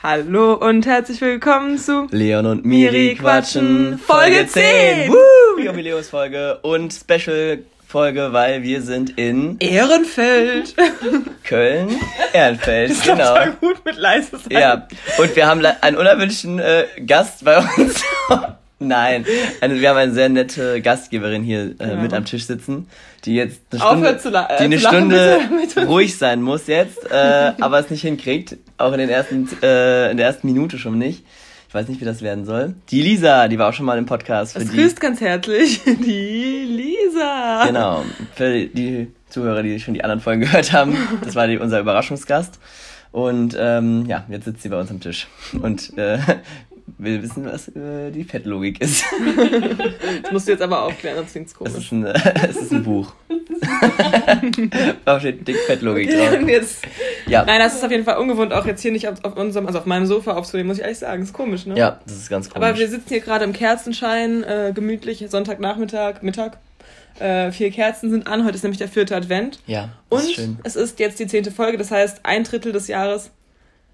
Hallo 0.00 0.54
und 0.54 0.86
herzlich 0.86 1.20
willkommen 1.20 1.76
zu 1.76 2.06
Leon 2.12 2.46
und 2.46 2.64
Miri 2.64 3.16
quatschen 3.16 3.98
Folge 3.98 4.46
10. 4.46 5.10
Woo! 5.10 5.60
Jubiläumsfolge 5.60 6.60
Folge 6.60 6.60
und 6.62 6.92
Special 6.92 7.64
Folge, 7.84 8.32
weil 8.32 8.62
wir 8.62 8.80
sind 8.82 9.18
in 9.18 9.58
Ehrenfeld. 9.58 10.76
Köln, 11.42 11.96
Ehrenfeld, 12.32 12.92
das 12.92 13.02
genau. 13.02 13.34
war 13.34 13.50
gut 13.50 13.84
mit 13.84 13.96
leises 13.96 14.44
sein. 14.44 14.52
Ja, 14.52 14.86
und 15.18 15.34
wir 15.34 15.48
haben 15.48 15.66
einen 15.66 15.96
unerwünschten 15.96 16.60
äh, 16.60 16.84
Gast 17.04 17.44
bei 17.44 17.58
uns. 17.58 18.00
Nein, 18.80 19.24
eine, 19.60 19.80
wir 19.80 19.88
haben 19.90 19.96
eine 19.96 20.12
sehr 20.12 20.28
nette 20.28 20.80
Gastgeberin 20.80 21.42
hier 21.42 21.74
äh, 21.80 21.88
Ja. 21.88 21.94
mit 21.96 22.12
am 22.14 22.24
Tisch 22.24 22.44
sitzen, 22.46 22.88
die 23.24 23.34
jetzt 23.34 23.60
eine 23.72 23.80
Stunde, 23.80 24.08
Aufhört 24.08 24.24
la- 24.32 24.46
äh, 24.50 24.58
die 24.58 24.64
eine 24.64 24.76
lachen, 24.76 24.96
Stunde 24.96 25.38
bitte, 25.50 25.74
bitte. 25.74 25.86
ruhig 25.88 26.16
sein 26.16 26.42
muss 26.42 26.66
jetzt, 26.68 27.10
äh, 27.10 27.52
aber 27.60 27.80
es 27.80 27.90
nicht 27.90 28.02
hinkriegt, 28.02 28.56
auch 28.76 28.92
in 28.92 28.98
den 28.98 29.08
ersten 29.10 29.48
äh, 29.62 30.10
in 30.12 30.16
der 30.16 30.26
ersten 30.26 30.46
Minute 30.46 30.78
schon 30.78 30.96
nicht. 30.98 31.24
Ich 31.68 31.74
weiß 31.74 31.88
nicht, 31.88 32.00
wie 32.00 32.06
das 32.06 32.22
werden 32.22 32.46
soll. 32.46 32.74
Die 32.90 33.02
Lisa, 33.02 33.46
die 33.48 33.58
war 33.58 33.68
auch 33.68 33.72
schon 33.74 33.84
mal 33.84 33.98
im 33.98 34.06
Podcast 34.06 34.54
für 34.54 34.64
die. 34.64 34.74
grüßt 34.76 35.00
ganz 35.00 35.20
herzlich 35.20 35.82
die 35.84 36.64
Lisa. 36.66 37.64
Genau, 37.66 38.04
für 38.36 38.66
die 38.66 39.08
Zuhörer, 39.28 39.62
die 39.62 39.78
schon 39.80 39.92
die 39.92 40.02
anderen 40.04 40.20
Folgen 40.20 40.40
gehört 40.40 40.72
haben, 40.72 40.96
das 41.24 41.34
war 41.34 41.46
die, 41.46 41.58
unser 41.58 41.80
Überraschungsgast. 41.80 42.58
Und 43.10 43.56
ähm, 43.58 44.04
ja, 44.06 44.24
jetzt 44.28 44.44
sitzt 44.44 44.62
sie 44.62 44.68
bei 44.68 44.78
uns 44.78 44.90
am 44.90 45.00
Tisch 45.00 45.26
und 45.62 45.96
äh, 45.96 46.18
will 46.98 47.22
wissen, 47.22 47.44
was 47.44 47.68
äh, 47.68 48.10
die 48.10 48.24
Fettlogik 48.24 48.80
ist. 48.80 49.04
Das 50.22 50.32
musst 50.32 50.48
du 50.48 50.52
jetzt 50.52 50.62
aber 50.62 50.82
aufklären, 50.82 51.16
sonst 51.16 51.32
klingt's 51.32 51.52
Es 51.52 51.58
komisch. 51.58 51.74
ist 51.76 51.92
ein, 51.92 52.04
äh, 52.06 52.14
es 52.48 52.56
ist 52.56 52.72
ein 52.72 52.82
Buch. 52.82 53.12
da 55.04 55.20
steht 55.20 55.46
dick 55.46 55.56
Fettlogik 55.66 56.10
drauf. 56.10 56.38
Und 56.38 56.48
jetzt, 56.48 56.82
Ja. 57.26 57.44
nein, 57.44 57.60
das 57.60 57.74
ist 57.74 57.84
auf 57.84 57.90
jeden 57.90 58.04
Fall 58.04 58.18
ungewohnt, 58.18 58.52
auch 58.52 58.66
jetzt 58.66 58.82
hier 58.82 58.92
nicht 58.92 59.08
auf, 59.08 59.24
auf 59.24 59.36
unserem, 59.36 59.66
also 59.66 59.78
auf 59.78 59.86
meinem 59.86 60.06
Sofa 60.06 60.32
aufzunehmen, 60.34 60.68
muss 60.68 60.78
ich 60.78 60.82
ehrlich 60.84 60.98
sagen. 60.98 61.22
Ist 61.22 61.32
komisch, 61.32 61.66
ne? 61.66 61.76
Ja, 61.76 62.00
das 62.04 62.16
ist 62.16 62.28
ganz 62.30 62.48
komisch. 62.50 62.68
Aber 62.68 62.78
wir 62.78 62.88
sitzen 62.88 63.08
hier 63.08 63.20
gerade 63.20 63.44
im 63.44 63.52
Kerzenschein, 63.52 64.42
äh, 64.44 64.72
gemütlich, 64.74 65.24
Sonntagnachmittag, 65.28 66.22
Mittag. 66.22 66.58
Äh, 67.18 67.50
vier 67.50 67.70
Kerzen 67.72 68.10
sind 68.10 68.26
an, 68.28 68.44
heute 68.44 68.54
ist 68.54 68.62
nämlich 68.62 68.78
der 68.78 68.88
vierte 68.88 69.16
Advent. 69.16 69.58
ja, 69.66 69.88
Und 70.08 70.20
ist 70.38 70.40
es 70.62 70.76
ist 70.76 71.00
jetzt 71.00 71.18
die 71.18 71.26
zehnte 71.26 71.50
Folge, 71.50 71.76
das 71.76 71.90
heißt 71.90 72.20
ein 72.22 72.44
Drittel 72.44 72.72
des 72.72 72.86
Jahres. 72.86 73.30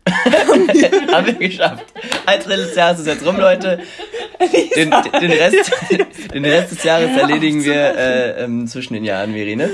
Haben 1.12 1.26
wir 1.26 1.34
geschafft. 1.34 1.84
Ein 2.26 2.40
Drittel 2.40 2.66
des 2.66 2.74
Jahres 2.76 3.00
ist 3.00 3.06
jetzt 3.06 3.24
rum, 3.26 3.36
Leute. 3.38 3.80
Den, 4.76 4.90
den, 4.90 5.30
Rest, 5.30 5.72
den 6.34 6.44
Rest 6.44 6.72
des 6.72 6.82
Jahres 6.84 7.16
erledigen 7.16 7.64
wir 7.64 7.96
äh, 7.96 8.44
ähm, 8.44 8.66
zwischen 8.66 8.94
den 8.94 9.04
Jahren, 9.04 9.32
Miri, 9.32 9.56
ne? 9.56 9.70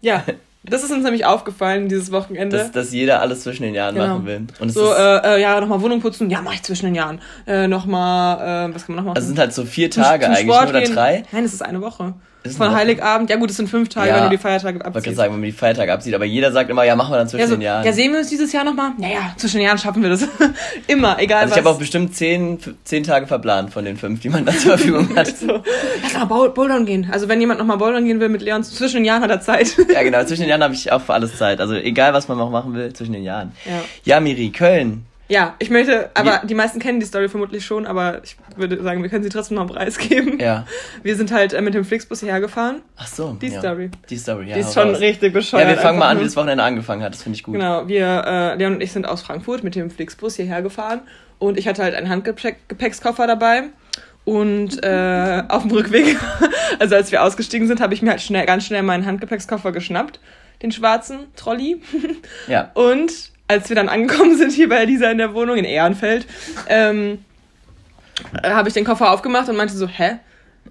Ja, 0.00 0.24
das 0.62 0.82
ist 0.82 0.90
uns 0.92 1.04
nämlich 1.04 1.24
aufgefallen 1.26 1.88
dieses 1.88 2.10
Wochenende. 2.12 2.56
Dass, 2.56 2.72
dass 2.72 2.92
jeder 2.92 3.20
alles 3.20 3.42
zwischen 3.42 3.62
den 3.64 3.74
Jahren 3.74 3.94
Genau. 3.94 4.06
machen 4.14 4.26
will. 4.26 4.46
Und 4.60 4.70
so, 4.72 4.92
äh, 4.94 5.36
äh, 5.36 5.40
ja, 5.42 5.60
nochmal 5.60 5.80
Wohnung 5.82 6.00
putzen, 6.00 6.30
ja, 6.30 6.40
mach 6.42 6.54
ich 6.54 6.62
zwischen 6.62 6.86
den 6.86 6.94
Jahren. 6.94 7.20
Äh, 7.46 7.68
nochmal, 7.68 8.70
äh, 8.70 8.74
was 8.74 8.86
kann 8.86 8.94
man 8.94 9.04
noch 9.04 9.10
machen? 9.10 9.16
also 9.16 9.24
es 9.26 9.28
sind 9.28 9.38
halt 9.38 9.52
so 9.52 9.64
vier 9.64 9.90
Zum- 9.90 10.02
Tage 10.02 10.24
zum 10.24 10.34
eigentlich, 10.34 10.46
Sport 10.46 10.62
nur 10.64 10.70
oder 10.70 10.80
gehen. 10.82 10.94
drei. 10.94 11.22
Nein, 11.32 11.44
es 11.44 11.52
ist 11.52 11.62
eine 11.62 11.80
Woche. 11.82 12.14
Ist 12.50 12.56
Von. 12.58 12.74
Heiligabend, 12.74 13.30
ja 13.30 13.36
gut, 13.36 13.50
es 13.50 13.56
sind 13.56 13.68
fünf 13.68 13.88
Tage, 13.88 14.08
Ja. 14.08 14.16
wenn 14.16 14.24
du 14.24 14.30
die 14.30 14.38
Feiertage 14.38 14.78
Ich 14.78 14.84
wollte 14.84 14.98
abziehst. 14.98 15.16
sagen, 15.16 15.32
wenn 15.32 15.40
man 15.40 15.46
die 15.46 15.52
Feiertage 15.52 15.92
absieht, 15.92 16.14
aber 16.14 16.24
jeder 16.24 16.52
sagt 16.52 16.70
immer, 16.70 16.84
ja, 16.84 16.96
machen 16.96 17.12
wir 17.12 17.18
dann 17.18 17.28
zwischen 17.28 17.40
Ja, 17.42 17.46
so, 17.48 17.54
den 17.56 17.62
Jahren. 17.62 17.84
ja, 17.84 17.92
sehen 17.92 18.12
wir 18.12 18.18
uns 18.20 18.28
dieses 18.28 18.52
Jahr 18.52 18.64
nochmal? 18.64 18.92
Naja, 18.98 19.34
zwischen 19.36 19.58
den 19.58 19.66
Jahren 19.66 19.78
schaffen 19.78 20.02
wir 20.02 20.10
das. 20.10 20.26
Immer, 20.86 21.18
egal 21.20 21.42
also 21.42 21.48
ich 21.54 21.58
was. 21.58 21.64
habe 21.66 21.70
auch 21.74 21.78
bestimmt 21.78 22.14
zehn, 22.14 22.58
zehn 22.84 23.02
Tage 23.04 23.26
verplant 23.26 23.72
von 23.72 23.84
den 23.84 23.96
fünf, 23.96 24.20
die 24.20 24.28
man 24.28 24.44
da 24.44 24.52
zur 24.52 24.76
Verfügung 24.78 25.14
hat. 25.16 25.26
so, 25.36 25.62
lass 26.02 26.14
mal 26.14 26.24
Boul- 26.26 26.50
bouldern 26.50 26.86
gehen. 26.86 27.08
Also 27.10 27.28
wenn 27.28 27.40
jemand 27.40 27.58
nochmal 27.60 27.78
bouldern 27.78 28.04
gehen 28.04 28.20
will 28.20 28.28
mit 28.28 28.42
Leon, 28.42 28.62
zwischen 28.64 28.96
den 28.96 29.04
Jahren 29.04 29.22
hat 29.22 29.30
er 29.30 29.40
Zeit. 29.40 29.76
ja, 29.92 30.02
genau, 30.02 30.24
zwischen 30.24 30.42
den 30.42 30.50
Jahren 30.50 30.62
habe 30.62 30.74
ich 30.74 30.90
auch 30.92 31.00
für 31.02 31.14
alles 31.14 31.36
Zeit. 31.36 31.60
Also 31.60 31.74
egal, 31.74 32.12
was 32.14 32.28
man 32.28 32.38
noch 32.38 32.50
machen 32.50 32.74
will, 32.74 32.92
zwischen 32.92 33.12
den 33.12 33.22
Jahren. 33.24 33.52
Ja. 33.64 33.72
Ja, 34.16 34.20
Miri, 34.20 34.50
Köln. 34.50 35.04
Ja, 35.28 35.56
ich 35.58 35.70
möchte, 35.70 36.10
aber 36.14 36.40
Wie- 36.42 36.46
die 36.46 36.54
meisten 36.54 36.78
kennen 36.78 37.00
die 37.00 37.06
Story 37.06 37.28
vermutlich 37.28 37.64
schon, 37.64 37.86
aber 37.86 38.22
ich 38.22 38.36
würde 38.56 38.80
sagen, 38.82 39.02
wir 39.02 39.10
können 39.10 39.24
sie 39.24 39.28
trotzdem 39.28 39.56
noch 39.56 39.66
preisgeben. 39.66 40.38
Ja. 40.38 40.66
Wir 41.02 41.16
sind 41.16 41.32
halt 41.32 41.52
äh, 41.52 41.60
mit 41.60 41.74
dem 41.74 41.84
Flixbus 41.84 42.20
hierher 42.20 42.40
gefahren. 42.40 42.82
Ach 42.96 43.06
so. 43.08 43.36
Die 43.40 43.48
ja. 43.48 43.58
Story. 43.58 43.90
Die 44.08 44.16
Story, 44.16 44.48
ja. 44.48 44.54
die 44.54 44.60
ist 44.60 44.74
schon 44.74 44.90
raus. 44.90 45.00
richtig 45.00 45.32
bescheuert. 45.32 45.64
Ja, 45.64 45.70
wir 45.70 45.78
fangen 45.78 45.98
mal 45.98 46.08
an, 46.08 46.20
wie 46.20 46.24
das 46.24 46.36
Wochenende 46.36 46.62
angefangen 46.62 47.02
hat. 47.02 47.12
Das 47.14 47.22
finde 47.22 47.36
ich 47.36 47.42
gut. 47.42 47.54
Genau, 47.54 47.88
wir, 47.88 48.06
äh, 48.06 48.54
Leon 48.56 48.74
und 48.74 48.80
ich 48.80 48.92
sind 48.92 49.06
aus 49.06 49.22
Frankfurt 49.22 49.64
mit 49.64 49.74
dem 49.74 49.90
Flixbus 49.90 50.36
hierher 50.36 50.62
gefahren 50.62 51.00
und 51.38 51.58
ich 51.58 51.66
hatte 51.66 51.82
halt 51.82 51.94
einen 51.94 52.08
Handgepäckskoffer 52.08 53.26
dabei. 53.26 53.64
Und 54.24 54.82
äh, 54.82 55.44
auf 55.48 55.62
dem 55.62 55.70
Rückweg, 55.70 56.16
also 56.80 56.96
als 56.96 57.12
wir 57.12 57.22
ausgestiegen 57.22 57.68
sind, 57.68 57.80
habe 57.80 57.94
ich 57.94 58.02
mir 58.02 58.10
halt 58.10 58.20
schnell, 58.20 58.44
ganz 58.44 58.66
schnell 58.66 58.82
meinen 58.82 59.06
Handgepäckskoffer 59.06 59.70
geschnappt, 59.70 60.18
den 60.62 60.72
schwarzen 60.72 61.26
Trolley. 61.36 61.80
Ja. 62.48 62.70
Und 62.74 63.12
als 63.48 63.68
wir 63.68 63.76
dann 63.76 63.88
angekommen 63.88 64.36
sind 64.36 64.52
hier 64.52 64.68
bei 64.68 64.84
Lisa 64.84 65.10
in 65.10 65.18
der 65.18 65.34
Wohnung 65.34 65.56
in 65.56 65.64
Ehrenfeld, 65.64 66.26
ähm, 66.68 67.24
äh, 68.42 68.50
habe 68.50 68.68
ich 68.68 68.74
den 68.74 68.84
Koffer 68.84 69.10
aufgemacht 69.12 69.48
und 69.48 69.56
meinte 69.56 69.74
so, 69.74 69.86
hä? 69.86 70.18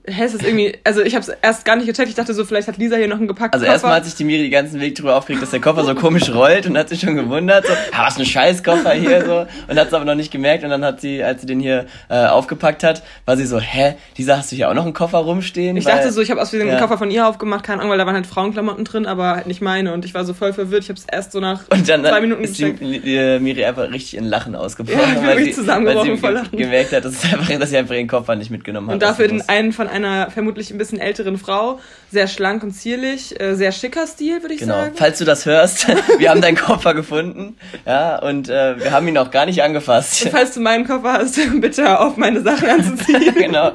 Hä, 0.08 0.26
ist 0.26 0.36
das 0.36 0.42
irgendwie, 0.44 0.78
also 0.84 1.02
ich 1.02 1.16
habe 1.16 1.22
es 1.24 1.32
erst 1.42 1.66
gar 1.66 1.76
nicht 1.76 1.88
gecheckt. 1.88 2.10
Ich 2.10 2.16
dachte 2.16 2.34
so, 2.34 2.46
vielleicht 2.46 2.68
hat 2.68 2.78
Lisa 2.78 2.96
hier 2.96 3.08
noch 3.08 3.18
einen 3.18 3.28
gepackten 3.28 3.54
Also 3.60 3.66
erstmal 3.72 3.94
hat 3.96 4.06
sich 4.06 4.16
die 4.16 4.24
Miri 4.24 4.44
den 4.44 4.52
ganzen 4.52 4.80
Weg 4.80 4.96
drüber 4.96 5.16
aufgeregt, 5.16 5.42
dass 5.42 5.52
der 5.52 5.62
Koffer 5.62 5.84
so 5.84 5.96
komisch 5.96 6.30
rollt 6.34 6.66
und 6.68 6.78
hat 6.78 6.90
sich 6.90 7.00
schon 7.02 7.16
gewundert, 7.16 7.66
so, 7.68 7.74
ah, 7.92 8.06
was 8.06 8.18
ein 8.20 8.26
Scheißkoffer 8.26 8.92
hier 8.94 9.26
so 9.26 9.46
und 9.72 9.80
hat 9.80 9.88
es 9.88 9.94
aber 9.94 10.06
noch 10.06 10.16
nicht 10.16 10.32
gemerkt 10.32 10.64
und 10.64 10.70
dann 10.70 10.84
hat 10.86 11.02
sie, 11.02 11.24
als 11.24 11.42
sie 11.42 11.48
den 11.48 11.60
hier 11.60 11.86
äh, 12.10 12.26
aufgepackt 12.26 12.84
hat, 12.84 13.04
war 13.26 13.38
sie 13.38 13.46
so, 13.46 13.60
hä, 13.60 13.96
Lisa, 14.18 14.38
hast 14.38 14.52
du 14.52 14.56
hier 14.56 14.70
auch 14.70 14.74
noch 14.74 14.84
einen 14.84 14.94
Koffer 14.94 15.18
rumstehen? 15.20 15.78
Ich 15.78 15.86
Weil- 15.86 15.96
dachte 15.98 16.12
so, 16.12 16.22
ich 16.22 16.30
habe 16.32 16.42
aus 16.42 16.50
Versehen 16.50 16.68
ja. 16.68 16.76
den 16.76 16.82
Koffer 16.82 16.98
von 16.98 17.10
ihr 17.12 17.28
aufgemacht, 17.28 17.64
keine 17.64 17.80
Ahnung, 17.82 17.92
weil 17.92 17.98
da 17.98 18.06
waren 18.06 18.16
halt 18.16 18.28
Frauenklamotten 18.28 18.86
drin, 18.86 19.06
aber 19.06 19.36
halt 19.36 19.48
nicht 19.48 19.62
meine 19.62 19.94
und 19.94 20.06
ich 20.06 20.14
war 20.14 20.26
so 20.26 20.34
voll 20.34 20.54
verwirrt. 20.54 20.84
Ich 20.84 20.90
habe 20.90 21.00
es 21.00 21.06
erst 21.12 21.32
so 21.32 21.40
nach 21.40 21.62
und 21.70 21.88
dann 21.90 22.02
zwei 22.04 22.22
Minuten 22.22 22.44
ist 22.44 22.58
die, 22.60 22.74
gecheckt. 22.74 22.82
die, 23.06 23.16
äh, 23.16 23.40
Miri 23.40 23.66
einfach 23.66 23.90
richtig 23.92 24.18
in 24.18 24.26
Lachen 24.26 24.56
ausgebrochen, 24.56 25.00
Ja, 25.00 25.08
ich 25.08 25.14
bin 25.16 25.24
weil, 25.28 25.38
wirklich 25.38 25.56
sie, 25.56 25.68
weil 25.68 26.04
sie 26.04 26.22
ge- 26.22 26.32
Lachen. 26.32 26.58
gemerkt 26.58 26.92
hat, 26.94 27.06
dass, 27.06 27.24
einfach, 27.24 27.60
dass 27.60 27.70
sie 27.70 27.78
einfach 27.78 27.96
ihren 27.96 28.08
Koffer 28.08 28.36
nicht 28.36 28.52
mitgenommen 28.52 28.88
hat. 28.88 28.94
Und 28.96 29.02
dafür 29.02 29.28
den 29.28 29.48
einen 29.50 29.72
von 29.74 29.85
einer 29.88 30.30
vermutlich 30.32 30.72
ein 30.72 30.78
bisschen 30.78 31.00
älteren 31.00 31.38
Frau, 31.38 31.80
sehr 32.12 32.28
schlank 32.28 32.64
und 32.64 32.72
zierlich, 32.72 33.40
äh, 33.40 33.56
sehr 33.56 33.72
schicker 33.72 34.08
Stil, 34.08 34.42
würde 34.42 34.54
ich 34.54 34.62
Genau, 34.62 34.76
sagen. 34.76 34.94
falls 34.96 35.18
du 35.20 35.26
das 35.26 35.46
hörst, 35.46 35.88
wir 36.18 36.30
haben 36.30 36.42
deinen 36.42 36.58
Koffer 36.58 36.94
gefunden, 36.94 37.58
ja, 37.86 38.20
und 38.22 38.50
äh, 38.50 38.80
wir 38.80 38.92
haben 38.92 39.08
ihn 39.08 39.18
auch 39.18 39.32
gar 39.32 39.46
nicht 39.46 39.62
angefasst. 39.64 40.26
Und 40.26 40.32
falls 40.32 40.54
du 40.54 40.60
meinen 40.62 40.86
Koffer 40.86 41.14
hast, 41.14 41.40
bitte 41.62 42.00
auf, 42.00 42.18
meine 42.18 42.42
Sachen 42.42 42.70
anzuziehen. 42.70 43.34
genau. 43.38 43.72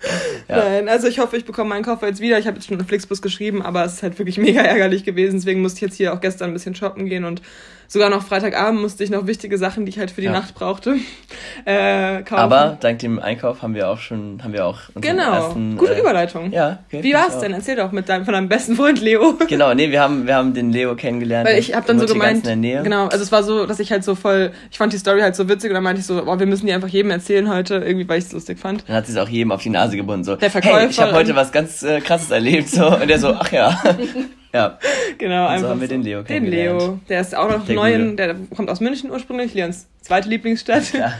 Ja. 0.48 0.58
Nein, 0.58 0.88
also 0.88 1.08
ich 1.08 1.18
hoffe, 1.18 1.36
ich 1.36 1.44
bekomme 1.44 1.70
meinen 1.70 1.84
Koffer 1.84 2.06
jetzt 2.06 2.20
wieder. 2.20 2.38
Ich 2.38 2.46
habe 2.46 2.56
jetzt 2.56 2.68
schon 2.68 2.78
einen 2.78 2.86
Flixbus 2.86 3.20
geschrieben, 3.20 3.62
aber 3.62 3.84
es 3.84 3.94
ist 3.94 4.02
halt 4.04 4.16
wirklich 4.20 4.38
mega 4.38 4.60
ärgerlich 4.60 5.02
gewesen. 5.02 5.36
Deswegen 5.38 5.60
musste 5.60 5.78
ich 5.78 5.82
jetzt 5.82 5.96
hier 5.96 6.12
auch 6.14 6.20
gestern 6.20 6.50
ein 6.50 6.52
bisschen 6.52 6.76
shoppen 6.76 7.06
gehen 7.06 7.24
und 7.24 7.42
sogar 7.88 8.10
noch 8.10 8.22
Freitagabend 8.24 8.80
musste 8.80 9.02
ich 9.04 9.10
noch 9.10 9.26
wichtige 9.26 9.58
Sachen, 9.58 9.86
die 9.86 9.90
ich 9.90 9.98
halt 9.98 10.10
für 10.10 10.20
die 10.20 10.26
Ja. 10.26 10.32
Nacht 10.32 10.54
brauchte, 10.54 10.96
äh, 11.64 12.22
kaufen. 12.22 12.40
Aber 12.40 12.76
dank 12.80 12.98
dem 13.00 13.18
Einkauf 13.18 13.62
haben 13.62 13.74
wir 13.74 13.88
auch 13.88 13.98
schon, 13.98 14.42
haben 14.42 14.52
wir 14.52 14.66
auch 14.66 14.80
unseren 14.94 15.16
genau, 15.16 15.32
ersten, 15.32 15.76
gute 15.76 15.94
äh, 15.94 16.00
Überleitung. 16.00 16.52
Ja, 16.52 16.80
okay, 16.86 17.02
Wie 17.02 17.10
ich 17.10 17.16
auch. 17.16 17.40
denn? 17.40 17.52
Erzähl 17.52 17.76
doch 17.76 17.92
mit 17.92 18.08
deinem, 18.08 18.24
von 18.24 18.34
deinem 18.34 18.48
besten 18.48 18.76
Freund 18.76 19.00
Leo. 19.00 19.34
Genau, 19.48 19.74
nee, 19.74 19.90
wir 19.90 20.00
haben, 20.00 20.26
wir 20.26 20.34
haben 20.34 20.54
den 20.54 20.70
Leo 20.72 20.94
kennengelernt. 20.94 21.48
Weil 21.48 21.58
ich 21.58 21.74
habe 21.74 21.86
dann 21.86 21.98
so 21.98 22.06
gemeint, 22.06 22.44
genau, 22.44 23.06
also 23.06 23.22
es 23.22 23.32
war 23.32 23.42
so, 23.42 23.66
dass 23.66 23.80
ich 23.80 23.90
halt 23.92 24.04
so 24.04 24.14
voll, 24.14 24.52
ich 24.70 24.78
fand 24.78 24.92
die 24.92 24.98
Story 24.98 25.20
halt 25.20 25.36
so 25.36 25.48
witzig 25.48 25.70
und 25.70 25.74
dann 25.74 25.84
meinte 25.84 26.00
ich 26.00 26.06
so, 26.06 26.24
boah, 26.24 26.38
wir 26.38 26.46
müssen 26.46 26.66
die 26.66 26.72
einfach 26.72 26.88
jedem 26.88 27.10
erzählen 27.10 27.48
heute, 27.48 27.76
irgendwie, 27.76 28.08
weil 28.08 28.18
ich 28.18 28.26
es 28.26 28.32
lustig 28.32 28.58
fand. 28.58 28.84
Dann 28.88 28.96
hat 28.96 29.06
sie 29.06 29.12
es 29.12 29.18
auch 29.18 29.28
jedem 29.28 29.52
auf 29.52 29.62
die 29.62 29.70
Nase 29.70 29.85
gebunden, 29.94 30.24
so, 30.24 30.34
Der 30.36 30.50
hey, 30.50 30.62
Verkäufer 30.62 30.90
ich 30.90 31.00
habe 31.00 31.12
heute 31.12 31.36
was 31.36 31.52
ganz 31.52 31.82
äh, 31.82 32.00
krasses 32.00 32.30
erlebt, 32.30 32.68
so, 32.68 32.86
und 32.96 33.06
der 33.08 33.18
so, 33.18 33.34
ach 33.34 33.52
ja. 33.52 33.80
ja, 34.52 34.78
Genau, 35.18 35.42
Und 35.42 35.46
so 35.46 35.52
einfach 35.54 35.68
haben 35.70 35.80
wir 35.80 35.88
den 35.88 36.02
Leo 36.02 36.18
Den 36.22 36.26
kennengelernt. 36.26 36.80
Leo, 36.80 37.00
der 37.08 37.20
ist 37.20 37.36
auch 37.36 37.48
noch 37.50 37.64
Der 37.66 37.74
neu, 37.76 37.92
in, 37.92 38.16
der 38.16 38.34
kommt 38.54 38.70
aus 38.70 38.80
München 38.80 39.10
ursprünglich, 39.10 39.54
Leons 39.54 39.86
zweite 40.00 40.28
Lieblingsstadt. 40.28 40.92
ja. 40.92 41.12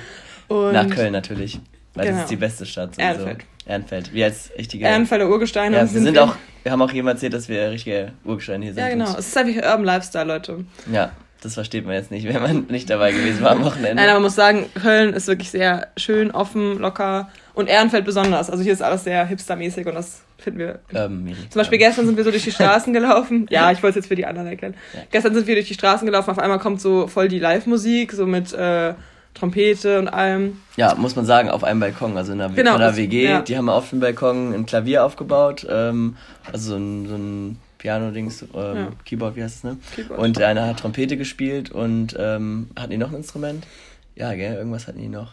Und 0.48 0.72
nach 0.72 0.88
Köln 0.88 1.12
natürlich. 1.12 1.60
Weil 1.94 2.04
Genau. 2.06 2.16
das 2.16 2.24
ist 2.24 2.30
die 2.30 2.36
beste 2.36 2.66
Stadt. 2.66 2.94
sowieso. 2.94 3.08
Ehrenfeld. 3.08 3.44
Ehrenfeld. 3.66 4.12
Wir 4.14 4.26
als 4.26 4.50
richtige... 4.56 4.84
Ehrenfelder 4.84 5.28
Urgesteine. 5.28 5.76
ja, 5.76 5.82
wir 5.82 6.00
sind 6.02 6.18
auch, 6.18 6.34
wir 6.62 6.72
haben 6.72 6.82
auch 6.82 6.92
jedem 6.92 7.08
erzählt, 7.08 7.32
dass 7.34 7.48
wir 7.48 7.70
richtige 7.70 8.12
Urgesteine 8.24 8.64
hier 8.66 8.74
sind. 8.74 8.82
Ja, 8.82 8.88
genau. 8.90 9.10
Es 9.18 9.28
ist 9.28 9.36
einfach 9.36 9.56
Urban 9.62 9.84
Lifestyle, 9.84 10.24
Leute. 10.24 10.64
ja, 10.92 11.10
das 11.42 11.54
versteht 11.54 11.84
man 11.86 11.94
jetzt 11.94 12.10
nicht, 12.10 12.26
wenn 12.28 12.40
man 12.42 12.66
nicht 12.68 12.90
dabei 12.90 13.12
gewesen 13.12 13.42
war 13.42 13.52
am 13.52 13.64
Wochenende. 13.64 13.94
Nein, 13.96 14.04
aber 14.04 14.14
man 14.14 14.22
muss 14.24 14.34
sagen, 14.34 14.66
Köln 14.80 15.14
ist 15.14 15.26
wirklich 15.26 15.50
sehr 15.50 15.88
schön, 15.96 16.30
offen, 16.30 16.78
locker 16.78 17.28
und 17.56 17.68
Ehrenfeld 17.68 18.04
besonders. 18.04 18.48
Also 18.50 18.62
hier 18.62 18.72
ist 18.72 18.82
alles 18.82 19.02
sehr 19.04 19.26
hipstermäßig 19.26 19.86
und 19.86 19.94
das 19.94 20.20
finden 20.38 20.58
wir. 20.60 20.78
ähm, 20.94 21.34
Zum 21.50 21.58
Beispiel 21.60 21.80
ähm, 21.80 21.86
gestern 21.88 22.06
sind 22.06 22.16
wir 22.16 22.22
so 22.24 22.30
durch 22.30 22.44
die 22.44 22.52
Straßen 22.52 22.92
gelaufen. 22.92 23.46
Ja, 23.50 23.72
ich 23.72 23.82
wollte 23.82 23.98
es 23.98 24.04
jetzt 24.04 24.08
für 24.08 24.14
die 24.14 24.26
anderen 24.26 24.46
erklären. 24.48 24.74
Ja. 24.94 25.00
Gestern 25.10 25.34
sind 25.34 25.46
wir 25.46 25.54
durch 25.56 25.66
die 25.66 25.74
Straßen 25.74 26.06
gelaufen. 26.06 26.30
Auf 26.30 26.38
einmal 26.38 26.58
kommt 26.60 26.80
so 26.80 27.08
voll 27.08 27.28
die 27.28 27.38
Live-Musik, 27.38 28.12
so 28.12 28.26
mit 28.26 28.52
äh, 28.52 28.92
Trompete 29.32 29.98
und 29.98 30.08
allem. 30.08 30.60
Ja, 30.76 30.94
muss 30.96 31.16
man 31.16 31.24
sagen, 31.24 31.48
auf 31.50 31.64
einem 31.64 31.80
Balkon, 31.80 32.16
also 32.16 32.32
in 32.32 32.40
einer, 32.40 32.54
Genau, 32.54 32.72
von 32.72 32.82
einer 32.82 32.96
WG, 32.96 33.24
ja. 33.24 33.40
die 33.40 33.56
haben 33.56 33.68
auf 33.70 33.90
dem 33.90 34.00
Balkon 34.00 34.52
ein 34.54 34.66
Klavier 34.66 35.04
aufgebaut, 35.04 35.66
ähm, 35.68 36.16
also 36.52 36.70
so 36.72 36.76
ein, 36.76 37.08
so 37.08 37.14
ein 37.16 37.58
Piano-Dings, 37.78 38.42
ähm, 38.42 38.48
Ja. 38.54 38.88
Keyboard, 39.04 39.36
wie 39.36 39.42
heißt 39.42 39.56
es, 39.56 39.64
ne? 39.64 39.78
Keyboard. 39.94 40.20
Und 40.20 40.40
einer 40.42 40.66
hat 40.66 40.80
Trompete 40.80 41.16
gespielt 41.16 41.70
und 41.70 42.14
ähm, 42.18 42.68
hatten 42.78 42.90
die 42.90 42.98
noch 42.98 43.10
ein 43.10 43.16
Instrument? 43.16 43.66
Ja, 44.14 44.34
gell, 44.34 44.54
irgendwas 44.56 44.86
hatten 44.88 45.00
die 45.00 45.08
noch. 45.08 45.32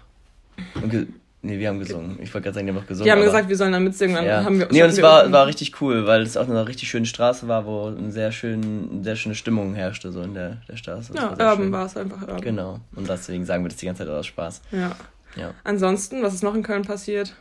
Und 0.82 1.08
Nee, 1.46 1.60
wir 1.60 1.68
haben 1.68 1.80
gesungen. 1.80 2.18
Ich 2.22 2.34
wollte 2.34 2.46
gerade 2.46 2.56
sagen, 2.56 2.68
die 2.68 2.74
haben 2.74 2.80
auch 2.80 2.88
gesungen. 2.88 3.06
Die 3.06 3.12
haben 3.12 3.22
gesagt, 3.22 3.50
wir 3.50 3.58
sollen 3.58 3.74
da 3.74 3.80
mitsingen. 3.80 4.16
Dann 4.16 4.26
ja. 4.26 4.44
haben 4.46 4.60
wir 4.60 4.70
nee, 4.72 4.82
und 4.82 4.90
es 4.90 4.96
wir 4.96 5.04
war, 5.04 5.30
war 5.30 5.46
richtig 5.46 5.82
cool, 5.82 6.08
weil 6.08 6.22
es 6.22 6.38
auch 6.38 6.48
eine 6.48 6.66
richtig 6.66 6.90
schöne 6.90 7.06
Straße 7.06 7.50
war, 7.50 7.66
wo 7.66 7.88
eine 7.88 8.12
sehr, 8.14 8.32
schön, 8.32 9.04
sehr 9.04 9.18
schöne 9.18 9.36
Stimmung 9.36 9.76
herrschte, 9.76 10.14
so 10.14 10.22
in 10.22 10.34
der, 10.34 10.62
der 10.70 10.78
Straße. 10.78 11.12
Das 11.12 11.22
Ja, 11.22 11.38
war 11.38 11.52
Urban 11.52 11.72
war 11.74 11.86
es 11.86 11.98
einfach 11.98 12.22
Urban. 12.22 12.40
Genau. 12.40 12.80
Und 12.96 13.10
deswegen 13.10 13.44
sagen 13.44 13.66
wir 13.66 13.70
das 13.70 13.78
die 13.78 13.86
ganze 13.86 14.06
Zeit 14.06 14.14
aus 14.14 14.26
Spaß. 14.26 14.62
Ja. 14.72 14.92
Ja. 15.36 15.54
Ansonsten, 15.66 16.24
was 16.24 16.34
ist 16.34 16.44
noch 16.44 16.56
in 16.56 16.64
Köln 16.64 16.84
passiert? 16.84 17.34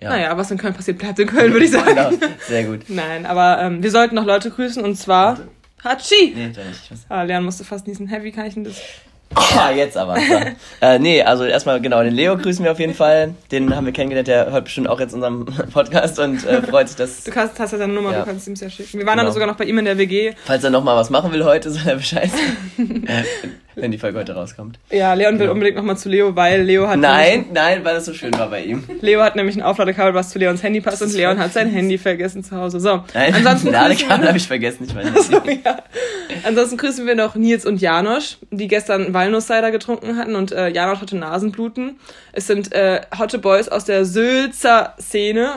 ja. 0.00 0.10
Naja, 0.10 0.36
was 0.36 0.50
in 0.50 0.58
Köln 0.58 0.74
passiert, 0.74 0.98
bleibt 0.98 1.18
in 1.18 1.26
Köln, 1.26 1.52
würde 1.52 1.64
ich 1.64 1.72
sagen. 1.72 1.94
Genau. 1.94 2.32
Sehr 2.46 2.64
gut. 2.64 2.82
Nein, 2.88 3.26
aber 3.26 3.60
ähm, 3.62 3.82
wir 3.82 3.90
sollten 3.90 4.14
noch 4.14 4.26
Leute 4.26 4.50
grüßen 4.50 4.84
und 4.84 4.94
zwar 4.96 5.38
Hachi. 5.82 6.34
Nee, 6.34 6.52
da 6.54 6.62
nicht. 6.64 6.90
Ah, 7.08 7.22
Leon 7.22 7.44
musste 7.44 7.64
fast 7.64 7.86
niesen. 7.86 8.06
Heavy 8.06 8.30
kann 8.32 8.46
ich 8.46 8.54
denn 8.54 8.64
das? 8.64 8.80
Ah, 9.58 9.70
jetzt 9.70 9.96
aber. 9.96 10.16
Äh, 10.80 10.98
nee, 10.98 11.22
also 11.22 11.44
erstmal 11.44 11.80
genau, 11.80 12.02
den 12.02 12.14
Leo 12.14 12.36
grüßen 12.36 12.64
wir 12.64 12.72
auf 12.72 12.78
jeden 12.78 12.94
Fall. 12.94 13.34
Den 13.50 13.74
haben 13.74 13.86
wir 13.86 13.92
kennengelernt, 13.92 14.28
der 14.28 14.50
hört 14.50 14.64
bestimmt 14.64 14.88
auch 14.88 15.00
jetzt 15.00 15.14
unseren 15.14 15.44
Podcast 15.72 16.18
und 16.18 16.44
äh, 16.46 16.62
freut 16.62 16.88
sich, 16.88 16.96
dass, 16.96 17.24
Du 17.24 17.30
kannst, 17.30 17.58
hast 17.58 17.72
ja 17.72 17.78
seine 17.78 17.92
Nummer, 17.92 18.12
Ja. 18.12 18.20
du 18.20 18.24
kannst 18.26 18.46
ihm 18.48 18.54
ja 18.54 18.68
schicken. 18.68 18.98
Wir 18.98 19.06
waren 19.06 19.14
Genau. 19.14 19.24
dann 19.24 19.32
sogar 19.32 19.48
noch 19.48 19.56
bei 19.56 19.64
ihm 19.64 19.78
in 19.78 19.84
der 19.86 19.96
WG. 19.98 20.32
falls 20.44 20.64
er 20.64 20.70
nochmal 20.70 20.96
was 20.96 21.10
machen 21.10 21.32
will 21.32 21.44
heute, 21.44 21.70
soll 21.70 21.86
er 21.86 21.96
Bescheid. 21.96 22.30
Wenn 23.78 23.90
die 23.90 23.98
Folge 23.98 24.18
heute 24.18 24.32
rauskommt. 24.34 24.78
Ja, 24.90 25.12
Leon 25.12 25.34
will 25.34 25.40
Genau. 25.40 25.52
unbedingt 25.52 25.76
nochmal 25.76 25.98
zu 25.98 26.08
Leo, 26.08 26.34
weil 26.34 26.62
Leo 26.62 26.88
hat 26.88 26.98
Nein, 26.98 27.44
nein, 27.52 27.84
weil 27.84 27.94
das 27.94 28.06
so 28.06 28.14
schön 28.14 28.32
war 28.38 28.48
bei 28.48 28.62
ihm. 28.64 28.82
Leo 29.02 29.22
hat 29.22 29.36
nämlich 29.36 29.54
ein 29.54 29.60
Aufladekabel, 29.62 30.14
was 30.14 30.30
zu 30.30 30.38
Leons 30.38 30.62
Handy 30.62 30.80
passt 30.80 31.02
und 31.02 31.12
Leon 31.12 31.38
hat 31.38 31.52
sein 31.52 31.68
Handy 31.68 31.98
vergessen 31.98 32.42
zu 32.42 32.56
Hause. 32.56 32.80
So, 32.80 33.04
Nein, 33.12 33.34
ansonsten 33.34 33.68
Ladekabel 33.72 34.28
habe 34.28 34.38
ich 34.38 34.46
vergessen, 34.48 34.86
ich 34.88 34.94
meine. 34.94 35.10
ja. 35.64 35.76
ansonsten 36.44 36.78
grüßen 36.78 37.06
wir 37.06 37.14
noch 37.14 37.34
Nils 37.34 37.66
und 37.66 37.80
Janosch, 37.80 38.38
die 38.50 38.66
gestern 38.66 39.12
Walnuss-Cider 39.12 39.70
getrunken 39.70 40.16
hatten 40.16 40.34
und 40.36 40.52
äh, 40.52 40.68
Janosch 40.70 41.02
hatte 41.02 41.16
Nasenbluten. 41.18 41.98
Es 42.32 42.46
sind 42.46 42.72
äh, 42.72 43.02
Hotte 43.18 43.38
Boys 43.38 43.68
aus 43.68 43.84
der 43.84 44.06
Sülzer 44.06 44.94
Szene. 44.98 45.50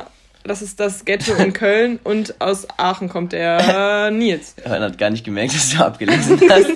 Das 0.44 0.62
ist 0.62 0.80
das 0.80 1.04
Ghetto 1.06 1.34
in 1.34 1.52
Köln 1.54 2.00
und 2.04 2.40
aus 2.40 2.66
Aachen 2.78 3.10
kommt 3.10 3.34
der 3.34 4.10
Nils. 4.12 4.56
Man 4.68 4.82
hat 4.82 4.98
gar 4.98 5.10
nicht 5.10 5.26
gemerkt, 5.26 5.54
dass 5.54 5.70
du 5.72 5.84
abgelesen 5.84 6.40
hast. 6.50 6.70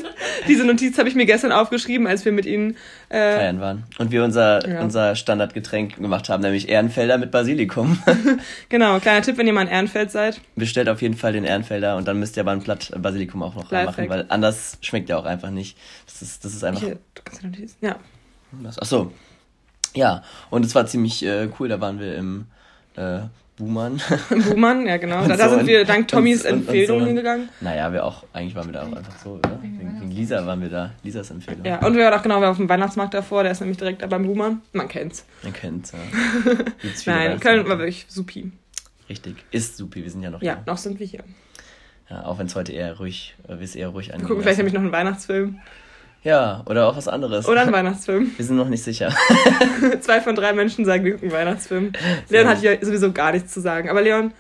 Diese 0.47 0.65
Notiz 0.65 0.97
habe 0.97 1.07
ich 1.07 1.15
mir 1.15 1.25
gestern 1.25 1.51
aufgeschrieben, 1.53 2.05
als 2.05 2.25
wir 2.25 2.33
mit 2.33 2.45
ihnen 2.45 2.75
äh, 3.09 3.37
feiern 3.37 3.61
waren. 3.61 3.83
Und 3.99 4.11
wir 4.11 4.23
unser, 4.23 4.67
Ja. 4.69 4.81
unser 4.81 5.15
Standardgetränk 5.15 5.95
gemacht 5.95 6.27
haben, 6.29 6.41
nämlich 6.43 6.67
Ehrenfelder 6.67 7.17
mit 7.17 7.31
Basilikum. 7.31 7.97
genau, 8.69 8.99
kleiner 8.99 9.21
Tipp, 9.21 9.37
wenn 9.37 9.47
ihr 9.47 9.53
mal 9.53 9.61
in 9.63 9.69
Ehrenfeld 9.69 10.11
seid. 10.11 10.41
Bestellt 10.57 10.89
auf 10.89 11.01
jeden 11.01 11.15
Fall 11.15 11.31
den 11.33 11.45
Ehrenfelder 11.45 11.95
und 11.95 12.05
dann 12.07 12.19
müsst 12.19 12.35
ihr 12.37 12.41
aber 12.43 12.51
ein 12.51 12.61
Blatt 12.61 12.91
Basilikum 12.97 13.41
auch 13.43 13.55
noch 13.55 13.71
reinmachen, 13.71 14.09
weil 14.09 14.25
anders 14.27 14.77
schmeckt 14.81 15.07
der 15.09 15.17
auch 15.17 15.25
einfach 15.25 15.49
nicht. 15.51 15.77
Das 16.05 16.21
ist, 16.21 16.43
das 16.43 16.53
ist 16.53 16.63
einfach. 16.65 16.83
Hier, 16.83 16.97
du 17.15 17.21
kannst 17.23 17.41
die 17.41 17.47
Notiz. 17.47 17.77
Ja. 17.79 17.95
Ach 18.79 18.85
so. 18.85 19.11
Ja, 19.95 20.23
und 20.49 20.65
es 20.65 20.75
war 20.75 20.85
ziemlich 20.85 21.25
äh, 21.25 21.47
cool, 21.59 21.69
da 21.69 21.79
waren 21.79 21.99
wir 21.99 22.15
im 22.17 22.45
äh, 22.97 23.19
Buhmann. 23.55 24.01
Buhmann, 24.49 24.87
ja 24.87 24.97
genau. 24.97 25.23
Da, 25.27 25.35
da 25.37 25.49
so 25.49 25.57
sind 25.57 25.67
wir 25.67 25.85
dank 25.85 26.07
Tommys 26.07 26.43
und- 26.43 26.51
und- 26.51 26.53
und 26.53 26.61
Empfehlung 26.67 26.99
so. 27.01 27.05
hingegangen. 27.05 27.49
naja, 27.61 27.93
wir 27.93 28.03
auch, 28.03 28.23
eigentlich 28.33 28.55
waren 28.55 28.65
wir 28.67 28.73
da 28.73 28.81
auch 28.83 28.93
einfach 28.95 29.17
so, 29.23 29.31
oder? 29.33 29.61
Wegen, 29.61 29.79
wegen 30.01 30.11
Lisa 30.11 30.45
waren 30.45 30.59
wir 30.61 30.69
da, 30.69 30.91
Lisas 31.03 31.29
Empfehlung. 31.29 31.63
Ja, 31.63 31.85
und 31.85 31.95
wir 31.95 32.03
waren 32.05 32.13
auch 32.15 32.23
genau 32.23 32.37
wir 32.37 32.41
waren 32.41 32.51
auf 32.51 32.57
dem 32.57 32.67
Weihnachtsmarkt 32.69 33.13
davor, 33.13 33.43
der 33.43 33.51
ist 33.51 33.59
nämlich 33.61 33.77
direkt 33.77 34.01
da 34.01 34.07
beim 34.07 34.25
Buhmann. 34.25 34.61
Man 34.73 34.87
kennt's. 34.87 35.25
Man 35.43 35.53
kennt's, 35.53 35.91
ja. 35.91 35.99
Nein. 37.05 37.39
Köln 37.39 37.67
war 37.69 37.77
wirklich 37.77 38.05
supi. 38.09 38.51
Richtig. 39.09 39.35
Ist 39.51 39.77
supi, 39.77 40.03
wir 40.03 40.09
sind 40.09 40.23
ja 40.23 40.31
noch 40.31 40.41
Ja, 40.41 40.53
hier. 40.55 40.63
noch 40.65 40.77
sind 40.77 40.99
wir 40.99 41.05
hier. 41.05 41.23
Ja, 42.09 42.25
auch 42.25 42.39
wenn 42.39 42.47
es 42.47 42.55
heute 42.55 42.71
eher 42.71 42.97
ruhig, 42.97 43.35
äh, 43.47 43.49
wir 43.49 43.61
es 43.61 43.75
eher 43.75 43.89
ruhig 43.89 44.07
Wir 44.07 44.15
angehen 44.15 44.27
gucken 44.27 44.43
vielleicht 44.43 44.57
lassen. 44.59 44.65
nämlich 44.65 44.73
noch 44.73 44.81
einen 44.81 44.91
Weihnachtsfilm. 44.91 45.59
Ja, 46.23 46.63
oder 46.67 46.87
auch 46.87 46.95
was 46.95 47.07
anderes. 47.07 47.47
Oder 47.47 47.61
einen 47.61 47.73
Weihnachtsfilm. 47.73 48.31
Wir 48.37 48.45
sind 48.45 48.55
noch 48.55 48.69
nicht 48.69 48.83
sicher. 48.83 49.13
Zwei 50.01 50.21
von 50.21 50.35
drei 50.35 50.53
Menschen 50.53 50.85
sagen, 50.85 51.03
wir 51.03 51.13
gucken 51.13 51.29
einen 51.29 51.37
Weihnachtsfilm. 51.37 51.91
Leon 52.29 52.47
hat 52.47 52.59
hier 52.59 52.77
sowieso 52.81 53.11
gar 53.11 53.33
nichts 53.33 53.53
zu 53.53 53.59
sagen. 53.59 53.89
Aber 53.89 54.01
Leon, 54.01 54.31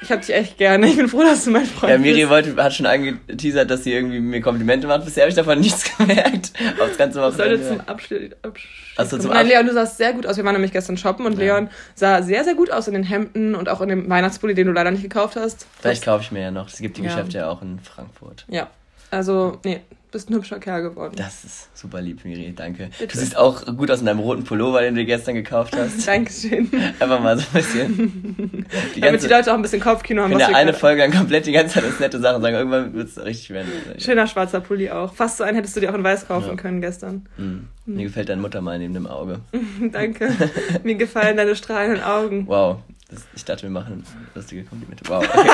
ich 0.00 0.10
hab 0.12 0.20
dich 0.20 0.32
echt 0.32 0.58
gerne. 0.58 0.86
Ich 0.86 0.96
bin 0.96 1.08
froh, 1.08 1.22
dass 1.22 1.44
du 1.44 1.50
mein 1.50 1.64
Freund 1.66 1.90
Ja, 1.90 1.98
Miri 1.98 2.20
bist. 2.20 2.30
wollte, 2.30 2.62
hat 2.62 2.72
schon 2.74 2.86
angeteasert, 2.86 3.68
dass 3.70 3.82
sie 3.84 3.92
irgendwie 3.92 4.20
mir 4.20 4.40
Komplimente 4.40 4.86
macht. 4.86 5.04
Bisher 5.04 5.22
habe 5.24 5.30
ich 5.30 5.34
davon 5.36 5.58
nichts 5.60 5.96
gemerkt. 5.96 6.52
Aufs 6.80 6.96
ganze 6.96 7.18
Ich 7.18 7.34
sollte 7.36 7.38
Wochenende. 7.60 7.68
zum 7.68 7.80
Abschluss. 7.80 8.20
Abschluss 8.42 8.70
Ach 8.96 9.06
so, 9.06 9.18
zum 9.18 9.30
Nein, 9.30 9.46
Absch- 9.46 9.48
Leon, 9.48 9.66
du 9.66 9.72
sahst 9.72 9.96
sehr 9.96 10.12
gut 10.12 10.26
aus. 10.26 10.36
Wir 10.36 10.44
waren 10.44 10.52
nämlich 10.54 10.72
gestern 10.72 10.96
shoppen 10.96 11.26
und 11.26 11.32
Ja. 11.34 11.38
Leon 11.56 11.70
sah 11.96 12.22
sehr, 12.22 12.44
sehr 12.44 12.54
gut 12.54 12.70
aus 12.70 12.86
in 12.88 12.94
den 12.94 13.04
Hemden 13.04 13.54
und 13.56 13.68
auch 13.68 13.80
in 13.80 13.88
dem 13.88 14.08
Weihnachtspulli, 14.08 14.54
den 14.54 14.68
du 14.68 14.72
leider 14.72 14.90
nicht 14.92 15.02
gekauft 15.02 15.34
hast. 15.36 15.66
Vielleicht 15.80 16.04
kaufe 16.04 16.22
ich 16.22 16.30
mir 16.30 16.42
ja 16.42 16.50
noch. 16.52 16.68
Es 16.68 16.78
gibt 16.78 16.96
die 16.96 17.02
Ja. 17.02 17.08
Geschäfte 17.08 17.38
ja 17.38 17.48
auch 17.48 17.60
in 17.62 17.78
Frankfurt. 17.80 18.44
Ja. 18.48 18.68
Also, 19.10 19.58
nee, 19.64 19.80
bist 20.12 20.30
ein 20.30 20.34
hübscher 20.34 20.60
Kerl 20.60 20.82
geworden. 20.82 21.14
Das 21.16 21.42
ist 21.44 21.76
super 21.76 22.00
lieb, 22.00 22.24
Miri. 22.24 22.52
Danke. 22.54 22.90
Bitte. 22.98 23.12
Du 23.12 23.18
siehst 23.18 23.36
auch 23.36 23.64
gut 23.76 23.90
aus 23.90 24.00
in 24.00 24.06
deinem 24.06 24.20
roten 24.20 24.44
Pullover, 24.44 24.80
den 24.82 24.94
du 24.94 25.04
gestern 25.04 25.34
gekauft 25.34 25.74
hast. 25.76 26.06
Dankeschön. 26.06 26.70
Einfach 27.00 27.20
mal 27.20 27.36
so 27.38 27.44
ein 27.48 27.52
bisschen. 27.52 27.96
Die 28.94 29.00
Damit 29.00 29.20
ganze, 29.20 29.28
die 29.28 29.32
Leute 29.34 29.50
auch 29.50 29.56
ein 29.56 29.62
bisschen 29.62 29.80
Kopfkino 29.80 30.22
haben. 30.22 30.30
wenn 30.30 30.38
was 30.38 30.46
der 30.48 30.56
eine 30.56 30.72
Folge 30.74 31.02
dann 31.02 31.10
komplett 31.12 31.46
die 31.46 31.52
ganze 31.52 31.74
Zeit 31.74 31.84
uns 31.84 31.98
nette 31.98 32.20
Sachen 32.20 32.40
sagen, 32.42 32.54
irgendwann 32.54 32.94
wird 32.94 33.08
es 33.08 33.22
richtig 33.24 33.50
werden. 33.50 33.68
Schöner 33.98 34.26
schwarzer 34.26 34.60
Pulli 34.60 34.90
auch. 34.90 35.12
Fast 35.14 35.38
so 35.38 35.44
einen 35.44 35.56
hättest 35.56 35.76
du 35.76 35.80
dir 35.80 35.90
auch 35.90 35.94
in 35.94 36.04
weiß 36.04 36.28
kaufen 36.28 36.48
Ja. 36.50 36.54
können 36.56 36.80
gestern. 36.80 37.26
Mhm. 37.36 37.68
Mir 37.86 38.04
gefällt 38.04 38.28
deine 38.28 38.40
Mutter 38.40 38.60
mal 38.60 38.78
neben 38.78 38.94
dem 38.94 39.06
Auge. 39.06 39.40
Danke. 39.92 40.30
Mir 40.84 40.94
gefallen 40.94 41.36
deine 41.36 41.56
strahlenden 41.56 42.02
Augen. 42.04 42.46
Wow. 42.46 42.78
Das, 43.12 43.22
ich 43.34 43.44
dachte, 43.44 43.62
wir 43.64 43.70
machen 43.70 44.04
lustige 44.34 44.64
Komplimente. 44.64 45.04
Wow. 45.08 45.22
Okay. 45.28 45.48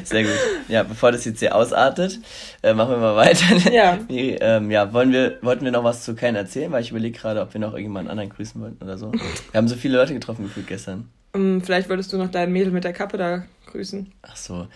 Sehr 0.04 0.22
gut. 0.24 0.32
Ja, 0.68 0.82
bevor 0.82 1.12
das 1.12 1.24
jetzt 1.24 1.38
hier 1.40 1.54
ausartet, 1.54 2.18
äh, 2.62 2.74
machen 2.74 2.90
wir 2.90 2.98
mal 2.98 3.16
weiter. 3.16 3.70
Ja. 3.72 3.98
Miri, 4.08 4.36
ähm, 4.40 4.70
ja, 4.70 4.92
wollen 4.92 5.12
wir, 5.12 5.38
wollten 5.42 5.64
wir 5.64 5.72
noch 5.72 5.84
was 5.84 6.04
zu 6.04 6.14
Köln 6.14 6.34
erzählen? 6.34 6.70
Weil 6.72 6.82
ich 6.82 6.90
überlege 6.90 7.16
gerade, 7.18 7.40
ob 7.40 7.52
wir 7.54 7.60
noch 7.60 7.72
irgendjemanden 7.72 8.10
anderen 8.10 8.30
grüßen 8.30 8.60
wollten 8.60 8.82
oder 8.82 8.98
so. 8.98 9.12
Wir 9.12 9.58
haben 9.58 9.68
so 9.68 9.76
viele 9.76 9.96
Leute 9.98 10.14
getroffen 10.14 10.44
gefühlt 10.44 10.66
gestern. 10.66 11.08
Ähm, 11.34 11.62
vielleicht 11.62 11.88
wolltest 11.88 12.12
du 12.12 12.18
noch 12.18 12.30
dein 12.30 12.52
Mädel 12.52 12.72
mit 12.72 12.84
der 12.84 12.92
Kappe 12.92 13.16
da 13.18 13.44
grüßen. 13.66 14.12
Ach 14.22 14.36
so. 14.36 14.66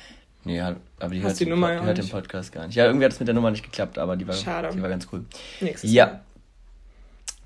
Nee, 0.44 0.56
ja, 0.56 0.76
aber 1.00 1.14
die 1.14 1.18
Hast 1.22 1.30
hört, 1.30 1.40
die 1.40 1.44
den, 1.46 1.50
Nummer 1.50 1.72
ja 1.72 1.80
die 1.80 1.86
hört 1.86 1.98
den. 1.98 2.08
Podcast 2.08 2.52
gar 2.52 2.66
nicht. 2.66 2.76
Ja, 2.76 2.86
irgendwie 2.86 3.04
hat 3.04 3.12
es 3.12 3.18
mit 3.20 3.26
der 3.28 3.34
Nummer 3.34 3.50
nicht 3.50 3.64
geklappt, 3.64 3.98
aber 3.98 4.16
die 4.16 4.26
war, 4.26 4.34
Schade. 4.34 4.70
die 4.72 4.80
war 4.80 4.88
ganz 4.88 5.06
cool. 5.12 5.24
Nächstes 5.60 5.90
Ja. 5.92 6.06
Mal. 6.06 6.20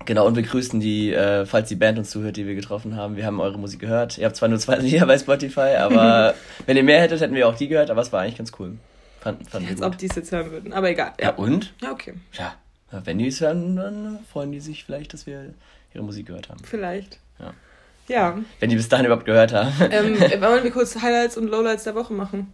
Genau, 0.05 0.27
und 0.27 0.35
wir 0.35 0.43
grüßen 0.43 0.79
die, 0.79 1.13
äh, 1.13 1.45
falls 1.45 1.69
die 1.69 1.75
Band 1.75 1.97
uns 1.97 2.09
zuhört, 2.09 2.35
die 2.35 2.45
wir 2.45 2.55
getroffen 2.55 2.95
haben. 2.97 3.15
Wir 3.15 3.25
haben 3.25 3.39
eure 3.39 3.57
Musik 3.57 3.79
gehört. 3.79 4.17
Ihr 4.17 4.25
habt 4.25 4.35
zwar 4.35 4.49
nur 4.49 4.59
zwei 4.59 4.75
Lieder 4.79 5.05
bei 5.05 5.17
Spotify, 5.17 5.75
aber 5.79 6.33
wenn 6.65 6.75
ihr 6.77 6.83
mehr 6.83 7.01
hättet, 7.01 7.21
hätten 7.21 7.35
wir 7.35 7.47
auch 7.47 7.55
die 7.55 7.67
gehört, 7.69 7.89
aber 7.89 8.01
es 8.01 8.11
war 8.11 8.21
eigentlich 8.21 8.37
ganz 8.37 8.51
cool. 8.59 8.77
Fand, 9.21 9.49
fanden 9.49 9.67
wir 9.67 9.71
Als 9.71 9.81
gut. 9.81 9.89
ob 9.89 9.97
die 9.97 10.07
es 10.07 10.15
jetzt 10.15 10.31
hören 10.33 10.51
würden. 10.51 10.73
Aber 10.73 10.89
egal. 10.89 11.13
Ja, 11.19 11.27
Ja, 11.27 11.35
und? 11.35 11.73
ja 11.81 11.91
okay. 11.91 12.15
Ja, 12.33 12.55
wenn 12.91 13.17
die 13.17 13.27
es 13.27 13.39
hören, 13.39 13.75
dann 13.77 14.19
freuen 14.31 14.51
die 14.51 14.59
sich 14.59 14.83
vielleicht, 14.83 15.13
dass 15.13 15.25
wir 15.25 15.53
ihre 15.93 16.03
Musik 16.03 16.27
gehört 16.27 16.49
haben. 16.49 16.59
Vielleicht. 16.63 17.19
Ja. 17.39 17.53
Ja. 18.09 18.37
Wenn 18.59 18.69
die 18.69 18.75
bis 18.75 18.89
dahin 18.89 19.05
überhaupt 19.05 19.25
gehört 19.25 19.53
haben. 19.53 19.71
Ähm, 19.89 20.19
wollen 20.41 20.63
wir 20.63 20.71
kurz 20.71 21.01
Highlights 21.01 21.37
und 21.37 21.47
Lowlights 21.47 21.85
der 21.85 21.95
Woche 21.95 22.13
machen? 22.13 22.51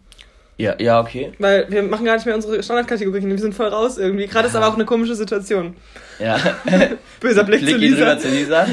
Ja, 0.59 0.75
ja, 0.77 1.00
okay. 1.00 1.31
Weil 1.39 1.65
wir 1.69 1.81
machen 1.83 2.03
gar 2.06 2.15
nicht 2.15 2.25
mehr 2.25 2.35
unsere 2.35 2.61
Standardkategorien. 2.61 3.29
Wir 3.29 3.38
sind 3.39 3.56
voll 3.56 3.69
raus 3.69 3.97
irgendwie. 3.97 4.27
Gerade 4.27 4.50
ist 4.50 4.56
aber 4.57 4.67
auch 4.67 4.75
eine 4.75 4.83
komische 4.83 5.15
Situation. 5.15 5.75
Ja. 6.19 6.38
Böser 7.21 7.45
Blick, 7.45 7.61
Blick 7.61 7.71
zu 7.75 7.77
Lisa. 7.77 8.19
zu 8.19 8.28
Lisa. 8.28 8.68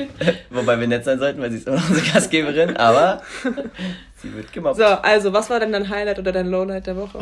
Wobei 0.50 0.78
wir 0.78 0.86
nett 0.86 1.04
sein 1.04 1.18
sollten, 1.18 1.40
weil 1.42 1.50
sie 1.50 1.56
ist 1.58 1.66
immer 1.66 1.76
noch 1.76 1.88
unsere 1.90 2.06
Gastgeberin, 2.12 2.76
aber 2.76 3.22
sie 4.22 4.32
wird 4.34 4.52
gemobbt. 4.52 4.76
So, 4.76 4.84
also, 4.84 5.32
was 5.32 5.50
war 5.50 5.58
denn 5.58 5.72
dein 5.72 5.88
Highlight 5.88 6.20
oder 6.20 6.30
dein 6.30 6.46
Lowlight 6.48 6.86
der 6.86 6.96
Woche? 6.96 7.18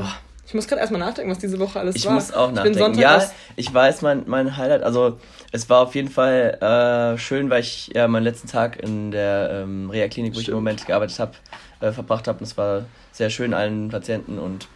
Ich 0.47 0.53
muss 0.53 0.67
gerade 0.67 0.81
erstmal 0.81 1.01
nachdenken, 1.01 1.31
was 1.31 1.39
diese 1.39 1.59
Woche 1.59 1.79
alles 1.81 1.97
Ich 1.97 2.05
war. 2.05 2.13
muss 2.13 2.33
auch 2.35 2.49
Ich 2.49 2.57
nachdenken. 2.57 2.79
bin 2.79 2.95
Sonntag 2.97 3.01
ja, 3.23 3.31
ich 3.57 3.73
weiß 3.73 4.03
mein, 4.03 4.25
mein 4.27 4.57
Highlight. 4.59 4.83
Also 4.83 5.19
es 5.53 5.71
war 5.71 5.81
auf 5.81 5.95
jeden 5.95 6.11
Fall 6.11 6.59
äh, 6.61 7.19
schön, 7.19 7.49
weil 7.49 7.61
ich 7.61 7.91
ja 7.95 8.07
meinen 8.07 8.25
letzten 8.25 8.49
Tag 8.49 8.83
in 8.83 9.13
der 9.13 9.63
ähm, 9.63 9.89
Reha-Klinik, 9.89 10.35
wo 10.35 10.41
ich 10.41 10.49
im. 10.49 10.55
Moment 10.57 10.87
gearbeitet 10.87 11.19
habe, 11.21 11.33
äh, 11.81 11.93
verbracht 11.93 12.29
habe. 12.29 12.39
Und 12.41 12.45
es 12.45 12.59
war 12.59 12.83
sehr 13.13 13.31
schön, 13.31 13.55
allen 13.55 13.89
Patienten 13.89 14.39
und 14.39 14.69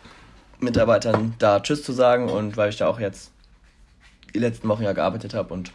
Mitarbeitern 0.60 1.34
da 1.38 1.60
Tschüss 1.60 1.82
zu 1.82 1.92
sagen. 1.92 2.28
Und 2.28 2.56
weil 2.56 2.70
ich 2.70 2.76
da 2.76 2.88
auch 2.88 3.00
jetzt 3.00 3.32
die 4.34 4.38
letzten 4.38 4.68
Wochen 4.68 4.82
ja 4.82 4.92
gearbeitet 4.92 5.34
habe 5.34 5.54
und 5.54 5.72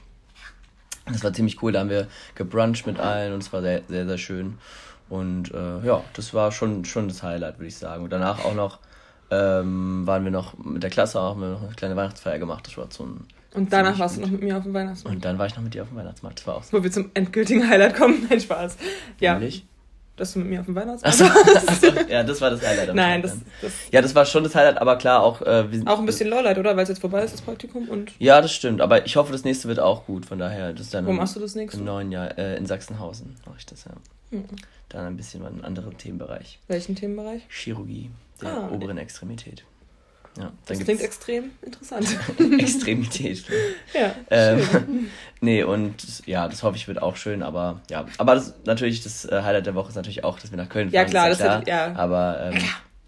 das 1.05 1.23
war 1.23 1.33
ziemlich 1.33 1.61
cool. 1.63 1.71
Da 1.71 1.79
haben 1.79 1.89
wir 1.89 2.07
gebruncht 2.35 2.85
mit 2.85 2.99
allen 2.99 3.33
und 3.33 3.41
es 3.41 3.51
war 3.51 3.61
sehr, 3.61 3.81
sehr, 3.87 4.05
sehr 4.05 4.17
schön. 4.17 4.57
Und 5.09 5.51
äh, 5.53 5.79
ja, 5.85 6.03
das 6.13 6.33
war 6.33 6.51
schon, 6.51 6.85
schon 6.85 7.07
das 7.07 7.23
Highlight, 7.23 7.57
würde 7.57 7.67
ich 7.67 7.77
sagen. 7.77 8.03
Und 8.03 8.11
danach 8.11 8.45
auch 8.45 8.53
noch 8.53 8.79
ähm, 9.31 10.05
waren 10.05 10.23
wir 10.23 10.31
noch 10.31 10.57
mit 10.57 10.83
der 10.83 10.89
Klasse, 10.91 11.19
auch 11.19 11.31
haben 11.31 11.41
wir 11.41 11.49
noch 11.49 11.63
eine 11.63 11.73
kleine 11.73 11.95
Weihnachtsfeier 11.95 12.37
gemacht. 12.37 12.67
Das 12.67 12.77
war 12.77 12.87
so 12.91 13.05
ein, 13.05 13.25
Und 13.55 13.73
danach 13.73 13.97
warst 13.97 14.17
du 14.17 14.21
gut. 14.21 14.27
noch 14.29 14.39
mit 14.39 14.43
mir 14.43 14.57
auf 14.57 14.63
dem 14.63 14.73
Weihnachtsmarkt. 14.73 15.15
und 15.15 15.25
dann 15.25 15.39
war 15.39 15.47
ich 15.47 15.55
noch 15.55 15.63
mit 15.63 15.73
dir 15.73 15.81
auf 15.81 15.89
dem 15.89 15.97
Weihnachtsmarkt. 15.97 16.39
Das 16.39 16.47
war 16.47 16.55
auch 16.57 16.63
so. 16.63 16.77
Wo 16.77 16.83
wir 16.83 16.91
zum 16.91 17.09
endgültigen 17.15 17.67
Highlight 17.67 17.95
kommen. 17.95 18.27
Nein, 18.29 18.39
Spaß. 18.39 18.77
Ja, 19.19 19.33
Nämlich? 19.33 19.65
Dass 20.19 20.33
du 20.33 20.39
mit 20.39 20.49
mir 20.49 20.59
auf 20.59 20.65
dem 20.65 20.75
Weihnachtsmarkt 20.75 21.21
Achso, 21.67 21.85
warst. 21.95 22.09
ja, 22.09 22.23
das 22.23 22.41
war 22.41 22.49
das 22.49 22.61
Highlight. 22.65 22.93
Nein, 22.95 23.21
das, 23.21 23.37
das 23.61 23.71
Ja, 23.91 24.01
das 24.01 24.13
war 24.15 24.25
schon 24.25 24.43
das 24.43 24.53
Highlight, 24.55 24.77
aber 24.79 24.97
klar 24.97 25.23
auch. 25.23 25.41
Äh, 25.41 25.71
wir 25.71 25.87
auch 25.87 25.99
ein 25.99 26.05
bisschen 26.05 26.29
Lowlight, 26.29 26.57
oder? 26.57 26.75
Weil 26.75 26.83
es 26.83 26.89
jetzt 26.89 27.01
vorbei 27.01 27.23
ist, 27.23 27.33
das 27.33 27.41
Praktikum. 27.41 27.87
Und 27.89 28.11
Ja, 28.19 28.41
das 28.41 28.53
stimmt. 28.53 28.81
Aber 28.81 29.05
ich 29.05 29.15
hoffe, 29.15 29.31
das 29.31 29.43
nächste 29.43 29.67
wird 29.67 29.79
auch 29.79 30.05
gut. 30.05 30.25
Von 30.25 30.39
daher, 30.39 30.73
das 30.73 30.87
ist 30.87 30.93
dann 30.93 31.05
wo 31.05 31.11
machst 31.13 31.35
du 31.35 31.39
das 31.39 31.55
nächste? 31.55 31.79
im 31.79 31.85
neuen 31.85 32.11
Jahr 32.11 32.37
äh, 32.37 32.57
in 32.57 32.65
Sachsenhausen 32.65 33.35
mache 33.45 33.55
ich 33.59 33.65
das 33.65 33.85
ja. 33.85 33.91
Mhm. 34.31 34.45
Dann 34.89 35.05
ein 35.05 35.17
bisschen 35.17 35.45
einen 35.45 35.63
anderen 35.63 35.97
Themenbereich. 35.97 36.59
Welchen 36.67 36.95
Themenbereich? 36.95 37.43
Chirurgie 37.49 38.09
der 38.41 38.49
Ah. 38.49 38.69
oberen 38.71 38.97
Extremität. 38.97 39.63
Ja, 40.39 40.51
das 40.65 40.79
klingt 40.79 41.01
extrem 41.01 41.51
interessant. 41.61 42.07
Extremität. 42.59 43.43
ja. 43.93 44.15
Ähm, 44.29 44.59
schön. 44.63 45.09
nee, 45.41 45.63
und 45.63 46.25
ja, 46.25 46.47
das 46.47 46.63
hoffe 46.63 46.77
ich 46.77 46.87
wird 46.87 47.01
auch 47.01 47.17
schön, 47.17 47.43
aber 47.43 47.81
ja. 47.89 48.05
Aber 48.17 48.35
das 48.35 48.53
natürlich, 48.65 49.03
das 49.03 49.25
äh, 49.25 49.41
Highlight 49.43 49.65
der 49.65 49.75
Woche 49.75 49.89
ist 49.89 49.95
natürlich 49.95 50.23
auch, 50.23 50.39
dass 50.39 50.51
wir 50.51 50.57
nach 50.57 50.69
Köln 50.69 50.89
fahren. 50.89 50.95
Ja, 50.95 51.05
klar, 51.05 51.29
das 51.29 51.39
wird- 51.39 51.67
ja. 51.67 51.93
Aber, 51.95 52.51
ähm, 52.53 52.61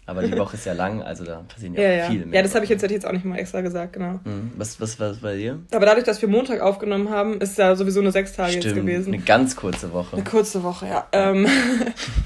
aber 0.04 0.22
die 0.24 0.36
Woche 0.36 0.56
ist 0.56 0.66
ja 0.66 0.74
lang, 0.74 1.00
also 1.02 1.24
da 1.24 1.42
passieren 1.48 1.74
ja, 1.74 1.80
Ja, 1.82 1.88
auch 1.88 1.96
ja. 2.04 2.10
viele 2.10 2.26
mehr. 2.26 2.36
Ja, 2.36 2.42
das 2.42 2.54
habe 2.54 2.64
ich 2.64 2.70
jetzt, 2.70 2.82
hätte 2.82 2.92
ich 2.92 2.96
jetzt 2.98 3.06
auch 3.06 3.12
nicht 3.12 3.24
mal 3.24 3.38
extra 3.38 3.62
gesagt, 3.62 3.94
genau. 3.94 4.20
Mhm. 4.24 4.52
Was, 4.58 4.78
was 4.78 5.00
war 5.00 5.14
bei 5.22 5.36
dir? 5.36 5.58
Aber 5.72 5.86
dadurch, 5.86 6.04
dass 6.04 6.20
wir 6.20 6.28
Montag 6.28 6.60
aufgenommen 6.60 7.08
haben, 7.08 7.40
ist 7.40 7.56
ja 7.56 7.74
sowieso 7.76 8.00
eine 8.00 8.12
sechs 8.12 8.34
Tage 8.34 8.52
jetzt 8.54 8.74
gewesen. 8.74 9.14
eine 9.14 9.22
ganz 9.22 9.56
kurze 9.56 9.92
Woche. 9.94 10.16
Eine 10.16 10.24
kurze 10.24 10.62
Woche, 10.64 10.86
ja. 10.86 11.06
Ähm, 11.12 11.46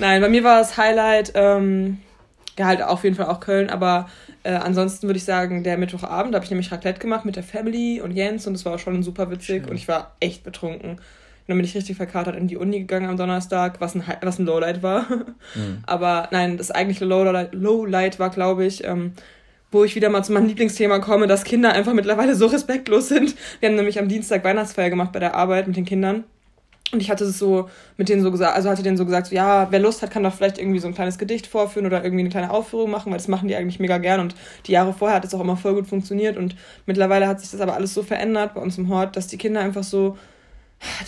Nein, 0.00 0.20
bei 0.20 0.28
mir 0.28 0.42
war 0.42 0.58
das 0.58 0.76
Highlight, 0.76 1.32
ähm, 1.36 1.98
ja, 2.58 2.64
halt 2.66 2.82
auf 2.82 3.04
jeden 3.04 3.14
Fall 3.14 3.26
auch 3.26 3.40
Köln, 3.40 3.68
aber 3.70 4.08
äh, 4.46 4.60
ansonsten 4.62 5.08
würde 5.08 5.18
ich 5.18 5.24
sagen, 5.24 5.64
der 5.64 5.76
Mittwochabend, 5.76 6.34
habe 6.34 6.44
ich 6.44 6.50
nämlich 6.50 6.70
Raclette 6.70 7.00
gemacht 7.00 7.24
mit 7.24 7.34
der 7.34 7.42
Family 7.42 8.00
und 8.00 8.12
Jens 8.12 8.46
und 8.46 8.52
das 8.52 8.64
war 8.64 8.74
auch 8.74 8.78
schon 8.78 9.02
super 9.02 9.28
witzig 9.30 9.62
Schön. 9.62 9.70
und 9.70 9.76
ich 9.76 9.88
war 9.88 10.14
echt 10.20 10.44
betrunken. 10.44 10.90
Und 10.92 11.00
dann 11.48 11.56
bin 11.56 11.64
ich 11.64 11.74
richtig 11.74 11.96
verkatert 11.96 12.36
in 12.36 12.46
die 12.46 12.56
Uni 12.56 12.80
gegangen 12.80 13.10
am 13.10 13.16
Donnerstag, 13.16 13.80
was 13.80 13.94
ein, 13.96 14.04
was 14.22 14.38
ein 14.38 14.46
Lowlight 14.46 14.82
war. 14.82 15.06
Mhm. 15.54 15.78
Aber 15.86 16.28
nein, 16.32 16.56
das 16.56 16.70
eigentliche 16.70 17.04
Lowlight, 17.04 17.54
Lowlight 17.54 18.18
war, 18.18 18.30
glaube 18.30 18.66
ich, 18.66 18.84
ähm, 18.84 19.12
wo 19.70 19.84
ich 19.84 19.94
wieder 19.94 20.10
mal 20.10 20.24
zu 20.24 20.32
meinem 20.32 20.46
Lieblingsthema 20.46 20.98
komme, 20.98 21.28
dass 21.28 21.44
Kinder 21.44 21.72
einfach 21.72 21.94
mittlerweile 21.94 22.34
so 22.34 22.46
respektlos 22.46 23.08
sind. 23.08 23.34
Wir 23.60 23.68
haben 23.68 23.76
nämlich 23.76 23.98
am 23.98 24.08
Dienstag 24.08 24.44
Weihnachtsfeier 24.44 24.90
gemacht 24.90 25.12
bei 25.12 25.20
der 25.20 25.34
Arbeit 25.34 25.66
mit 25.66 25.76
den 25.76 25.84
Kindern. 25.84 26.24
Und 26.92 27.02
ich 27.02 27.10
hatte 27.10 27.24
es 27.24 27.38
so 27.38 27.68
mit 27.96 28.08
denen 28.08 28.22
so 28.22 28.30
gesagt, 28.30 28.54
also 28.54 28.70
hatte 28.70 28.84
denen 28.84 28.96
so 28.96 29.04
gesagt, 29.04 29.26
so, 29.26 29.34
ja, 29.34 29.66
wer 29.70 29.80
Lust 29.80 30.02
hat, 30.02 30.12
kann 30.12 30.22
doch 30.22 30.32
vielleicht 30.32 30.58
irgendwie 30.58 30.78
so 30.78 30.86
ein 30.86 30.94
kleines 30.94 31.18
Gedicht 31.18 31.48
vorführen 31.48 31.84
oder 31.84 32.04
irgendwie 32.04 32.20
eine 32.20 32.30
kleine 32.30 32.50
Aufführung 32.50 32.90
machen, 32.90 33.10
weil 33.10 33.18
das 33.18 33.26
machen 33.26 33.48
die 33.48 33.56
eigentlich 33.56 33.80
mega 33.80 33.98
gern. 33.98 34.20
Und 34.20 34.36
die 34.66 34.72
Jahre 34.72 34.92
vorher 34.92 35.16
hat 35.16 35.24
es 35.24 35.34
auch 35.34 35.40
immer 35.40 35.56
voll 35.56 35.74
gut 35.74 35.88
funktioniert. 35.88 36.36
Und 36.36 36.54
mittlerweile 36.86 37.26
hat 37.26 37.40
sich 37.40 37.50
das 37.50 37.60
aber 37.60 37.74
alles 37.74 37.92
so 37.92 38.04
verändert 38.04 38.54
bei 38.54 38.60
uns 38.60 38.78
im 38.78 38.88
Hort, 38.88 39.16
dass 39.16 39.26
die 39.26 39.36
Kinder 39.36 39.60
einfach 39.60 39.82
so, 39.82 40.16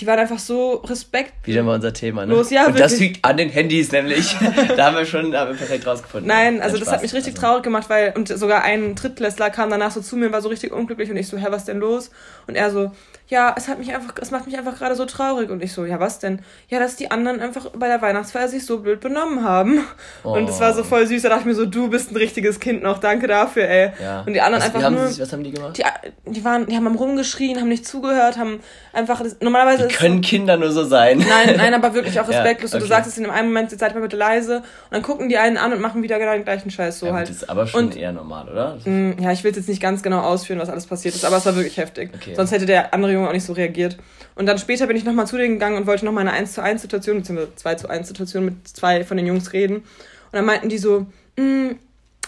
die 0.00 0.06
waren 0.06 0.18
einfach 0.18 0.38
so 0.40 0.76
respekt. 0.76 1.32
Wieder 1.44 1.62
mal 1.62 1.76
unser 1.76 1.92
Thema, 1.92 2.26
ne? 2.26 2.32
Los, 2.35 2.50
ja, 2.50 2.66
Und 2.66 2.80
das 2.80 2.92
wirklich. 2.92 3.11
liegt 3.11 3.25
an 3.25 3.37
den 3.37 3.50
Handys 3.50 3.92
nämlich. 3.92 4.35
da 4.76 4.87
haben 4.87 4.97
wir 4.97 5.04
schon 5.04 5.30
da 5.30 5.40
haben 5.40 5.50
wir 5.50 5.58
perfekt 5.58 5.87
rausgefunden. 5.87 6.26
Nein, 6.26 6.61
also 6.61 6.76
das 6.78 6.90
hat 6.90 7.02
mich 7.02 7.12
richtig 7.14 7.35
Also, 7.35 7.47
traurig 7.47 7.62
gemacht, 7.62 7.88
weil, 7.88 8.14
und 8.16 8.28
sogar 8.28 8.62
ein 8.62 8.94
Drittklässler 8.97 9.50
kam 9.50 9.70
danach 9.70 9.92
so 9.92 10.00
zu 10.00 10.16
mir 10.16 10.26
und 10.26 10.32
war 10.32 10.42
so 10.42 10.49
richtig 10.49 10.73
unglücklich 10.73 11.11
und 11.11 11.16
ich 11.18 11.28
so, 11.28 11.37
hä, 11.37 11.47
was 11.50 11.66
denn 11.66 11.78
los? 11.78 12.11
Und 12.49 12.55
er 12.57 12.71
so, 12.71 12.90
ja, 13.28 13.55
es 13.59 13.69
hat 13.69 13.78
mich 13.78 13.95
einfach, 13.95 14.14
es 14.23 14.31
macht 14.31 14.47
mich 14.47 14.57
einfach 14.57 14.78
gerade 14.78 14.95
so 14.95 15.05
traurig. 15.05 15.50
Und 15.50 15.62
ich 15.62 15.75
so, 15.75 15.85
ja, 15.85 16.00
was 16.00 16.19
denn? 16.19 16.40
Ja, 16.69 16.78
dass 16.78 16.97
die 16.97 17.11
anderen 17.11 17.40
einfach 17.40 17.67
bei 17.76 17.87
der 17.87 18.00
Weihnachtsfeier 18.00 18.49
sich 18.49 18.64
so 18.64 18.78
blöd 18.78 19.00
benommen 19.00 19.45
haben. 19.45 19.85
Und 20.23 20.49
es 20.49 20.59
war 20.61 20.73
so 20.73 20.81
Oh. 20.81 20.85
voll 20.85 21.07
süß, 21.07 21.21
da 21.23 21.28
dachte 21.28 21.40
ich 21.43 21.47
mir 21.47 21.55
so, 21.55 21.67
du 21.67 21.90
bist 21.90 22.11
ein 22.11 22.17
richtiges 22.17 22.59
Kind 22.59 22.83
noch, 22.83 22.99
danke 23.00 23.26
dafür, 23.26 23.69
ey. 23.69 23.93
Ja. 24.02 24.23
Und 24.23 24.33
die 24.33 24.40
anderen 24.40 24.62
was, 24.62 24.69
einfach 24.75 24.83
haben 24.83 24.95
nur, 24.95 25.09
sie, 25.09 25.21
was 25.21 25.31
haben 25.31 25.45
die 25.45 25.50
gemacht? 25.50 25.76
die, 25.76 25.85
die 26.33 26.43
waren, 26.43 26.64
die 26.67 26.75
haben 26.75 26.87
am 26.87 26.97
rumgeschrien, 26.97 27.61
haben 27.61 27.69
nicht 27.69 27.87
zugehört, 27.87 28.38
haben 28.38 28.61
einfach, 28.95 29.21
das, 29.23 29.37
normalerweise 29.43 29.88
Die 29.88 29.95
können 29.95 30.23
Kinder 30.23 30.57
nur 30.57 30.71
so 30.73 30.85
sein. 30.85 31.19
Nein, 31.19 31.55
nein, 31.59 31.75
aber 31.83 31.93
wirklich 31.93 32.19
auch 32.19 32.31
Ja, 32.31 32.38
respektlos. 32.38 32.73
Und 32.73 32.81
du 32.81 32.87
okay. 32.87 32.95
sagst 32.95 33.11
es 33.11 33.19
in 33.19 33.26
einem 33.28 33.49
Moment, 33.49 33.73
jetzt 33.73 33.81
seid 33.81 33.95
mal 33.95 34.00
bitte 34.00 34.17
leise. 34.17 34.57
Und 34.59 34.64
dann 34.93 35.02
gucken 35.02 35.28
die 35.28 35.37
einen 35.37 35.59
an 35.59 35.75
und 35.75 35.83
machen 35.83 36.02
wieder 36.02 36.19
genau 36.19 36.33
den 36.33 36.45
gleichen 36.45 36.71
Scheiß 36.71 36.99
so 36.99 37.07
ja, 37.09 37.12
halt. 37.12 37.28
Das 37.28 37.37
ist 37.37 37.50
aber 37.50 37.67
schon 37.67 37.85
Und- 37.88 37.97
eher 37.97 38.12
normal, 38.12 38.49
oder? 38.49 38.78
Mm, 38.87 39.19
Ja, 39.21 39.33
ich 39.33 39.45
will 39.45 39.52
jetzt 39.55 39.69
nicht 39.69 39.83
ganz 39.83 40.02
genau 40.02 40.21
ausführen, 40.21 40.59
was 40.61 40.71
alles 40.71 40.87
passiert 40.87 41.14
ist, 41.14 41.26
aber 41.26 41.37
es 41.37 41.45
war 41.45 41.55
wirklich 41.55 41.76
heftig. 41.76 42.11
Okay. 42.14 42.33
Sonst 42.38 42.52
hätte 42.52 42.66
der 42.66 42.95
andere 42.95 43.14
Junge 43.14 43.28
auch 43.28 43.33
nicht 43.33 43.45
so 43.45 43.52
reagiert. 43.52 43.97
Und 44.37 44.47
dann 44.47 44.59
später 44.59 44.87
bin 44.87 44.97
ich 44.97 45.02
nochmal 45.02 45.26
zu 45.26 45.37
denen 45.37 45.54
gegangen 45.54 45.76
und 45.76 45.88
wollte 45.88 46.04
nochmal 46.04 46.21
eine 46.21 46.30
1 46.30 46.52
zu 46.52 46.62
1 46.62 46.83
Situation, 46.83 47.16
beziehungsweise 47.16 47.57
2 47.57 47.75
zu 47.75 47.90
1 47.90 48.07
Situation 48.07 48.45
mit 48.45 48.68
zwei 48.68 49.02
von 49.02 49.16
den 49.16 49.26
Jungs 49.26 49.52
reden. 49.52 49.78
Und 49.78 49.85
dann 50.30 50.45
meinten 50.45 50.68
die 50.68 50.78
so, 50.78 51.07
mm, 51.37 51.71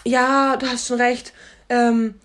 ja, 0.03 0.57
du 0.57 0.67
hast 0.67 0.85
schon 0.85 0.99
recht. 0.99 1.31
Ähm, 1.69 2.15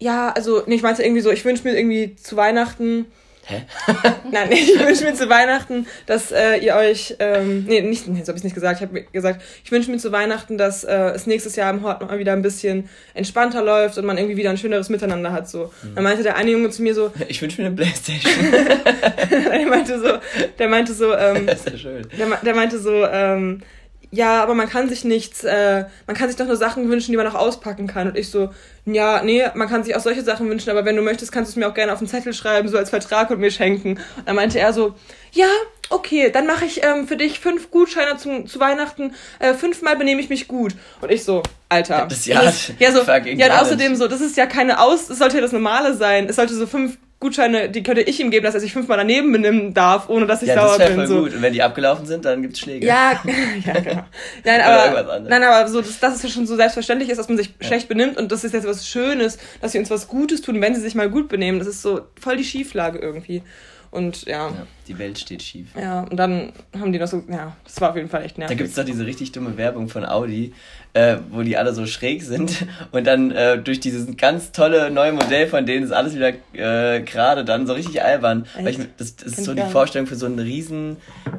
ja, 0.00 0.30
also, 0.30 0.64
nee, 0.66 0.74
ich 0.74 0.82
meinte 0.82 1.04
irgendwie 1.04 1.20
so, 1.20 1.30
ich 1.30 1.44
wünsche 1.44 1.62
mir 1.62 1.78
irgendwie 1.78 2.16
zu 2.16 2.36
Weihnachten, 2.36 3.06
Hä? 3.46 3.62
Nein, 4.30 4.52
ich 4.52 4.78
wünsche 4.78 5.04
mir 5.04 5.14
zu 5.14 5.28
Weihnachten, 5.28 5.86
dass 6.06 6.30
äh, 6.30 6.58
ihr 6.58 6.76
euch, 6.76 7.16
ähm, 7.18 7.64
nee, 7.64 7.80
nicht, 7.80 8.06
nee, 8.06 8.20
so 8.22 8.28
habe 8.28 8.38
ich 8.38 8.44
nicht 8.44 8.54
gesagt. 8.54 8.80
Ich 8.80 8.86
habe 8.86 9.02
gesagt, 9.02 9.42
ich 9.64 9.72
wünsche 9.72 9.90
mir 9.90 9.98
zu 9.98 10.12
Weihnachten, 10.12 10.58
dass 10.58 10.84
äh, 10.84 10.94
es 11.10 11.26
nächstes 11.26 11.56
Jahr 11.56 11.70
im 11.70 11.82
Hort 11.82 12.02
mal 12.02 12.18
wieder 12.18 12.32
ein 12.32 12.42
bisschen 12.42 12.88
entspannter 13.14 13.62
läuft 13.62 13.98
und 13.98 14.04
man 14.04 14.18
irgendwie 14.18 14.36
wieder 14.36 14.50
ein 14.50 14.58
schöneres 14.58 14.88
Miteinander 14.88 15.32
hat. 15.32 15.48
So. 15.48 15.72
Dann 15.94 16.04
meinte 16.04 16.22
der 16.22 16.36
eine 16.36 16.50
Junge 16.50 16.70
zu 16.70 16.82
mir 16.82 16.94
so, 16.94 17.12
Ich 17.28 17.40
wünsche 17.42 17.60
mir 17.60 17.68
eine 17.68 17.76
Playstation. 17.76 18.32
der 19.30 19.66
meinte 19.66 19.98
so, 20.00 20.18
der 20.58 20.68
meinte 20.68 20.92
so, 20.92 21.14
ähm, 21.14 21.46
das 21.46 21.60
ist 21.60 21.70
ja 21.70 21.78
schön. 21.78 22.08
der, 22.16 22.26
der 22.44 22.54
meinte 22.54 22.78
so, 22.78 23.06
ähm, 23.06 23.62
ja, 24.12 24.42
aber 24.42 24.54
man 24.54 24.68
kann 24.68 24.88
sich 24.88 25.04
nichts, 25.04 25.44
äh, 25.44 25.84
man 26.06 26.16
kann 26.16 26.28
sich 26.28 26.36
doch 26.36 26.46
nur 26.46 26.56
Sachen 26.56 26.88
wünschen, 26.88 27.12
die 27.12 27.16
man 27.16 27.26
auch 27.28 27.34
auspacken 27.34 27.86
kann. 27.86 28.08
Und 28.08 28.16
ich 28.18 28.28
so, 28.30 28.50
ja, 28.84 29.22
nee, 29.22 29.44
man 29.54 29.68
kann 29.68 29.84
sich 29.84 29.94
auch 29.94 30.00
solche 30.00 30.22
Sachen 30.22 30.48
wünschen, 30.50 30.70
aber 30.70 30.84
wenn 30.84 30.96
du 30.96 31.02
möchtest, 31.02 31.30
kannst 31.30 31.50
du 31.50 31.52
es 31.52 31.56
mir 31.56 31.68
auch 31.68 31.74
gerne 31.74 31.92
auf 31.92 31.98
den 32.00 32.08
Zettel 32.08 32.32
schreiben, 32.32 32.68
so 32.68 32.76
als 32.76 32.90
Vertrag 32.90 33.30
und 33.30 33.38
mir 33.38 33.50
schenken. 33.50 33.98
Und 34.16 34.26
dann 34.28 34.34
meinte 34.36 34.58
er 34.58 34.72
so, 34.72 34.94
ja, 35.32 35.46
okay, 35.90 36.30
dann 36.32 36.46
mache 36.46 36.64
ich 36.64 36.82
ähm, 36.84 37.06
für 37.06 37.16
dich 37.16 37.38
fünf 37.40 37.70
Gutscheine 37.70 38.16
zum, 38.16 38.46
zu 38.46 38.58
Weihnachten, 38.58 39.14
äh, 39.38 39.54
fünfmal 39.54 39.96
benehme 39.96 40.20
ich 40.20 40.28
mich 40.28 40.48
gut. 40.48 40.74
Und 41.00 41.10
ich 41.12 41.22
so, 41.24 41.42
Alter. 41.68 42.06
Das- 42.08 42.26
ja, 42.26 42.40
ist, 42.40 42.72
ja, 42.80 42.90
so, 42.92 43.04
fucking 43.04 43.38
ja, 43.38 43.46
und 43.46 43.52
außerdem 43.60 43.94
so, 43.96 44.08
das 44.08 44.20
ist 44.20 44.36
ja 44.36 44.46
keine 44.46 44.80
Aus, 44.80 45.08
es 45.08 45.18
sollte 45.18 45.36
ja 45.36 45.40
das 45.42 45.52
Normale 45.52 45.94
sein. 45.94 46.28
Es 46.28 46.36
sollte 46.36 46.54
so 46.54 46.66
fünf 46.66 46.98
Gutscheine, 47.20 47.68
die 47.68 47.82
könnte 47.82 48.00
ich 48.00 48.18
ihm 48.18 48.30
geben, 48.30 48.44
dass 48.46 48.54
er 48.54 48.60
sich 48.60 48.72
fünfmal 48.72 48.96
daneben 48.96 49.30
benehmen 49.30 49.74
darf, 49.74 50.08
ohne 50.08 50.26
dass 50.26 50.40
ich 50.40 50.48
Ja, 50.48 50.54
sauer 50.56 50.78
das 50.78 50.86
bin. 50.88 50.96
voll 50.96 51.06
so. 51.06 51.20
gut. 51.20 51.34
Und 51.34 51.42
wenn 51.42 51.52
die 51.52 51.62
abgelaufen 51.62 52.06
sind, 52.06 52.24
dann 52.24 52.40
gibt's 52.40 52.58
Schläge. 52.60 52.86
Ja, 52.86 53.20
ja, 53.66 53.80
genau. 53.80 54.04
Nein, 54.44 54.60
aber, 54.62 55.20
nein, 55.20 55.42
aber 55.42 55.68
so, 55.68 55.82
dass, 55.82 56.00
dass 56.00 56.14
es 56.16 56.22
ja 56.22 56.28
schon 56.30 56.46
so 56.46 56.56
selbstverständlich 56.56 57.10
ist, 57.10 57.18
dass 57.18 57.28
man 57.28 57.36
sich 57.36 57.50
schlecht 57.60 57.88
benimmt 57.88 58.16
und 58.16 58.32
das 58.32 58.42
ist 58.42 58.54
jetzt 58.54 58.66
was 58.66 58.86
Schönes, 58.88 59.38
dass 59.60 59.72
sie 59.72 59.78
uns 59.78 59.90
was 59.90 60.08
Gutes 60.08 60.40
tun, 60.40 60.60
wenn 60.62 60.74
sie 60.74 60.80
sich 60.80 60.94
mal 60.94 61.10
gut 61.10 61.28
benehmen. 61.28 61.58
Das 61.58 61.68
ist 61.68 61.82
so 61.82 62.00
voll 62.18 62.38
die 62.38 62.44
Schieflage 62.44 62.98
irgendwie. 62.98 63.42
Und 63.90 64.24
ja, 64.26 64.46
Ja, 64.48 64.66
die 64.90 64.98
Welt 64.98 65.18
steht 65.18 65.42
schief. 65.42 65.68
ja, 65.80 66.00
und 66.02 66.16
dann 66.16 66.52
haben 66.78 66.92
die 66.92 66.98
noch 66.98 67.06
so, 67.06 67.22
ja, 67.30 67.56
das 67.64 67.80
war 67.80 67.90
auf 67.90 67.96
jeden 67.96 68.08
Fall 68.08 68.24
echt 68.24 68.36
Da 68.36 68.40
nervig. 68.42 68.58
gibt's 68.58 68.74
doch 68.74 68.84
diese 68.84 69.06
richtig 69.06 69.32
dumme 69.32 69.56
Werbung 69.56 69.88
von 69.88 70.04
Audi, 70.04 70.52
äh, 70.92 71.16
wo 71.30 71.42
die 71.42 71.56
alle 71.56 71.72
so 71.72 71.86
schräg 71.86 72.22
sind 72.24 72.66
und 72.90 73.06
dann 73.06 73.30
äh, 73.30 73.56
durch 73.58 73.78
dieses 73.80 74.16
ganz 74.16 74.50
tolle 74.52 74.90
neue 74.90 75.12
Modell 75.12 75.46
von 75.46 75.64
denen 75.64 75.84
ist 75.84 75.92
alles 75.92 76.14
wieder 76.16 76.32
äh, 76.52 77.00
gerade 77.02 77.44
dann 77.44 77.66
so 77.66 77.72
richtig 77.74 78.02
albern. 78.02 78.44
Echt? 78.56 78.64
Weil 78.66 78.68
ich, 78.72 78.78
das, 78.98 79.16
das 79.16 79.32
ist 79.38 79.44
so 79.44 79.54
die. 79.54 79.60
Vorstellung 79.70 80.08
für 80.08 80.16
so 80.16 80.26
ein 80.26 80.38
riesen, 80.38 80.96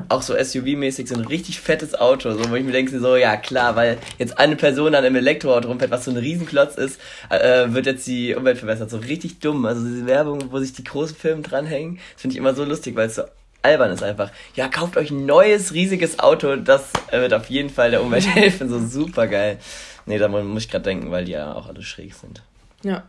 auch 0.07 0.21
so 0.21 0.33
SUV-mäßig, 0.33 1.07
so 1.07 1.15
ein 1.15 1.25
richtig 1.25 1.59
fettes 1.59 1.95
Auto, 1.99 2.31
so, 2.31 2.49
wo 2.49 2.55
ich 2.55 2.63
mir 2.63 2.71
denke, 2.71 2.97
so, 2.97 3.17
ja 3.17 3.35
klar, 3.35 3.75
weil 3.75 3.97
jetzt 4.19 4.39
eine 4.39 4.55
Person 4.55 4.95
an 4.95 5.03
einem 5.03 5.17
Elektroauto 5.17 5.67
rumfährt, 5.67 5.91
was 5.91 6.05
so 6.05 6.11
ein 6.11 6.17
Riesenklotz 6.17 6.75
ist, 6.75 6.97
äh, 7.29 7.65
wird 7.73 7.87
jetzt 7.87 8.07
die 8.07 8.33
Umwelt 8.35 8.57
verbessert. 8.59 8.89
So 8.89 8.97
richtig 8.97 9.39
dumm. 9.39 9.65
Also 9.65 9.83
diese 9.85 10.05
Werbung, 10.05 10.39
wo 10.51 10.59
sich 10.59 10.71
die 10.71 10.83
großen 10.85 11.15
Firmen 11.17 11.43
dranhängen, 11.43 11.99
das 12.13 12.21
finde 12.21 12.35
ich 12.35 12.37
immer 12.37 12.53
so 12.53 12.63
lustig, 12.63 12.95
weil 12.95 13.07
es 13.07 13.15
so 13.15 13.23
albern 13.63 13.91
ist 13.91 14.03
einfach. 14.03 14.31
Ja, 14.55 14.67
kauft 14.67 14.97
euch 14.97 15.11
ein 15.11 15.25
neues, 15.25 15.73
riesiges 15.73 16.19
Auto, 16.19 16.55
das 16.55 16.89
äh, 17.11 17.19
wird 17.21 17.33
auf 17.33 17.49
jeden 17.49 17.69
Fall 17.69 17.91
der 17.91 18.01
Umwelt 18.01 18.25
helfen. 18.35 18.69
So 18.69 18.79
super 18.79 19.27
geil. 19.27 19.57
Nee, 20.05 20.17
da 20.17 20.27
muss 20.27 20.63
ich 20.63 20.69
gerade 20.69 20.83
denken, 20.83 21.11
weil 21.11 21.25
die 21.25 21.33
ja 21.33 21.53
auch 21.53 21.67
alle 21.67 21.81
schräg 21.83 22.13
sind. 22.15 22.41
Ja. 22.83 23.03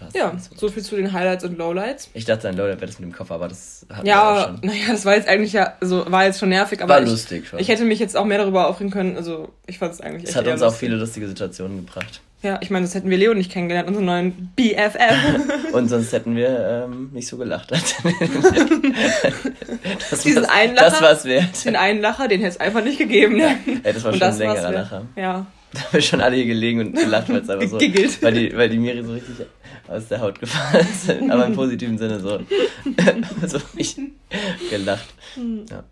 Was? 0.00 0.14
ja, 0.14 0.32
so 0.56 0.68
viel 0.68 0.82
zu 0.82 0.96
den 0.96 1.12
Highlights 1.12 1.44
und 1.44 1.56
Lowlights. 1.58 2.10
Ich 2.12 2.24
dachte, 2.24 2.48
ein 2.48 2.56
Loader 2.56 2.74
wäre 2.80 2.86
das 2.86 2.98
mit 2.98 3.08
dem 3.08 3.14
Koffer, 3.14 3.36
aber 3.36 3.46
das 3.46 3.86
auch 3.88 4.02
Ja, 4.02 4.46
schon. 4.60 4.68
naja, 4.68 4.86
das 4.90 5.04
war 5.04 5.14
jetzt 5.14 5.28
eigentlich 5.28 5.52
ja, 5.52 5.74
also 5.80 6.10
war 6.10 6.24
jetzt 6.24 6.40
schon 6.40 6.48
nervig, 6.48 6.82
aber 6.82 6.94
War 6.94 7.02
ich, 7.02 7.08
lustig 7.08 7.46
schon. 7.46 7.60
ich 7.60 7.68
hätte 7.68 7.84
mich 7.84 8.00
jetzt 8.00 8.16
auch 8.16 8.24
mehr 8.24 8.38
darüber 8.38 8.66
aufregen 8.66 8.90
können. 8.92 9.16
Also 9.16 9.50
ich 9.66 9.78
fand 9.78 9.92
es 9.94 10.00
eigentlich 10.00 10.28
Es 10.30 10.34
hat 10.34 10.44
uns 10.48 10.60
auch 10.62 10.66
lustig. 10.66 10.80
viele 10.88 10.96
lustige 10.96 11.28
Situationen 11.28 11.86
gebracht. 11.86 12.20
Ja, 12.42 12.58
ich 12.62 12.70
meine, 12.70 12.84
das 12.84 12.94
hätten 12.94 13.08
wir 13.10 13.16
Leo 13.16 13.32
nicht 13.34 13.50
kennengelernt, 13.50 13.88
unseren 13.88 14.04
neuen 14.04 14.52
BFF. 14.56 14.98
Und 15.72 15.88
sonst 15.88 16.12
hätten 16.12 16.36
wir 16.36 16.84
ähm, 16.86 17.10
nicht 17.12 17.26
so 17.28 17.36
gelacht. 17.38 17.72
das 20.10 20.20
Diesen 20.22 20.42
war's- 20.42 20.52
Einlacher? 20.52 20.90
Das 20.90 21.02
war's 21.02 21.24
wert. 21.24 21.64
Den 21.64 21.76
einen 21.76 22.00
Lacher, 22.00 22.28
den 22.28 22.40
hätte 22.40 22.50
es 22.52 22.60
einfach 22.60 22.84
nicht 22.84 22.98
gegeben. 22.98 23.36
Ne? 23.36 23.56
Ey, 23.82 23.92
das 23.92 24.04
war 24.04 24.12
Und 24.12 24.18
schon 24.18 24.28
das 24.28 24.40
ein 24.40 24.48
längerer. 24.48 24.72
Lacher. 24.72 25.02
Ja. 25.16 25.46
Da 25.72 25.80
haben 25.80 25.88
wir 25.92 26.02
schon 26.02 26.20
alle 26.20 26.36
hier 26.36 26.46
gelegen 26.46 26.80
und 26.80 26.92
gelacht, 26.94 27.28
weil 27.28 27.36
es 27.38 27.50
einfach 27.50 27.68
so. 27.68 27.80
Weil 27.80 28.32
die, 28.34 28.56
weil 28.56 28.68
die 28.68 28.78
Miri 28.78 29.02
so 29.02 29.12
richtig 29.12 29.34
aus 29.88 30.08
der 30.08 30.20
Haut 30.20 30.38
gefahren 30.38 30.80
ist. 30.80 31.10
Aber 31.30 31.46
im 31.46 31.54
positiven 31.54 31.98
Sinne 31.98 32.20
so. 32.20 32.38
so 33.46 33.58
richtig 33.76 34.12
gelacht. 34.70 35.06
Ja. 35.70 35.84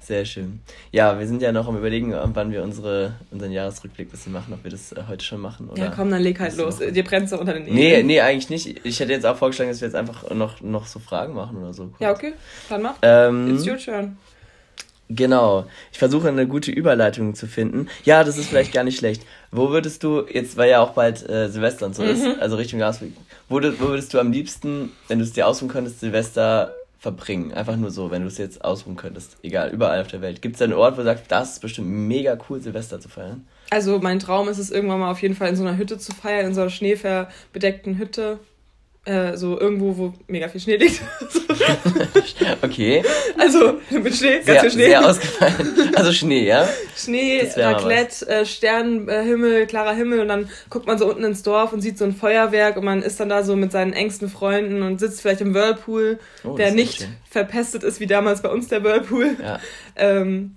Sehr 0.00 0.24
schön. 0.24 0.60
Ja, 0.92 1.18
wir 1.18 1.26
sind 1.26 1.42
ja 1.42 1.52
noch 1.52 1.66
am 1.68 1.76
überlegen, 1.76 2.14
wann 2.34 2.52
wir 2.52 2.62
unsere, 2.62 3.14
unseren 3.30 3.52
Jahresrückblick 3.52 4.08
ein 4.08 4.10
bisschen 4.10 4.32
machen, 4.32 4.52
ob 4.54 4.62
wir 4.64 4.70
das 4.70 4.92
äh, 4.92 5.02
heute 5.08 5.24
schon 5.24 5.40
machen 5.40 5.68
oder. 5.68 5.84
ja, 5.84 5.92
komm, 5.94 6.10
dann 6.10 6.22
leg 6.22 6.38
halt 6.40 6.56
los. 6.56 6.78
Dir 6.78 7.04
brennt's 7.04 7.30
doch 7.30 7.40
unter 7.40 7.52
den 7.54 7.64
Nägeln. 7.64 8.06
Nee, 8.06 8.14
nee, 8.14 8.20
eigentlich 8.20 8.50
nicht. 8.50 8.84
Ich 8.84 9.00
hätte 9.00 9.12
jetzt 9.12 9.26
auch 9.26 9.36
vorgeschlagen, 9.36 9.70
dass 9.70 9.80
wir 9.80 9.88
jetzt 9.88 9.94
einfach 9.96 10.30
noch, 10.30 10.60
noch 10.60 10.86
so 10.86 10.98
Fragen 10.98 11.34
machen 11.34 11.56
oder 11.58 11.72
so. 11.72 11.92
Ja, 11.98 12.12
okay. 12.12 12.34
Dann 12.68 12.82
mach. 12.82 12.94
Ähm, 13.02 13.54
It's 13.54 13.66
your 13.66 13.78
turn. 13.78 14.16
Genau. 15.10 15.66
Ich 15.92 15.98
versuche 15.98 16.28
eine 16.28 16.48
gute 16.48 16.70
Überleitung 16.70 17.34
zu 17.34 17.46
finden. 17.46 17.88
Ja, 18.04 18.24
das 18.24 18.38
ist 18.38 18.48
vielleicht 18.48 18.72
gar 18.72 18.84
nicht 18.84 18.98
schlecht. 18.98 19.22
Wo 19.50 19.68
würdest 19.70 20.02
du, 20.02 20.24
jetzt 20.32 20.56
weil 20.56 20.70
ja 20.70 20.80
auch 20.80 20.92
bald 20.92 21.28
äh, 21.28 21.48
Silvester 21.50 21.84
und 21.86 21.94
so 21.94 22.02
ist, 22.02 22.22
Mhm. 22.24 22.36
also 22.40 22.56
Richtung 22.56 22.80
Jahresrückblick, 22.80 23.22
wo, 23.50 23.56
wo 23.60 23.88
würdest 23.90 24.14
du 24.14 24.18
am 24.18 24.32
liebsten, 24.32 24.92
wenn 25.08 25.18
du 25.18 25.24
es 25.24 25.32
dir 25.34 25.46
aussuchen 25.46 25.68
könntest, 25.68 26.00
Silvester 26.00 26.74
verbringen? 27.04 27.52
Einfach 27.52 27.76
nur 27.76 27.90
so, 27.90 28.10
wenn 28.10 28.22
du 28.22 28.28
es 28.28 28.38
jetzt 28.38 28.64
ausruhen 28.64 28.96
könntest. 28.96 29.36
Egal, 29.42 29.70
überall 29.70 30.00
auf 30.00 30.08
der 30.08 30.22
Welt. 30.22 30.40
Gibt 30.40 30.56
es 30.56 30.62
einen 30.62 30.72
Ort, 30.72 30.94
wo 30.94 30.98
du 30.98 31.04
sagst, 31.04 31.26
das 31.28 31.52
ist 31.52 31.60
bestimmt 31.60 31.88
mega 31.88 32.36
cool, 32.48 32.60
Silvester 32.60 32.98
zu 32.98 33.10
feiern? 33.10 33.46
Also 33.70 33.98
mein 34.00 34.18
Traum 34.18 34.48
ist 34.48 34.58
es 34.58 34.70
irgendwann 34.70 35.00
mal 35.00 35.10
auf 35.10 35.20
jeden 35.20 35.36
Fall 35.36 35.50
in 35.50 35.56
so 35.56 35.62
einer 35.62 35.76
Hütte 35.76 35.98
zu 35.98 36.12
feiern, 36.12 36.46
in 36.46 36.54
so 36.54 36.62
einer 36.62 36.70
schneeverbedeckten 36.70 37.98
Hütte. 37.98 38.40
Äh, 39.06 39.36
so 39.36 39.60
irgendwo, 39.60 39.96
wo 39.98 40.14
mega 40.28 40.48
viel 40.48 40.62
Schnee 40.62 40.76
liegt. 40.76 41.02
okay. 42.62 43.02
Also 43.38 43.78
mit 43.90 44.14
Schnee, 44.14 44.36
ganz 44.36 44.46
Sehr, 44.46 44.60
viel 44.60 44.70
Schnee. 44.70 44.86
sehr 44.86 45.06
ausgefallen. 45.08 45.92
Also 45.94 46.12
Schnee, 46.12 46.46
ja? 46.46 46.66
Schnee, 46.96 47.46
Raclette, 47.54 48.26
äh, 48.28 48.46
Sternenhimmel, 48.46 49.66
klarer 49.66 49.92
Himmel 49.94 50.20
und 50.20 50.28
dann 50.28 50.48
guckt 50.70 50.86
man 50.86 50.96
so 50.98 51.06
unten 51.06 51.24
ins 51.24 51.42
Dorf 51.42 51.72
und 51.74 51.82
sieht 51.82 51.98
so 51.98 52.04
ein 52.06 52.14
Feuerwerk 52.14 52.76
und 52.78 52.84
man 52.84 53.02
ist 53.02 53.20
dann 53.20 53.28
da 53.28 53.42
so 53.42 53.56
mit 53.56 53.72
seinen 53.72 53.92
engsten 53.92 54.28
Freunden 54.30 54.82
und 54.82 55.00
sitzt 55.00 55.20
vielleicht 55.20 55.42
im 55.42 55.52
Whirlpool, 55.54 56.18
Oh, 56.42 56.56
der 56.56 56.72
nicht 56.72 57.00
schön. 57.00 57.08
verpestet 57.30 57.82
ist 57.82 58.00
wie 58.00 58.06
damals 58.06 58.40
bei 58.40 58.48
uns 58.48 58.68
der 58.68 58.82
Whirlpool. 58.84 59.36
Ja. 59.42 59.60
Ähm, 59.96 60.56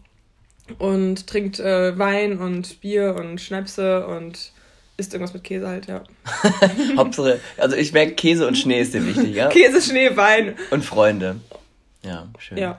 und 0.79 1.27
trinkt 1.27 1.59
äh, 1.59 1.97
Wein 1.97 2.37
und 2.39 2.81
Bier 2.81 3.15
und 3.19 3.39
Schnäpse 3.41 4.05
und 4.07 4.51
isst 4.97 5.13
irgendwas 5.13 5.33
mit 5.33 5.43
Käse 5.43 5.67
halt, 5.67 5.85
ja. 5.87 6.03
Hauptsache, 6.97 7.39
also 7.57 7.75
ich 7.75 7.93
merke, 7.93 8.13
Käse 8.15 8.47
und 8.47 8.57
Schnee 8.57 8.81
ist 8.81 8.93
dir 8.93 9.05
wichtig, 9.05 9.35
ja? 9.35 9.47
Käse, 9.49 9.81
Schnee, 9.81 10.15
Wein. 10.15 10.55
Und 10.71 10.83
Freunde. 10.83 11.37
Ja, 12.03 12.27
schön. 12.39 12.57
Ja, 12.57 12.77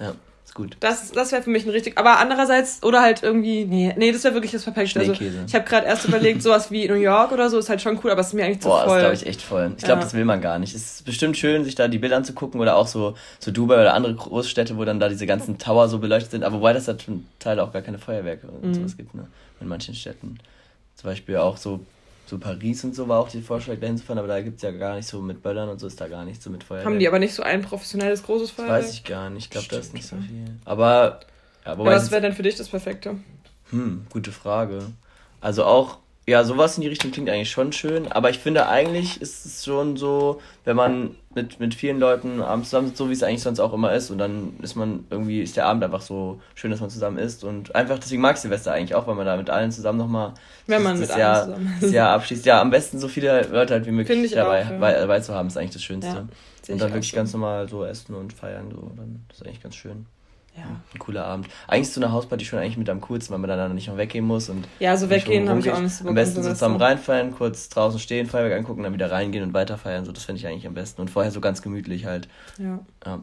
Ja, 0.00 0.14
ist 0.44 0.54
gut. 0.54 0.76
das, 0.80 1.12
das 1.12 1.30
wäre 1.32 1.42
für 1.42 1.50
mich 1.50 1.64
ein 1.64 1.70
richtig. 1.70 1.98
Aber 1.98 2.18
andererseits, 2.18 2.82
oder 2.82 3.02
halt 3.02 3.22
irgendwie, 3.22 3.64
nee, 3.66 3.94
nee, 3.96 4.10
das 4.10 4.24
wäre 4.24 4.34
wirklich 4.34 4.50
das 4.52 4.64
Perfekte. 4.64 4.98
Also, 5.00 5.12
ich 5.12 5.54
habe 5.54 5.64
gerade 5.64 5.86
erst 5.86 6.06
überlegt, 6.06 6.42
sowas 6.42 6.70
wie 6.70 6.88
New 6.88 6.94
York 6.94 7.30
oder 7.32 7.50
so 7.50 7.58
ist 7.58 7.68
halt 7.68 7.82
schon 7.82 7.98
cool, 8.02 8.10
aber 8.10 8.22
es 8.22 8.28
ist 8.28 8.32
mir 8.32 8.44
eigentlich 8.46 8.60
zu 8.60 8.68
Boah, 8.68 8.78
das 8.80 8.88
voll. 8.90 8.98
glaube 9.00 9.14
ich 9.14 9.26
echt 9.26 9.42
voll. 9.42 9.72
Ich 9.76 9.84
glaube, 9.84 10.00
Ja. 10.00 10.04
das 10.04 10.14
will 10.14 10.24
man 10.24 10.40
gar 10.40 10.58
nicht. 10.58 10.74
Es 10.74 10.82
ist 10.94 11.04
bestimmt 11.04 11.36
schön, 11.36 11.64
sich 11.64 11.74
da 11.74 11.86
die 11.88 11.98
Bilder 11.98 12.16
anzugucken 12.16 12.60
oder 12.60 12.76
auch 12.76 12.86
so, 12.86 13.14
so 13.38 13.50
Dubai 13.50 13.80
oder 13.80 13.94
andere 13.94 14.14
Großstädte, 14.14 14.76
wo 14.76 14.84
dann 14.84 14.98
da 14.98 15.08
diese 15.08 15.26
ganzen 15.26 15.58
Tower 15.58 15.88
so 15.88 15.98
beleuchtet 15.98 16.30
sind. 16.32 16.42
Aber 16.44 16.56
wobei 16.56 16.72
das 16.72 16.86
da 16.86 16.96
zum 16.98 17.26
Teil 17.38 17.60
auch 17.60 17.72
gar 17.72 17.82
keine 17.82 17.98
Feuerwerke 17.98 18.48
und 18.48 18.68
Mhm. 18.70 18.74
sowas 18.74 18.96
gibt, 18.96 19.14
ne? 19.14 19.26
In 19.60 19.68
manchen 19.68 19.94
Städten. 19.94 20.38
Zum 21.00 21.08
Beispiel 21.08 21.38
auch 21.38 21.56
so, 21.56 21.80
so 22.26 22.38
Paris 22.38 22.84
und 22.84 22.94
so 22.94 23.08
war 23.08 23.20
auch 23.20 23.30
die 23.30 23.40
Vorschlag, 23.40 23.78
dahin 23.80 23.96
zu 23.96 24.04
fahren, 24.04 24.18
aber 24.18 24.28
da 24.28 24.42
gibt 24.42 24.56
es 24.56 24.62
ja 24.62 24.70
gar 24.70 24.96
nicht 24.96 25.08
so 25.08 25.22
mit 25.22 25.42
Böllern 25.42 25.70
und 25.70 25.80
so 25.80 25.86
ist 25.86 25.98
da 25.98 26.08
gar 26.08 26.26
nicht 26.26 26.42
so 26.42 26.50
mit 26.50 26.62
Feuerwerk. 26.62 26.86
Haben 26.86 26.98
die 26.98 27.08
aber 27.08 27.18
nicht 27.18 27.32
so 27.32 27.42
ein 27.42 27.62
professionelles 27.62 28.22
großes 28.22 28.48
Das 28.48 28.56
Feuerwerk? 28.56 28.82
weiß 28.84 28.92
ich 28.92 29.04
gar 29.04 29.30
nicht. 29.30 29.44
Ich 29.44 29.50
glaube, 29.50 29.68
da 29.70 29.78
ist 29.78 29.94
nicht 29.94 30.06
so 30.06 30.16
viel. 30.16 30.44
Aber, 30.66 31.20
ja, 31.64 31.72
Aber 31.72 31.78
wobei. 31.84 31.92
was 31.92 32.02
das- 32.02 32.10
wäre 32.10 32.20
denn 32.20 32.34
für 32.34 32.42
dich 32.42 32.56
das 32.56 32.68
Perfekte? 32.68 33.16
hm, 33.70 34.04
gute 34.10 34.30
Frage. 34.32 34.80
Also 35.40 35.64
auch, 35.64 35.98
ja, 36.26 36.44
sowas 36.44 36.76
in 36.76 36.82
die 36.82 36.88
Richtung 36.88 37.12
klingt 37.12 37.30
eigentlich 37.30 37.50
schon 37.50 37.72
schön, 37.72 38.12
aber 38.12 38.28
ich 38.28 38.38
finde 38.38 38.68
eigentlich 38.68 39.22
ist 39.22 39.46
es 39.46 39.64
schon 39.64 39.96
so, 39.96 40.42
wenn 40.64 40.76
man 40.76 41.16
mit, 41.34 41.60
mit 41.60 41.74
vielen 41.74 42.00
Leuten 42.00 42.42
abends 42.42 42.70
zusammen 42.70 42.92
so 42.94 43.08
wie 43.08 43.12
es 43.12 43.22
eigentlich 43.22 43.42
sonst 43.42 43.60
auch 43.60 43.72
immer 43.72 43.92
ist 43.94 44.10
und 44.10 44.18
dann 44.18 44.54
ist 44.62 44.74
man 44.74 45.04
irgendwie, 45.10 45.42
ist 45.42 45.56
der 45.56 45.66
Abend 45.66 45.84
einfach 45.84 46.00
so 46.00 46.40
schön, 46.56 46.72
dass 46.72 46.80
man 46.80 46.90
zusammen 46.90 47.18
ist 47.18 47.44
und 47.44 47.74
einfach, 47.74 47.98
deswegen 48.00 48.20
mag 48.20 48.34
ich 48.34 48.42
Silvester 48.42 48.72
eigentlich 48.72 48.96
auch, 48.96 49.06
weil 49.06 49.14
man 49.14 49.26
da 49.26 49.36
mit 49.36 49.48
allen 49.48 49.70
zusammen 49.70 49.98
nochmal 49.98 50.34
Wenn 50.66 50.82
man 50.82 51.00
das 51.00 51.08
mit 51.08 51.18
Jahr, 51.18 51.44
zusammen 51.44 51.76
das 51.80 51.92
Jahr 51.92 52.10
abschließt. 52.10 52.46
Ja, 52.46 52.60
am 52.60 52.70
besten 52.70 52.98
so 52.98 53.06
viele 53.06 53.42
Leute 53.42 53.74
halt 53.74 53.86
wie 53.86 53.92
möglich 53.92 54.32
dabei, 54.32 54.62
auch, 54.62 54.64
ja. 54.64 54.70
dabei, 54.72 54.92
dabei 54.94 55.20
zu 55.20 55.32
haben, 55.32 55.46
ist 55.46 55.56
eigentlich 55.56 55.70
das 55.70 55.84
Schönste. 55.84 56.12
Ja, 56.12 56.74
und 56.74 56.80
dann 56.80 56.92
wirklich 56.92 57.12
ganz 57.12 57.32
normal 57.32 57.68
so 57.68 57.84
essen 57.84 58.14
und 58.14 58.32
feiern, 58.32 58.70
so, 58.70 58.90
dann 58.96 59.24
das 59.28 59.38
ist 59.38 59.46
eigentlich 59.46 59.62
ganz 59.62 59.76
schön. 59.76 60.06
Ja. 60.56 60.64
Ein 60.92 60.98
cooler 60.98 61.24
Abend. 61.24 61.46
Eigentlich 61.68 61.82
ist 61.82 61.94
so 61.94 62.00
eine 62.02 62.12
Hausparty 62.12 62.44
schon 62.44 62.58
eigentlich 62.58 62.76
mit 62.76 62.90
am 62.90 63.00
coolsten, 63.02 63.32
weil 63.32 63.38
man 63.38 63.48
dann 63.48 63.74
nicht 63.74 63.88
noch 63.88 63.96
weggehen 63.96 64.24
muss 64.26 64.48
und 64.48 64.66
Ja, 64.80 64.96
so 64.96 65.08
weggehen 65.08 65.48
habe 65.48 65.60
ich 65.60 65.70
auch 65.70 65.80
nicht 65.80 65.94
so 65.94 66.08
Am 66.08 66.14
besten 66.14 66.42
so 66.42 66.48
zusammen 66.50 66.76
reinfeiern, 66.76 67.32
kurz 67.32 67.68
draußen 67.68 67.98
stehen, 68.00 68.26
Feuerwerk 68.26 68.58
angucken, 68.58 68.82
dann 68.82 68.92
wieder 68.92 69.10
reingehen 69.10 69.44
und 69.44 69.54
weiter 69.54 69.78
feiern. 69.78 70.04
So, 70.04 70.12
das 70.12 70.24
finde 70.24 70.40
ich 70.40 70.46
eigentlich 70.46 70.66
am 70.66 70.74
besten. 70.74 71.00
Und 71.00 71.10
vorher 71.10 71.30
so 71.30 71.40
ganz 71.40 71.62
gemütlich 71.62 72.04
halt. 72.04 72.28
Ja. 72.58 72.80
Ja. 73.06 73.20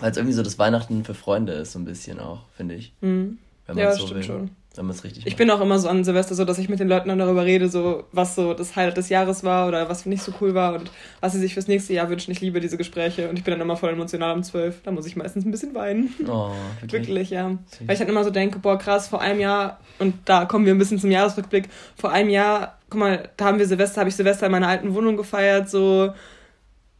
Weil 0.00 0.10
es 0.10 0.16
irgendwie 0.16 0.34
so 0.34 0.42
das 0.42 0.58
Weihnachten 0.58 1.04
für 1.04 1.14
Freunde 1.14 1.52
ist, 1.52 1.72
so 1.72 1.78
ein 1.78 1.84
bisschen 1.84 2.18
auch, 2.18 2.40
finde 2.56 2.74
ich. 2.74 2.94
Mhm. 3.00 3.38
Wenn 3.66 3.78
Ja, 3.78 3.86
man 3.88 3.94
so 3.94 4.06
stimmt 4.06 4.14
will. 4.14 4.22
schon. 4.24 4.50
Wenn 4.76 4.86
man 4.86 4.94
es 4.96 5.04
richtig 5.04 5.24
Ich 5.26 5.32
macht. 5.34 5.38
bin 5.38 5.50
auch 5.50 5.60
immer 5.60 5.78
so 5.78 5.88
an 5.88 6.02
Silvester 6.02 6.34
so, 6.34 6.44
dass 6.44 6.58
ich 6.58 6.68
mit 6.68 6.80
den 6.80 6.88
Leuten 6.88 7.08
dann 7.08 7.18
darüber 7.18 7.44
rede, 7.44 7.68
so 7.68 8.04
was 8.12 8.34
so 8.34 8.54
das 8.54 8.74
Highlight 8.74 8.96
des 8.96 9.08
Jahres 9.08 9.44
war 9.44 9.68
oder 9.68 9.88
was 9.88 10.04
nicht 10.06 10.22
so 10.22 10.32
cool 10.40 10.54
war 10.54 10.74
und 10.74 10.90
was 11.20 11.32
sie 11.32 11.38
sich 11.38 11.54
fürs 11.54 11.68
nächste 11.68 11.92
Jahr 11.92 12.08
wünschen. 12.10 12.32
Ich 12.32 12.40
liebe 12.40 12.60
diese 12.60 12.76
Gespräche 12.76 13.28
und 13.28 13.38
ich 13.38 13.44
bin 13.44 13.52
dann 13.52 13.60
immer 13.60 13.76
voll 13.76 13.90
emotional 13.90 14.34
um 14.34 14.42
zwölf. 14.42 14.82
Da 14.82 14.90
muss 14.90 15.06
ich 15.06 15.14
meistens 15.16 15.44
ein 15.44 15.50
bisschen 15.50 15.74
weinen. 15.74 16.12
Oh, 16.28 16.50
wirklich. 16.80 17.06
Wirklich, 17.08 17.30
ja. 17.30 17.50
Süß. 17.50 17.86
Weil 17.86 17.92
ich 17.94 17.98
dann 18.00 18.08
immer 18.08 18.24
so 18.24 18.30
denke, 18.30 18.58
boah, 18.58 18.76
krass, 18.78 19.06
vor 19.08 19.20
einem 19.20 19.40
Jahr, 19.40 19.78
und 19.98 20.14
da 20.24 20.44
kommen 20.44 20.66
wir 20.66 20.74
ein 20.74 20.78
bisschen 20.78 20.98
zum 20.98 21.10
Jahresrückblick, 21.10 21.68
vor 21.96 22.10
einem 22.10 22.30
Jahr, 22.30 22.78
guck 22.90 22.98
mal, 23.00 23.28
da 23.36 23.44
haben 23.44 23.58
wir 23.58 23.66
Silvester, 23.66 24.00
habe 24.00 24.10
ich 24.10 24.16
Silvester 24.16 24.46
in 24.46 24.52
meiner 24.52 24.68
alten 24.68 24.94
Wohnung 24.94 25.16
gefeiert, 25.16 25.70
so 25.70 26.12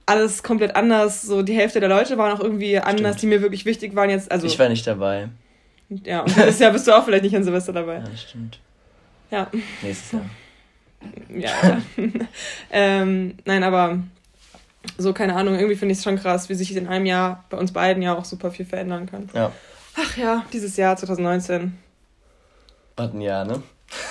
alles 0.07 0.43
komplett 0.43 0.77
anders, 0.77 1.23
so 1.23 1.43
die 1.43 1.55
Hälfte 1.55 1.81
der 1.81 1.89
Leute 1.89 2.19
waren 2.19 2.31
auch 2.37 2.41
irgendwie 2.41 2.79
anders, 2.79 3.17
Stimmt. 3.17 3.23
die 3.23 3.27
mir 3.27 3.43
wirklich 3.43 3.65
wichtig 3.65 3.97
waren 3.97 4.11
jetzt, 4.11 4.31
also, 4.31 4.47
Ich 4.47 4.59
war 4.59 4.69
nicht 4.69 4.87
dabei. 4.87 5.29
Ja, 5.89 6.21
und 6.21 6.35
dieses 6.35 6.59
Jahr 6.59 6.73
bist 6.73 6.87
du 6.87 6.93
auch 6.97 7.05
vielleicht 7.05 7.25
nicht 7.25 7.37
an 7.37 7.45
Silvester 7.45 7.73
dabei. 7.73 7.97
Ja, 7.97 8.01
das 8.01 8.23
stimmt. 8.23 8.59
Ja, 9.31 9.51
Nächstes 9.83 10.13
Jahr. 10.13 10.31
ja. 11.29 11.51
ja. 11.59 11.83
ähm, 12.71 13.37
nein, 13.45 13.63
aber 13.63 13.99
so, 14.99 15.13
keine 15.13 15.35
Ahnung, 15.35 15.55
irgendwie 15.55 15.77
finde 15.77 15.93
ich 15.93 15.99
es 15.99 16.05
schon 16.05 16.17
krass, 16.17 16.49
wie 16.49 16.55
sich 16.55 16.75
in 16.77 16.87
einem 16.89 17.07
Jahr 17.07 17.45
bei 17.51 17.57
uns 17.57 17.73
beiden 17.73 18.03
ja 18.03 18.17
auch 18.17 18.25
super 18.25 18.51
viel 18.51 18.67
verändern 18.67 19.07
kann. 19.07 19.29
Ja. 19.35 19.53
Ach 19.97 20.17
ja, 20.17 20.45
dieses 20.53 20.77
Jahr 20.77 20.97
2019. 20.97 21.79
Hat 22.97 23.15
ein 23.15 23.21
Jahr, 23.21 23.45
ne? 23.45 23.63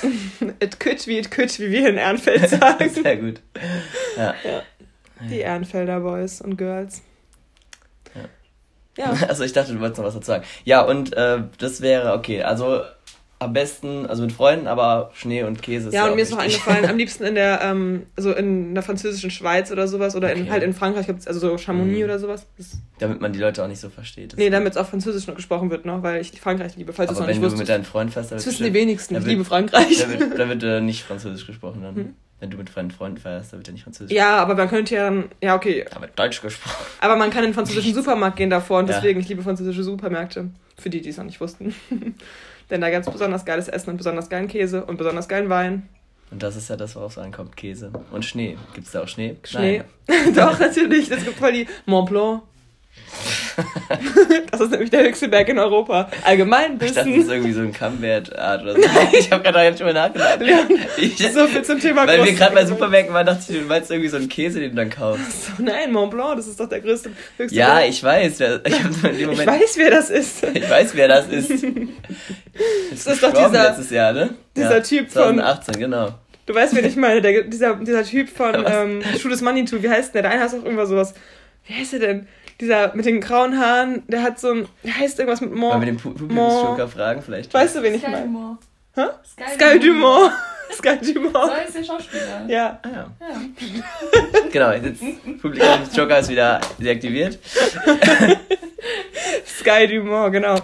It 0.59 0.79
could 0.79 1.05
wie 1.07 1.17
it 1.17 1.31
could, 1.31 1.57
wie 1.59 1.71
wir 1.71 1.89
in 1.89 1.97
Ehrenfeld 1.97 2.49
sagen. 2.49 2.89
Sehr 2.89 3.17
gut. 3.17 3.41
Ja. 4.17 4.33
Die 5.29 5.39
Ehrenfelder 5.39 5.99
Boys 5.99 6.41
und 6.41 6.57
Girls. 6.57 7.01
Ja. 8.97 9.13
Also 9.27 9.43
ich 9.43 9.53
dachte, 9.53 9.73
du 9.73 9.79
wolltest 9.79 9.97
noch 9.99 10.05
was 10.05 10.13
dazu 10.13 10.27
sagen. 10.27 10.43
Ja, 10.65 10.81
und 10.81 11.13
äh, 11.15 11.39
das 11.57 11.81
wäre, 11.81 12.13
okay, 12.13 12.43
also 12.43 12.81
am 13.39 13.51
besten, 13.51 14.05
also 14.05 14.21
mit 14.21 14.31
Freunden, 14.31 14.67
aber 14.67 15.11
Schnee 15.15 15.43
und 15.43 15.61
Käse 15.61 15.89
ist 15.89 15.93
Ja, 15.93 16.05
ja 16.05 16.11
und 16.11 16.15
mir 16.15 16.21
auch 16.21 16.23
ist 16.27 16.31
noch 16.31 16.37
eingefallen, 16.37 16.85
am 16.85 16.97
liebsten 17.03 17.25
in 17.25 17.35
der, 17.35 17.59
ähm, 17.61 18.03
so 18.15 18.31
in 18.31 18.73
der 18.73 18.83
französischen 18.83 19.31
Schweiz 19.31 19.69
oder 19.69 19.85
sowas 19.89 20.15
oder 20.15 20.31
in, 20.31 20.43
Okay. 20.43 20.51
halt 20.51 20.63
in 20.63 20.73
Frankreich 20.73 21.07
gibt 21.07 21.19
es 21.19 21.27
also 21.27 21.41
so 21.41 21.57
Chamonix 21.57 21.97
Mhm. 21.97 22.03
oder 22.05 22.19
sowas. 22.19 22.45
Das, 22.57 22.77
Damit 22.99 23.19
man 23.19 23.33
die 23.33 23.39
Leute 23.39 23.61
auch 23.61 23.67
nicht 23.67 23.81
so 23.81 23.89
versteht. 23.89 24.35
Nee, 24.37 24.45
ist 24.45 24.53
damit 24.53 24.71
es 24.73 24.77
auf 24.77 24.87
Französisch 24.89 25.27
noch 25.27 25.35
gesprochen 25.35 25.69
wird 25.71 25.83
noch, 25.85 26.01
weil 26.03 26.21
ich 26.21 26.39
Frankreich 26.39 26.77
liebe, 26.77 26.93
falls 26.93 27.09
du 27.09 27.13
es 27.15 27.19
noch 27.19 27.27
wenn 27.27 27.31
nicht 27.33 27.41
du 27.41 27.45
wusstest. 27.47 27.59
mit 27.59 27.67
deinen 27.69 27.83
Freunden 27.83 28.13
fährst, 28.13 28.31
wird 28.31 28.45
wissen 28.45 28.63
die 28.63 28.73
wenigsten. 28.73 29.15
Ich 29.17 29.25
liebe 29.25 29.43
Frankreich. 29.43 29.99
Da 29.99 30.09
wird, 30.19 30.39
da 30.39 30.47
wird 30.47 30.63
äh, 30.63 30.79
nicht 30.79 31.03
Französisch 31.03 31.45
gesprochen 31.45 31.81
dann. 31.81 31.95
Hm? 31.95 32.13
Wenn 32.43 32.49
du 32.49 32.57
mit 32.57 32.75
deinen 32.75 32.91
Freunden 32.91 33.19
fährst, 33.19 33.53
da 33.53 33.57
wird 33.57 33.67
ja 33.67 33.71
nicht 33.71 33.85
Französisch 33.85 34.13
Ja, 34.13 34.35
aber 34.39 34.53
man 34.55 34.67
könnte 34.67 34.95
ja, 34.95 35.13
ja 35.41 35.55
okay, 35.55 35.85
Da 35.89 36.01
wird 36.01 36.19
Deutsch 36.19 36.41
gesprochen. 36.41 36.75
aber 36.99 37.15
man 37.15 37.29
kann 37.29 37.45
in 37.45 37.51
den 37.51 37.53
französischen 37.53 37.93
Supermarkt 37.93 38.35
gehen 38.35 38.49
davor 38.49 38.79
und 38.79 38.89
Ja. 38.89 38.95
deswegen, 38.97 39.21
ich 39.21 39.29
liebe 39.29 39.41
französische 39.43 39.81
Supermärkte. 39.81 40.49
Für 40.77 40.89
die, 40.89 40.99
die 41.01 41.07
es 41.07 41.15
noch 41.15 41.23
nicht 41.23 41.39
wussten. 41.39 41.73
Denn 42.69 42.81
da 42.81 42.89
gibt 42.89 43.07
es 43.07 43.13
besonders 43.13 43.45
geiles 43.45 43.69
Essen 43.69 43.91
und 43.91 43.95
besonders 43.97 44.27
geilen 44.29 44.49
Käse 44.49 44.83
und 44.83 44.97
besonders 44.97 45.29
geilen 45.29 45.47
Wein. 45.47 45.87
Und 46.31 46.43
das 46.43 46.57
ist 46.57 46.69
ja 46.69 46.75
das, 46.75 46.97
worauf 46.97 47.13
es 47.13 47.17
ankommt, 47.17 47.55
Käse. 47.55 47.93
Und 48.11 48.25
Schnee. 48.25 48.57
Gibt 48.73 48.87
es 48.87 48.91
da 48.91 49.03
auch 49.03 49.07
Schnee? 49.07 49.37
Schnee. 49.45 49.83
Doch, 50.35 50.59
natürlich. 50.59 51.07
Das 51.07 51.23
gibt 51.23 51.37
voll 51.37 51.53
die 51.53 51.67
Mont 51.85 52.09
Blanc. 52.09 52.41
das 54.51 54.61
ist 54.61 54.71
nämlich 54.71 54.89
der 54.89 55.03
höchste 55.03 55.27
Berg 55.27 55.47
in 55.49 55.59
Europa. 55.59 56.09
Allgemein 56.23 56.73
Ich 56.81 56.93
dachte, 56.93 56.93
das 56.95 57.05
ist 57.07 57.15
wissen. 57.15 57.31
irgendwie 57.31 57.53
so 57.53 57.61
ein 57.61 57.71
Kammwert-Art 57.73 58.63
oder 58.63 58.75
so. 58.75 58.81
ich 59.17 59.31
habe 59.31 59.43
gerade 59.43 59.61
jetzt 59.63 59.77
schon 59.79 59.87
mal 59.87 59.93
nachgedacht. 59.93 60.39
Ich, 60.97 61.17
So 61.31 61.47
viel 61.47 61.61
zum 61.63 61.79
Thema 61.79 62.07
weil 62.07 62.23
wir 62.23 62.33
gerade 62.33 62.55
bei 62.55 62.65
Supermärkten 62.65 63.13
waren, 63.13 63.25
dachte 63.25 63.41
ich, 63.53 63.59
du 63.59 63.65
meinst 63.65 63.91
irgendwie 63.91 64.09
so 64.09 64.17
einen 64.17 64.29
Käse, 64.29 64.59
den 64.59 64.71
du 64.71 64.75
dann 64.77 64.89
kaufst. 64.89 65.45
So, 65.57 65.63
Nein, 65.63 65.91
Mont 65.91 66.11
Blanc, 66.11 66.37
das 66.37 66.47
ist 66.47 66.59
doch 66.59 66.67
der 66.69 66.81
größte, 66.81 67.11
höchste 67.37 67.55
Ja, 67.57 67.75
Berg. 67.75 67.89
ich 67.89 68.03
weiß. 68.03 68.39
wer- 68.39 68.61
Ich, 68.65 68.79
in 68.79 69.01
dem 69.01 69.15
Ich 69.19 69.25
Moment, 69.27 69.47
weiß, 69.47 69.73
wer 69.77 69.91
das 69.91 70.09
ist. 70.09 70.43
ich 70.53 70.69
weiß, 70.69 70.95
wer 70.95 71.07
das 71.07 71.27
ist. 71.27 71.51
Ist 71.51 71.63
Das 72.91 73.07
ist 73.15 73.23
doch 73.23 73.31
dieser- 73.33 73.69
letztes 73.69 73.89
Jahr, 73.91 74.13
ne? 74.13 74.31
dieser 74.55 74.77
ja, 74.77 74.79
Typ 74.81 75.11
von- 75.11 75.35
2018, 75.37 75.79
genau. 75.79 76.09
Du 76.45 76.53
weißt, 76.53 76.75
wen 76.75 76.83
ich 76.85 76.95
meine. 76.97 77.21
Der, 77.21 77.43
dieser, 77.43 77.75
dieser 77.75 78.03
Typ 78.03 78.29
von 78.29 78.53
ähm, 78.67 79.01
Schuh 79.21 79.29
des 79.29 79.39
Manitou, 79.41 79.81
wie 79.81 79.89
heißt 79.89 80.13
der? 80.13 80.23
Der 80.23 80.31
eine 80.31 80.41
heißt 80.43 80.53
auch 80.55 80.63
irgendwas 80.65 80.89
sowas. 80.89 81.13
Wie 81.65 81.73
heißt 81.73 81.93
der 81.93 81.99
denn? 81.99 82.27
Dieser 82.63 82.95
mit 82.95 83.05
den 83.05 83.19
grauen 83.19 83.59
Haaren, 83.59 84.03
der 84.07 84.23
hat 84.23 84.39
so 84.39 84.51
ein. 84.51 84.67
Der 84.83 84.97
heißt 84.97 85.19
irgendwas 85.19 85.41
mit 85.41 85.49
Wollen 85.51 85.59
Mont. 85.59 85.81
wir 85.81 85.85
den 85.85 85.97
Pu- 85.99 86.13
Publikumsjoker 86.17 86.87
fragen 86.87 87.21
vielleicht? 87.21 87.53
Weißt 87.53 87.75
du, 87.75 87.83
wen 87.83 87.93
ich 87.95 88.01
Sky 88.01 88.11
meine? 88.11 88.25
Dumont. 88.25 88.59
Hä? 88.95 89.01
Sky, 89.25 89.43
Sky 89.55 89.79
Dumont. 89.79 90.31
Sky 90.71 91.13
Dumont. 91.13 91.33
So 91.33 91.67
ist 91.67 91.75
der 91.77 91.83
Schauspieler. 91.83 92.45
Ja. 92.47 92.79
Ah, 92.83 92.87
ja. 92.89 93.11
Ja. 93.19 93.41
Genau, 94.51 94.71
jetzt 94.71 95.01
Publikumsjoker 95.41 96.19
ist 96.19 96.29
wieder 96.29 96.61
deaktiviert. 96.79 97.37
Sky 99.45 99.87
Dumont, 99.87 100.31
genau. 100.33 100.55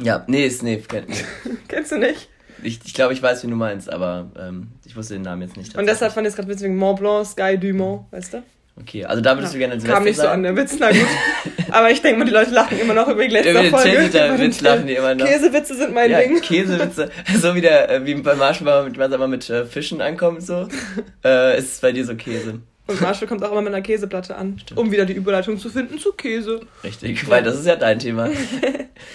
Ja, 0.00 0.24
nee, 0.26 0.46
ist 0.46 0.62
nee, 0.62 0.76
kennt 0.78 1.08
nicht. 1.08 1.24
Kennst 1.68 1.92
du 1.92 1.98
nicht? 1.98 2.28
Ich, 2.62 2.80
ich 2.84 2.94
glaube, 2.94 3.12
ich 3.12 3.22
weiß, 3.22 3.44
wie 3.44 3.48
du 3.48 3.56
meinst, 3.56 3.92
aber 3.92 4.30
ähm, 4.38 4.68
ich 4.84 4.96
wusste 4.96 5.14
den 5.14 5.22
Namen 5.22 5.42
jetzt 5.42 5.56
nicht. 5.56 5.76
Und 5.76 5.86
deshalb 5.86 6.12
fand 6.12 6.26
ich 6.26 6.32
es 6.32 6.36
gerade 6.36 6.48
witzig 6.48 6.64
wegen 6.64 6.76
Mont 6.76 6.98
Blanc, 6.98 7.26
Sky 7.26 7.56
Dumont, 7.58 8.10
weißt 8.10 8.34
du? 8.34 8.42
Okay, 8.80 9.04
also 9.04 9.20
da 9.20 9.36
würdest 9.36 9.54
du 9.54 9.58
gerne 9.58 9.74
Silvester 9.74 9.94
Kam 9.94 10.04
nicht 10.04 10.16
so 10.16 10.22
sein? 10.22 10.32
an, 10.32 10.42
der 10.44 10.56
Witz, 10.56 10.76
na 10.78 10.90
gut. 10.90 11.06
Aber 11.70 11.90
ich 11.90 12.00
denke 12.00 12.18
mal, 12.18 12.24
die 12.24 12.30
Leute 12.30 12.50
lachen 12.50 12.78
immer 12.78 12.94
noch 12.94 13.08
über 13.08 13.22
die 13.24 13.32
letzte 13.32 13.50
Über 13.50 13.64
Folge. 13.64 14.06
Über 14.06 14.08
den 14.08 14.38
Witz 14.38 14.60
lachen 14.60 14.86
die 14.86 14.94
immer 14.94 15.14
noch. 15.14 15.26
Käsewitze 15.26 15.74
sind 15.74 15.94
mein 15.94 16.10
ja, 16.10 16.20
Ding. 16.20 16.40
Käsewitze. 16.40 17.10
So 17.40 17.54
wie 17.54 17.60
der, 17.60 17.90
äh, 17.90 18.06
wie 18.06 18.14
beim 18.14 18.38
Marschenbauer 18.38 18.84
mit, 18.84 18.96
was 18.98 19.12
immer 19.12 19.28
mit 19.28 19.48
äh, 19.50 19.64
Fischen 19.66 20.00
ankommt, 20.00 20.42
so. 20.42 20.68
äh, 21.24 21.58
ist 21.58 21.72
es 21.74 21.80
bei 21.80 21.92
dir 21.92 22.04
so 22.04 22.14
Käse. 22.14 22.60
Und 22.86 23.00
Marshall 23.02 23.28
kommt 23.28 23.44
auch 23.44 23.52
immer 23.52 23.60
mit 23.60 23.74
einer 23.74 23.82
Käseplatte 23.82 24.34
an, 24.36 24.62
um 24.74 24.90
wieder 24.90 25.04
die 25.04 25.12
Überleitung 25.12 25.58
zu 25.58 25.68
finden 25.68 25.98
zu 25.98 26.12
Käse. 26.12 26.60
Richtig, 26.82 27.28
weil 27.28 27.42
das 27.42 27.58
ist 27.58 27.66
ja 27.66 27.76
dein 27.76 27.98
Thema. 27.98 28.30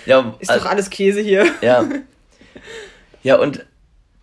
Ja, 0.05 0.35
Ist 0.39 0.51
also- 0.51 0.63
doch 0.63 0.71
alles 0.71 0.91
Käse 0.91 1.21
hier. 1.21 1.47
Ja. 1.61 1.83
Ja, 3.23 3.37
und 3.37 3.65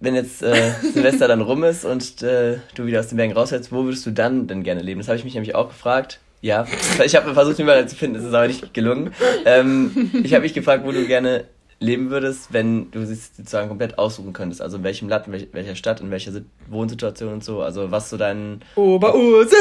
wenn 0.00 0.14
jetzt 0.14 0.42
äh, 0.42 0.72
Silvester 0.92 1.28
dann 1.28 1.40
rum 1.42 1.62
ist 1.64 1.84
und 1.84 2.22
äh, 2.22 2.56
du 2.74 2.86
wieder 2.86 3.00
aus 3.00 3.08
den 3.08 3.16
Bergen 3.16 3.32
raushältst, 3.34 3.70
wo 3.70 3.84
würdest 3.84 4.04
du 4.06 4.10
dann 4.10 4.46
denn 4.46 4.62
gerne 4.62 4.80
leben? 4.82 5.00
Das 5.00 5.08
habe 5.08 5.18
ich 5.18 5.24
mich 5.24 5.34
nämlich 5.34 5.54
auch 5.54 5.68
gefragt. 5.68 6.20
Ja, 6.42 6.66
ich 7.04 7.14
habe 7.16 7.34
versucht, 7.34 7.56
eine 7.56 7.64
Überleitung 7.64 7.88
zu 7.88 7.96
finden, 7.96 8.16
es 8.16 8.24
ist 8.24 8.32
aber 8.32 8.46
nicht 8.46 8.72
gelungen. 8.72 9.12
Ähm, 9.44 10.10
ich 10.24 10.32
habe 10.32 10.42
mich 10.42 10.54
gefragt, 10.54 10.84
wo 10.86 10.90
du 10.92 11.04
gerne 11.06 11.44
leben 11.82 12.10
würdest, 12.10 12.52
wenn 12.52 12.90
du 12.90 13.00
es 13.00 13.30
sozusagen 13.36 13.68
komplett 13.68 13.98
aussuchen 13.98 14.32
könntest. 14.34 14.60
Also 14.62 14.76
in 14.78 14.84
welchem 14.84 15.08
Land, 15.08 15.26
in 15.26 15.32
welch- 15.34 15.48
welcher 15.52 15.74
Stadt, 15.74 16.00
in 16.00 16.10
welcher 16.10 16.30
Sit- 16.32 16.44
Wohnsituation 16.68 17.32
und 17.32 17.44
so. 17.44 17.62
Also 17.62 17.90
was 17.90 18.10
so 18.10 18.16
dein... 18.18 18.60
Oberursel, 18.76 19.56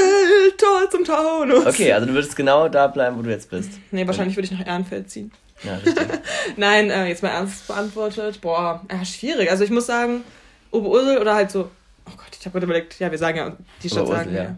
Tor 0.58 0.90
zum 0.90 1.04
Taunus. 1.06 1.66
Okay, 1.66 1.94
also 1.94 2.08
du 2.08 2.14
würdest 2.14 2.36
genau 2.36 2.68
da 2.68 2.88
bleiben, 2.88 3.18
wo 3.18 3.22
du 3.22 3.30
jetzt 3.30 3.50
bist. 3.50 3.72
Nee, 3.92 4.06
wahrscheinlich 4.06 4.36
würde 4.36 4.46
ich 4.52 4.52
nach 4.58 4.66
Ehrenfeld 4.68 5.10
ziehen. 5.10 5.32
Ja, 5.64 5.76
richtig. 5.76 6.08
Nein, 6.58 6.90
äh, 6.90 7.08
jetzt 7.08 7.24
mal 7.24 7.30
ernst 7.30 7.68
beantwortet. 7.68 8.42
Boah, 8.42 8.86
ja, 8.92 9.04
schwierig. 9.06 9.52
Also 9.52 9.64
ich 9.64 9.70
muss 9.70 9.86
sagen, 9.86 10.24
Oberursel 10.72 11.18
oder 11.18 11.36
halt 11.36 11.52
so. 11.52 11.70
Oh 12.06 12.12
Gott, 12.16 12.38
ich 12.38 12.46
habe 12.46 12.54
gerade 12.54 12.66
überlegt, 12.66 13.00
ja, 13.00 13.12
wir 13.12 13.18
sagen 13.18 13.38
ja, 13.38 13.56
die 13.84 13.90
Stadt 13.90 14.08
sagen 14.08 14.34
ja. 14.34 14.44
ja. 14.44 14.58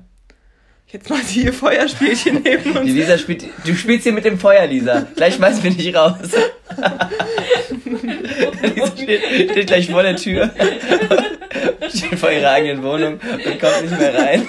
Jetzt 0.88 1.10
mal 1.10 1.22
die 1.34 1.52
Feuerspielchen 1.52 2.42
neben 2.44 2.74
Die 2.74 2.80
uns. 2.80 2.92
Lisa 2.92 3.18
spielt, 3.18 3.46
du 3.66 3.76
spielst 3.76 4.04
hier 4.04 4.12
mit 4.12 4.26
dem 4.26 4.38
Feuer, 4.38 4.68
Lisa. 4.68 5.08
Gleich 5.16 5.36
schmeißen 5.36 5.64
wir 5.64 5.72
dich 5.72 5.96
raus. 5.96 6.18
Lisa 8.62 8.88
steht, 8.88 9.24
steht 9.52 9.68
gleich 9.68 9.90
vor 9.90 10.04
der 10.04 10.18
Tür. 10.18 10.52
steht 11.94 12.20
vor 12.20 12.30
ihrer 12.32 12.52
eigenen 12.52 12.84
Wohnung 12.84 13.14
und 13.14 13.60
kommt 13.60 13.82
nicht 13.84 13.98
mehr 13.98 14.14
rein. 14.14 14.48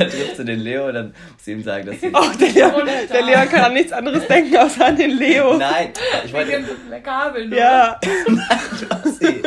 Dann 0.00 0.08
triffst 0.08 0.38
du 0.38 0.44
den 0.44 0.60
Leo 0.60 0.88
und 0.88 0.94
dann 0.94 1.14
musst 1.32 1.46
du 1.46 1.50
ihm 1.50 1.62
sagen, 1.62 1.86
dass 1.86 2.00
sie... 2.00 2.10
Oh, 2.14 2.30
der 2.40 2.48
Leon, 2.48 2.88
der 3.12 3.22
Leon 3.22 3.48
kann 3.50 3.60
an 3.60 3.74
nichts 3.74 3.92
anderes 3.92 4.26
denken, 4.26 4.56
außer 4.56 4.86
an 4.86 4.96
den 4.96 5.10
Leo. 5.10 5.58
Nein, 5.58 5.92
ich 6.24 6.32
wollte... 6.32 6.52
Wegen 6.52 6.66
dem 6.90 7.02
Kabel, 7.02 7.48
ne? 7.48 7.56
Ja. 7.56 8.00
Sie. 9.04 9.42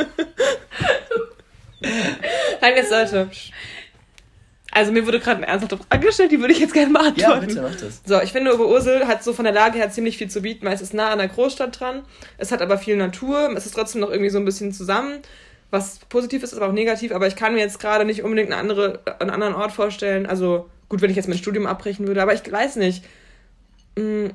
Nein, 2.62 2.74
jetzt 2.76 2.92
Leute. 2.92 3.30
Also 4.72 4.92
mir 4.92 5.06
wurde 5.06 5.20
gerade 5.20 5.38
eine 5.38 5.48
ernsthafte 5.48 5.78
Frage 5.78 6.06
gestellt, 6.06 6.32
die 6.32 6.40
würde 6.40 6.54
ich 6.54 6.60
jetzt 6.60 6.74
gerne 6.74 6.94
beantworten. 6.94 7.20
Ja, 7.20 7.40
bitte, 7.40 7.62
mach 7.62 7.76
das. 7.76 8.02
So, 8.06 8.22
ich 8.22 8.32
finde, 8.32 8.54
Oberursel 8.54 9.08
hat 9.08 9.24
so 9.24 9.34
von 9.34 9.46
der 9.46 9.54
Lage 9.54 9.80
her 9.80 9.90
ziemlich 9.90 10.18
viel 10.18 10.30
zu 10.30 10.42
bieten, 10.42 10.66
weil 10.66 10.74
es 10.74 10.82
ist 10.82 10.94
nah 10.94 11.10
an 11.10 11.18
der 11.18 11.30
Großstadt 11.30 11.80
dran. 11.80 12.04
Es 12.38 12.52
hat 12.52 12.62
aber 12.62 12.78
viel 12.78 12.96
Natur. 12.96 13.52
Es 13.56 13.66
ist 13.66 13.74
trotzdem 13.74 14.02
noch 14.02 14.10
irgendwie 14.12 14.30
so 14.30 14.38
ein 14.38 14.46
bisschen 14.46 14.72
zusammen. 14.72 15.20
Was 15.74 15.98
positiv 16.08 16.44
ist, 16.44 16.52
ist 16.54 16.60
aber 16.60 16.68
auch 16.68 16.74
negativ. 16.74 17.12
Aber 17.12 17.26
ich 17.26 17.36
kann 17.36 17.56
mir 17.56 17.60
jetzt 17.60 17.80
gerade 17.80 18.06
nicht 18.06 18.22
unbedingt 18.22 18.52
eine 18.52 18.62
andere, 18.62 19.00
einen 19.20 19.32
anderen 19.32 19.56
Ort 19.56 19.72
vorstellen. 19.72 20.28
Also 20.28 20.70
gut, 20.88 21.02
wenn 21.02 21.10
ich 21.10 21.16
jetzt 21.16 21.28
mein 21.28 21.40
Studium 21.40 21.66
abbrechen 21.66 22.06
würde. 22.06 22.22
Aber 22.22 22.32
ich 22.32 22.50
weiß 22.50 22.76
nicht. 22.76 23.04
Mm. 23.98 24.28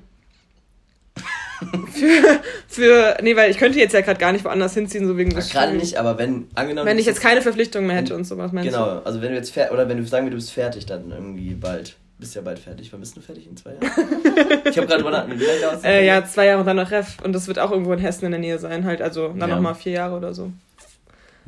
für, 1.93 2.41
für, 2.67 3.17
nee, 3.23 3.37
weil 3.37 3.53
ich 3.53 3.59
könnte 3.59 3.79
jetzt 3.79 3.93
ja 3.93 4.01
gerade 4.01 4.19
gar 4.19 4.33
nicht 4.33 4.45
woanders 4.45 4.75
hinziehen, 4.75 5.07
so 5.07 5.17
wegen 5.17 5.31
des 5.31 5.51
Gerade 5.51 5.75
nicht, 5.77 5.97
aber 5.97 6.19
wenn, 6.19 6.49
angenommen... 6.57 6.89
Wenn 6.89 6.97
du 6.97 7.01
ich 7.01 7.07
jetzt 7.07 7.21
keine 7.21 7.41
Verpflichtung 7.41 7.87
mehr 7.87 7.97
hätte 7.97 8.17
und 8.17 8.25
sowas, 8.25 8.51
meinst 8.51 8.71
Genau, 8.71 9.01
also 9.05 9.21
wenn 9.23 9.31
du 9.31 9.37
jetzt 9.37 9.53
fertig, 9.53 9.73
oder 9.73 9.89
wenn 9.89 9.99
du 9.99 10.05
sagen 10.05 10.27
wir, 10.27 10.31
du 10.31 10.37
bist 10.37 10.53
fertig, 10.53 10.87
dann 10.87 11.11
irgendwie 11.13 11.55
bald. 11.55 11.97
Bist 12.19 12.35
ja 12.35 12.43
bald 12.43 12.59
fertig. 12.59 12.93
Wann 12.93 12.99
bist 12.99 13.17
du 13.17 13.21
fertig? 13.21 13.47
In 13.47 13.57
zwei 13.57 13.75
Jahren? 13.75 13.83
ich 14.65 14.77
habe 14.77 14.89
gerade 14.89 15.03
drüber 15.03 15.13
nachgedacht. 15.13 15.85
Du? 15.85 15.87
Äh, 15.87 16.05
ja, 16.05 16.25
zwei 16.25 16.47
Jahre 16.47 16.61
und 16.61 16.67
dann 16.67 16.77
noch 16.77 16.91
Ref. 16.91 17.17
Und 17.23 17.33
das 17.33 17.47
wird 17.47 17.61
auch 17.61 17.71
irgendwo 17.71 17.93
in 17.93 18.01
Hessen 18.01 18.25
in 18.25 18.33
der 18.33 18.41
Nähe 18.41 18.59
sein, 18.59 18.85
halt. 18.85 19.01
Also 19.01 19.29
dann 19.29 19.49
Ja. 19.49 19.55
noch 19.55 19.63
mal 19.63 19.75
vier 19.75 19.93
Jahre 19.93 20.17
oder 20.17 20.35
so. 20.35 20.51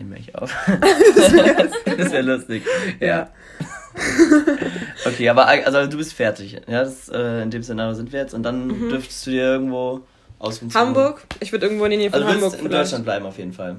Nehmen 0.01 0.13
wir 0.13 0.19
ich 0.19 0.35
auf. 0.35 0.51
das 1.85 2.11
wäre 2.13 2.23
lustig. 2.23 2.63
Ja. 3.01 3.29
Okay, 5.05 5.29
aber 5.29 5.47
also 5.47 5.87
du 5.87 5.97
bist 5.97 6.13
fertig. 6.15 6.53
Ja, 6.69 6.85
das, 6.85 7.09
äh, 7.09 7.43
in 7.43 7.51
dem 7.51 7.63
Szenario 7.63 7.95
sind 7.95 8.13
wir 8.13 8.21
jetzt. 8.21 8.35
Und 8.35 8.43
dann 8.45 8.69
dürftest 8.89 9.27
du 9.27 9.31
dir 9.33 9.43
irgendwo 9.43 10.03
aussuchen. 10.39 10.71
zu- 10.71 10.79
Hamburg? 10.79 11.23
Ich 11.41 11.51
würde 11.53 11.67
irgendwo 11.67 11.85
in 11.87 11.91
die 11.93 11.97
Nähe 11.97 12.11
von 12.11 12.21
Also 12.23 12.29
du 12.29 12.35
Hamburg 12.35 12.53
in 12.55 12.59
vielleicht. 12.67 12.85
Deutschland 12.85 13.05
bleiben 13.05 13.27
auf 13.27 13.37
jeden 13.39 13.53
Fall. 13.53 13.77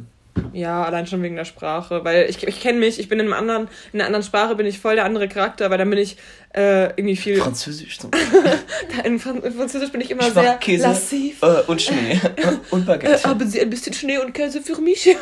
Ja, 0.54 0.84
allein 0.84 1.08
schon 1.08 1.22
wegen 1.24 1.36
der 1.36 1.46
Sprache. 1.46 2.04
Weil 2.04 2.30
ich, 2.30 2.46
ich 2.46 2.60
kenne 2.62 2.80
mich, 2.80 3.00
ich 3.00 3.10
bin 3.10 3.20
in 3.20 3.26
einem 3.26 3.34
anderen, 3.34 3.68
in 3.94 4.00
einer 4.00 4.08
anderen 4.08 4.24
Sprache 4.24 4.56
bin 4.56 4.66
ich 4.66 4.80
voll 4.80 4.96
der 4.96 5.06
andere 5.06 5.28
Charakter, 5.28 5.70
weil 5.70 5.78
dann 5.78 5.90
bin 5.90 6.00
ich 6.00 6.18
äh, 6.54 6.86
irgendwie 6.88 7.16
viel. 7.16 7.38
Französisch 7.38 8.00
zum 8.00 8.12
In, 9.06 9.20
Fran 9.20 9.42
in 9.44 9.54
Französisch 9.54 9.92
bin 9.92 10.02
ich 10.02 10.12
immer 10.12 10.30
sehr 10.32 10.56
Käse 10.56 10.84
lassiv. 10.84 11.42
äh, 11.44 11.62
und 11.68 11.82
Schnee 11.82 12.20
und 12.72 12.84
Äh, 12.84 12.86
Baguette. 12.86 13.24
haben 13.24 13.50
Sie 13.50 13.62
ein 13.62 13.70
bisschen 13.70 13.94
Schnee 13.94 14.18
und 14.20 14.34
Käse 14.34 14.62
für 14.62 14.80
mich? 14.82 15.16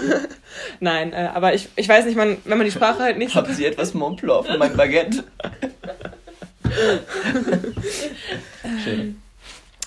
Nein, 0.79 1.13
äh, 1.13 1.29
aber 1.33 1.53
ich, 1.53 1.69
ich 1.75 1.87
weiß 1.89 2.05
nicht, 2.05 2.15
man, 2.15 2.37
wenn 2.45 2.57
man 2.57 2.65
die 2.65 2.71
Sprache 2.71 2.99
halt 2.99 3.17
nicht 3.17 3.35
Haben 3.35 3.53
Sie 3.53 3.65
etwas 3.65 3.93
Mont 3.93 4.21
Blanc 4.21 4.45
für 4.47 4.57
mein 4.57 4.75
Baguette? 4.75 5.23
Schön. 8.83 9.21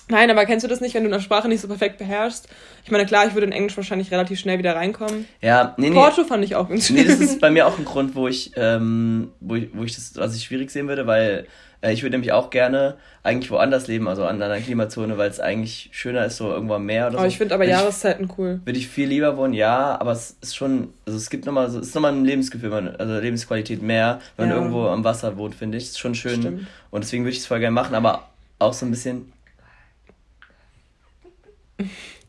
Nein, 0.09 0.29
aber 0.29 0.45
kennst 0.45 0.63
du 0.63 0.67
das 0.67 0.81
nicht, 0.81 0.93
wenn 0.95 1.03
du 1.03 1.09
eine 1.09 1.21
Sprache 1.21 1.47
nicht 1.47 1.61
so 1.61 1.67
perfekt 1.67 1.97
beherrschst? 1.97 2.47
Ich 2.83 2.91
meine, 2.91 3.05
klar, 3.05 3.25
ich 3.25 3.33
würde 3.33 3.47
in 3.47 3.53
Englisch 3.53 3.77
wahrscheinlich 3.77 4.11
relativ 4.11 4.39
schnell 4.39 4.57
wieder 4.57 4.75
reinkommen. 4.75 5.25
Ja, 5.41 5.73
nee, 5.77 5.89
nee. 5.89 5.95
Porto 5.95 6.23
fand 6.25 6.43
ich 6.43 6.55
auch 6.55 6.67
ganz 6.69 6.89
Nee, 6.89 7.03
das 7.05 7.15
schön. 7.17 7.23
ist 7.23 7.39
bei 7.41 7.49
mir 7.49 7.65
auch 7.67 7.77
ein 7.77 7.85
Grund, 7.85 8.13
wo 8.15 8.27
ich, 8.27 8.51
ähm, 8.57 9.31
wo 9.39 9.55
ich, 9.55 9.69
wo 9.73 9.83
ich 9.83 9.95
das, 9.95 10.13
was 10.15 10.35
ich 10.35 10.43
schwierig 10.43 10.71
sehen 10.71 10.87
würde, 10.89 11.07
weil 11.07 11.47
äh, 11.81 11.93
ich 11.93 12.03
würde 12.03 12.15
nämlich 12.15 12.33
auch 12.33 12.49
gerne 12.49 12.95
eigentlich 13.23 13.49
woanders 13.49 13.87
leben, 13.87 14.09
also 14.09 14.25
an 14.25 14.41
einer 14.41 14.59
Klimazone, 14.59 15.17
weil 15.17 15.29
es 15.29 15.39
eigentlich 15.39 15.89
schöner 15.93 16.25
ist, 16.25 16.35
so 16.35 16.51
irgendwo 16.51 16.73
am 16.73 16.85
Meer 16.85 17.03
oder 17.05 17.13
so. 17.13 17.17
Aber 17.19 17.27
ich 17.27 17.37
finde 17.37 17.55
aber 17.55 17.65
Jahreszeiten 17.65 18.29
cool. 18.37 18.59
Würde 18.65 18.77
ich 18.77 18.89
viel 18.89 19.07
lieber 19.07 19.37
wohnen, 19.37 19.53
ja, 19.53 19.97
aber 20.01 20.11
es 20.11 20.35
ist 20.41 20.57
schon, 20.57 20.93
also 21.05 21.17
es 21.17 21.29
gibt 21.29 21.45
nochmal 21.45 21.69
so, 21.69 21.79
es 21.79 21.87
ist 21.87 21.95
nochmal 21.95 22.11
ein 22.11 22.25
Lebensgefühl, 22.25 22.73
also 22.99 23.19
Lebensqualität 23.19 23.81
mehr, 23.81 24.19
wenn 24.35 24.49
Ja. 24.49 24.55
man 24.55 24.63
irgendwo 24.65 24.87
am 24.89 25.05
Wasser 25.05 25.37
wohnt, 25.37 25.55
finde 25.55 25.77
ich. 25.77 25.85
Ist 25.85 25.99
schon 25.99 26.13
schön. 26.15 26.41
Stimmt. 26.41 26.67
Und 26.91 27.03
deswegen 27.05 27.23
würde 27.23 27.31
ich 27.31 27.39
es 27.39 27.45
voll 27.45 27.59
gerne 27.59 27.73
machen, 27.73 27.95
aber 27.95 28.27
auch 28.59 28.73
so 28.73 28.85
ein 28.85 28.91
bisschen. 28.91 29.31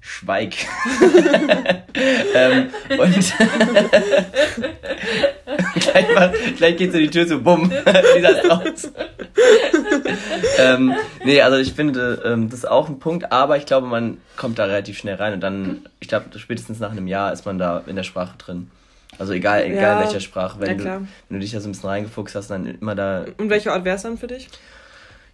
Schweig. 0.07 0.55
ähm, 2.35 2.71
und 2.91 3.35
gleich, 5.75 6.15
mal, 6.15 6.35
gleich 6.59 6.77
geht 6.77 6.93
so 6.93 6.99
die 6.99 7.09
Tür 7.09 7.27
so, 7.27 7.41
bumm, 7.41 7.73
Lisa 8.15 8.29
ist 8.29 8.51
raus. 8.51 8.93
ähm, 10.59 10.95
nee, 11.25 11.41
also 11.41 11.57
ich 11.57 11.73
finde, 11.73 12.23
ähm, 12.23 12.51
das 12.51 12.61
ist 12.61 12.67
auch 12.67 12.91
ein 12.91 12.99
Punkt, 12.99 13.33
aber 13.33 13.57
ich 13.57 13.65
glaube, 13.65 13.87
man 13.87 14.19
kommt 14.37 14.59
da 14.59 14.67
relativ 14.67 14.99
schnell 14.99 15.15
rein 15.15 15.33
und 15.33 15.41
dann, 15.41 15.87
ich 16.01 16.09
glaube, 16.09 16.39
spätestens 16.39 16.81
nach 16.81 16.91
einem 16.91 17.07
Jahr 17.07 17.33
ist 17.33 17.47
man 17.47 17.59
da 17.59 17.83
in 17.87 17.97
der 17.97 18.03
Sprache 18.03 18.37
drin. 18.37 18.71
Also 19.19 19.33
egal, 19.33 19.65
egal 19.65 19.77
Ja, 19.77 20.01
welcher 20.01 20.21
Sprache, 20.21 20.61
wenn, 20.61 20.79
ja, 20.81 20.99
du, 20.99 21.07
wenn 21.29 21.39
du 21.39 21.39
dich 21.39 21.53
da 21.53 21.61
so 21.61 21.69
ein 21.69 21.73
bisschen 21.73 21.89
reingefuchst 21.89 22.35
hast, 22.35 22.51
dann 22.51 22.67
immer 22.67 22.95
da 22.95 23.25
Und 23.39 23.49
welcher 23.49 23.73
Ort 23.73 23.87
wäre 23.87 23.97
es 23.97 24.03
dann 24.03 24.19
für 24.19 24.27
dich? 24.27 24.49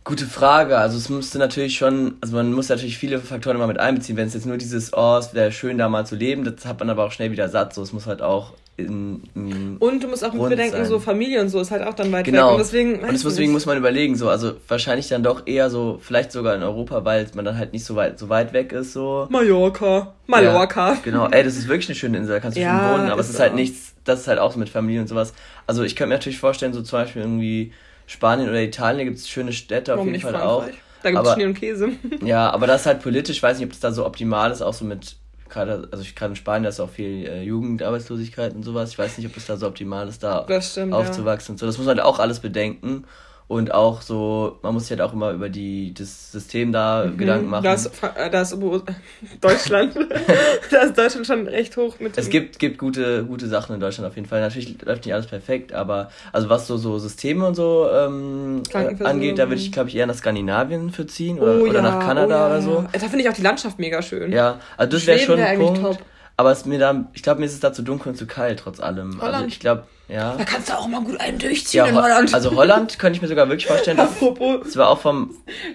Gute 0.03 0.25
Frage. 0.27 0.79
Also 0.79 0.97
es 0.97 1.09
müsste 1.11 1.39
natürlich 1.39 1.77
schon, 1.77 2.15
also 2.21 2.35
man 2.35 2.53
muss 2.53 2.69
natürlich 2.71 2.97
viele 2.97 3.19
Faktoren 3.21 3.57
immer 3.57 3.67
mit 3.67 3.79
einbeziehen. 3.79 4.17
Wenn 4.17 4.29
es 4.29 4.35
jetzt 4.35 4.47
nur 4.47 4.57
dieses, 4.57 4.93
oh, 4.95 5.17
es 5.19 5.35
wäre 5.35 5.53
schön 5.53 5.77
da 5.79 5.89
mal 5.89 6.07
zu 6.07 6.17
leben, 6.17 6.43
das 6.45 6.65
hat 6.65 6.81
man 6.81 6.89
aber 6.91 7.05
auch 7.05 7.13
schnell 7.13 7.31
wieder 7.31 7.49
satt. 7.49 7.75
So, 7.75 7.83
es 7.83 7.93
muss 7.93 8.07
halt 8.07 8.23
auch 8.23 8.55
in, 8.79 9.23
in 9.35 9.77
Und 9.79 10.03
du 10.03 10.09
musst 10.09 10.25
auch 10.25 10.33
bedenken, 10.33 10.73
sein. 10.79 10.87
so 10.87 10.99
Familie 11.01 11.43
und 11.43 11.51
so 11.51 11.61
ist 11.61 11.71
halt 11.71 11.83
auch 11.87 11.93
dann 11.93 12.11
weit 12.13 12.25
Genau. 12.25 12.47
weg. 12.47 12.53
Und 12.55 12.59
deswegen, 12.61 12.95
und 13.01 13.13
deswegen 13.13 13.37
nicht. 13.41 13.53
muss 13.53 13.67
man 13.67 13.77
überlegen, 13.77 14.17
so, 14.17 14.31
also 14.31 14.53
wahrscheinlich 14.69 15.07
dann 15.09 15.23
doch 15.23 15.47
eher 15.47 15.69
so, 15.69 16.01
vielleicht 16.03 16.33
sogar 16.33 16.55
in 16.55 16.63
Europa, 16.63 17.05
weil 17.05 17.27
man 17.35 17.45
dann 17.45 17.59
halt 17.59 17.75
nicht 17.75 17.85
so 17.85 17.95
weit, 17.95 18.19
so 18.19 18.31
weit 18.31 18.55
weg 18.55 18.73
ist, 18.73 18.95
so. 18.95 19.27
Mallorca. 19.31 20.15
Mallorca. 20.27 20.93
Ja, 20.95 20.99
genau, 21.05 21.29
ey, 21.29 21.45
das 21.45 21.57
ist 21.57 21.69
wirklich 21.69 21.91
eine 21.91 21.97
schöne 21.97 22.17
Insel, 22.17 22.37
da 22.37 22.41
kannst 22.41 22.57
du 22.57 22.63
Ja, 22.63 22.71
schön 22.89 22.91
wohnen, 23.01 23.11
aber 23.11 23.21
es 23.21 23.29
ist 23.29 23.35
ist 23.35 23.41
halt 23.41 23.53
auch. 23.53 23.57
nichts, 23.57 23.93
das 24.05 24.21
ist 24.21 24.29
halt 24.29 24.39
auch 24.39 24.51
so 24.53 24.59
mit 24.59 24.71
Familie 24.71 25.03
und 25.03 25.09
sowas. 25.09 25.35
Also 25.67 25.83
ich 25.83 25.95
könnte 25.95 26.09
mir 26.09 26.15
natürlich 26.15 26.39
vorstellen, 26.39 26.73
so 26.73 26.81
zum 26.81 27.01
Beispiel 27.01 27.21
irgendwie 27.21 27.73
Spanien 28.11 28.49
oder 28.49 28.61
Italien, 28.61 28.99
da 28.99 29.05
gibt 29.05 29.19
es 29.19 29.29
schöne 29.29 29.53
Städte 29.53 29.93
auf 29.93 29.99
Warum 29.99 30.09
jeden 30.09 30.15
nicht 30.15 30.23
Fall 30.25 30.33
Frankreich? 30.33 30.75
auch. 30.75 30.79
Da 31.03 31.11
gibt 31.13 31.25
es 31.25 31.33
Schnee 31.33 31.45
und 31.47 31.55
Käse. 31.55 31.91
Ja, 32.25 32.51
aber 32.51 32.67
das 32.67 32.81
ist 32.81 32.87
halt 32.87 33.03
politisch, 33.03 33.37
ich 33.37 33.43
weiß 33.43 33.57
nicht, 33.59 33.67
ob 33.67 33.71
das 33.71 33.79
da 33.79 33.93
so 33.93 34.05
optimal 34.05 34.51
ist, 34.51 34.63
auch 34.63 34.75
so 34.75 34.85
mit, 34.85 35.15
gerade, 35.49 35.89
also 35.93 36.03
ich 36.03 36.17
gerade 36.17 36.33
in 36.33 36.37
Spanien, 36.37 36.65
da 36.65 36.71
ist 36.71 36.81
auch 36.81 36.91
viel 36.91 37.25
äh, 37.25 37.43
Jugendarbeitslosigkeit 37.45 38.53
und 38.55 38.65
sowas. 38.65 38.91
Ich 38.91 38.99
weiß 38.99 39.17
nicht, 39.17 39.29
ob 39.29 39.35
das 39.35 39.47
da 39.47 39.57
so 39.57 39.69
optimal 39.69 40.09
ist, 40.09 40.25
da 40.25 40.45
stimmt, 40.61 40.93
aufzuwachsen 40.93 41.53
und 41.53 41.59
so. 41.59 41.67
Das 41.67 41.79
muss 41.79 41.87
man 41.87 41.99
halt 41.99 42.07
auch 42.07 42.19
alles 42.19 42.41
bedenken. 42.41 43.05
Und 43.51 43.75
auch 43.75 44.01
so, 44.01 44.59
man 44.63 44.75
muss 44.75 44.85
sich 44.85 44.91
halt 44.93 45.01
auch 45.01 45.13
immer 45.13 45.33
über 45.33 45.49
die, 45.49 45.93
das 45.93 46.31
System 46.31 46.71
da 46.71 47.11
Gedanken 47.17 47.51
machen. 47.51 47.65
Da 47.65 47.73
ist, 47.73 47.93
Fra- 47.93 48.15
äh, 48.15 48.31
da 48.31 48.43
ist 48.43 48.55
Ober- 48.55 48.85
Deutschland. 49.41 49.93
da 50.71 50.83
ist 50.83 50.97
Deutschland 50.97 51.27
schon 51.27 51.49
recht 51.49 51.77
hoch 51.77 51.99
mit 51.99 52.17
Es 52.17 52.31
gibt, 52.31 52.61
gibt 52.61 52.79
gute, 52.79 53.25
gute 53.25 53.49
Sachen 53.49 53.75
in 53.75 53.81
Deutschland 53.81 54.09
auf 54.09 54.15
jeden 54.15 54.29
Fall. 54.29 54.41
Natürlich 54.41 54.81
läuft 54.85 55.05
nicht 55.05 55.13
alles 55.15 55.27
perfekt, 55.27 55.73
aber 55.73 56.13
also 56.33 56.49
was 56.49 56.69
so, 56.69 56.77
so 56.77 57.01
Systeme 57.01 57.45
und 57.45 57.57
so 57.57 57.89
ähm, 57.93 58.63
äh, 58.73 59.03
angeht, 59.03 59.41
da 59.41 59.49
würde 59.49 59.61
ich, 59.61 59.73
glaube 59.73 59.89
ich, 59.89 59.97
eher 59.97 60.07
nach 60.07 60.15
Skandinavien 60.15 60.91
für 60.91 61.09
ziehen 61.09 61.41
oder, 61.41 61.57
Oh 61.57 61.65
oder 61.65 61.75
ja, 61.75 61.83
nach 61.83 61.99
Kanada 61.99 62.27
oh 62.37 62.39
ja, 62.39 62.47
oder 62.47 62.63
so. 62.63 62.85
Da 62.93 63.01
finde 63.01 63.23
ich 63.23 63.29
auch 63.31 63.35
die 63.35 63.43
Landschaft 63.43 63.81
mega 63.81 64.01
schön. 64.01 64.31
Ja, 64.31 64.61
also 64.77 64.93
das 64.93 65.05
wäre 65.09 65.19
schon 65.19 65.41
ein 65.41 65.59
Punkt. 65.59 65.81
top. 65.81 65.99
Aber 66.41 66.53
es 66.53 66.65
mir 66.65 66.79
da, 66.79 67.05
ich 67.13 67.23
glaube, 67.23 67.41
mir 67.41 67.47
ist 67.47 67.53
es 67.53 67.61
da 67.61 67.71
zu 67.71 67.83
dunkel 67.83 68.09
und 68.13 68.17
zu 68.17 68.27
kalt, 68.27 68.61
trotz 68.61 68.81
allem. 68.81 69.21
Also 69.21 69.27
Holland. 69.27 69.49
ich 69.53 69.61
glaube, 69.61 69.85
ja. 70.09 70.35
Da 70.39 70.45
kannst 70.45 70.71
du 70.71 70.73
auch 70.73 70.89
mal 70.89 71.03
gut 71.03 71.21
einen 71.21 71.39
durchziehen 71.39 71.79
ja 71.79 71.87
in 71.87 71.95
Ho- 71.95 72.03
Holland. 72.03 72.33
Also 72.33 72.55
Holland 72.57 72.99
könnte 72.99 73.17
ich 73.19 73.23
mir 73.23 73.29
sogar 73.29 73.47
wirklich 73.49 73.67
vorstellen. 73.67 73.99
Das, 73.99 74.09
Apropos. 74.09 74.61
das 74.65 74.77
war 74.77 74.89
auch 74.89 74.99
vom, 75.01 75.35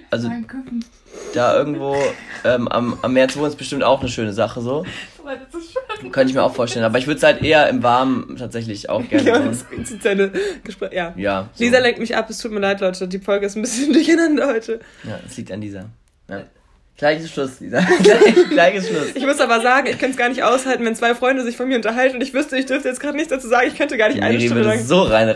also 0.10 0.28
da 1.36 1.56
irgendwo 1.56 1.95
ähm, 2.43 2.67
am, 2.67 2.97
am 3.04 3.13
Meer 3.13 3.28
zu 3.28 3.38
wohnen 3.39 3.49
ist 3.49 3.58
bestimmt 3.58 3.84
auch 3.84 3.99
eine 3.99 4.10
schöne 4.10 4.34
Sache 4.34 4.60
so. 4.62 4.84
Könnte 6.12 6.30
ich 6.30 6.34
mir 6.36 6.43
auch 6.43 6.54
vorstellen. 6.54 6.84
Aber 6.86 6.97
ich 6.97 7.06
würde 7.08 7.17
es 7.17 7.23
halt 7.23 7.41
eher 7.43 7.69
im 7.69 7.84
Warmen 7.84 8.36
tatsächlich 8.38 8.89
auch 8.89 9.04
gerne 9.10 9.30
Ja, 9.30 9.39
das 9.39 9.65
zieht 9.84 10.01
seine 10.04 10.32
Gespräche. 10.63 10.95
Ja. 10.95 11.13
Ja. 11.15 11.49
So. 11.54 11.63
Lisa 11.63 11.78
lenkt 11.80 11.99
mich 11.99 12.15
ab, 12.17 12.30
es 12.30 12.39
tut 12.39 12.51
mir 12.51 12.60
leid, 12.60 12.82
Leute. 12.82 13.08
Die 13.08 13.19
Folge 13.19 13.45
ist 13.45 13.56
ein 13.56 13.62
bisschen 13.62 13.93
durcheinander 13.93 14.47
heute. 14.47 14.80
Ja, 15.04 15.19
es 15.25 15.38
liegt 15.38 15.51
an 15.51 15.62
Lisa. 15.62 15.86
Ja. 16.30 16.43
Gleiches 16.97 17.31
Schluss, 17.31 17.60
Lisa. 17.60 17.81
Gleich- 18.03 18.49
Gleiches 18.49 18.88
Schluss. 18.88 19.15
Ich 19.15 19.25
muss 19.25 19.39
aber 19.41 19.62
sagen, 19.62 19.88
ich 19.88 19.97
könnte 19.99 20.12
es 20.12 20.17
gar 20.17 20.29
nicht 20.29 20.43
aushalten, 20.43 20.86
wenn 20.86 20.95
zwei 20.95 21.13
Freunde 21.13 21.43
sich 21.43 21.58
von 21.58 21.67
mir 21.67 21.75
unterhalten 21.75 22.15
und 22.15 22.21
ich 22.21 22.34
wüsste, 22.34 22.58
ich 22.58 22.65
dürfte 22.67 22.88
jetzt 22.88 23.01
gerade 23.01 23.17
nichts 23.17 23.31
dazu 23.31 23.47
sagen. 23.49 23.67
Ich 23.67 23.75
könnte 23.75 23.97
gar 23.97 24.08
nicht 24.10 24.23
eine 24.23 24.39
Stunde 24.39 24.63
lang. 24.63 24.79
so 24.81 25.01
rein 25.01 25.27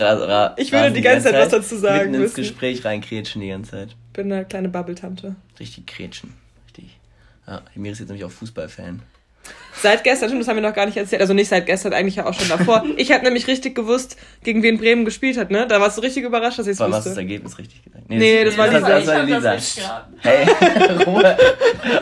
Ich 0.57 0.71
würde 0.71 0.91
die 0.91 1.01
ganze 1.01 1.31
Zeit 1.31 1.35
was 1.35 1.49
dazu 1.49 1.75
sagen 1.75 2.11
Mitten 2.11 2.13
ins 2.15 2.21
müssen. 2.23 2.35
Gespräch 2.35 2.85
reinkrätschen 2.85 3.41
die 3.41 3.49
ganze 3.49 3.71
Zeit. 3.71 3.89
Ich 3.89 4.13
bin 4.13 4.31
eine 4.31 4.45
kleine 4.45 4.69
Bubble-Tante. 4.69 5.35
Richtig 5.59 5.85
krätschen. 5.85 6.33
Richtig. 6.67 6.97
Ja, 7.45 7.61
Miri 7.75 7.91
ist 7.91 7.99
jetzt 7.99 8.07
nämlich 8.09 8.23
auch 8.23 8.31
Fußballfan. 8.31 9.01
Seit 9.81 10.03
gestern, 10.03 10.27
stimmt, 10.29 10.41
das 10.41 10.49
haben 10.49 10.57
wir 10.57 10.67
noch 10.67 10.73
gar 10.75 10.85
nicht 10.85 10.97
erzählt. 10.97 11.21
Also 11.21 11.33
nicht 11.33 11.47
seit 11.47 11.65
gestern, 11.65 11.93
eigentlich 11.93 12.17
ja 12.17 12.25
auch 12.25 12.33
schon 12.33 12.49
davor. 12.49 12.83
Ich 12.97 13.11
habe 13.13 13.23
nämlich 13.23 13.47
richtig 13.47 13.75
gewusst, 13.75 14.17
gegen 14.43 14.61
wen 14.61 14.77
Bremen 14.77 15.05
gespielt 15.05 15.37
hat, 15.37 15.51
ne? 15.51 15.67
Da 15.67 15.79
warst 15.79 15.97
du 15.97 16.01
richtig 16.01 16.23
überrascht, 16.23 16.59
dass 16.59 16.67
ich 16.67 16.73
es 16.73 16.79
hast 16.79 16.87
du 16.87 16.91
das 16.91 17.05
wusste. 17.05 17.19
Ergebnis 17.21 17.57
richtig 17.57 17.83
gesagt. 17.83 18.03
Nee, 18.09 18.43
das 18.43 18.57
war 18.57 18.67
das, 18.67 18.81
Lisa. 18.81 18.89
das 18.89 19.07
war 19.07 19.23
Lisa. 19.23 19.39
das 19.39 19.75
mitgeraten. 19.77 20.15
Hey, 20.19 21.03
Ruhe. 21.05 21.37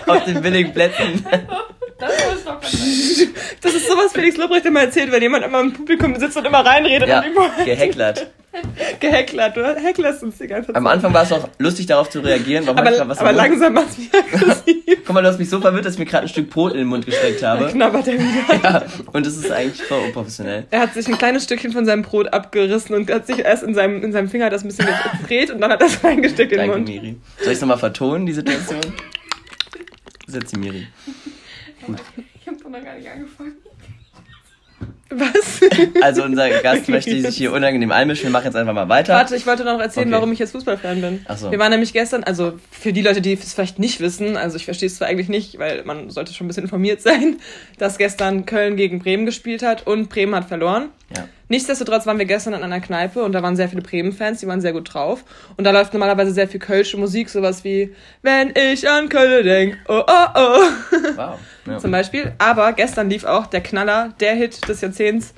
Auf 0.07 0.23
den 0.23 0.41
billigen 0.41 0.73
Plätzen. 0.73 1.25
Das 1.99 2.11
muss 2.33 2.43
doch. 2.45 2.61
Das 3.61 3.73
ist 3.73 3.87
sowas, 3.87 4.11
Felix 4.13 4.37
Lobrecht 4.37 4.65
immer 4.65 4.81
erzählt, 4.81 5.11
wenn 5.11 5.21
jemand 5.21 5.45
immer 5.45 5.59
im 5.61 5.73
Publikum 5.73 6.15
sitzt 6.19 6.37
und 6.37 6.45
immer 6.45 6.59
reinredet 6.65 7.07
Ja, 7.09 7.19
und 7.19 7.25
immer 7.31 7.49
gehecklert. 7.65 8.27
gehecklert. 8.99 9.57
Du 9.57 9.63
heckerst 9.75 10.23
uns 10.23 10.37
die 10.37 10.47
ganze 10.47 10.67
Zeit. 10.67 10.75
Am 10.75 10.87
Anfang 10.87 11.13
war 11.13 11.23
es 11.23 11.31
auch 11.31 11.47
lustig, 11.57 11.85
darauf 11.87 12.09
zu 12.09 12.19
reagieren. 12.21 12.65
Warum 12.65 12.79
aber, 12.79 13.09
was 13.09 13.17
aber 13.19 13.31
langsam 13.33 13.73
macht's 13.73 13.97
mich 13.97 14.09
aggressiv. 14.13 14.75
Guck 15.05 15.13
mal, 15.13 15.21
du 15.21 15.27
hast 15.29 15.39
mich 15.39 15.49
so 15.49 15.59
verwirrt, 15.59 15.85
dass 15.85 15.93
ich 15.93 15.99
mir 15.99 16.05
gerade 16.05 16.23
ein 16.25 16.29
Stück 16.29 16.49
Brot 16.49 16.71
in 16.73 16.79
den 16.79 16.87
Mund 16.87 17.05
gesteckt 17.05 17.41
Da 17.41 17.57
habe. 17.57 17.67
knabbert 17.67 18.07
er 18.07 18.13
wieder. 18.15 18.63
Ja, 18.63 18.83
und 19.13 19.25
das 19.25 19.35
ist 19.37 19.51
eigentlich 19.51 19.81
voll 19.83 19.99
unprofessionell. 20.05 20.65
Er 20.71 20.79
hat 20.81 20.93
sich 20.93 21.07
ein 21.07 21.17
kleines 21.17 21.43
Stückchen 21.43 21.71
von 21.71 21.85
seinem 21.85 22.03
Brot 22.03 22.33
abgerissen 22.33 22.95
und 22.95 23.11
hat 23.11 23.27
sich 23.27 23.39
erst 23.39 23.63
in 23.63 23.73
seinem, 23.73 24.03
in 24.03 24.11
seinem 24.11 24.29
Finger 24.29 24.49
das 24.49 24.63
ein 24.63 24.67
bisschen 24.67 24.87
gedreht 25.21 25.51
und 25.51 25.61
dann 25.61 25.71
hat 25.71 25.81
er 25.81 25.87
es 25.87 26.03
reingesteckt 26.03 26.51
in 26.51 26.59
den 26.59 26.69
Danke, 26.71 26.77
Mund. 26.77 26.87
Miri. 26.89 27.15
Soll 27.39 27.47
ich 27.47 27.53
es 27.53 27.61
nochmal 27.61 27.77
vertonen, 27.77 28.25
die 28.25 28.33
Situation? 28.33 28.79
Ist 30.27 30.35
jetzt 30.35 30.51
die 30.55 30.59
Miri. 30.59 30.87
Ich 32.41 32.47
hab 32.47 32.61
doch 32.61 32.69
noch 32.69 32.83
gar 32.83 32.95
nicht 32.95 33.09
angefangen. 33.09 33.53
Was? 35.09 35.61
Also 36.03 36.23
unser 36.23 36.49
Gast 36.61 36.89
möchte 36.89 37.19
sich 37.21 37.37
hier 37.37 37.53
unangenehm 37.53 37.91
einmischen. 37.91 38.25
Wir 38.25 38.31
machen 38.31 38.45
jetzt 38.45 38.55
einfach 38.55 38.73
mal 38.73 38.89
weiter. 38.89 39.13
Warte, 39.13 39.35
ich 39.37 39.47
wollte 39.47 39.63
noch 39.63 39.79
erzählen, 39.79 40.07
Okay. 40.07 40.15
warum 40.15 40.31
ich 40.33 40.39
jetzt 40.39 40.51
Fußballfan 40.51 40.99
bin. 41.01 41.25
Ach 41.27 41.37
so. 41.37 41.49
Wir 41.49 41.59
waren 41.59 41.71
nämlich 41.71 41.93
gestern, 41.93 42.23
also 42.25 42.59
für 42.71 42.91
die 42.91 43.01
Leute, 43.01 43.21
die 43.21 43.31
es 43.33 43.53
vielleicht 43.53 43.79
nicht 43.79 44.01
wissen, 44.01 44.35
also 44.35 44.57
ich 44.57 44.65
verstehe 44.65 44.87
es 44.87 44.97
zwar 44.97 45.07
eigentlich 45.07 45.29
nicht, 45.29 45.57
weil 45.59 45.83
man 45.85 46.09
sollte 46.09 46.33
schon 46.33 46.45
ein 46.45 46.47
bisschen 46.49 46.63
informiert 46.63 47.01
sein, 47.01 47.37
dass 47.77 47.97
gestern 47.97 48.45
Köln 48.45 48.75
gegen 48.75 48.99
Bremen 48.99 49.25
gespielt 49.25 49.63
hat 49.63 49.87
und 49.87 50.09
Bremen 50.09 50.35
hat 50.35 50.45
verloren. 50.45 50.89
Ja. 51.15 51.27
Nichtsdestotrotz 51.49 52.05
waren 52.05 52.17
wir 52.17 52.25
gestern 52.25 52.53
in 52.53 52.63
einer 52.63 52.81
Kneipe 52.81 53.23
und 53.23 53.31
da 53.31 53.41
waren 53.41 53.55
sehr 53.55 53.69
viele 53.69 53.81
Bremen-Fans, 53.81 54.39
die 54.39 54.47
waren 54.47 54.59
sehr 54.59 54.73
gut 54.73 54.93
drauf. 54.93 55.23
Und 55.55 55.63
da 55.63 55.71
läuft 55.71 55.93
normalerweise 55.93 56.31
sehr 56.31 56.47
viel 56.47 56.59
kölsche 56.59 56.97
Musik, 56.97 57.29
sowas 57.29 57.63
wie 57.63 57.95
Wenn 58.21 58.53
ich 58.55 58.89
an 58.89 59.07
Köln 59.09 59.45
denk, 59.45 59.77
oh 59.87 60.03
oh 60.05 60.25
oh. 60.35 60.61
Wow. 61.15 61.39
Ja. 61.65 61.77
Zum 61.79 61.91
Beispiel. 61.91 62.33
Aber 62.37 62.73
gestern 62.73 63.09
lief 63.09 63.23
auch 63.23 63.47
der 63.47 63.61
Knaller, 63.61 64.13
der 64.19 64.35
Hit 64.35 64.67
des 64.67 64.81
Jahrzehnts, 64.81 65.33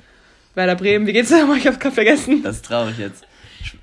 Werder 0.54 0.74
Bremen. 0.76 1.06
Wie 1.06 1.12
geht's 1.12 1.30
da? 1.30 1.46
Ich 1.56 1.66
hab's 1.66 1.78
gerade 1.78 1.94
vergessen. 1.94 2.42
Das 2.42 2.56
ist 2.56 2.64
traurig 2.64 2.98
jetzt. 2.98 3.24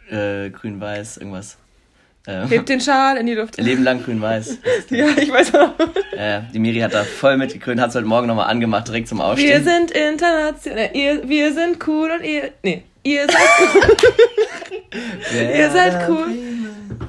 Äh, 0.10 0.50
Grün-Weiß, 0.50 1.18
irgendwas. 1.18 1.58
Äh, 2.28 2.46
Hebt 2.48 2.68
den 2.70 2.82
Schal 2.82 3.18
in 3.18 3.26
die 3.26 3.34
Luft. 3.36 3.58
Leben 3.62 3.84
lang 3.84 4.04
Grün-Weiß. 4.04 4.58
Ja, 4.90 5.08
ich 5.18 5.32
weiß 5.32 5.56
auch. 5.56 5.72
Äh, 6.18 6.42
die 6.54 6.60
Miri 6.60 6.80
hat 6.80 6.94
da 6.94 7.04
voll 7.04 7.38
mitgekrönt, 7.38 7.80
hat 7.80 7.90
es 7.90 7.96
heute 7.96 8.06
Morgen 8.06 8.28
nochmal 8.28 8.50
angemacht, 8.50 8.88
direkt 8.88 9.08
zum 9.08 9.20
Wir 9.20 9.26
Aufstehen. 9.26 9.64
sind 9.64 9.92
international. 9.92 10.90
Wir 10.94 11.54
sind 11.54 11.88
cool 11.88 12.12
und 12.12 12.26
ihr. 12.26 12.52
Nee. 12.64 12.84
Ihr 13.08 13.26
seid 13.28 13.38
ihr 15.58 15.72
seid 15.72 16.10
cool. 16.10 16.28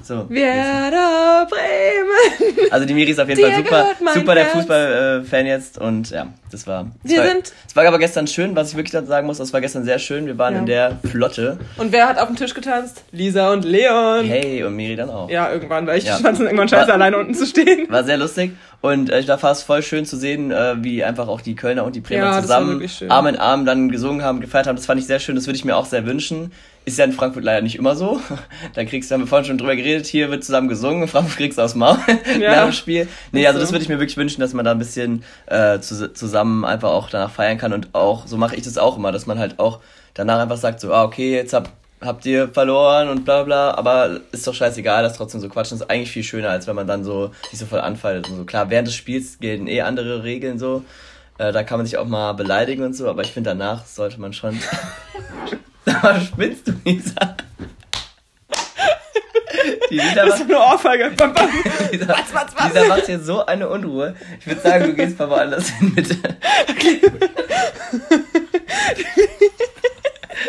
So. 0.02 0.24
Werder 0.30 1.46
Bremen. 1.50 2.68
Also 2.70 2.86
die 2.86 2.94
Miri 2.94 3.10
ist 3.10 3.18
auf 3.20 3.28
jeden 3.28 3.40
Fall 3.42 3.50
Dir 3.50 3.56
super, 3.58 3.70
gehört 3.82 4.00
mein 4.00 4.14
super 4.14 4.34
der. 4.34 4.46
Fußball-Fan 4.46 5.46
jetzt 5.46 5.76
und 5.78 6.10
ja, 6.10 6.28
das 6.50 6.66
war. 6.66 6.86
Das 7.02 7.12
Wir 7.12 7.18
war, 7.18 7.26
sind- 7.26 7.52
Es 7.66 7.76
war 7.76 7.86
aber 7.86 7.98
gestern 7.98 8.26
schön, 8.26 8.56
was 8.56 8.70
ich 8.70 8.76
wirklich 8.76 8.92
dazu 8.92 9.08
sagen 9.08 9.26
muss, 9.26 9.36
das 9.38 9.52
war 9.52 9.60
gestern 9.60 9.84
sehr 9.84 9.98
schön. 9.98 10.26
Wir 10.26 10.38
waren 10.38 10.54
Ja. 10.54 10.60
in 10.60 10.66
der 10.66 10.98
Flotte. 11.10 11.58
Und 11.76 11.92
wer 11.92 12.08
hat 12.08 12.18
auf 12.18 12.26
dem 12.28 12.36
Tisch 12.36 12.54
getanzt? 12.54 13.02
Lisa 13.12 13.52
und 13.52 13.64
Leon. 13.64 14.24
Hey, 14.24 14.62
und 14.64 14.76
Miri 14.76 14.96
dann 14.96 15.10
auch. 15.10 15.28
Ja, 15.28 15.52
irgendwann, 15.52 15.86
weil 15.86 15.98
ich 15.98 16.04
Ja. 16.04 16.16
fand 16.16 16.34
es 16.36 16.40
irgendwann 16.40 16.68
scheiße, 16.68 16.86
War- 16.88 16.94
alleine 16.94 17.18
unten 17.18 17.34
zu 17.34 17.44
stehen. 17.46 17.90
War 17.90 18.04
sehr 18.04 18.16
lustig 18.18 18.52
und 18.80 19.10
äh, 19.10 19.24
da 19.24 19.42
war 19.42 19.50
es 19.50 19.62
voll 19.62 19.82
schön 19.82 20.04
zu 20.06 20.16
sehen, 20.16 20.52
äh, 20.52 20.76
wie 20.82 21.02
einfach 21.02 21.26
auch 21.26 21.40
die 21.40 21.56
Kölner 21.56 21.84
und 21.84 21.96
die 21.96 22.00
Bremer 22.00 22.26
Ja, 22.26 22.40
zusammen. 22.40 22.84
Arm 23.08 23.26
in 23.26 23.36
Arm 23.36 23.64
dann 23.66 23.90
gesungen 23.90 24.22
haben, 24.22 24.40
gefeiert 24.40 24.66
haben. 24.68 24.76
Das 24.76 24.86
fand 24.86 25.00
ich 25.00 25.06
sehr 25.06 25.18
schön, 25.18 25.34
das 25.34 25.46
würde 25.46 25.56
ich 25.56 25.64
mir 25.64 25.76
auch 25.76 25.86
sehr 25.86 26.06
wünschen. 26.06 26.52
Ist 26.84 26.96
ja 26.96 27.04
in 27.04 27.12
Frankfurt 27.12 27.42
leider 27.44 27.60
nicht 27.60 27.74
immer 27.76 27.96
so. 27.96 28.20
Da 28.74 28.84
kriegst 28.84 29.10
du, 29.10 29.14
haben 29.14 29.22
wir 29.22 29.26
vorhin 29.26 29.46
schon 29.46 29.58
drüber 29.58 29.74
geredet, 29.74 30.06
hier 30.06 30.30
wird 30.30 30.44
zusammen 30.44 30.68
gesungen, 30.68 31.02
in 31.02 31.08
Frankfurt 31.08 31.36
kriegst 31.36 31.58
du 31.58 31.62
aus 31.62 31.72
dem 31.72 31.80
Maul 31.80 31.98
Ja. 32.40 32.52
nach 32.56 32.64
dem 32.64 32.72
Spiel. 32.72 33.08
Nee, 33.32 33.46
also 33.46 33.58
so. 33.58 33.64
das 33.64 33.72
würde 33.72 33.82
ich 33.82 33.88
mir 33.88 33.98
wirklich 33.98 34.16
wünschen, 34.16 34.40
dass 34.40 34.54
man 34.54 34.64
da 34.64 34.70
ein 34.70 34.78
bisschen 34.78 35.24
äh, 35.46 35.80
zu, 35.80 36.12
zusammen 36.12 36.64
einfach 36.64 36.90
auch 36.90 37.10
danach 37.10 37.30
feiern 37.32 37.58
kann 37.58 37.72
und 37.72 37.94
auch, 37.94 38.26
so 38.26 38.36
mache 38.36 38.54
ich 38.54 38.62
das 38.62 38.78
auch 38.78 38.96
immer, 38.96 39.10
dass 39.12 39.26
man 39.26 39.38
halt 39.40 39.58
auch 39.58 39.80
danach 40.14 40.38
einfach 40.38 40.56
sagt 40.56 40.80
so, 40.80 40.92
ah, 40.92 41.02
okay, 41.04 41.34
jetzt 41.34 41.52
hab, 41.52 41.70
habt 42.00 42.24
ihr 42.26 42.48
verloren 42.48 43.08
und 43.08 43.24
bla 43.24 43.42
bla, 43.42 43.74
aber 43.74 44.20
ist 44.32 44.46
doch 44.46 44.54
scheißegal, 44.54 45.02
das 45.02 45.16
trotzdem 45.16 45.40
so 45.40 45.48
quatschen, 45.48 45.78
ist 45.78 45.90
eigentlich 45.90 46.10
viel 46.10 46.22
schöner, 46.22 46.50
als 46.50 46.66
wenn 46.66 46.76
man 46.76 46.86
dann 46.86 47.04
so 47.04 47.32
sich 47.50 47.58
so 47.58 47.66
voll 47.66 47.80
anfaltet 47.80 48.30
und 48.30 48.36
so. 48.36 48.44
Klar, 48.44 48.70
während 48.70 48.88
des 48.88 48.94
Spiels 48.94 49.38
gelten 49.40 49.66
eh 49.66 49.82
andere 49.82 50.22
Regeln 50.22 50.58
so, 50.58 50.84
äh, 51.38 51.52
da 51.52 51.62
kann 51.62 51.78
man 51.78 51.86
sich 51.86 51.98
auch 51.98 52.06
mal 52.06 52.32
beleidigen 52.32 52.84
und 52.84 52.94
so, 52.94 53.08
aber 53.08 53.22
ich 53.22 53.32
finde 53.32 53.50
danach 53.50 53.86
sollte 53.86 54.20
man 54.20 54.32
schon... 54.32 54.58
Aber 55.84 56.20
spinnst 56.20 56.68
du, 56.68 56.72
Lisa? 56.84 57.36
Die 59.90 59.96
Lisa 59.96 60.26
Das 60.26 60.40
ist 60.40 60.42
eine 60.42 60.58
Ohrfeige. 60.58 61.10
Bam, 61.16 61.32
bam. 61.34 61.48
Lisa, 61.90 62.08
was, 62.08 62.54
was? 62.54 62.74
Lisa 62.74 62.88
macht 62.88 63.06
hier 63.06 63.20
so 63.20 63.46
eine 63.46 63.68
Unruhe. 63.68 64.14
Ich 64.38 64.46
würde 64.46 64.60
sagen, 64.60 64.86
du 64.86 64.94
gehst 64.94 65.18
mal 65.18 65.30
woanders 65.30 65.70
hin, 65.70 65.94
bitte. 65.94 66.16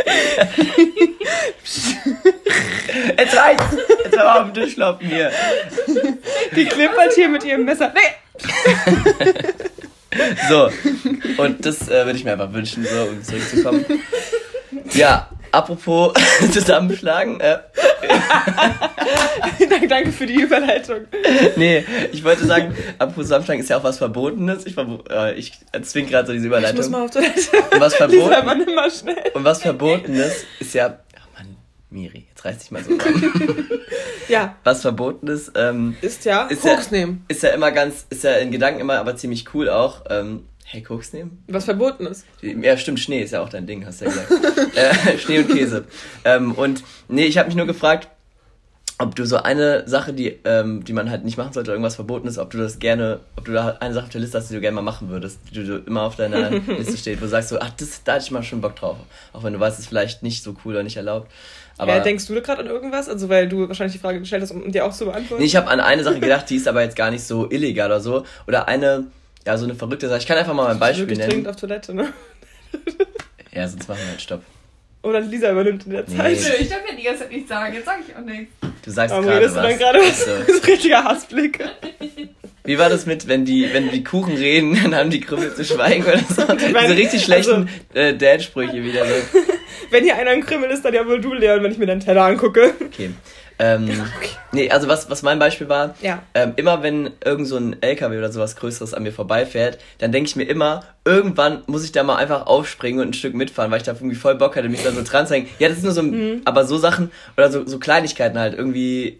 Jetzt 3.17 3.35
reicht's! 3.35 3.65
Jetzt 4.03 4.17
hör 4.17 4.25
mal 4.25 4.41
auf 4.41 4.51
den 4.51 4.63
Tisch 4.63 4.75
laufen 4.77 5.07
hier. 5.07 5.31
Die 6.55 6.65
klimpert 6.65 7.13
hier 7.13 7.29
mit 7.29 7.43
ihrem 7.43 7.65
Messer. 7.65 7.93
Nee. 7.93 8.01
So, 10.49 10.71
und 11.37 11.63
das 11.65 11.87
äh, 11.87 12.05
würde 12.05 12.17
ich 12.17 12.23
mir 12.23 12.33
einfach 12.33 12.51
wünschen, 12.51 12.83
so, 12.83 13.03
um 13.03 13.23
zurückzukommen. 13.23 13.85
Ja, 14.93 15.29
apropos 15.51 16.13
zusammenschlagen. 16.51 17.39
Äh, 17.39 17.59
Danke 19.89 20.11
für 20.11 20.25
die 20.25 20.41
Überleitung. 20.41 21.01
nee, 21.55 21.83
ich 22.11 22.23
wollte 22.23 22.45
sagen, 22.45 22.75
apropos 22.97 23.25
zusammenschlagen 23.25 23.61
ist 23.61 23.69
ja 23.69 23.77
auch 23.77 23.83
was 23.83 23.97
Verbotenes. 23.97 24.65
Ich, 24.65 24.75
äh, 24.77 25.33
ich 25.35 25.53
zwinge 25.83 26.09
gerade 26.09 26.27
so 26.27 26.33
diese 26.33 26.45
Ich 26.47 26.51
muss 26.51 26.59
Überleitung. 26.59 26.91
mal 26.91 27.03
auf 27.05 27.11
Toilette. 27.11 27.39
Und 27.73 27.81
was 27.81 27.95
verboten, 27.95 28.33
und 29.33 29.43
was 29.43 29.61
Verbotenes 29.61 30.45
ist 30.59 30.73
ja... 30.73 30.99
Ach 31.17 31.37
Mann, 31.37 31.55
Miri, 31.89 32.25
jetzt 32.29 32.45
reiß 32.45 32.57
dich 32.59 32.71
mal 32.71 32.83
so 32.83 32.91
ran. 32.95 33.65
Ja, 34.27 34.55
Was 34.63 34.81
Verbotenes 34.81 35.51
ähm, 35.55 35.95
ist 36.01 36.23
ja 36.25 36.43
Ist 36.47 36.63
ja- 36.63 36.77
nehmen. 36.91 37.25
ist 37.27 37.41
ja 37.43 37.49
immer 37.49 37.71
ganz, 37.71 38.05
ist 38.09 38.23
ja 38.23 38.33
in 38.35 38.51
Gedanken 38.51 38.79
immer 38.81 38.99
aber 38.99 39.15
ziemlich 39.15 39.45
cool 39.53 39.69
auch. 39.69 40.03
Ähm, 40.09 40.45
hey, 40.71 40.83
Koks 40.83 41.13
nehmen? 41.13 41.43
Was 41.47 41.65
verboten 41.65 42.05
ist. 42.05 42.25
Ja, 42.41 42.77
stimmt, 42.77 42.99
Schnee 42.99 43.23
ist 43.23 43.31
ja 43.31 43.41
auch 43.41 43.49
dein 43.49 43.65
Ding, 43.65 43.85
hast 43.85 44.01
du 44.01 44.05
ja 44.05 44.11
gesagt. 44.11 44.31
äh, 44.75 45.17
Schnee 45.17 45.39
und 45.39 45.49
Käse. 45.49 45.85
Ähm, 46.23 46.53
und 46.53 46.83
nee, 47.07 47.25
ich 47.25 47.39
habe 47.39 47.47
mich 47.47 47.55
nur 47.55 47.65
gefragt, 47.65 48.07
ob 48.99 49.15
du 49.15 49.25
so 49.25 49.37
eine 49.37 49.87
Sache, 49.87 50.13
die, 50.13 50.37
ähm, 50.43 50.83
die 50.83 50.93
man 50.93 51.09
halt 51.09 51.25
nicht 51.25 51.37
machen 51.37 51.53
sollte, 51.53 51.71
irgendwas 51.71 51.95
verboten 51.95 52.27
ist, 52.27 52.37
ob 52.37 52.51
du 52.51 52.59
das 52.59 52.77
gerne, 52.77 53.21
ob 53.35 53.45
du 53.45 53.53
da 53.53 53.77
eine 53.79 53.93
Sache 53.93 54.05
auf 54.05 54.11
der 54.11 54.21
Liste 54.21 54.37
hast, 54.37 54.49
die 54.49 54.55
du 54.55 54.61
gerne 54.61 54.75
mal 54.75 54.81
machen 54.81 55.09
würdest, 55.09 55.39
die 55.51 55.65
du 55.65 55.77
immer 55.77 56.03
auf 56.03 56.17
deiner 56.17 56.49
Liste 56.77 56.97
steht, 56.97 57.19
wo 57.19 57.25
du 57.25 57.29
sagst 57.29 57.49
so, 57.49 57.59
ach, 57.59 57.71
das, 57.77 58.03
da 58.03 58.13
hatte 58.13 58.25
ich 58.25 58.31
mal 58.31 58.43
schon 58.43 58.61
Bock 58.61 58.75
drauf. 58.75 58.97
Auch 59.33 59.43
wenn 59.43 59.53
du 59.53 59.59
weißt, 59.59 59.79
es 59.79 59.85
ist 59.85 59.89
vielleicht 59.89 60.21
nicht 60.21 60.43
so 60.43 60.55
cool 60.63 60.73
oder 60.73 60.83
nicht 60.83 60.97
erlaubt. 60.97 61.31
Aber 61.77 61.95
ja, 61.95 62.01
denkst 62.01 62.27
du 62.27 62.35
da 62.35 62.41
gerade 62.41 62.61
an 62.61 62.67
irgendwas? 62.67 63.07
Also, 63.07 63.29
weil 63.29 63.47
du 63.47 63.67
wahrscheinlich 63.69 63.93
die 63.93 63.99
Frage 63.99 64.19
gestellt 64.19 64.43
hast, 64.43 64.51
um 64.51 64.69
dir 64.69 64.85
auch 64.85 64.93
zu 64.93 65.05
beantworten. 65.05 65.41
Nee, 65.41 65.47
ich 65.47 65.55
habe 65.55 65.69
an 65.69 65.79
eine 65.79 66.03
Sache 66.03 66.19
gedacht, 66.19 66.49
die 66.49 66.57
ist 66.57 66.67
aber 66.67 66.81
jetzt 66.81 66.97
gar 66.97 67.09
nicht 67.09 67.23
so 67.23 67.49
illegal 67.49 67.87
oder 67.87 68.01
so. 68.01 68.25
Oder 68.47 68.67
eine, 68.67 69.05
ja, 69.49 69.57
so 69.57 69.65
eine 69.65 69.73
verrückte 69.73 70.07
Sache. 70.07 70.19
Ich 70.19 70.27
kann 70.27 70.37
einfach 70.37 70.53
mal 70.53 70.67
ein 70.67 70.77
Beispiel 70.79 71.05
wirklich 71.07 71.17
dringend 71.19 71.43
nennen. 71.43 71.47
auf 71.47 71.55
Toilette, 71.59 71.93
ne? 71.95 72.13
Ja, 73.51 73.67
sonst 73.67 73.87
machen 73.89 73.99
wir 74.03 74.09
halt 74.11 74.21
Stopp. 74.21 74.43
Oder 75.01 75.21
Lisa 75.21 75.51
übernimmt 75.51 75.85
in 75.87 75.91
der 75.93 76.03
Nee. 76.07 76.15
Zeit. 76.17 76.37
Nö, 76.39 76.49
ich 76.59 76.69
darf 76.69 76.79
ja 76.87 76.95
die 76.95 77.03
ganze 77.03 77.21
Zeit 77.21 77.31
nichts 77.31 77.49
sagen. 77.49 77.73
Jetzt 77.73 77.85
sage 77.85 78.01
ich 78.07 78.15
auch 78.15 78.19
nichts. 78.21 78.53
Du 78.85 78.91
sagst 78.91 79.11
Warum 79.11 79.25
gerade 79.25 79.39
redest 79.39 79.55
du 79.55 79.59
was. 79.61 79.69
dann 79.69 79.79
gerade 79.79 79.99
was? 79.99 80.25
So. 80.25 80.31
Das 80.39 80.49
ist 80.49 80.63
ein 80.63 80.69
richtiger 80.71 81.03
Hassblick. 81.03 81.59
Wie 82.65 82.77
war 82.77 82.89
das 82.89 83.05
mit, 83.07 83.27
wenn 83.27 83.45
die, 83.45 83.73
wenn 83.73 83.89
die 83.89 84.03
Kuchen 84.03 84.35
reden, 84.35 84.77
dann 84.83 84.93
haben 84.93 85.09
die 85.09 85.19
Krümmel 85.21 85.55
zu 85.55 85.65
schweigen 85.65 86.03
oder 86.03 86.19
so? 86.19 86.45
meine, 86.45 86.89
Diese 86.89 86.95
richtig 86.97 87.23
schlechten 87.23 87.67
äh, 87.95 88.13
Dad-Sprüche 88.13 88.83
wieder 88.83 89.03
so. 89.05 89.13
Wenn 89.89 90.03
hier 90.03 90.15
einer 90.15 90.29
ein 90.31 90.45
Krümmel 90.45 90.69
ist, 90.69 90.85
dann 90.85 90.93
ja 90.93 91.07
wohl 91.07 91.19
du, 91.19 91.33
Leon, 91.33 91.63
wenn 91.63 91.71
ich 91.71 91.79
mir 91.79 91.87
deinen 91.87 92.01
Teller 92.01 92.25
angucke. 92.25 92.75
Okay. 92.85 93.09
Ähm, 93.61 94.05
nee, 94.53 94.71
also 94.71 94.87
was, 94.87 95.09
was 95.09 95.21
mein 95.21 95.37
Beispiel 95.37 95.67
war, 95.67 95.93
Ja. 96.01 96.23
ähm, 96.33 96.53
immer 96.55 96.81
wenn 96.81 97.11
irgend 97.25 97.45
so 97.45 97.57
ein 97.57 97.75
LKW 97.81 98.17
oder 98.17 98.31
sowas 98.31 98.55
Größeres 98.55 98.93
an 98.93 99.03
mir 99.03 99.11
vorbeifährt, 99.11 99.79
dann 99.97 100.13
denke 100.13 100.29
ich 100.29 100.35
mir 100.37 100.45
immer, 100.45 100.83
irgendwann 101.03 101.63
muss 101.67 101.83
ich 101.83 101.91
da 101.91 102.03
mal 102.03 102.15
einfach 102.15 102.47
aufspringen 102.47 103.01
und 103.01 103.09
ein 103.09 103.13
Stück 103.13 103.33
mitfahren, 103.33 103.69
weil 103.69 103.79
ich 103.79 103.83
da 103.83 103.91
irgendwie 103.91 104.15
voll 104.15 104.35
Bock 104.35 104.55
hatte, 104.55 104.69
mich 104.69 104.81
da 104.83 104.91
so 104.91 105.01
dran 105.03 105.27
zu 105.27 105.33
hängen. 105.33 105.49
Ja, 105.59 105.67
das 105.67 105.79
ist 105.79 105.83
nur 105.83 105.91
so, 105.91 106.03
Mhm. 106.03 106.41
aber 106.45 106.65
so 106.65 106.77
Sachen 106.77 107.11
oder 107.35 107.51
so, 107.51 107.67
so 107.67 107.79
Kleinigkeiten 107.79 108.39
halt, 108.39 108.53
irgendwie, 108.53 109.19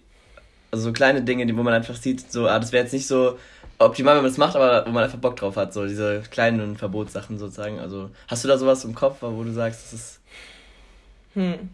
also 0.72 0.86
so 0.86 0.94
kleine 0.94 1.22
Dinge, 1.22 1.46
die, 1.46 1.58
wo 1.58 1.64
man 1.64 1.74
einfach 1.74 1.96
sieht, 1.98 2.32
so, 2.32 2.48
ah, 2.48 2.60
das 2.60 2.72
wäre 2.72 2.84
jetzt 2.86 2.94
nicht 2.94 3.08
so 3.08 3.38
optimal, 3.78 4.16
wenn 4.16 4.24
man 4.24 4.32
das 4.32 4.38
macht, 4.38 4.56
aber 4.56 4.86
wo 4.86 4.92
man 4.92 5.04
einfach 5.04 5.18
Bock 5.20 5.36
drauf 5.36 5.58
hat, 5.58 5.74
so 5.74 5.86
diese 5.86 6.22
kleinen 6.32 6.78
Verbotssachen 6.78 7.38
sozusagen. 7.40 7.80
Also, 7.80 8.10
hast 8.30 8.44
du 8.44 8.48
da 8.48 8.58
sowas 8.58 8.86
im 8.86 8.96
Kopf, 8.96 9.18
wo 9.22 9.44
du 9.44 9.52
sagst, 9.52 9.84
das 9.86 9.94
ist, 9.94 10.20
Hm. 11.34 11.70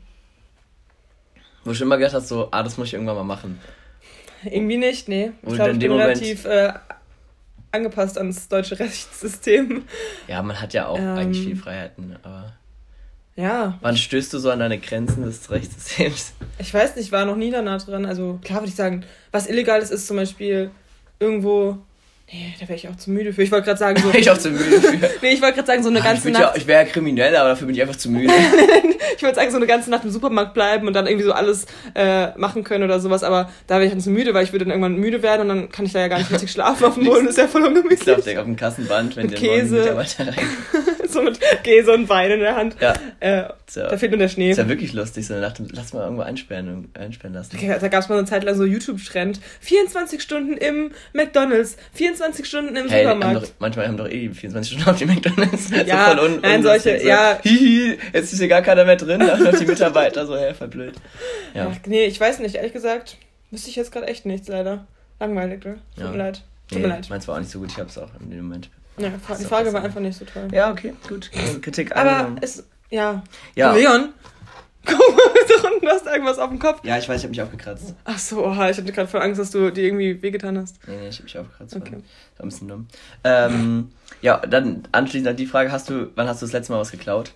Wo 1.65 1.71
du 1.71 1.75
schon 1.75 1.88
immer 1.88 1.97
gedacht 1.97 2.13
hast, 2.13 2.30
so, 2.30 2.47
ah, 2.51 2.63
das 2.63 2.78
muss 2.78 2.88
ich 2.88 2.93
irgendwann 2.93 3.15
mal 3.17 3.23
machen. 3.23 3.60
Irgendwie 4.43 4.78
nicht, 4.78 5.10
nee. 5.10 5.32
Ich 5.41 5.56
glaube, 5.56 5.71
ich 5.71 5.80
bin 5.80 5.91
Moment- 5.91 6.10
relativ 6.10 6.45
äh, 6.45 6.71
angepasst 7.71 8.17
ans 8.17 8.47
deutsche 8.47 8.80
Rechtssystem. 8.80 9.84
Ja, 10.28 10.41
man 10.41 10.62
hat 10.62 10.73
ja 10.73 10.88
auch 10.88 10.97
Ähm. 10.97 11.17
eigentlich 11.17 11.43
viel 11.43 11.56
Freiheiten, 11.56 12.15
aber 12.23 12.54
Ja, 13.36 13.78
wann 13.82 13.97
stößt 13.97 14.32
du 14.34 14.39
so 14.39 14.49
an 14.51 14.60
deine 14.60 14.78
Grenzen 14.80 15.23
des 15.25 15.49
Rechtssystems? 15.51 16.34
ich 16.60 16.73
weiß 16.73 16.95
nicht, 16.95 17.12
war 17.12 17.25
noch 17.25 17.36
nie 17.36 17.51
da 17.51 17.62
nah 17.62 17.78
dran. 17.80 18.06
Also 18.06 18.39
klar 18.43 18.60
würde 18.62 18.69
ich 18.69 18.75
sagen, 18.75 19.04
was 19.32 19.47
illegal 19.47 19.82
ist, 19.82 19.91
ist 19.91 20.08
zum 20.08 20.17
Beispiel 20.17 20.71
irgendwo. 21.19 21.78
Nee, 22.32 22.56
da 22.60 22.68
wäre 22.68 22.76
ich 22.76 22.88
auch 22.90 22.96
zu 22.96 23.12
müde 23.12 23.34
für. 23.34 23.44
Ich 23.44 23.52
wollte 23.52 23.66
gerade 23.66 23.78
sagen, 23.80 24.02
so. 24.02 24.10
ich 24.18 24.30
auch 24.32 24.38
zu 24.38 24.50
müde 24.50 24.82
für. 24.82 24.94
nee, 25.22 25.34
ich 25.34 25.42
wollte 25.42 25.56
gerade 25.56 25.68
sagen, 25.68 25.84
so 25.84 25.90
eine 25.90 26.02
Ah, 26.02 26.04
ganze 26.06 26.20
ich 26.30 26.34
würd 26.34 26.36
ja, 26.40 26.48
Nacht. 26.48 26.58
ich 26.58 26.68
wäre 26.68 26.84
ja 26.86 26.90
kriminell, 26.92 27.36
aber 27.36 27.50
dafür 27.50 27.68
bin 27.68 27.76
ich 27.76 27.82
einfach 27.82 27.96
zu 27.96 28.10
müde. 28.10 28.34
Ich 29.18 29.24
wollte 29.24 29.36
sagen, 29.38 29.50
so 29.50 29.56
eine 29.58 29.66
ganze 29.66 29.90
Nacht 29.90 30.04
im 30.04 30.12
Supermarkt 30.12 30.54
bleiben 30.54 30.88
und 30.88 30.94
dann 30.94 31.08
irgendwie 31.08 31.24
so 31.24 31.32
alles 31.32 31.68
äh, 31.94 32.38
machen 32.38 32.66
können 32.66 32.84
oder 32.84 33.00
sowas, 33.00 33.24
aber 33.24 33.50
da 33.66 33.76
wäre 33.76 33.86
ich 33.86 33.92
dann 33.92 34.02
zu 34.02 34.10
müde, 34.10 34.34
weil 34.34 34.44
ich 34.44 34.52
würde 34.52 34.66
dann 34.66 34.72
irgendwann 34.72 34.98
müde 34.98 35.24
werden 35.24 35.44
und 35.44 35.48
dann 35.48 35.70
kann 35.70 35.86
ich 35.86 35.94
da 35.94 36.00
ja 36.02 36.10
gar 36.10 36.18
nicht 36.18 36.30
richtig 36.32 36.52
schlafen 36.52 36.84
auf 36.84 36.96
dem 36.96 37.06
Boden, 37.06 37.26
das 37.26 37.36
ist 37.38 37.42
ja 37.42 37.48
voll 37.48 37.62
Ich 37.62 37.68
ungemütlich. 37.70 38.00
glaube, 38.02 38.20
auf 38.40 38.46
dem 38.46 38.58
Kassenband, 38.58 39.16
wenn 39.16 39.28
Mit 39.28 39.42
der 39.42 39.48
morgen 39.48 39.62
Käse. 39.62 39.76
Mitarbeiter 39.78 40.28
rein. 40.28 40.36
So 41.15 41.23
mit 41.23 41.39
Käse 41.63 41.91
und 41.93 42.08
Wein 42.10 42.30
in 42.32 42.39
der 42.41 42.56
Hand. 42.56 42.75
Ja, 42.80 42.93
Äh, 43.19 43.38
ja, 43.38 43.54
da 43.73 43.97
fehlt 43.97 44.12
nur 44.12 44.19
der 44.19 44.30
Schnee. 44.30 44.51
ist 44.51 44.58
ja 44.58 44.67
wirklich 44.69 44.93
lustig, 44.93 45.25
so 45.25 45.34
eine 45.34 45.41
Nacht. 45.41 45.60
Lass 45.71 45.93
mal 45.93 46.04
irgendwo 46.04 46.21
einsperren, 46.21 46.89
einsperren 46.93 47.34
lassen. 47.34 47.56
Okay, 47.56 47.75
Da 47.82 47.88
gab 47.88 48.04
es 48.04 48.10
mal 48.10 48.15
so 48.15 48.19
eine 48.19 48.28
Zeit 48.28 48.43
lang 48.43 48.56
so 48.56 48.63
YouTube-Trend. 48.65 49.39
24 49.62 50.21
Stunden 50.21 50.58
im 50.58 50.91
McDonalds, 51.13 51.78
24 51.93 52.45
Stunden 52.45 52.75
im 52.75 52.88
Hey, 52.89 53.06
haben 53.06 53.21
Supermarkt. 53.21 53.47
doch, 53.47 53.54
manchmal 53.60 53.88
haben 53.88 53.97
doch 53.97 54.08
eh 54.08 54.28
die 54.28 54.30
24 54.30 54.73
Stunden 54.73 54.89
auf 54.91 54.97
die 54.97 55.06
McDonalds. 55.06 55.71
Ja, 55.88 56.12
so 56.12 56.17
voll 56.17 56.25
un 56.34 56.39
nein, 56.41 56.62
solche- 56.63 56.99
so. 56.99 57.08
ja. 57.08 57.39
Hihi, 57.41 57.97
jetzt 58.13 58.32
ist 58.34 58.39
hier 58.39 58.47
gar 58.47 58.62
keiner 58.62 58.86
mehr 58.86 58.95
drin, 58.97 59.19
da 59.19 59.38
noch 59.38 59.58
die 59.58 59.65
Mitarbeiter 59.65 60.25
so, 60.28 60.38
hä, 60.38 60.54
voll 60.54 60.67
blöd. 60.67 60.93
Ja. 61.54 61.71
Ach, 61.71 61.78
nee, 61.88 62.06
ich 62.06 62.19
weiß 62.19 62.39
nicht, 62.39 62.56
ehrlich 62.56 62.73
gesagt, 62.73 63.17
wüsste 63.51 63.69
ich 63.69 63.75
jetzt 63.75 63.91
gerade 63.91 64.08
echt 64.08 64.25
nichts, 64.25 64.47
leider. 64.47 64.86
Langweilig, 65.19 65.63
ne? 65.63 65.78
Tut 65.95 66.04
Ja. 66.04 66.12
mir 66.12 66.17
leid. 66.17 66.43
Tut 66.67 66.80
Nee, 66.80 66.88
mir 66.88 66.93
leid. 66.93 67.10
meins 67.10 67.28
war 67.28 67.36
auch 67.36 67.39
nicht 67.39 67.51
so 67.51 67.60
gut, 67.60 67.71
ich 67.71 67.78
hab's 67.78 67.97
auch 67.97 68.10
in 68.19 68.30
dem 68.32 68.41
Moment. 68.47 68.69
Ja, 68.98 69.12
die 69.38 69.44
Frage 69.44 69.74
war 69.74 69.84
einfach 69.84 70.00
nicht 70.00 70.18
so 70.18 70.26
toll. 70.26 70.48
Ja, 70.52 70.72
okay, 70.72 70.94
gut. 71.08 71.30
Kritik 71.62 71.96
Aber 71.96 72.12
angenommen. 72.12 72.38
es, 72.42 72.66
ja. 72.90 73.24
Ja. 73.56 73.74
Leon, 73.74 74.10
guck 74.86 74.98
mal, 74.98 75.34
da 75.50 75.68
unten, 75.70 75.86
du 75.86 75.92
hast 75.92 76.06
irgendwas 76.06 76.38
auf 76.40 76.50
dem 76.50 76.60
Kopf. 76.60 76.80
Ja, 76.84 76.98
ich 76.98 77.10
weiß, 77.10 77.18
ich 77.18 77.24
habe 77.24 77.32
mich 77.32 77.42
aufgekratzt. 77.42 77.96
Ach 78.06 78.20
so, 78.20 78.46
oha, 78.46 78.70
ich 78.70 78.78
hatte 78.78 78.92
gerade 78.92 79.08
voll 79.08 79.22
Angst, 79.22 79.40
dass 79.40 79.52
du 79.52 79.72
dir 79.72 79.84
irgendwie 79.84 80.22
wehgetan 80.22 80.58
hast. 80.58 80.78
Nee, 80.88 80.96
nee, 80.98 81.08
ich 81.10 81.16
habe 81.16 81.24
mich 81.24 81.38
aufgekratzt. 81.38 81.76
Okay. 81.76 81.88
Okay. 81.88 82.04
War 82.38 82.46
ein 82.46 82.50
bisschen 82.50 82.68
dumm. 82.68 82.88
Ähm, 83.24 83.90
ja, 84.22 84.38
dann 84.38 84.84
anschließend 84.92 85.28
an 85.28 85.36
die 85.36 85.46
Frage, 85.48 85.72
hast 85.72 85.90
du, 85.90 86.12
wann 86.16 86.28
hast 86.28 86.42
du 86.42 86.46
das 86.46 86.54
letzte 86.54 86.72
Mal 86.74 86.80
was 86.80 86.92
geklaut? 86.92 87.34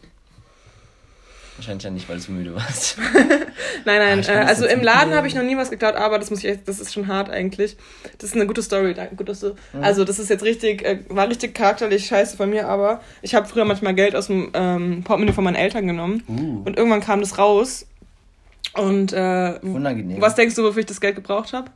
Wahrscheinlich 1.59 1.83
ja 1.83 1.89
nicht, 1.89 2.07
weil 2.07 2.19
du 2.21 2.31
müde 2.31 2.55
warst. 2.55 2.97
Nein, 3.85 3.99
nein, 3.99 4.25
Ah, 4.29 4.31
äh, 4.31 4.45
also 4.45 4.65
im 4.65 4.81
Laden 4.81 5.13
habe 5.13 5.27
ich 5.27 5.35
noch 5.35 5.43
nie 5.43 5.57
was 5.57 5.69
geklaut, 5.69 5.95
aber 5.95 6.17
das 6.19 6.29
muss 6.29 6.39
ich 6.39 6.49
echt, 6.49 6.67
das 6.69 6.79
ist 6.79 6.93
schon 6.93 7.07
hart 7.07 7.29
eigentlich. 7.29 7.75
Das 8.17 8.29
ist 8.29 8.35
eine 8.37 8.47
gute 8.47 8.61
Story, 8.63 8.93
danke, 8.93 9.15
gut, 9.17 9.27
dass 9.27 9.41
du, 9.41 9.55
Mhm. 9.73 9.83
also 9.83 10.05
das 10.05 10.19
ist 10.19 10.29
jetzt 10.29 10.43
richtig, 10.43 10.83
äh, 10.85 10.99
war 11.09 11.27
richtig 11.27 11.53
charakterlich 11.53 12.05
scheiße 12.07 12.37
von 12.37 12.49
mir, 12.49 12.67
aber 12.69 13.01
ich 13.21 13.35
habe 13.35 13.45
früher 13.47 13.65
manchmal 13.65 13.93
Geld 13.93 14.15
aus 14.15 14.27
dem 14.27 14.51
ähm, 14.53 15.03
Portemonnaie 15.03 15.33
von 15.33 15.43
meinen 15.43 15.55
Eltern 15.55 15.85
genommen 15.87 16.23
Uh, 16.29 16.61
und 16.65 16.77
irgendwann 16.77 17.01
kam 17.01 17.19
das 17.19 17.37
raus 17.37 17.85
und 18.75 19.11
äh, 19.13 19.59
unangenehm. 19.61 20.21
was 20.21 20.35
denkst 20.35 20.55
du, 20.55 20.63
wofür 20.63 20.79
ich 20.79 20.85
das 20.85 21.01
Geld 21.01 21.15
gebraucht 21.15 21.51
habe? 21.53 21.71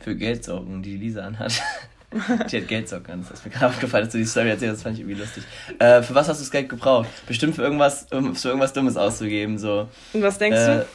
Für 0.00 0.16
Geldsocken, 0.16 0.82
die 0.82 0.96
Lisa 0.96 1.22
anhat. 1.24 1.62
die 2.50 2.56
hat 2.58 2.68
Geldsocken 2.68 3.12
an. 3.12 3.26
Das 3.28 3.38
ist 3.38 3.44
mir 3.44 3.50
gerade 3.50 3.66
aufgefallen, 3.74 4.04
dass 4.04 4.12
du 4.12 4.18
die 4.18 4.24
Story 4.24 4.48
erzählst. 4.50 4.76
Das 4.76 4.82
fand 4.82 4.94
ich 4.94 5.00
irgendwie 5.00 5.20
lustig. 5.20 5.44
Äh, 5.78 6.02
für 6.02 6.14
was 6.14 6.28
hast 6.28 6.38
du 6.38 6.44
das 6.44 6.50
Geld 6.50 6.68
gebraucht? 6.68 7.08
Bestimmt 7.26 7.54
für 7.56 7.62
irgendwas, 7.62 8.06
um 8.12 8.34
für 8.34 8.48
irgendwas 8.48 8.72
Dummes 8.72 8.96
auszugeben. 8.96 9.58
So 9.58 9.88
Und 10.12 10.22
was 10.22 10.38
denkst 10.38 10.58
äh, 10.58 10.76
du? 10.78 10.86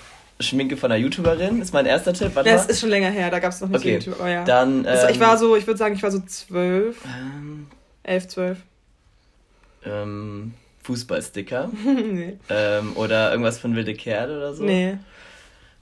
Schminke 0.43 0.75
von 0.75 0.91
einer 0.91 0.99
YouTuberin 0.99 1.61
ist 1.61 1.73
mein 1.73 1.85
erster 1.85 2.13
Tipp. 2.13 2.31
Warte 2.33 2.49
mal. 2.49 2.55
es 2.55 2.65
ist 2.65 2.79
schon 2.79 2.89
länger 2.89 3.09
her, 3.11 3.29
da 3.29 3.39
gab 3.39 3.51
es 3.51 3.61
noch 3.61 3.69
nicht 3.69 3.79
Okay, 3.79 3.93
YouTube, 3.95 4.19
oh 4.19 4.25
ja. 4.25 4.43
Dann. 4.43 4.85
also, 4.87 5.07
ich 5.07 5.15
ähm, 5.15 5.21
war 5.21 5.37
so, 5.37 5.55
ich 5.55 5.67
würde 5.67 5.77
sagen, 5.77 5.93
ich 5.93 6.01
war 6.01 6.09
so 6.09 6.19
zwölf, 6.21 6.97
Ähm, 7.05 7.67
elf, 8.01 8.27
zwölf. 8.27 8.57
ähm, 9.85 10.55
Fußballsticker. 10.83 11.69
nee. 11.85 12.37
ähm, 12.49 12.93
oder 12.95 13.29
irgendwas 13.29 13.59
von 13.59 13.75
Wilde 13.75 13.93
Kerle 13.93 14.37
oder 14.37 14.53
so. 14.55 14.63
Nee. 14.63 14.97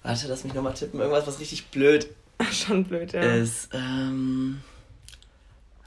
Warte, 0.04 0.28
lass 0.28 0.43
mich 0.43 0.54
nochmal 0.54 0.73
tippen. 0.73 0.99
Irgendwas, 0.99 1.25
was 1.25 1.39
richtig 1.39 1.67
blöd 1.67 2.10
Schon 2.52 2.86
blöd, 2.86 3.13
ja. 3.13 3.21
ist. 3.21 3.69
Ähm. 3.73 4.62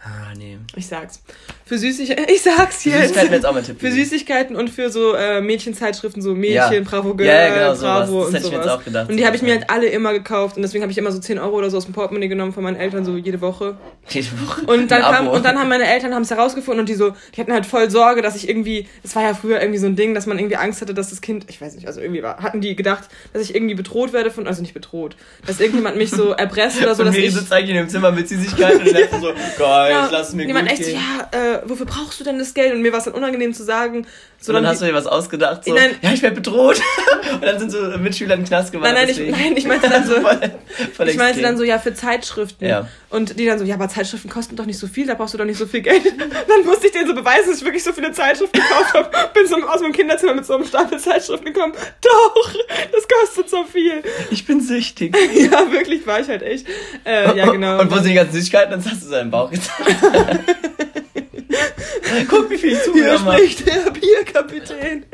Ah, 0.05 0.35
nee. 0.37 0.59
Ich 0.75 0.89
sag's. 0.89 1.23
Für 1.65 1.79
Süßigkeiten, 1.79 2.25
ich 2.35 2.43
sag's 2.43 2.85
jetzt. 2.85 2.99
Süßigkeiten 3.01 3.33
jetzt 3.35 3.47
auch 3.47 3.55
mein 3.55 3.63
Tipp. 3.63 3.79
Für. 3.79 3.93
Süßigkeiten 3.93 4.57
und 4.57 4.69
für 4.69 4.91
so 4.91 5.15
äh, 5.15 5.41
Mädchenzeitschriften, 5.41 6.21
so 6.21 6.35
Mädchen, 6.35 6.73
Ja. 6.73 6.81
Bravo 6.81 7.15
Girl, 7.15 7.29
Ja, 7.29 7.47
ja, 7.47 7.55
genau, 7.55 7.75
sowas. 7.75 8.09
Bravo 8.11 8.19
Das 8.19 8.29
und 8.29 8.35
hätte 8.35 8.47
ich 8.47 8.51
mir 8.51 8.57
sowas. 8.57 8.67
jetzt 8.67 8.75
auch 8.75 8.85
gedacht, 8.85 9.11
und 9.11 9.17
die 9.17 9.27
habe 9.27 9.37
ich 9.37 9.43
mir 9.43 9.55
sowas, 9.55 9.69
halt 9.69 9.71
alle 9.71 9.89
immer 9.91 10.13
gekauft 10.13 10.57
und 10.57 10.63
deswegen 10.63 10.83
habe 10.83 10.91
ich 10.91 10.99
immer 10.99 11.13
so 11.13 11.21
10 11.21 11.39
Euro 11.39 11.57
oder 11.57 11.71
so 11.71 11.77
aus 11.77 11.85
dem 11.85 11.95
Portemonnaie 11.95 12.27
genommen 12.27 12.53
von 12.53 12.65
meinen 12.65 12.77
Eltern, 12.77 13.05
so 13.05 13.17
jede 13.17 13.41
Woche. 13.41 13.77
Jede 14.09 14.27
Woche. 14.45 14.63
Und 14.63 14.91
dann, 14.91 15.03
kam, 15.03 15.29
und 15.29 15.45
dann 15.45 15.57
haben 15.57 15.69
meine 15.69 15.87
Eltern 15.87 16.13
haben 16.15 16.23
es 16.23 16.31
herausgefunden 16.31 16.81
und 16.81 16.89
die 16.89 16.95
so, 16.95 17.13
die 17.37 17.41
hatten 17.41 17.53
halt 17.53 17.65
voll 17.67 17.89
Sorge, 17.89 18.23
dass 18.23 18.35
ich 18.35 18.49
irgendwie, 18.49 18.89
es 19.05 19.15
war 19.15 19.23
ja 19.23 19.35
früher 19.35 19.61
irgendwie 19.61 19.79
so 19.79 19.87
ein 19.87 19.95
Ding, 19.95 20.15
dass 20.15 20.27
man 20.27 20.37
irgendwie 20.37 20.57
Angst 20.57 20.81
hatte, 20.81 20.95
dass 20.95 21.11
das 21.11 21.21
Kind, 21.21 21.45
ich 21.49 21.61
weiß 21.61 21.77
nicht, 21.77 21.87
also 21.87 22.01
irgendwie 22.01 22.25
war, 22.25 22.39
hatten 22.39 22.61
die 22.61 22.75
gedacht, 22.75 23.05
dass 23.33 23.43
ich 23.43 23.55
irgendwie 23.55 23.77
bedroht 23.77 24.13
werde 24.13 24.33
von, 24.33 24.49
also 24.49 24.63
nicht 24.63 24.75
bedroht, 24.75 25.15
dass 25.47 25.61
irgendjemand 25.61 25.97
mich 25.97 26.11
so 26.11 26.33
erpresst 26.33 26.83
oder 26.83 26.97
so, 26.97 27.03
und 27.03 27.07
dass 27.07 27.15
Miri 27.15 27.29
ich... 27.29 27.35
sitzt 27.35 27.53
eigentlich 27.53 27.71
in 27.71 27.77
dem 27.77 27.89
Zimmer 27.89 28.11
mit 28.11 28.29
Süßigkeiten 28.29 28.81
und 28.81 28.89
so, 29.21 29.33
geil, 29.59 29.92
Ja, 29.93 30.07
ich 30.07 30.13
lass 30.13 30.29
es 30.29 30.35
mir 30.35 30.47
jemand 30.47 30.69
gut 30.69 30.79
echt 30.79 30.89
gehen. 30.89 31.01
ja, 31.01 31.57
äh, 31.57 31.63
wofür 31.65 31.87
brauchst 31.87 32.19
du 32.21 32.25
denn 32.25 32.39
das 32.39 32.55
Geld? 32.55 32.75
Und 32.75 32.83
mir 32.83 32.93
war 32.93 32.99
es 32.99 33.05
dann 33.05 33.15
unangenehm 33.15 33.55
zu 33.55 33.65
sagen. 33.65 34.07
So 34.43 34.53
dann 34.53 34.65
dann 34.65 34.73
hast 34.73 34.83
du 34.83 34.87
dir 34.87 34.95
was 34.95 35.07
ausgedacht, 35.07 35.65
so, 35.65 35.73
Nein. 35.73 35.95
ja, 36.03 36.13
ich 36.13 36.21
werde 36.21 36.35
bedroht. 36.35 36.81
und 37.35 37.45
dann 37.45 37.61
sind 37.61 37.71
so 37.71 37.79
Mitschüler 37.97 38.35
in 38.35 38.41
den 38.41 38.49
Knast 38.49 38.75
nein, 38.75 38.83
gewandert. 38.83 39.03
nein, 39.03 39.09
ich, 39.09 39.17
deswegen. 39.17 39.31
nein, 39.31 39.57
ich 39.57 39.67
meinte 39.67 39.89
dann 39.89 40.05
so, 40.05 40.15
voll, 40.21 40.41
voll 40.95 41.09
ich 41.09 41.17
meinte 41.17 41.41
dann 41.41 41.57
so, 41.57 41.63
ja, 41.63 41.79
für 41.79 41.95
Zeitschriften. 41.95 42.67
Ja. 42.67 42.89
Und 43.09 43.39
die 43.39 43.47
dann 43.47 43.61
so, 43.61 43.65
ja, 43.65 43.77
aber 43.77 43.89
Zeitschriften 43.89 44.29
kosten 44.29 44.57
doch 44.57 44.67
nicht 44.67 44.79
so 44.79 44.89
viel, 44.89 45.07
da 45.07 45.15
brauchst 45.15 45.35
du 45.35 45.39
doch 45.39 45.45
nicht 45.45 45.59
so 45.59 45.67
viel 45.67 45.83
Geld. 45.83 46.03
dann 46.49 46.67
musste 46.67 46.89
ich 46.89 46.93
denen 46.93 47.07
so 47.07 47.15
beweisen, 47.15 47.51
dass 47.51 47.59
ich 47.59 47.65
wirklich 47.65 47.85
so 47.85 47.93
viele 47.93 48.11
Zeitschriften 48.11 48.61
gekauft 48.61 48.95
habe. 48.95 49.11
Bin 49.33 49.47
so 49.47 49.57
aus 49.57 49.81
meinem 49.81 49.93
Kinderzimmer 49.93 50.35
mit 50.35 50.45
so 50.45 50.55
einem 50.55 50.67
Stapel 50.67 50.99
Zeitschriften 50.99 51.47
gekommen. 51.47 51.75
Doch, 52.01 52.53
das 52.91 53.07
kostet 53.07 53.49
so 53.49 53.63
viel. 53.65 54.03
Ich 54.31 54.45
bin 54.45 54.61
süchtig. 54.61 55.17
Ja, 55.35 55.71
wirklich 55.71 56.05
war 56.05 56.19
ich 56.19 56.29
halt 56.29 56.43
echt. 56.43 56.67
Äh, 57.05 57.37
ja, 57.37 57.51
genau. 57.51 57.81
Und 57.81 57.91
wo 57.91 57.97
sind 57.97 58.09
die 58.09 58.15
ganzen 58.15 58.35
Süßigkeiten? 58.35 58.71
Dann 58.73 58.85
hast 58.85 59.03
du 59.03 59.09
seinen 59.09 59.31
Bauch 59.31 59.51
gezeigt. 59.51 59.97
Guck, 62.29 62.51
wie 62.51 62.59
viel 62.59 62.73
ich 62.73 62.79
Hier 62.79 62.85
zugenommen 62.85 63.25
habe. 63.25 63.39
spricht 63.39 63.67
der 63.67 63.91
Bierkapitän. 63.91 65.05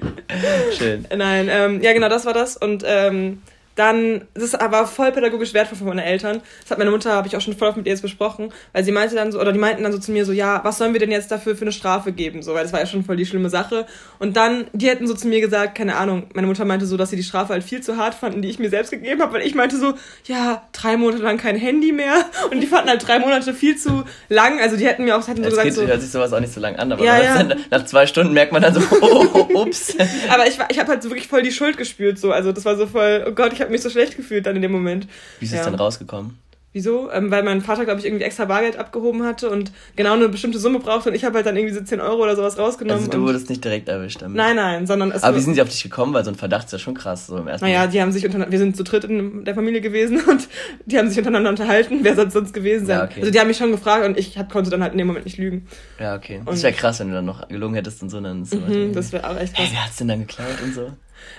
Schön. 0.77 1.07
Nein, 1.17 1.49
ähm, 1.51 1.83
ja 1.83 1.93
genau, 1.93 2.09
das 2.09 2.25
war 2.27 2.35
das. 2.35 2.57
Und 2.57 2.85
ähm, 2.87 3.43
dann, 3.79 4.23
das 4.35 4.43
ist 4.43 4.61
aber 4.61 4.87
voll 4.87 5.13
pädagogisch 5.13 5.55
wertvoll 5.55 5.79
von 5.79 5.87
meinen 5.87 6.01
Eltern. 6.01 6.41
Das 6.63 6.73
hat 6.73 6.79
meine 6.79 6.91
Mutter, 6.91 7.13
habe 7.13 7.29
ich 7.29 7.37
auch 7.37 7.41
schon 7.41 7.57
voll 7.57 7.69
oft 7.69 7.77
mit 7.77 7.87
ihr 7.87 7.93
jetzt 7.93 8.03
besprochen, 8.03 8.53
weil 8.73 8.83
sie 8.83 8.91
meinte 8.91 9.15
dann 9.15 9.31
so, 9.31 9.41
oder 9.41 9.53
die 9.53 9.59
meinten 9.59 9.85
dann 9.85 9.93
so 9.93 9.99
zu 9.99 10.11
mir 10.11 10.25
so, 10.25 10.33
ja, 10.33 10.61
was 10.65 10.79
sollen 10.79 10.95
wir 10.95 11.01
denn 11.01 11.13
jetzt 11.13 11.31
dafür 11.31 11.55
für 11.55 11.63
eine 11.63 11.71
Strafe 11.71 12.11
geben? 12.11 12.43
So, 12.43 12.55
weil 12.55 12.65
das 12.65 12.73
war 12.73 12.81
ja 12.81 12.87
schon 12.87 13.05
voll 13.05 13.17
die 13.17 13.25
schlimme 13.25 13.51
Sache. 13.51 13.87
Und 14.19 14.37
dann, 14.37 14.67
die 14.73 14.89
hätten 14.89 15.07
so 15.07 15.15
zu 15.15 15.29
mir 15.29 15.41
gesagt, 15.41 15.77
keine 15.77 15.97
Ahnung, 15.97 16.25
meine 16.35 16.49
Mutter 16.49 16.65
meinte 16.65 16.87
so, 16.87 16.97
dass 16.97 17.11
sie 17.11 17.17
die 17.17 17.23
Strafe 17.23 17.53
halt 17.53 17.63
viel 17.63 17.81
zu 17.81 17.97
hart 17.97 18.15
fanden, 18.15 18.43
die 18.43 18.49
ich 18.49 18.59
mir 18.59 18.69
selbst 18.69 18.91
gegeben 18.91 19.23
habe, 19.23 19.35
weil 19.35 19.43
ich 19.43 19.55
meinte 19.55 19.77
so, 19.77 19.95
ja, 20.25 20.63
drei 20.73 20.97
Monate 20.97 21.23
lang 21.23 21.39
kein 21.39 21.57
Handy 21.57 21.93
mehr. 21.93 22.25
Und 22.51 22.61
die 22.61 22.67
fanden 22.67 22.91
halt 22.91 23.07
drei 23.07 23.21
Monate 23.21 23.55
viel 23.55 23.77
zu 23.77 24.03
lang. 24.29 24.59
Also 24.61 24.77
die 24.77 24.87
hätten 24.87 25.05
mir 25.05 25.17
auch, 25.17 25.29
hätten 25.29 25.45
so 25.45 25.51
gesagt 25.51 25.63
Kind 25.63 25.77
so, 25.77 25.87
hört 25.87 26.01
sich 26.01 26.11
sowas 26.11 26.33
auch 26.33 26.41
nicht 26.41 26.53
so 26.53 26.61
lang 26.61 26.75
an, 26.77 26.91
aber 26.91 27.05
Ja, 27.05 27.23
ja. 27.23 27.43
Dann, 27.43 27.61
nach 27.71 27.85
zwei 27.85 28.09
Stunden 28.09 28.33
merkt 28.35 28.51
man 28.51 28.61
dann 28.61 28.75
so, 28.75 28.81
oh, 29.01 29.27
oh, 29.35 29.63
ups. 29.63 29.95
aber 30.29 30.49
ich, 30.49 30.59
ich 30.69 30.79
habe 30.81 30.89
halt 30.89 31.03
so 31.03 31.11
wirklich 31.11 31.29
voll 31.29 31.43
die 31.43 31.53
Schuld 31.53 31.77
gespürt, 31.77 32.19
so. 32.19 32.33
Also 32.33 32.51
das 32.51 32.65
war 32.65 32.77
so 32.77 32.89
voll, 32.89 33.25
oh 33.29 33.33
Gott, 33.33 33.53
ich 33.53 33.61
habe 33.61 33.68
mich 33.71 33.83
so 33.83 33.91
schlecht 33.91 34.17
gefühlt 34.17 34.47
dann 34.47 34.57
in 34.57 34.63
dem 34.63 34.73
Moment. 34.73 35.07
Wie 35.39 35.45
ist 35.47 35.53
Ja. 35.53 35.59
es 35.61 35.65
dann 35.65 35.75
rausgekommen? 35.75 36.39
Wieso? 36.75 37.11
Ähm, 37.11 37.31
weil 37.31 37.43
mein 37.45 37.63
Vater, 37.63 37.87
glaube 37.87 37.99
ich, 37.99 38.07
irgendwie 38.07 38.25
extra 38.25 38.45
Bargeld 38.45 38.77
abgehoben 38.77 39.25
hatte 39.25 39.49
und 39.49 39.73
genau 39.97 40.13
eine 40.13 40.29
bestimmte 40.29 40.59
Summe 40.59 40.81
brauchte 40.81 41.09
und 41.09 41.15
ich 41.15 41.25
habe 41.25 41.37
halt 41.37 41.47
dann 41.47 41.57
irgendwie 41.57 41.75
so 41.75 41.81
10 41.81 41.99
Euro 41.99 42.23
oder 42.23 42.37
sowas 42.37 42.59
rausgenommen. 42.59 43.05
Also 43.05 43.11
du 43.11 43.23
wurdest 43.27 43.49
nicht 43.49 43.65
direkt 43.65 43.89
erwischt 43.89 44.21
damit. 44.21 44.37
nein, 44.37 44.55
nein, 44.55 44.87
sondern 44.87 45.11
es 45.11 45.25
Aber 45.25 45.35
wie 45.35 45.41
sind 45.41 45.55
sie 45.55 45.63
auf 45.63 45.71
dich 45.71 45.83
gekommen? 45.83 46.13
Weil 46.13 46.25
so 46.27 46.31
ein 46.31 46.35
Verdacht 46.35 46.67
ist 46.67 46.73
ja 46.73 46.79
schon 46.79 46.93
krass, 46.93 47.27
so 47.29 47.39
im 47.39 47.49
ersten 47.49 47.65
naja, 47.67 47.87
die 47.87 48.01
haben 48.03 48.13
sich 48.13 48.23
untereinander, 48.27 48.53
wir 48.53 48.59
sind 48.59 48.77
zu 48.77 48.85
dritt 48.85 49.05
in 49.05 49.47
der 49.47 49.55
Familie 49.55 49.81
gewesen 49.81 50.21
und 50.29 50.47
die 50.85 50.99
haben 50.99 51.09
sich 51.09 51.17
untereinander 51.17 51.49
unterhalten. 51.51 52.01
Wer 52.03 52.15
soll 52.15 52.27
es 52.27 52.35
sonst 52.35 52.53
gewesen 52.53 52.85
sein? 52.85 52.99
Ja, 52.99 53.05
okay. 53.07 53.21
Also 53.21 53.33
die 53.33 53.41
haben 53.41 53.49
mich 53.49 53.57
schon 53.57 53.71
gefragt 53.73 54.05
und 54.05 54.19
ich 54.19 54.37
hab, 54.37 54.53
konnte 54.53 54.69
dann 54.69 54.83
halt 54.83 54.93
in 54.93 54.99
dem 54.99 55.07
Moment 55.07 55.25
nicht 55.25 55.39
lügen. 55.39 55.67
Ja, 55.99 56.17
okay. 56.17 56.41
Und- 56.41 56.51
Das 56.51 56.63
wäre 56.63 56.75
krass, 56.75 57.01
wenn 57.01 57.09
du 57.09 57.15
dann 57.15 57.25
noch 57.25 57.49
gelogen 57.49 57.75
hättest 57.77 58.03
und 58.03 58.11
so. 58.11 58.21
Dann 58.21 58.45
so 58.45 58.57
Mhm, 58.59 58.93
das 58.93 59.11
wäre 59.13 59.29
auch 59.29 59.37
echt 59.39 59.55
krass. 59.57 59.65
hey, 59.67 59.73
wer 59.75 59.87
hat's 59.87 59.97
denn 59.97 60.09
dann 60.09 60.21
geklaut 60.21 60.61
und 60.63 60.75
so? 60.75 60.93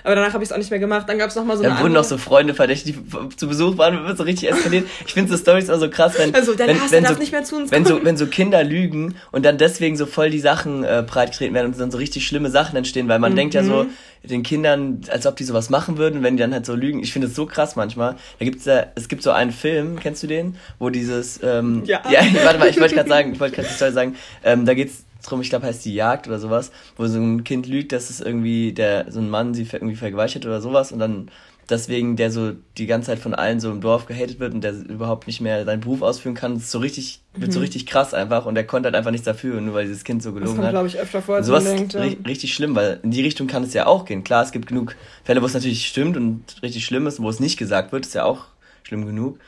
Aber 0.04 0.14
danach 0.14 0.32
habe 0.32 0.42
ich 0.42 0.48
es 0.50 0.52
auch 0.52 0.58
nicht 0.58 0.70
mehr 0.70 0.78
gemacht. 0.80 1.08
Dann 1.08 1.18
gab 1.18 1.28
es 1.30 1.36
nochmal 1.36 1.56
so 1.56 1.62
Dann 1.62 1.72
eine 1.72 1.82
wurden 1.82 1.92
noch 1.92 2.04
so 2.04 2.18
Freunde 2.18 2.54
verdächtig, 2.54 2.96
die 2.96 3.36
zu 3.36 3.48
Besuch 3.48 3.76
waren, 3.78 4.06
wird 4.06 4.16
so 4.16 4.24
richtig 4.24 4.50
eskaliert. 4.50 4.86
Ich 5.06 5.12
finde 5.12 5.30
so 5.30 5.36
Stories 5.36 5.68
immer 5.68 5.78
so 5.78 5.90
krass, 5.90 6.14
wenn, 6.18 6.34
Also, 6.34 6.54
der 6.54 6.68
wenn, 6.68 6.78
Lars, 6.78 6.90
wenn, 6.90 7.04
so, 7.06 7.14
nicht 7.14 7.32
mehr 7.32 7.44
zu 7.44 7.56
uns 7.56 7.70
wenn 7.70 7.84
so 7.84 8.02
wenn 8.04 8.16
so 8.16 8.26
Kinder 8.26 8.64
lügen 8.64 9.16
und 9.32 9.44
dann 9.44 9.58
deswegen 9.58 9.96
so 9.96 10.06
voll 10.06 10.30
die 10.30 10.40
Sachen 10.40 10.84
äh, 10.84 11.04
breitgetreten 11.06 11.54
werden 11.54 11.66
und 11.72 11.78
dann 11.78 11.90
so 11.90 11.98
richtig 11.98 12.26
schlimme 12.26 12.50
Sachen 12.50 12.76
entstehen, 12.76 13.08
weil 13.08 13.18
man 13.18 13.36
denkt 13.36 13.54
ja 13.54 13.62
so 13.62 13.84
Mhm. 13.84 14.28
den 14.28 14.42
Kindern, 14.42 15.00
als 15.08 15.26
ob 15.26 15.36
die 15.36 15.44
sowas 15.44 15.70
machen 15.70 15.96
würden, 15.98 16.22
wenn 16.22 16.36
die 16.36 16.42
dann 16.42 16.52
halt 16.52 16.66
so 16.66 16.74
lügen. 16.74 17.00
Ich 17.02 17.12
finde 17.12 17.28
es 17.28 17.34
so 17.34 17.46
krass 17.46 17.76
manchmal. 17.76 18.16
Da 18.38 18.44
gibt's 18.44 18.64
ja, 18.66 18.86
es 18.94 19.08
gibt 19.08 19.22
so 19.22 19.30
einen 19.30 19.52
Film, 19.52 19.98
kennst 19.98 20.22
du 20.22 20.26
den, 20.26 20.56
wo 20.78 20.90
dieses, 20.90 21.40
ähm, 21.42 21.82
Ja. 21.86 22.00
ja, 22.10 22.20
warte 22.44 22.58
mal, 22.58 22.68
ich 22.68 22.80
wollte 22.80 22.94
gerade 22.94 23.08
sagen, 23.08 23.32
ich 23.32 23.40
wollte 23.40 23.56
gerade 23.56 23.68
die 23.68 23.74
Story 23.74 23.92
sagen, 23.92 24.16
ähm, 24.44 24.64
da 24.66 24.74
geht's 24.74 25.04
drum, 25.22 25.40
ich 25.40 25.50
glaube, 25.50 25.66
heißt 25.66 25.84
die 25.84 25.94
Jagd 25.94 26.26
oder 26.28 26.38
sowas, 26.38 26.70
wo 26.96 27.06
so 27.06 27.18
ein 27.18 27.44
Kind 27.44 27.66
lügt, 27.66 27.92
dass 27.92 28.10
es 28.10 28.20
irgendwie 28.20 28.72
der 28.72 29.10
so 29.10 29.20
ein 29.20 29.30
Mann 29.30 29.54
sie 29.54 29.66
irgendwie 29.70 29.96
vergeweichert 29.96 30.46
oder 30.46 30.60
sowas 30.60 30.92
und 30.92 30.98
dann 30.98 31.30
deswegen 31.68 32.16
der 32.16 32.32
so 32.32 32.52
die 32.78 32.86
ganze 32.86 33.06
Zeit 33.06 33.20
von 33.20 33.32
allen 33.32 33.60
so 33.60 33.70
im 33.70 33.80
Dorf 33.80 34.06
gehatet 34.06 34.40
wird 34.40 34.54
und 34.54 34.62
der 34.62 34.72
überhaupt 34.72 35.28
nicht 35.28 35.40
mehr 35.40 35.64
seinen 35.64 35.80
Beruf 35.80 36.02
ausführen 36.02 36.34
kann, 36.34 36.54
das 36.54 36.64
ist 36.64 36.70
so 36.72 36.78
richtig 36.80 37.20
wird 37.34 37.52
so 37.52 37.60
richtig 37.60 37.86
krass 37.86 38.12
einfach 38.12 38.44
und 38.46 38.56
der 38.56 38.66
konnte 38.66 38.88
halt 38.88 38.96
einfach 38.96 39.12
nichts 39.12 39.24
dafür, 39.24 39.60
nur 39.60 39.74
weil 39.74 39.86
dieses 39.86 40.02
Kind 40.02 40.20
so 40.22 40.30
Mhm. 40.30 40.34
Das 40.34 40.40
gelogen 40.40 40.56
kommt, 40.56 40.66
hat. 40.66 40.72
glaube 40.72 40.88
ich, 40.88 40.98
öfter 40.98 41.22
vor, 41.22 41.36
als 41.36 41.46
sowas 41.46 41.64
man 41.64 41.76
denkt. 41.76 41.92
Ja. 41.94 42.00
ri 42.00 42.18
richtig 42.26 42.54
schlimm, 42.54 42.74
weil 42.74 42.98
in 43.04 43.12
die 43.12 43.22
Richtung 43.22 43.46
kann 43.46 43.62
es 43.62 43.72
ja 43.72 43.86
auch 43.86 44.04
gehen. 44.04 44.24
Klar, 44.24 44.42
es 44.42 44.50
gibt 44.50 44.66
genug 44.66 44.96
Fälle, 45.22 45.42
wo 45.42 45.46
es 45.46 45.54
natürlich 45.54 45.86
stimmt 45.86 46.16
und 46.16 46.42
richtig 46.62 46.84
schlimm 46.84 47.06
ist, 47.06 47.22
wo 47.22 47.28
es 47.28 47.38
nicht 47.38 47.56
gesagt 47.56 47.92
wird, 47.92 48.04
ist 48.04 48.14
ja 48.14 48.24
auch 48.24 48.46
schlimm 48.82 49.06
genug. 49.06 49.38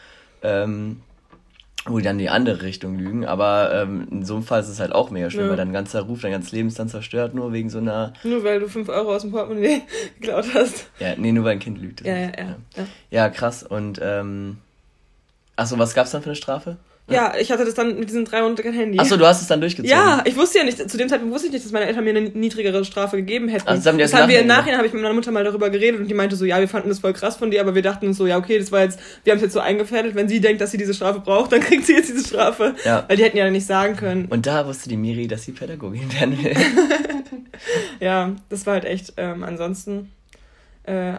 Ähm, 0.42 1.00
wo 1.86 1.98
die 1.98 2.04
dann 2.04 2.16
in 2.16 2.20
die 2.20 2.28
andere 2.28 2.62
Richtung 2.62 2.96
lügen, 2.98 3.24
aber 3.26 3.72
ähm, 3.74 4.06
in 4.10 4.24
so 4.24 4.34
einem 4.34 4.44
Fall 4.44 4.60
ist 4.60 4.68
es 4.68 4.78
halt 4.78 4.92
auch 4.92 5.10
mega 5.10 5.30
schlimm, 5.30 5.44
Ja. 5.44 5.50
weil 5.50 5.56
dein 5.56 5.72
ganzer 5.72 6.02
Ruf, 6.02 6.20
dein 6.20 6.30
ganzes 6.32 6.52
Leben 6.52 6.68
ist 6.68 6.78
dann 6.78 6.88
zerstört, 6.88 7.34
nur 7.34 7.52
wegen 7.52 7.70
so 7.70 7.78
einer, 7.78 8.12
Nur 8.22 8.44
weil 8.44 8.60
du 8.60 8.68
5 8.68 8.88
Euro 8.88 9.14
aus 9.16 9.22
dem 9.22 9.32
Portemonnaie 9.32 9.82
geklaut 10.20 10.46
hast. 10.54 10.88
ja, 11.00 11.14
nee, 11.16 11.32
nur 11.32 11.44
weil 11.44 11.52
ein 11.52 11.58
Kind 11.58 11.78
lügt. 11.80 12.02
Ja, 12.06 12.14
ja, 12.16 12.26
ja. 12.38 12.56
ja. 12.76 12.86
Ja, 13.10 13.28
krass. 13.30 13.62
Und, 13.64 13.98
ähm, 14.02 14.58
achso, 15.56 15.76
was 15.78 15.94
gab's 15.94 16.12
dann 16.12 16.22
für 16.22 16.30
eine 16.30 16.36
Strafe? 16.36 16.76
Ja, 17.10 17.34
ich 17.38 17.50
hatte 17.50 17.64
das 17.64 17.74
dann 17.74 17.98
mit 17.98 18.08
diesen 18.08 18.24
drei 18.24 18.40
Monaten 18.42 18.62
kein 18.62 18.72
Handy. 18.72 18.98
Achso, 18.98 19.16
du 19.16 19.26
hast 19.26 19.42
es 19.42 19.48
dann 19.48 19.60
durchgezogen. 19.60 19.90
Ja, 19.90 20.22
ich 20.24 20.36
wusste 20.36 20.58
ja 20.58 20.64
nicht, 20.64 20.78
zu 20.88 20.96
dem 20.96 21.08
Zeitpunkt 21.08 21.34
wusste 21.34 21.48
ich 21.48 21.52
nicht, 21.52 21.64
dass 21.64 21.72
meine 21.72 21.86
Eltern 21.86 22.04
mir 22.04 22.10
eine 22.10 22.22
niedrigere 22.22 22.84
Strafe 22.84 23.16
gegeben 23.16 23.48
hätten. 23.48 23.64
Ach, 23.66 23.74
das 23.74 23.84
haben 23.86 23.98
die 23.98 24.02
das 24.02 24.14
haben 24.14 24.30
wir 24.30 24.40
im 24.40 24.46
Nachhinein, 24.46 24.78
habe 24.78 24.86
ich 24.86 24.92
mit 24.92 25.02
meiner 25.02 25.14
Mutter 25.14 25.32
mal 25.32 25.44
darüber 25.44 25.68
geredet 25.68 26.00
und 26.00 26.08
die 26.08 26.14
meinte 26.14 26.36
so, 26.36 26.44
ja, 26.44 26.60
wir 26.60 26.68
fanden 26.68 26.88
das 26.88 27.00
voll 27.00 27.12
krass 27.12 27.36
von 27.36 27.50
dir, 27.50 27.60
aber 27.60 27.74
wir 27.74 27.82
dachten 27.82 28.06
uns 28.06 28.16
so, 28.16 28.26
ja, 28.26 28.38
okay, 28.38 28.58
das 28.58 28.70
war 28.72 28.82
jetzt, 28.82 29.00
wir 29.24 29.32
haben 29.32 29.38
es 29.38 29.42
jetzt 29.42 29.52
so 29.52 29.60
eingefädelt, 29.60 30.14
wenn 30.14 30.28
sie 30.28 30.40
denkt, 30.40 30.60
dass 30.60 30.70
sie 30.70 30.78
diese 30.78 30.94
Strafe 30.94 31.20
braucht, 31.20 31.52
dann 31.52 31.60
kriegt 31.60 31.86
sie 31.86 31.94
jetzt 31.94 32.08
diese 32.08 32.26
Strafe. 32.26 32.74
Ja. 32.84 33.04
Weil 33.08 33.16
die 33.16 33.24
hätten 33.24 33.36
ja 33.36 33.50
nicht 33.50 33.66
sagen 33.66 33.96
können. 33.96 34.26
Und 34.26 34.46
da 34.46 34.66
wusste 34.66 34.88
die 34.88 34.96
Miri, 34.96 35.26
dass 35.26 35.42
sie 35.42 35.52
Pädagogin 35.52 36.12
werden 36.18 36.42
will. 36.42 36.54
Ja, 38.00 38.34
das 38.48 38.66
war 38.66 38.74
halt 38.74 38.84
echt, 38.84 39.14
ähm, 39.16 39.44
ansonsten. 39.44 40.10
Äh, 40.84 41.14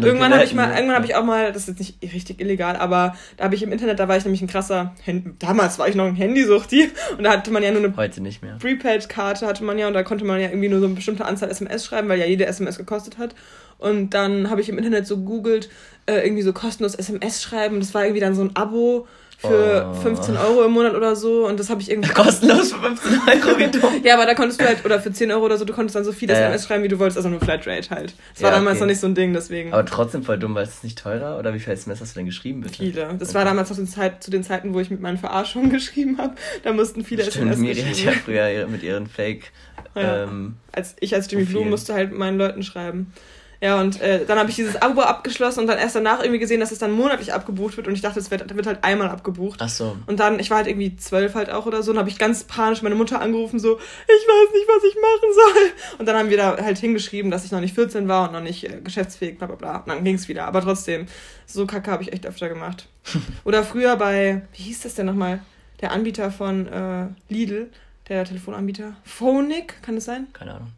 irgendwann 0.00 0.32
habe 0.32 0.44
ich 0.44 0.54
mal, 0.54 0.70
irgendwann 0.70 0.94
habe 0.94 1.06
ich 1.06 1.16
auch 1.16 1.24
mal, 1.24 1.52
das 1.52 1.62
ist 1.62 1.78
jetzt 1.80 2.00
nicht 2.02 2.14
richtig 2.14 2.40
illegal, 2.40 2.76
aber 2.76 3.16
da 3.36 3.44
habe 3.44 3.56
ich 3.56 3.64
im 3.64 3.72
Internet, 3.72 3.98
da 3.98 4.06
war 4.06 4.16
ich 4.16 4.24
nämlich 4.24 4.42
ein 4.42 4.46
krasser, 4.46 4.94
Hand, 5.04 5.42
damals 5.42 5.76
war 5.80 5.88
ich 5.88 5.96
noch 5.96 6.06
ein 6.06 6.14
Handysuchti 6.14 6.90
und 7.18 7.24
da 7.24 7.32
hatte 7.32 7.50
man 7.50 7.64
ja 7.64 7.72
nur 7.72 7.82
eine 7.82 7.96
Heute 7.96 8.22
nicht 8.22 8.42
mehr. 8.42 8.58
Prepaid-Karte 8.60 9.46
hatte 9.46 9.64
man 9.64 9.76
ja 9.76 9.88
und 9.88 9.94
da 9.94 10.04
konnte 10.04 10.24
man 10.24 10.40
ja 10.40 10.48
irgendwie 10.48 10.68
nur 10.68 10.78
so 10.78 10.86
eine 10.86 10.94
bestimmte 10.94 11.24
Anzahl 11.24 11.50
SMS 11.50 11.84
schreiben, 11.84 12.08
weil 12.08 12.20
ja 12.20 12.26
jede 12.26 12.46
SMS 12.46 12.78
gekostet 12.78 13.18
hat. 13.18 13.34
Und 13.78 14.10
dann 14.10 14.50
habe 14.50 14.60
ich 14.60 14.68
im 14.68 14.78
Internet 14.78 15.06
so 15.06 15.18
googelt, 15.18 15.68
äh, 16.06 16.24
irgendwie 16.24 16.42
so 16.42 16.52
kostenlos 16.52 16.94
SMS 16.94 17.42
schreiben. 17.42 17.80
Das 17.80 17.94
war 17.94 18.04
irgendwie 18.04 18.20
dann 18.20 18.34
so 18.34 18.42
ein 18.42 18.54
Abo 18.54 19.06
für 19.40 19.86
Oh. 19.88 19.94
15 19.94 20.36
Euro 20.36 20.64
im 20.64 20.72
Monat 20.72 20.94
oder 20.94 21.14
so. 21.14 21.46
Und 21.46 21.60
das 21.60 21.70
habe 21.70 21.80
ich 21.80 21.90
irgendwie. 21.90 22.10
Kostenlos 22.12 22.72
für 22.72 22.80
15 22.80 23.12
Euro, 23.28 23.58
wie 23.58 23.68
dumm. 23.70 24.02
Ja, 24.02 24.14
aber 24.14 24.26
da 24.26 24.34
konntest 24.34 24.60
du 24.60 24.64
halt, 24.66 24.84
oder 24.84 25.00
für 25.00 25.12
10 25.12 25.30
Euro 25.30 25.44
oder 25.44 25.56
so, 25.56 25.64
du 25.64 25.72
konntest 25.72 25.94
dann 25.94 26.04
so 26.04 26.12
viele 26.12 26.32
Ja, 26.34 26.40
ja. 26.40 26.46
SMS 26.48 26.66
schreiben, 26.66 26.82
wie 26.82 26.88
du 26.88 26.98
wolltest, 26.98 27.16
also 27.18 27.28
nur 27.28 27.38
Flatrate 27.40 27.88
halt. 27.90 28.14
Das 28.34 28.42
war 28.42 28.50
Ja, 28.50 28.56
damals 28.56 28.76
okay. 28.76 28.80
noch 28.80 28.86
nicht 28.88 29.00
so 29.00 29.06
ein 29.06 29.14
Ding, 29.14 29.32
deswegen. 29.32 29.72
Aber 29.72 29.84
trotzdem 29.86 30.24
voll 30.24 30.38
dumm, 30.38 30.54
weil 30.56 30.64
es 30.64 30.70
ist 30.70 30.84
nicht 30.84 30.98
teurer? 30.98 31.38
Oder 31.38 31.54
wie 31.54 31.60
viel 31.60 31.72
SMS 31.72 32.00
hast 32.00 32.14
du 32.16 32.18
denn 32.18 32.26
geschrieben, 32.26 32.62
bitte? 32.62 32.74
viele. 32.74 33.14
Das 33.18 33.28
Okay. 33.30 33.38
war 33.38 33.44
damals 33.44 33.70
noch 33.70 33.76
zu 33.76 33.82
den, 33.82 33.88
Zeit, 33.88 34.22
zu 34.24 34.30
den 34.32 34.42
Zeiten, 34.42 34.74
wo 34.74 34.80
ich 34.80 34.90
mit 34.90 35.00
meinen 35.00 35.18
Verarschungen 35.18 35.70
geschrieben 35.70 36.18
habe. 36.18 36.34
Da 36.64 36.72
mussten 36.72 37.04
viele 37.04 37.22
Stimmt, 37.22 37.52
SMS 37.52 37.58
Miri 37.58 37.74
hat 37.76 37.84
ja 37.84 38.10
geschrieben. 38.10 38.20
früher 38.24 38.66
mit 38.66 38.82
ihren 38.82 39.06
Fake. 39.06 39.52
Ja. 39.94 40.24
Ähm, 40.24 40.56
als 40.72 40.96
ich 41.00 41.14
als 41.14 41.30
Jimmy. 41.30 41.44
Blue 41.44 41.64
musste 41.64 41.94
halt 41.94 42.12
meinen 42.12 42.38
Leuten 42.38 42.62
schreiben. 42.64 43.12
Ja, 43.60 43.80
und 43.80 44.00
äh, 44.00 44.24
dann 44.24 44.38
habe 44.38 44.50
ich 44.50 44.56
dieses 44.56 44.80
Abo 44.80 45.00
abgeschlossen 45.00 45.60
und 45.60 45.66
dann 45.66 45.78
erst 45.78 45.96
danach 45.96 46.20
irgendwie 46.20 46.38
gesehen, 46.38 46.60
dass 46.60 46.70
es 46.70 46.78
dann 46.78 46.92
monatlich 46.92 47.32
abgebucht 47.32 47.76
wird 47.76 47.88
und 47.88 47.94
ich 47.94 48.00
dachte, 48.00 48.20
es 48.20 48.30
wird, 48.30 48.54
wird 48.54 48.66
halt 48.68 48.84
einmal 48.84 49.08
abgebucht. 49.08 49.60
ach 49.60 49.68
so. 49.68 49.96
Und 50.06 50.20
dann, 50.20 50.38
ich 50.38 50.50
war 50.50 50.58
halt 50.58 50.68
irgendwie 50.68 50.96
zwölf 50.96 51.34
halt 51.34 51.50
auch 51.50 51.66
oder 51.66 51.82
so, 51.82 51.90
und 51.90 51.98
habe 51.98 52.08
ich 52.08 52.18
ganz 52.18 52.44
panisch 52.44 52.82
meine 52.82 52.94
Mutter 52.94 53.20
angerufen, 53.20 53.58
so, 53.58 53.76
ich 53.78 54.28
weiß 54.28 54.52
nicht, 54.52 54.68
was 54.68 54.84
ich 54.84 54.94
machen 54.94 55.34
soll. 55.34 55.98
Und 55.98 56.06
dann 56.06 56.16
haben 56.16 56.30
wir 56.30 56.36
da 56.36 56.56
halt 56.56 56.78
hingeschrieben, 56.78 57.32
dass 57.32 57.44
ich 57.44 57.50
noch 57.50 57.60
nicht 57.60 57.74
14 57.74 58.06
war 58.06 58.28
und 58.28 58.32
noch 58.32 58.42
nicht 58.42 58.64
äh, 58.64 58.80
geschäftsfähig, 58.80 59.38
bla 59.38 59.48
bla 59.48 59.56
bla. 59.56 59.76
Und 59.78 59.88
dann 59.88 60.04
ging's 60.04 60.28
wieder. 60.28 60.44
Aber 60.44 60.62
trotzdem, 60.62 61.06
so 61.44 61.66
Kacke 61.66 61.90
habe 61.90 62.04
ich 62.04 62.12
echt 62.12 62.26
öfter 62.26 62.48
gemacht. 62.48 62.86
Oder 63.44 63.64
früher 63.64 63.96
bei, 63.96 64.42
wie 64.52 64.62
hieß 64.62 64.82
das 64.82 64.94
denn 64.94 65.06
nochmal? 65.06 65.40
Der 65.80 65.90
Anbieter 65.90 66.30
von 66.30 66.66
äh, 66.68 67.06
Lidl, 67.28 67.70
der 68.08 68.24
Telefonanbieter. 68.24 68.96
Phonic, 69.04 69.82
kann 69.82 69.94
das 69.94 70.06
sein? 70.06 70.28
Keine 70.32 70.54
Ahnung. 70.54 70.68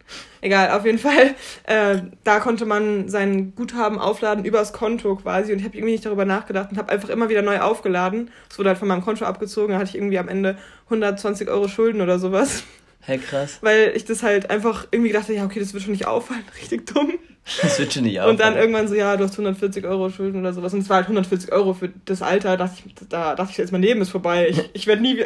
Egal, 0.41 0.70
auf 0.70 0.85
jeden 0.85 0.99
Fall. 0.99 1.35
Äh, 1.64 2.03
da 2.24 2.41
konnte 2.41 2.66
man 2.66 3.09
sein 3.09 3.55
Guthaben 3.55 3.99
aufladen 3.99 4.45
übers 4.45 4.72
Konto 4.72 5.16
quasi. 5.16 5.53
Und 5.53 5.59
ich 5.59 5.64
habe 5.64 5.76
irgendwie 5.76 5.93
nicht 5.93 6.07
darüber 6.07 6.24
nachgedacht 6.24 6.70
und 6.72 6.78
habe 6.78 6.91
einfach 6.91 7.09
immer 7.09 7.28
wieder 7.28 7.43
neu 7.43 7.61
aufgeladen. 7.61 8.31
Es 8.51 8.59
wurde 8.59 8.70
halt 8.70 8.78
von 8.78 8.89
meinem 8.89 9.03
Konto 9.03 9.24
abgezogen. 9.24 9.72
Da 9.72 9.78
hatte 9.78 9.91
ich 9.91 9.97
irgendwie 9.97 10.18
am 10.18 10.28
Ende 10.28 10.59
120 10.87 11.49
Euro 11.49 11.68
Schulden 11.68 12.01
oder 12.01 12.18
sowas. 12.18 12.64
Hey, 13.01 13.18
krass. 13.18 13.59
Weil 13.61 13.93
ich 13.95 14.05
das 14.05 14.22
halt 14.22 14.51
einfach 14.51 14.87
irgendwie 14.91 15.11
gedacht 15.11 15.24
habe, 15.24 15.35
ja, 15.35 15.45
okay, 15.45 15.61
das 15.61 15.72
wird 15.72 15.83
schon 15.83 15.93
nicht 15.93 16.07
auffallen. 16.07 16.45
Richtig 16.61 16.87
dumm. 16.87 17.12
Schon 17.45 18.05
nicht 18.05 18.20
Und 18.20 18.38
dann 18.38 18.57
irgendwann 18.57 18.86
so, 18.86 18.95
ja, 18.95 19.16
du 19.16 19.24
hast 19.24 19.32
140 19.32 19.84
Euro 19.84 20.09
Schulden 20.11 20.38
oder 20.41 20.53
sowas. 20.53 20.72
Und 20.72 20.80
es 20.80 20.88
war 20.88 20.97
halt 20.97 21.07
140 21.07 21.51
Euro 21.53 21.74
für 21.74 21.91
das 22.05 22.22
Alter. 22.22 22.57
Da 22.57 22.66
dachte 22.66 22.82
ich, 22.86 22.95
da 23.09 23.34
dachte 23.34 23.51
ich 23.51 23.59
jetzt, 23.59 23.72
mein 23.72 23.82
Leben 23.82 24.01
ist 24.03 24.11
vorbei. 24.11 24.49
Ich, 24.51 24.70
ich 24.72 24.86
werde 24.86 25.03
nie 25.03 25.18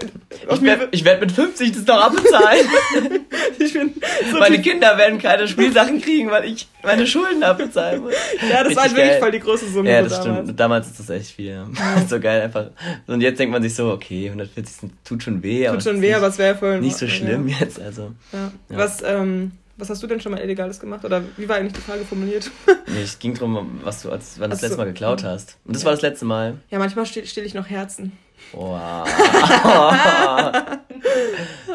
Ich 0.51 0.63
werde 0.63 1.05
werd 1.05 1.21
mit 1.21 1.33
50 1.33 1.73
das 1.73 1.87
noch 1.87 2.01
abbezahlen. 2.03 2.67
ich 3.59 3.73
bin 3.75 3.93
so 4.31 4.39
meine 4.39 4.57
tief- 4.57 4.73
Kinder 4.73 4.97
werden 4.97 5.19
keine 5.19 5.47
Spielsachen 5.49 6.01
kriegen, 6.01 6.31
weil 6.31 6.45
ich 6.47 6.67
meine 6.83 7.07
Schulden 7.07 7.43
abbezahlen 7.43 8.03
muss. 8.03 8.15
Ja, 8.51 8.65
das 8.65 8.75
war 8.75 8.85
halt 8.85 8.93
Richtig 8.93 8.97
wirklich 8.97 9.09
geil. 9.11 9.21
voll 9.21 9.31
die 9.33 9.41
große 9.41 9.69
Summe. 9.71 9.91
Ja, 9.91 10.03
das 10.03 10.21
damals. 10.23 10.43
stimmt. 10.45 10.61
Damals 10.61 10.87
ist 10.87 11.01
das 11.01 11.11
echt 11.11 11.31
viel. 11.33 11.47
Ja. 11.47 11.67
so 12.09 12.21
geil 12.21 12.41
einfach. 12.43 12.69
Und 13.07 13.21
jetzt 13.21 13.39
denkt 13.39 13.53
man 13.53 13.63
sich 13.63 13.75
so, 13.75 13.91
okay, 13.91 14.27
140 14.29 14.75
sind- 14.77 14.93
tut 15.05 15.23
schon 15.23 15.43
weh. 15.43 15.67
aber 15.67 15.77
Tut 15.79 15.85
schon 15.93 16.01
weh, 16.01 16.15
aber 16.15 16.29
es 16.29 16.39
wäre 16.39 16.55
voll. 16.55 16.81
nicht 16.81 16.97
so 16.97 17.05
ja. 17.05 17.13
schlimm 17.13 17.49
jetzt. 17.49 17.81
Also, 17.81 18.13
Ja. 18.33 18.51
Ja. 18.71 18.77
Was, 18.79 19.03
ähm, 19.03 19.53
was 19.77 19.91
hast 19.91 20.03
du 20.03 20.07
denn 20.07 20.21
schon 20.21 20.33
mal 20.33 20.41
Illegales 20.41 20.79
gemacht? 20.81 21.05
Oder 21.05 21.23
wie 21.37 21.49
war 21.49 21.57
eigentlich 21.57 21.73
die 21.73 21.81
Frage 21.81 22.05
formuliert? 22.05 22.51
nee, 22.87 23.03
es 23.03 23.19
ging 23.19 23.35
darum, 23.35 23.81
was 23.83 24.03
du 24.03 24.11
als, 24.11 24.39
wann 24.39 24.51
du 24.51 24.51
das 24.51 24.61
so. 24.61 24.67
letzte 24.67 24.79
Mal 24.79 24.87
geklaut 24.87 25.25
hast. 25.25 25.57
Und 25.65 25.75
das 25.75 25.83
Ja. 25.83 25.87
war 25.87 25.93
das 25.95 26.03
letzte 26.03 26.25
Mal. 26.25 26.59
Ja, 26.71 26.79
manchmal 26.79 27.07
stehle 27.07 27.27
steh 27.27 27.43
ich 27.43 27.55
noch 27.55 27.69
Herzen. 27.69 28.13
Wow. 28.53 29.09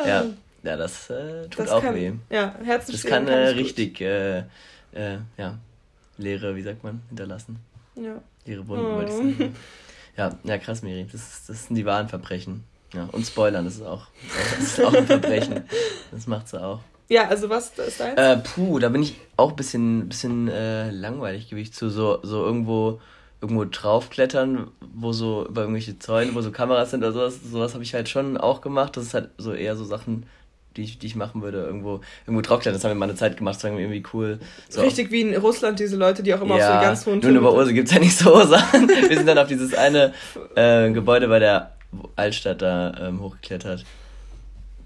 ja, 0.06 0.26
ja, 0.64 0.78
das 0.78 1.10
äh, 1.10 1.48
tut 1.50 1.60
Das 1.66 1.70
auch 1.72 1.82
kann, 1.82 1.96
weh. 1.96 2.12
Ja, 2.30 2.56
Herzen 2.64 2.92
Das 2.92 3.02
stehlen 3.02 3.26
kann 3.26 3.28
äh, 3.28 3.48
richtig, 3.50 4.02
äh, 4.02 4.40
äh, 4.92 5.18
ja, 5.38 5.58
leere, 6.18 6.56
wie 6.56 6.62
sagt 6.62 6.84
man, 6.84 7.02
hinterlassen. 7.10 7.60
Ja. 7.96 8.22
Leere 8.46 8.68
Wunden, 8.68 8.86
Oh. 8.86 8.96
wollte 8.96 9.12
ich 9.12 9.18
sagen. 9.18 9.56
Ja, 10.18 10.38
ja, 10.44 10.58
krass, 10.58 10.82
Miri. 10.82 11.08
Das, 11.12 11.46
das 11.48 11.66
sind 11.68 11.76
die 11.76 11.86
wahren 11.86 12.10
Verbrechen. 12.10 12.64
Ja, 12.94 13.08
und 13.12 13.26
Spoilern, 13.26 13.66
das 13.66 13.76
ist 13.76 13.84
auch, 13.86 14.08
das 14.60 14.68
ist 14.68 14.82
auch 14.84 14.94
ein 14.94 15.06
Verbrechen. 15.06 15.64
Das 16.12 16.28
macht 16.28 16.48
sie 16.50 16.62
auch. 16.62 16.80
Ja, 17.10 17.28
also 17.28 17.50
was 17.50 17.72
ist 17.78 18.00
deins? 18.00 18.18
Äh, 18.20 18.38
puh, 18.38 18.80
da 18.80 18.90
bin 18.90 19.02
ich 19.04 19.16
auch 19.36 19.50
ein 19.52 19.56
bisschen, 19.56 20.08
bisschen 20.08 20.48
äh, 20.48 20.92
langweilig, 20.92 21.50
gebe 21.50 21.60
ich 21.60 21.74
zu. 21.74 21.90
So, 21.90 22.20
so 22.24 22.46
irgendwo, 22.46 23.02
irgendwo 23.42 23.66
draufklettern, 23.66 24.68
wo 24.94 25.12
so 25.12 25.46
über 25.48 25.62
irgendwelche 25.62 25.98
Zäune, 26.00 26.34
wo 26.36 26.42
so 26.42 26.52
Kameras 26.52 26.92
sind 26.92 27.00
oder 27.04 27.12
sowas. 27.12 27.40
Sowas 27.52 27.74
habe 27.74 27.84
ich 27.84 27.94
halt 27.94 28.10
schon 28.10 28.38
auch 28.38 28.62
gemacht. 28.62 28.96
Das 28.96 29.04
ist 29.06 29.14
halt 29.14 29.30
so 29.38 29.54
eher 29.54 29.76
so 29.76 29.86
Sachen, 29.86 30.26
die 30.78 30.84
ich, 30.84 31.00
die 31.00 31.08
ich 31.08 31.16
machen 31.16 31.42
würde. 31.42 31.64
Irgendwo, 31.64 32.02
irgendwo 32.28 32.42
draufklettern. 32.42 32.78
Das 32.78 32.84
haben 32.84 32.92
wir 32.92 32.96
mal 33.00 33.10
eine 33.10 33.16
Zeit 33.16 33.38
gemacht. 33.38 33.56
Das 33.56 33.64
war 33.64 33.72
irgendwie 33.78 34.04
cool. 34.14 34.40
So 34.70 34.82
Richtig 34.82 35.10
wie 35.12 35.22
in 35.22 35.36
Russland, 35.36 35.80
diese 35.80 35.96
Leute, 35.98 36.22
die 36.22 36.34
auch 36.34 36.42
immer 36.42 36.56
auf 36.56 36.62
so 36.62 36.68
ja, 36.68 36.82
ganz 36.82 37.06
hohen 37.06 37.20
nun 37.20 37.36
über 37.36 37.50
Türme- 37.50 37.56
Ursel 37.58 37.74
gibt's 37.74 37.92
ja 37.94 38.00
nicht 38.00 38.18
so 38.18 38.40
Sachen. 38.46 38.88
Wir 38.88 39.18
sind 39.18 39.26
dann 39.28 39.38
auf 39.40 39.48
dieses 39.48 39.74
eine 39.74 40.14
äh, 40.56 40.92
Gebäude 40.92 41.28
bei 41.28 41.40
der 41.40 41.74
Altstadt 42.16 42.62
da 42.62 42.94
ähm, 43.00 43.20
hochgeklettert. 43.20 43.84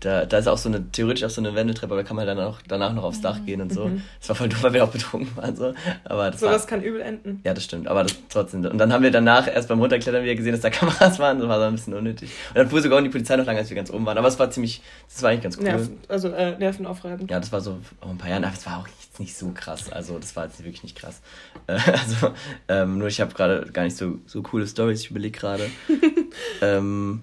Da, 0.04 0.26
da 0.26 0.38
ist 0.38 0.48
auch 0.48 0.58
so 0.58 0.68
eine, 0.68 0.92
theoretisch 0.92 1.24
auch 1.24 1.30
so 1.30 1.40
eine 1.40 1.56
Wendeltreppe, 1.56 1.94
aber 1.94 2.02
da 2.02 2.08
kann 2.08 2.18
man 2.18 2.28
dann 2.28 2.40
auch 2.40 2.60
danach 2.68 2.94
noch 2.94 3.04
aufs 3.04 3.22
Dach 3.22 3.40
gehen 3.46 3.62
und 3.62 3.72
so. 3.74 3.90
Das 4.20 4.30
war 4.30 4.36
voll 4.36 4.50
dumm, 4.50 4.62
weil 4.62 4.74
wir 4.74 4.84
auch 4.84 4.90
betrunken 4.92 5.36
waren. 5.38 5.56
So. 5.56 5.74
Aber 6.04 6.30
das 6.30 6.42
war, 6.42 6.50
Sowas 6.50 6.68
kann 6.68 6.84
übel 6.84 7.02
enden. 7.02 7.40
ja, 7.46 7.54
das 7.54 7.64
stimmt, 7.64 7.88
aber 7.88 8.04
das 8.04 8.16
trotzdem. 8.30 8.66
Und 8.66 8.78
dann 8.78 8.92
haben 8.92 9.02
wir 9.04 9.12
danach 9.12 9.48
erst 9.48 9.70
beim 9.70 9.80
Runterklettern 9.80 10.24
wieder 10.24 10.36
gesehen, 10.36 10.52
dass 10.52 10.62
da 10.62 10.70
Kameras 10.70 11.20
waren. 11.20 11.40
Das 11.40 11.48
war 11.48 11.60
so 11.60 11.66
ein 11.66 11.74
bisschen 11.74 11.94
unnötig. 11.94 12.32
Und 12.50 12.58
dann 12.58 12.70
fuhr 12.70 12.82
sogar 12.82 13.00
auch 13.00 13.04
die 13.04 13.10
Polizei 13.10 13.38
noch 13.38 13.46
lange, 13.46 13.60
als 13.60 13.70
wir 13.70 13.76
ganz 13.76 13.92
oben 13.92 14.06
waren. 14.06 14.18
Aber 14.18 14.28
es 14.28 14.38
war 14.38 14.52
ziemlich, 14.52 14.82
das 15.10 15.24
war 15.24 15.30
eigentlich 15.30 15.44
ganz 15.44 15.58
cool. 15.58 15.64
Nerven, 15.64 15.98
also 16.10 16.30
äh, 16.30 16.58
nervenaufreibend. 16.58 17.32
Ja, 17.32 17.40
das 17.40 17.52
war 17.52 17.62
so 17.62 17.78
vor 18.02 18.10
ein 18.10 18.18
paar 18.18 18.30
Jahren, 18.30 18.44
aber 18.44 18.54
es 18.54 18.66
war 18.66 18.80
auch 18.80 18.88
jetzt 18.88 19.20
nicht 19.20 19.38
so 19.38 19.52
krass. 19.54 19.92
Also, 19.92 20.20
das 20.20 20.36
war 20.36 20.46
jetzt 20.46 20.60
wirklich 20.60 20.84
nicht 20.84 20.98
krass. 20.98 21.22
Äh, 21.66 21.80
also, 21.92 22.34
ähm, 22.68 22.98
nur 22.98 23.08
ich 23.08 23.22
habe 23.22 23.34
gerade 23.34 23.72
gar 23.72 23.84
nicht 23.84 23.96
so, 23.96 24.20
so 24.26 24.42
coole 24.42 24.68
Stories. 24.68 25.00
Ich 25.00 25.12
überlege 25.12 25.40
gerade. 25.40 25.70
ähm, 26.62 27.22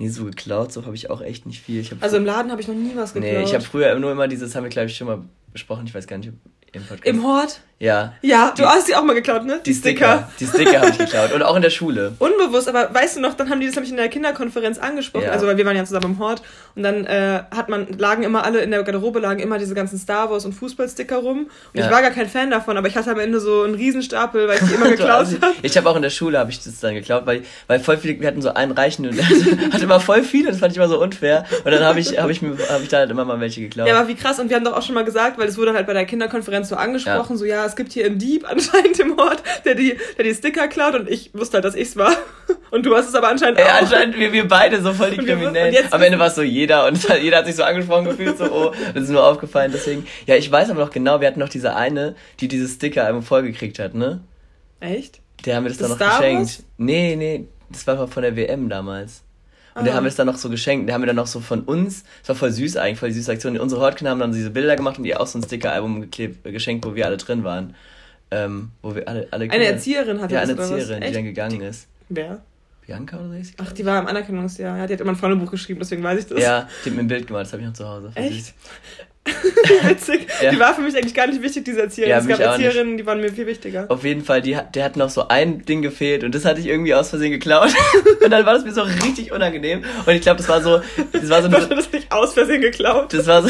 nee, 0.00 0.08
so 0.08 0.24
geklaut, 0.24 0.72
so 0.72 0.84
habe 0.86 0.96
ich 0.96 1.10
auch 1.10 1.20
echt 1.20 1.46
nicht 1.46 1.60
viel. 1.60 1.84
Also 2.00 2.16
im 2.16 2.24
Laden 2.24 2.50
habe 2.50 2.60
ich 2.60 2.68
noch 2.68 2.74
nie 2.74 2.92
was 2.96 3.12
geklaut. 3.12 3.32
Nee, 3.32 3.44
ich 3.44 3.54
habe 3.54 3.62
früher 3.62 3.96
nur 3.98 4.10
immer 4.10 4.26
dieses, 4.28 4.54
haben 4.56 4.64
wir 4.64 4.70
glaube 4.70 4.88
ich 4.88 4.96
schon 4.96 5.06
mal 5.06 5.22
besprochen, 5.52 5.86
ich 5.86 5.94
weiß 5.94 6.06
gar 6.06 6.16
nicht, 6.18 6.32
im 6.72 6.82
Podcast. 6.84 7.06
Im 7.06 7.24
Hort? 7.24 7.60
Ja. 7.82 8.12
Ja, 8.20 8.52
du 8.54 8.66
hast 8.66 8.88
sie 8.88 8.94
auch 8.94 9.02
mal 9.02 9.14
geklaut, 9.14 9.46
ne? 9.46 9.58
Die 9.64 9.72
Sticker. 9.72 10.28
Die 10.38 10.46
Sticker 10.46 10.80
habe 10.82 10.90
ich 10.90 10.98
geklaut. 10.98 11.32
Und 11.32 11.42
auch 11.42 11.56
in 11.56 11.62
der 11.62 11.70
Schule. 11.70 12.12
Unbewusst, 12.18 12.68
aber 12.68 12.92
weißt 12.92 13.16
du 13.16 13.20
noch, 13.22 13.32
dann 13.32 13.48
haben 13.48 13.58
die 13.58 13.64
das 13.64 13.74
nämlich 13.74 13.90
in 13.90 13.96
der 13.96 14.10
Kinderkonferenz 14.10 14.76
angesprochen, 14.78 15.24
Ja. 15.24 15.30
also 15.32 15.46
weil 15.46 15.56
wir 15.56 15.64
waren 15.64 15.76
ja 15.78 15.84
zusammen 15.86 16.04
im 16.12 16.18
Hort 16.18 16.42
und 16.76 16.82
dann 16.82 17.06
äh, 17.06 17.42
hat 17.50 17.70
man, 17.70 17.86
lagen 17.96 18.22
immer 18.22 18.44
alle 18.44 18.60
in 18.60 18.70
der 18.70 18.82
Garderobe, 18.82 19.18
lagen 19.20 19.40
immer 19.40 19.56
diese 19.58 19.74
ganzen 19.74 19.98
Star 19.98 20.30
Wars 20.30 20.44
und 20.44 20.52
Fußballsticker 20.52 21.16
rum 21.16 21.48
und 21.72 21.80
Ja. 21.80 21.86
ich 21.86 21.90
war 21.90 22.02
gar 22.02 22.10
kein 22.10 22.28
Fan 22.28 22.50
davon, 22.50 22.76
aber 22.76 22.86
ich 22.86 22.96
hatte 22.96 23.10
am 23.12 23.18
Ende 23.18 23.40
so 23.40 23.62
einen 23.62 23.74
Riesenstapel, 23.74 24.46
weil 24.46 24.58
ich 24.58 24.68
die 24.68 24.74
immer 24.74 24.88
geklaut 24.90 25.10
Also, 25.12 25.40
habe. 25.40 25.54
ich 25.62 25.74
habe 25.74 25.88
auch 25.88 25.96
in 25.96 26.02
der 26.02 26.10
Schule 26.10 26.38
habe 26.38 26.50
ich 26.50 26.62
das 26.62 26.80
dann 26.80 26.92
geklaut, 26.92 27.22
weil, 27.24 27.44
weil 27.66 27.80
voll 27.80 27.96
viele, 27.96 28.20
wir 28.20 28.28
hatten 28.28 28.42
so 28.42 28.52
einen 28.52 28.72
Reichen 28.72 29.06
und 29.08 29.16
der 29.16 29.26
hatte, 29.26 29.82
immer 29.84 30.00
voll 30.00 30.22
viele, 30.22 30.50
das 30.50 30.58
fand 30.58 30.72
ich 30.72 30.76
immer 30.76 30.88
so 30.88 31.00
unfair. 31.00 31.46
Und 31.64 31.70
dann 31.72 31.82
habe 31.82 31.98
ich, 31.98 32.18
habe 32.18 32.30
ich 32.30 32.42
mir, 32.42 32.58
habe 32.68 32.82
ich 32.82 32.90
da 32.90 32.98
halt 32.98 33.10
immer 33.10 33.24
mal 33.24 33.40
welche 33.40 33.62
geklaut. 33.62 33.88
Ja, 33.88 33.98
aber 33.98 34.06
wie 34.08 34.16
krass. 34.16 34.38
Und 34.38 34.50
wir 34.50 34.56
haben 34.56 34.64
doch 34.66 34.76
auch 34.76 34.82
schon 34.82 34.94
mal 34.94 35.04
gesagt, 35.06 35.38
weil 35.38 35.48
es 35.48 35.56
wurde 35.56 35.72
halt 35.72 35.86
bei 35.86 35.94
der 35.94 36.04
Kinderkonferenz 36.04 36.59
so 36.68 36.76
angesprochen, 36.76 37.36
so 37.36 37.44
ja, 37.44 37.64
es 37.66 37.76
gibt 37.76 37.92
hier 37.92 38.06
einen 38.06 38.18
Dieb 38.18 38.48
anscheinend 38.50 38.98
im 39.00 39.18
Ort, 39.18 39.42
der 39.64 39.74
die, 39.74 39.96
der 40.16 40.24
die 40.24 40.34
Sticker 40.34 40.68
klaut 40.68 40.94
und 40.94 41.08
ich 41.08 41.30
wusste 41.34 41.54
halt, 41.56 41.64
dass 41.64 41.74
ich's 41.74 41.96
war. 41.96 42.12
Und 42.70 42.86
du 42.86 42.94
hast 42.94 43.08
es 43.08 43.14
aber 43.16 43.28
anscheinend 43.28 43.58
Ja, 43.58 43.66
auch. 43.66 43.80
anscheinend 43.82 44.16
wir, 44.16 44.32
wir 44.32 44.46
beide 44.46 44.80
so 44.80 44.92
voll 44.92 45.10
die 45.10 45.16
Kriminellen. 45.16 45.74
Am 45.90 46.02
Ende 46.02 46.20
war 46.20 46.28
es 46.28 46.36
so 46.36 46.42
jeder 46.42 46.86
und 46.86 46.96
es 46.96 47.08
jeder 47.20 47.38
hat 47.38 47.46
sich 47.46 47.56
so 47.56 47.64
angesprochen 47.64 48.04
gefühlt, 48.04 48.38
so, 48.38 48.44
oh, 48.44 48.72
das 48.94 49.04
ist 49.04 49.10
nur 49.10 49.26
aufgefallen, 49.26 49.72
deswegen. 49.74 50.06
Ja, 50.26 50.36
ich 50.36 50.50
weiß 50.52 50.70
aber 50.70 50.78
noch 50.80 50.90
genau, 50.92 51.20
wir 51.20 51.26
hatten 51.26 51.40
noch 51.40 51.48
diese 51.48 51.74
eine, 51.74 52.14
die 52.38 52.46
dieses 52.46 52.74
Sticker-Album 52.74 53.22
vollgekriegt 53.24 53.80
hat, 53.80 53.94
ne? 53.94 54.20
Echt? 54.78 55.20
Der 55.44 55.56
haben 55.56 55.64
wir 55.64 55.70
das, 55.70 55.78
Das 55.78 55.88
dann 55.88 55.98
noch 55.98 56.06
Star 56.06 56.20
geschenkt. 56.20 56.40
Wars? 56.42 56.62
Nee, 56.78 57.16
nee, 57.16 57.48
das 57.70 57.86
war 57.88 58.06
von 58.06 58.22
der 58.22 58.36
WM 58.36 58.68
damals. 58.68 59.22
Und 59.74 59.84
der 59.84 59.92
Ah. 59.92 59.96
haben 59.96 60.04
wir 60.04 60.08
es 60.08 60.16
dann 60.16 60.26
noch 60.26 60.36
so 60.36 60.48
geschenkt. 60.50 60.88
Der 60.88 60.94
haben 60.94 61.02
wir 61.02 61.06
dann 61.06 61.16
noch 61.16 61.26
so 61.26 61.40
von 61.40 61.62
uns, 61.62 62.04
das 62.20 62.30
war 62.30 62.36
voll 62.36 62.50
süß 62.50 62.76
eigentlich, 62.76 62.98
voll 62.98 63.12
süße 63.12 63.30
Aktion. 63.30 63.58
Unsere 63.58 63.80
Hortkinder 63.80 64.10
haben 64.10 64.18
dann 64.20 64.32
diese 64.32 64.50
Bilder 64.50 64.76
gemacht 64.76 64.98
und 64.98 65.04
ihr 65.04 65.20
auch 65.20 65.26
so 65.26 65.38
ein 65.38 65.42
Sticker-Album 65.42 66.00
geklebt, 66.02 66.44
äh, 66.46 66.52
geschenkt, 66.52 66.84
wo 66.86 66.94
wir 66.94 67.06
alle 67.06 67.16
drin 67.16 67.44
waren. 67.44 67.74
Ähm, 68.32 68.70
wo 68.82 68.94
wir 68.94 69.06
alle, 69.08 69.26
alle 69.30 69.50
Eine 69.50 69.64
Erzieherin 69.64 70.20
hatte 70.20 70.34
Ja, 70.34 70.40
das 70.46 70.50
eine? 70.50 70.60
Erzieherin, 70.80 71.02
die 71.02 71.12
dann 71.12 71.24
gegangen 71.24 71.60
ist. 71.62 71.86
Wer? 72.08 72.40
Bianca 72.86 73.18
oder 73.18 73.42
so? 73.44 73.50
Ach, 73.58 73.72
die 73.72 73.84
war 73.84 74.00
im 74.00 74.06
Anerkennungsjahr. 74.08 74.78
Ja, 74.78 74.86
die 74.86 74.92
hat 74.94 75.00
immer 75.00 75.12
ein 75.12 75.16
Freundebuch 75.16 75.50
geschrieben, 75.50 75.78
deswegen 75.80 76.02
weiß 76.02 76.20
ich 76.20 76.26
das. 76.26 76.40
Ja, 76.42 76.68
die 76.84 76.90
hat 76.90 76.96
mir 76.96 77.02
ein 77.02 77.08
Bild 77.08 77.26
gemacht, 77.26 77.42
das 77.44 77.52
habe 77.52 77.62
ich 77.62 77.68
noch 77.68 77.74
zu 77.74 77.88
Hause. 77.88 78.10
Echt? 78.14 78.54
Witzig. 79.88 80.26
Ja. 80.42 80.50
Die 80.50 80.58
war 80.58 80.74
für 80.74 80.82
mich 80.82 80.96
eigentlich 80.96 81.14
gar 81.14 81.26
nicht 81.26 81.42
wichtig, 81.42 81.64
diese 81.64 81.82
Erzieherin. 81.82 82.10
Ja, 82.10 82.18
es 82.18 82.28
gab. 82.28 82.40
Erzieherinnen, 82.40 82.96
die 82.96 83.06
waren 83.06 83.20
mir 83.20 83.32
viel 83.32 83.46
wichtiger. 83.46 83.86
Auf 83.88 84.04
jeden 84.04 84.24
Fall, 84.24 84.42
die, 84.42 84.56
der 84.74 84.84
hat 84.84 84.96
noch 84.96 85.10
so 85.10 85.28
ein 85.28 85.64
Ding 85.64 85.82
gefehlt 85.82 86.24
und 86.24 86.34
das 86.34 86.44
hatte 86.44 86.60
ich 86.60 86.66
irgendwie 86.66 86.94
aus 86.94 87.10
Versehen 87.10 87.30
geklaut. 87.30 87.70
und 88.24 88.30
dann 88.30 88.46
war 88.46 88.54
das 88.54 88.64
mir 88.64 88.72
so 88.72 88.82
richtig 88.82 89.32
unangenehm. 89.32 89.84
Und 90.06 90.14
ich 90.14 90.22
glaube, 90.22 90.38
das 90.38 90.48
war 90.48 90.62
so, 90.62 90.80
das 91.12 91.28
war 91.28 91.42
so 91.42 91.48
eine, 91.48 91.66
das 91.74 91.92
nicht 91.92 92.10
aus 92.10 92.34
Versehen 92.34 92.60
geklaut. 92.60 93.12
das 93.12 93.26
war 93.26 93.42
so 93.42 93.48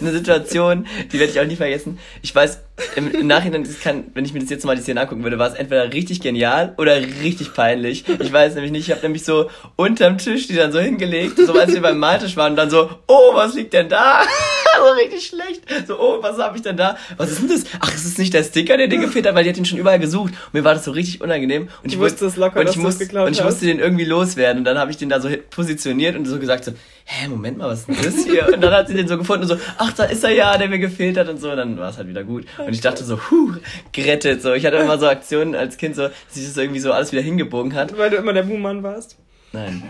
eine 0.00 0.12
Situation, 0.12 0.86
die 1.12 1.18
werde 1.18 1.32
ich 1.32 1.40
auch 1.40 1.46
nie 1.46 1.56
vergessen. 1.56 1.98
Ich 2.22 2.34
weiß, 2.34 2.60
im, 2.96 3.10
im 3.12 3.26
Nachhinein, 3.26 3.64
das 3.64 3.80
kann, 3.80 4.04
wenn 4.14 4.24
ich 4.24 4.32
mir 4.32 4.40
das 4.40 4.50
jetzt 4.50 4.64
mal 4.64 4.76
die 4.76 4.82
Szene 4.82 5.00
angucken 5.00 5.22
würde, 5.22 5.38
war 5.38 5.48
es 5.48 5.54
entweder 5.54 5.92
richtig 5.92 6.20
genial 6.20 6.74
oder 6.78 6.96
richtig 6.96 7.54
peinlich. 7.54 8.04
Ich 8.20 8.32
weiß 8.32 8.54
nämlich 8.54 8.72
nicht, 8.72 8.88
ich 8.88 8.90
habe 8.92 9.02
nämlich 9.02 9.24
so 9.24 9.50
unterm 9.76 10.18
Tisch 10.18 10.46
die 10.48 10.56
dann 10.56 10.72
so 10.72 10.78
hingelegt, 10.78 11.38
so 11.38 11.54
als 11.54 11.72
wir 11.72 11.82
beim 11.82 11.98
Maltisch 11.98 12.36
waren 12.36 12.52
und 12.52 12.56
dann 12.56 12.70
so, 12.70 12.90
oh, 13.06 13.34
was 13.34 13.54
liegt 13.54 13.72
denn 13.72 13.88
da? 13.88 14.22
so 14.78 14.92
richtig 14.92 15.26
schlecht. 15.26 15.62
So, 15.86 15.98
oh, 15.98 16.22
was 16.22 16.38
habe 16.38 16.56
ich 16.56 16.62
denn 16.62 16.76
da? 16.76 16.96
Was 17.16 17.30
ist 17.30 17.42
denn 17.42 17.48
das? 17.48 17.64
Ach, 17.80 17.92
es 17.94 18.04
ist 18.04 18.18
nicht 18.18 18.34
der 18.34 18.44
Sticker, 18.44 18.76
der 18.76 18.88
dir 18.88 18.98
gefehlt 18.98 19.26
hat, 19.26 19.34
weil 19.34 19.44
die 19.44 19.50
hat 19.50 19.56
ihn 19.56 19.64
schon 19.64 19.78
überall 19.78 19.98
gesucht. 19.98 20.32
Und 20.46 20.54
mir 20.54 20.64
war 20.64 20.74
das 20.74 20.84
so 20.84 20.92
richtig 20.92 21.20
unangenehm. 21.20 21.68
Und 21.82 21.92
ich 21.92 21.98
wusste- 21.98 22.32
locker, 22.36 22.60
und 22.60 22.66
dass 22.66 22.74
ich 22.74 22.78
es 22.78 22.84
musste, 22.84 23.04
geklaut 23.04 23.26
Und 23.28 23.32
ich 23.32 23.42
musste 23.42 23.66
den 23.66 23.78
irgendwie 23.78 24.04
loswerden. 24.04 24.58
Und 24.58 24.64
dann 24.64 24.78
habe 24.78 24.90
ich 24.90 24.96
den 24.96 25.08
da 25.08 25.20
so 25.20 25.28
positioniert 25.50 26.16
und 26.16 26.24
so 26.26 26.38
gesagt 26.38 26.64
so, 26.64 26.72
hä, 27.10 27.28
Moment 27.28 27.56
mal, 27.56 27.68
was 27.68 27.80
ist 27.80 27.88
denn 27.88 27.96
das 27.96 28.24
hier? 28.24 28.52
Und 28.52 28.60
dann 28.60 28.72
hat 28.72 28.88
sie 28.88 28.94
den 28.94 29.08
so 29.08 29.16
gefunden 29.16 29.42
und 29.42 29.48
so, 29.48 29.64
ach, 29.78 29.92
da 29.92 30.04
ist 30.04 30.22
er 30.24 30.30
ja, 30.30 30.56
der 30.58 30.68
mir 30.68 30.78
gefehlt 30.78 31.16
hat 31.16 31.28
und 31.28 31.40
so. 31.40 31.50
Und 31.50 31.56
dann 31.56 31.78
war 31.78 31.88
es 31.88 31.96
halt 31.96 32.06
wieder 32.06 32.22
gut. 32.22 32.44
Und 32.58 32.72
ich 32.72 32.82
dachte 32.82 33.02
so, 33.02 33.18
huh, 33.30 33.54
gerettet. 33.92 34.42
So, 34.42 34.52
ich 34.52 34.66
hatte 34.66 34.76
immer 34.76 34.98
so 34.98 35.08
Aktionen 35.08 35.54
als 35.54 35.78
Kind 35.78 35.96
so, 35.96 36.02
dass 36.02 36.12
sich 36.30 36.44
das 36.44 36.56
irgendwie 36.56 36.80
so 36.80 36.92
alles 36.92 37.10
wieder 37.10 37.22
hingebogen 37.22 37.74
hat. 37.74 37.96
Weil 37.96 38.10
du 38.10 38.16
immer 38.18 38.34
der 38.34 38.42
Buhmann 38.42 38.82
warst. 38.82 39.16
Nein. 39.52 39.82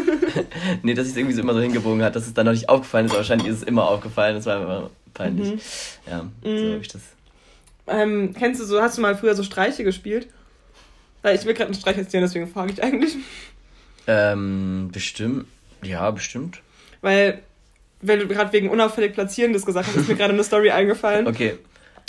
nee, 0.82 0.94
dass 0.94 1.08
sich 1.08 1.16
irgendwie 1.16 1.34
so 1.34 1.42
immer 1.42 1.52
so 1.52 1.60
hingebogen 1.60 2.02
hat, 2.02 2.16
dass 2.16 2.26
es 2.26 2.32
dann 2.32 2.46
noch 2.46 2.54
nicht 2.54 2.70
aufgefallen 2.70 3.04
ist. 3.04 3.12
Aber 3.12 3.18
wahrscheinlich 3.18 3.48
ist 3.48 3.56
es 3.56 3.62
immer 3.62 3.86
aufgefallen. 3.86 4.36
Das 4.36 4.46
war 4.46 4.62
immer 4.62 4.90
peinlich. 5.12 5.52
Mhm. 5.52 5.60
Ja, 6.10 6.26
so 6.42 6.74
hab 6.74 6.80
ich 6.80 6.88
das. 6.88 7.02
Ähm, 7.86 8.34
kennst 8.38 8.62
du 8.62 8.64
so, 8.64 8.80
hast 8.80 8.96
du 8.96 9.02
mal 9.02 9.14
früher 9.14 9.34
so 9.34 9.42
Streiche 9.42 9.84
gespielt? 9.84 10.28
Weil 11.20 11.36
ich 11.36 11.44
will 11.44 11.52
gerade 11.52 11.66
einen 11.66 11.74
Streich 11.74 11.98
erzählen, 11.98 12.22
deswegen 12.22 12.46
frage 12.46 12.72
ich 12.72 12.82
eigentlich. 12.82 13.16
Ähm, 14.06 14.88
bestimmt. 14.90 15.44
Ja, 15.82 16.10
bestimmt. 16.10 16.62
Weil, 17.00 17.42
weil 18.02 18.18
du 18.18 18.28
gerade 18.28 18.52
wegen 18.52 18.68
unauffällig 18.68 19.14
platzieren 19.14 19.52
das 19.52 19.66
gesagt 19.66 19.88
hast, 19.88 19.96
ist 19.96 20.08
mir 20.08 20.16
gerade 20.16 20.34
eine 20.34 20.44
Story 20.44 20.70
eingefallen. 20.70 21.26
Okay. 21.26 21.54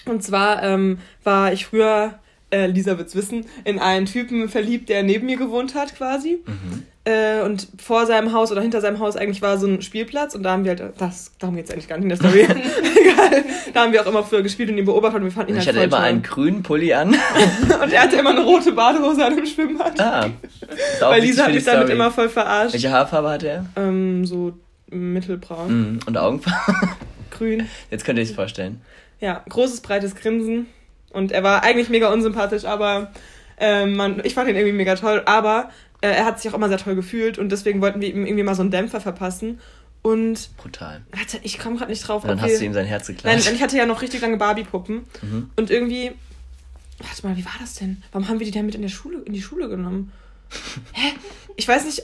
Und 0.05 0.24
zwar 0.24 0.63
ähm, 0.63 0.97
war 1.24 1.53
ich 1.53 1.67
früher, 1.67 2.19
äh, 2.49 2.65
Lisa 2.65 2.97
wird's 2.97 3.15
wissen, 3.15 3.45
in 3.65 3.78
einen 3.78 4.07
Typen 4.07 4.49
verliebt, 4.49 4.89
der 4.89 5.03
neben 5.03 5.28
mir 5.28 5.38
gewohnt 5.38 5.76
hat 5.76 5.95
quasi. 5.95 6.39
Mhm. 6.45 6.86
Äh, 7.04 7.41
und 7.41 7.68
vor 7.82 8.06
seinem 8.06 8.32
Haus 8.32 8.52
oder 8.52 8.62
hinter 8.62 8.80
seinem 8.80 8.99
Haus 8.99 9.16
eigentlich 9.16 9.41
war 9.41 9.58
so 9.58 9.66
ein 9.66 9.82
Spielplatz 9.82 10.36
und 10.36 10.43
da 10.43 10.52
haben 10.52 10.64
wir 10.66 10.72
halt, 10.78 10.84
das, 10.99 11.32
darum 11.39 11.56
geht's 11.56 11.72
eigentlich 11.72 11.88
gar 11.88 11.97
nicht 11.97 12.04
in 12.04 12.10
der 12.10 12.18
Story. 12.20 12.41
Egal. 12.45 13.43
Da 13.74 13.82
haben 13.82 13.91
wir 13.91 14.02
auch 14.04 14.06
immer 14.06 14.24
früher 14.24 14.43
gespielt 14.43 14.70
und 14.70 14.78
ihn 14.78 14.86
beobachtet 14.86 15.18
und 15.22 15.24
wir 15.26 15.32
fanden 15.32 15.54
ihn 15.54 15.60
Ich 15.60 15.66
halt 15.66 15.70
hatte 15.70 15.78
voll 15.80 15.88
immer 15.88 15.97
toll. 15.97 16.06
einen 16.06 16.22
grünen 16.22 16.62
Pulli 16.64 16.93
an. 16.93 17.10
Und 17.82 17.91
er 17.93 18.02
hatte 18.04 18.18
immer 18.18 18.30
eine 18.32 18.41
rote 18.41 18.72
Badehose 18.74 19.26
an 19.26 19.36
dem 19.36 19.45
Schwimmbad. 19.47 19.99
Ah. 19.99 20.30
Weil 20.99 21.22
Lisa 21.22 21.43
hat 21.43 21.49
für 21.49 21.56
mich 21.56 21.64
damit 21.66 21.84
Story. 21.88 21.93
immer 21.93 22.12
voll 22.12 22.30
verarscht. 22.30 22.74
Welche 22.74 22.91
Haarfarbe 22.91 23.30
hatte 23.32 23.47
er? 23.49 23.66
Ähm, 23.78 24.26
so 24.26 24.54
mittelbraun, 24.89 25.93
Mhm. 25.93 25.99
Und 26.06 26.18
Augenfarbe? 26.18 26.89
grün. 27.32 27.68
Jetzt 27.89 28.06
könnt 28.06 28.20
ihr 28.20 28.24
es 28.24 28.32
vorstellen. 28.32 28.82
Ja, 29.20 29.43
großes, 29.49 29.82
breites 29.82 30.16
Grinsen. 30.16 30.68
Und 31.12 31.32
er 31.32 31.43
war 31.43 31.64
eigentlich 31.64 31.89
mega 31.89 32.12
unsympathisch, 32.12 32.66
aber 32.66 33.12
ähm, 33.58 33.95
man, 33.95 34.22
ich 34.24 34.34
fand 34.34 34.49
ihn 34.49 34.56
irgendwie 34.56 34.74
mega 34.76 34.95
toll. 34.95 35.22
Aber 35.26 35.70
äh, 36.02 36.10
er 36.10 36.26
hat 36.26 36.41
sich 36.41 36.52
auch 36.52 36.56
immer 36.56 36.70
sehr 36.70 36.78
toll 36.78 36.95
gefühlt 36.95 37.38
und 37.38 37.52
deswegen 37.52 37.82
wollten 37.82 38.02
wir 38.02 38.10
ihm 38.10 38.26
irgendwie 38.26 38.43
mal 38.43 38.56
so 38.56 38.62
einen 38.62 38.72
Dämpfer 38.72 39.02
verpassen. 39.02 39.60
Und 40.04 40.49
Brutal. 40.58 41.02
warte, 41.12 41.39
ich 41.43 41.60
komme 41.60 41.78
gerade 41.78 41.91
nicht 41.91 42.08
drauf. 42.08 42.24
Und 42.24 42.30
dann 42.30 42.39
ob 42.39 42.45
hast 42.45 42.60
du 42.60 42.66
ihm 42.66 42.74
sein 42.74 42.88
Herz 42.88 43.08
Nein, 43.08 43.18
geklatscht. 43.18 43.52
ich 43.52 43.62
hatte 43.62 43.78
ja 43.78 43.86
noch 43.86 44.02
richtig 44.02 44.22
lange 44.22 44.38
Barbie-Puppen. 44.38 45.06
Mhm. 45.22 45.49
Und 45.56 45.70
irgendwie. 45.70 46.12
Warte 46.99 47.28
mal, 47.28 47.38
wie 47.38 47.45
war 47.45 47.54
das 47.60 47.76
denn? 47.76 48.02
Warum 48.12 48.28
haben 48.28 48.39
wir 48.39 48.45
die 48.45 48.52
denn 48.52 48.66
mit 48.66 48.76
in, 48.76 48.82
der 48.82 48.89
Schule, 48.89 49.22
in 49.26 49.34
die 49.34 49.41
Schule 49.41 49.70
genommen? 49.70 50.12
Hä? 50.93 51.14
Ich 51.56 51.68
weiß 51.68 51.86
nicht. 51.86 52.04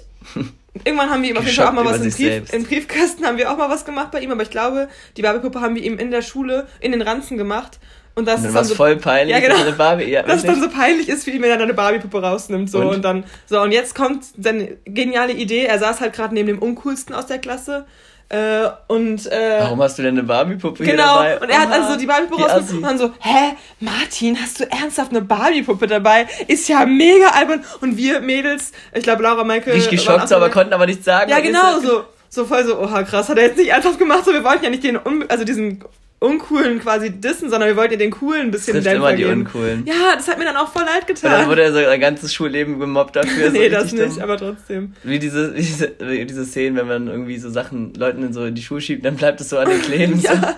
Irgendwann 0.84 1.10
haben 1.10 1.24
wir 1.24 1.32
ihm 1.32 1.38
auf 1.38 1.43
jeden 1.43 1.56
Fall 1.56 1.68
auch 1.68 1.74
mal 1.74 1.86
was 1.86 2.02
im, 2.02 2.12
Brief, 2.12 2.54
im 2.54 2.64
Briefkasten 2.64 3.26
haben 3.26 3.38
wir 3.38 3.52
auch 3.52 3.58
mal 3.58 3.70
was 3.70 3.84
gemacht 3.84 4.12
bei 4.12 4.20
ihm, 4.20 4.32
aber 4.32 4.43
ich 4.43 4.52
glaube, 4.52 4.89
die 5.16 5.24
Barbie-Puppe 5.24 5.60
haben 5.60 5.74
wir 5.74 5.84
ihm 5.84 5.98
in 5.98 6.12
der 6.12 6.22
Schule 6.22 6.68
in 6.80 6.91
den 6.91 7.02
Ranzen 7.02 7.38
gemacht. 7.38 7.80
Und 8.18 8.26
das 8.26 8.38
Und 8.38 8.45
dann 8.45 8.49
ist 8.49 8.55
dann 8.55 8.65
so, 8.65 8.74
voll 8.74 8.95
peinlich. 8.95 9.36
Ja, 9.36 9.39
genau. 9.39 9.72
Barbie, 9.78 10.05
ja, 10.05 10.24
dass 10.24 10.38
es 10.38 10.43
dann 10.43 10.59
so 10.59 10.70
peinlich 10.70 11.07
ist, 11.07 11.28
wie 11.28 11.34
wenn 11.34 11.43
er 11.43 11.57
dann 11.57 11.61
eine 11.61 11.76
Barbie-Puppe 11.76 12.20
rausnimmt. 12.20 12.68
So 12.68 12.80
Und? 12.80 12.88
und? 12.88 13.01
dann. 13.05 13.26
So, 13.45 13.61
und 13.61 13.72
jetzt 13.72 13.93
kommt 13.93 14.24
seine 14.41 14.70
geniale 14.86 15.34
Idee. 15.34 15.65
Er 15.65 15.78
saß 15.78 16.01
halt 16.01 16.13
gerade 16.13 16.34
neben 16.34 16.47
dem 16.47 16.57
uncoolsten 16.57 17.13
aus 17.13 17.28
der 17.28 17.38
Klasse. 17.38 17.86
Äh, 18.30 18.70
und 18.88 19.32
äh, 19.32 19.59
Warum 19.59 19.80
hast 19.84 19.99
du 19.99 20.01
denn 20.01 20.18
eine 20.18 20.24
Barbie-Puppe 20.24 20.84
hier 20.84 20.93
Genau, 20.93 21.18
dabei? 21.18 21.39
und 21.39 21.49
er 21.49 21.59
hat 21.61 21.72
also 21.72 21.95
die 21.95 22.07
Barbie-Puppe 22.07 22.41
rausgenommen 22.41 22.78
und 22.78 22.84
dann 22.84 22.97
so, 22.97 23.11
hä, 23.20 23.53
Martin, 23.82 24.36
hast 24.41 24.61
du 24.61 24.72
ernsthaft 24.72 25.11
eine 25.11 25.22
Barbie-Puppe 25.22 25.86
dabei? 25.86 26.26
Ist 26.47 26.68
ja 26.68 26.88
mega 26.88 27.28
albern. 27.36 27.63
Und 27.82 27.97
wir 27.97 28.20
Mädels, 28.22 28.72
ich 28.95 29.03
glaube 29.03 29.22
Laura, 29.22 29.43
Maike... 29.43 29.72
Richtig 29.72 29.99
geschockt, 30.03 30.34
aber 30.34 30.49
konnten 30.49 30.74
aber 30.74 30.88
nichts 30.88 31.05
sagen. 31.05 31.30
Ja, 31.30 31.39
genau, 31.39 31.80
so. 31.82 32.03
So 32.30 32.45
voll 32.45 32.65
so, 32.65 32.80
oha, 32.80 33.03
krass, 33.03 33.30
hat 33.30 33.38
er 33.38 33.45
jetzt 33.45 33.57
nicht 33.57 33.70
ernsthaft 33.70 33.99
gemacht, 33.99 34.26
so, 34.26 34.34
wir 34.34 34.43
wollten 34.43 34.63
ja 34.63 34.72
nicht 34.72 34.84
den, 34.84 34.99
also 35.30 35.45
diesen 35.45 35.84
uncoolen 36.20 36.80
quasi 36.80 37.11
dissen, 37.11 37.49
sondern 37.49 37.70
wir 37.70 37.76
wollten 37.78 37.93
ja 37.93 37.99
den 37.99 38.11
coolen 38.11 38.47
ein 38.47 38.51
bisschen 38.51 38.74
Trifft 38.74 38.88
Dämpfer 38.88 39.09
immer 39.09 39.15
die 39.15 39.24
geben. 39.24 39.41
Uncoolen. 39.41 39.86
Ja, 39.86 40.15
das 40.15 40.28
hat 40.28 40.39
mir 40.39 40.45
dann 40.45 40.57
auch 40.57 40.70
voll 40.72 40.84
leid 40.84 41.07
Und 41.07 41.24
dann 41.24 41.32
getan. 41.32 41.49
wurde 41.49 41.63
er 41.63 41.74
so 41.74 41.80
ein 41.80 41.99
ganzes 41.99 42.34
Schulleben 42.34 42.80
gemobbt 42.80 43.15
dafür. 43.15 43.49
nee, 43.51 43.70
so 43.70 43.76
das 43.76 43.91
nicht, 43.91 44.15
dumm. 44.15 44.24
aber 44.24 44.38
trotzdem. 44.38 44.93
Wie 45.03 45.20
diese, 45.20 45.53
wie 45.53 45.61
diese, 45.61 45.93
wie 45.99 46.26
diese 46.26 46.45
Szenen, 46.45 46.76
wenn 46.78 46.88
man 46.88 47.07
irgendwie 47.07 47.38
so 47.38 47.49
Sachen 47.49 47.93
Leuten 47.93 48.24
in 48.24 48.34
so 48.34 48.45
in 48.45 48.55
die 48.55 48.63
Schuhe 48.63 48.82
schiebt, 48.82 49.05
dann 49.05 49.15
bleibt 49.15 49.41
es 49.41 49.49
so 49.49 49.59
an 49.59 49.70
den 49.70 49.82
Kleben. 49.82 50.20
so. 50.20 50.28
Ja. 50.28 50.57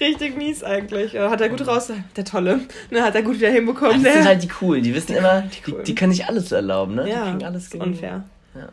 Richtig 0.00 0.36
mies 0.36 0.62
eigentlich. 0.64 1.12
Ja, 1.12 1.30
Hat 1.30 1.40
er 1.40 1.48
gut 1.48 1.66
raus, 1.66 1.92
der 2.16 2.24
Tolle. 2.24 2.60
Ne, 2.90 3.02
hat 3.02 3.14
er 3.14 3.22
gut 3.22 3.36
wieder 3.36 3.50
hinbekommen. 3.50 4.02
Das 4.02 4.14
sind 4.14 4.24
halt 4.24 4.42
die 4.42 4.48
coolen, 4.48 4.82
die 4.82 4.94
wissen 4.94 5.14
immer, 5.14 5.42
die, 5.42 5.70
coolen. 5.70 5.84
die 5.84 5.94
können 5.94 6.12
sich 6.12 6.24
alles 6.26 6.50
erlauben, 6.52 6.94
ne? 6.94 7.08
ja, 7.08 7.24
die 7.24 7.30
kriegen 7.32 7.44
alles 7.44 7.74
unfair. 7.74 8.24
Ja. 8.54 8.68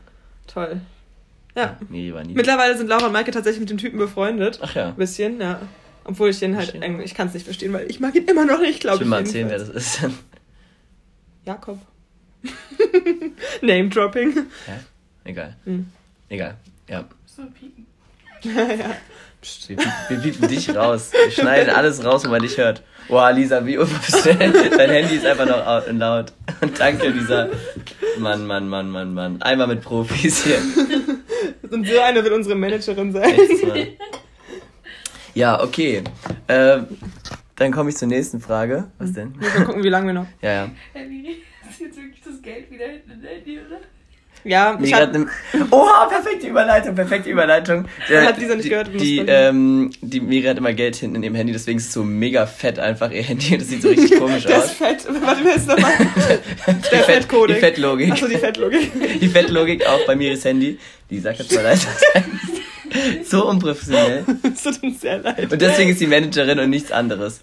Toll. 0.48 0.82
Ja. 1.56 1.78
Nee, 1.90 2.14
war 2.14 2.24
nie. 2.24 2.34
Mittlerweile 2.34 2.78
sind 2.78 2.88
Laura 2.88 3.08
und 3.08 3.14
Maike 3.14 3.32
tatsächlich 3.32 3.60
mit 3.60 3.70
dem 3.70 3.78
Typen 3.78 3.98
befreundet. 4.00 4.60
Ach 4.62 4.74
ja. 4.76 4.90
Ein 4.90 4.96
bisschen, 4.96 5.40
ja. 5.42 5.60
Obwohl 6.06 6.30
ich 6.30 6.40
den 6.40 6.56
halt, 6.56 6.70
Verstehe. 6.70 6.82
eigentlich- 6.88 7.06
ich 7.12 7.16
kann 7.16 7.28
es 7.28 7.34
nicht 7.34 7.44
verstehen, 7.44 7.74
weil 7.74 7.90
ich 7.90 8.00
mag 8.00 8.16
ihn 8.16 8.26
immer 8.26 8.46
noch 8.46 8.60
nicht, 8.60 8.76
Ich 8.76 8.80
glaube 8.80 8.96
ich. 8.98 9.02
will 9.02 9.08
mal 9.10 9.20
erzählen, 9.20 9.50
wer 9.50 9.60
das 9.60 9.70
ist. 9.70 10.00
Jakob. 11.46 11.80
Name-Dropping. 13.62 14.34
Hä? 14.66 14.72
Egal. 15.24 15.56
Hm. 15.66 15.88
Egal. 16.30 16.56
Ja. 16.88 17.06
So 17.26 17.44
piepen. 17.48 17.86
ja. 18.44 18.54
Wir, 18.54 18.96
piep- 19.44 19.80
wir 20.10 20.18
piepen 20.20 20.48
dich 20.48 20.76
raus. 20.76 21.12
Wir 21.14 21.32
schneiden 21.32 21.74
alles 21.74 22.04
raus, 22.04 22.26
wo 22.26 22.30
man 22.30 22.42
dich 22.42 22.58
hört. 22.58 22.82
Boah, 23.08 23.32
Lisa, 23.32 23.66
wie 23.66 23.78
unprofessionell. 23.78 24.52
Dein 24.78 24.90
Handy 24.90 25.16
ist 25.16 25.26
einfach 25.26 25.46
noch 25.48 25.66
out- 25.66 25.92
laut. 25.92 26.34
Und 26.62 26.80
danke, 26.80 27.08
Lisa. 27.10 27.50
Mann, 28.20 28.46
Mann, 28.46 28.68
Mann, 28.70 28.90
Mann, 28.92 29.14
Mann. 29.14 29.42
Einmal 29.42 29.68
mit 29.68 29.82
Profis 29.82 30.44
hier. 30.44 30.58
Und 31.72 31.88
so 31.88 32.00
eine 32.00 32.24
will 32.24 32.34
unsere 32.34 32.56
Managerin 32.56 33.12
sein. 33.12 33.24
Echt. 33.24 33.98
Ja, 35.36 35.62
okay. 35.64 36.04
Ähm, 36.48 36.88
dann 37.56 37.72
komme 37.72 37.90
ich 37.90 37.98
zur 37.98 38.08
nächsten 38.08 38.40
Frage. 38.42 38.90
Was 38.98 39.14
denn? 39.14 39.34
Mal 39.40 39.66
gucken, 39.66 39.84
wie 39.84 39.90
lange 39.90 40.08
wir 40.08 40.14
noch. 40.14 40.26
Ja, 40.42 40.52
ja. 40.52 40.70
Hey, 40.94 41.08
Miri, 41.08 41.42
ist 41.70 41.80
jetzt 41.80 41.98
wirklich 41.98 42.22
das 42.26 42.42
Geld 42.42 42.72
wieder 42.72 42.86
hinten 42.86 43.12
in 43.12 43.22
Handy, 43.22 43.60
oder? 43.60 43.80
Ja, 44.46 44.74
ich 44.76 44.80
Miri 44.80 44.92
hab, 44.94 45.02
hat 45.02 45.14
ne, 45.14 45.28
Oha, 45.70 46.06
perfekte 46.06 46.48
Überleitung, 46.48 46.96
perfekte 46.96 47.30
Überleitung. 47.30 47.88
Der, 48.10 48.26
Hat 48.28 48.38
Lisa 48.38 48.56
nicht 48.56 48.66
die, 48.66 48.70
gehört, 48.70 48.90
Die, 48.94 49.20
ähm, 49.28 49.92
die 50.02 50.22
Miri 50.22 50.48
hat 50.48 50.58
immer 50.58 50.72
Geld 50.74 50.96
hinten 50.96 51.18
in 51.18 51.24
ihrem 51.24 51.36
Handy, 51.36 51.52
deswegen 51.52 51.78
ist 51.78 51.88
es 51.88 51.94
so 51.94 52.04
mega 52.04 52.46
fett 52.46 52.80
einfach 52.80 53.12
ihr 53.12 53.22
Handy. 53.24 53.58
Das 53.58 53.68
sieht 53.68 53.82
so 53.82 53.90
richtig 53.90 54.18
komisch 54.18 54.44
der 54.48 54.58
ist 54.60 54.64
aus. 54.64 54.72
fett. 54.72 55.06
Warte, 55.22 55.42
wer 55.44 55.56
ist 55.56 55.68
nochmal? 55.68 55.92
Die 56.68 56.90
Der 56.90 57.00
Fett- 57.00 57.06
Fettkode. 57.06 57.54
Die 57.56 57.60
Fettlogik. 57.60 58.12
Achso, 58.14 58.28
die 58.28 58.38
Fettlogik. 58.38 59.20
Die 59.20 59.28
Fettlogik 59.28 59.86
auch 59.86 60.06
bei 60.06 60.16
Miris 60.16 60.46
Handy. 60.46 60.80
Die 61.10 61.20
sagt 61.20 61.40
jetzt 61.40 61.54
mal 61.54 61.62
leid. 61.64 61.80
so 63.26 63.46
unprofessionell. 63.48 64.24
Es 64.54 64.64
tut 64.64 64.82
uns 64.84 65.02
sehr 65.02 65.18
leid. 65.20 65.52
Und 65.52 65.62
deswegen 65.62 65.92
ist 65.92 66.00
sie 66.00 66.08
Managerin 66.08 66.60
und 66.60 66.70
nichts 66.70 66.92
anderes. 66.92 67.42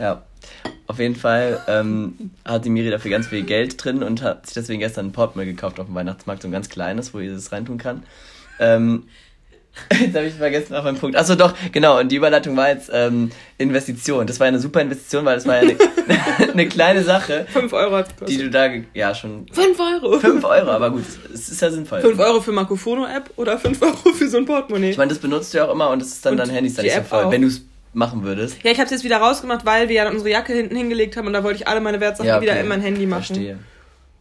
ja. 0.00 0.22
Auf 0.94 1.00
jeden 1.00 1.16
Fall 1.16 1.60
ähm, 1.66 2.30
hat 2.44 2.64
die 2.64 2.70
Miri 2.70 2.88
dafür 2.88 3.10
ganz 3.10 3.26
viel 3.26 3.42
Geld 3.42 3.82
drin 3.82 4.04
und 4.04 4.22
hat 4.22 4.46
sich 4.46 4.54
deswegen 4.54 4.78
gestern 4.78 5.06
ein 5.06 5.12
Portemonnaie 5.12 5.50
gekauft 5.50 5.80
auf 5.80 5.86
dem 5.86 5.94
Weihnachtsmarkt, 5.96 6.42
so 6.42 6.46
ein 6.46 6.52
ganz 6.52 6.68
kleines, 6.68 7.12
wo 7.12 7.18
ihr 7.18 7.32
das 7.32 7.50
reintun 7.50 7.78
kann. 7.78 8.04
Ähm, 8.60 9.08
jetzt 9.90 10.14
habe 10.14 10.26
ich 10.26 10.34
vergessen 10.34 10.72
auf 10.76 10.84
meinen 10.84 10.96
Punkt. 10.98 11.16
Achso, 11.16 11.34
doch, 11.34 11.52
genau. 11.72 11.98
Und 11.98 12.12
die 12.12 12.14
Überleitung 12.14 12.56
war 12.56 12.68
jetzt 12.68 12.92
ähm, 12.94 13.32
Investition. 13.58 14.28
Das 14.28 14.38
war 14.38 14.46
eine 14.46 14.60
super 14.60 14.82
Investition, 14.82 15.24
weil 15.24 15.34
das 15.34 15.46
war 15.46 15.56
ja 15.56 15.62
eine, 15.62 15.76
eine 16.52 16.68
kleine 16.68 17.02
Sache, 17.02 17.44
5 17.52 17.72
Euro 17.72 17.96
hat 17.96 18.06
die 18.28 18.38
du 18.38 18.50
da, 18.50 18.68
ja, 18.92 19.16
schon 19.16 19.48
5 19.50 19.76
Euro. 19.80 20.20
5 20.20 20.44
Euro, 20.44 20.70
aber 20.70 20.90
gut, 20.90 21.02
es 21.34 21.48
ist 21.48 21.60
ja 21.60 21.72
sinnvoll. 21.72 22.02
5 22.02 22.16
Euro 22.20 22.40
für 22.40 22.52
Marcofono-App 22.52 23.30
oder 23.34 23.58
5 23.58 23.82
Euro 23.82 24.12
für 24.16 24.28
so 24.28 24.36
ein 24.36 24.44
Portemonnaie? 24.44 24.90
Ich 24.90 24.96
meine, 24.96 25.08
das 25.08 25.18
benutzt 25.18 25.52
du 25.54 25.58
ja 25.58 25.64
auch 25.64 25.72
immer 25.72 25.90
und 25.90 26.00
das 26.00 26.10
ist 26.10 26.24
dann 26.24 26.34
Und 26.34 26.38
dein 26.38 26.50
Handy 26.50 26.68
ist 26.68 26.78
dann 26.78 26.84
nicht 26.84 26.94
so 26.94 27.02
voll, 27.02 27.24
auch. 27.24 27.32
wenn 27.32 27.42
du 27.42 27.48
es 27.48 27.62
machen 27.94 28.24
würdest. 28.24 28.58
ja, 28.62 28.70
ich 28.70 28.78
habe 28.78 28.84
es 28.86 28.90
jetzt 28.90 29.04
wieder 29.04 29.18
rausgemacht, 29.18 29.64
weil 29.64 29.88
wir 29.88 29.96
ja 29.96 30.10
unsere 30.10 30.30
Jacke 30.30 30.52
hinten 30.52 30.76
hingelegt 30.76 31.16
haben 31.16 31.26
und 31.26 31.32
da 31.32 31.42
wollte 31.44 31.60
ich 31.60 31.68
alle 31.68 31.80
meine 31.80 32.00
Wertsachen 32.00 32.28
Ja, 32.28 32.36
okay. 32.36 32.46
wieder 32.46 32.60
in 32.60 32.68
mein 32.68 32.80
Handy 32.80 33.06
machen. 33.06 33.24
Verstehe. 33.24 33.58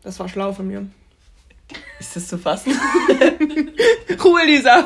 Das 0.03 0.19
war 0.19 0.29
schlau 0.29 0.53
von 0.53 0.67
mir. 0.67 0.85
Ist 1.99 2.15
das 2.15 2.27
zu 2.27 2.37
fassen? 2.37 2.73
Ruhe, 4.23 4.45
Lisa. 4.45 4.85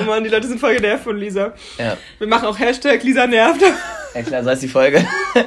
oh 0.00 0.04
Mann, 0.04 0.22
die 0.24 0.30
Leute 0.30 0.46
sind 0.46 0.60
voll 0.60 0.74
genervt 0.76 1.04
von 1.04 1.16
Lisa. 1.18 1.52
ja. 1.78 1.96
Wir 2.18 2.26
machen 2.28 2.46
auch 2.46 2.58
Hashtag 2.58 3.02
Lisa 3.02 3.26
nervt. 3.26 3.62
Ja 4.14 4.22
klar, 4.22 4.44
so 4.44 4.50
heißt 4.50 4.62
die 4.62 4.68
Folge. 4.68 5.04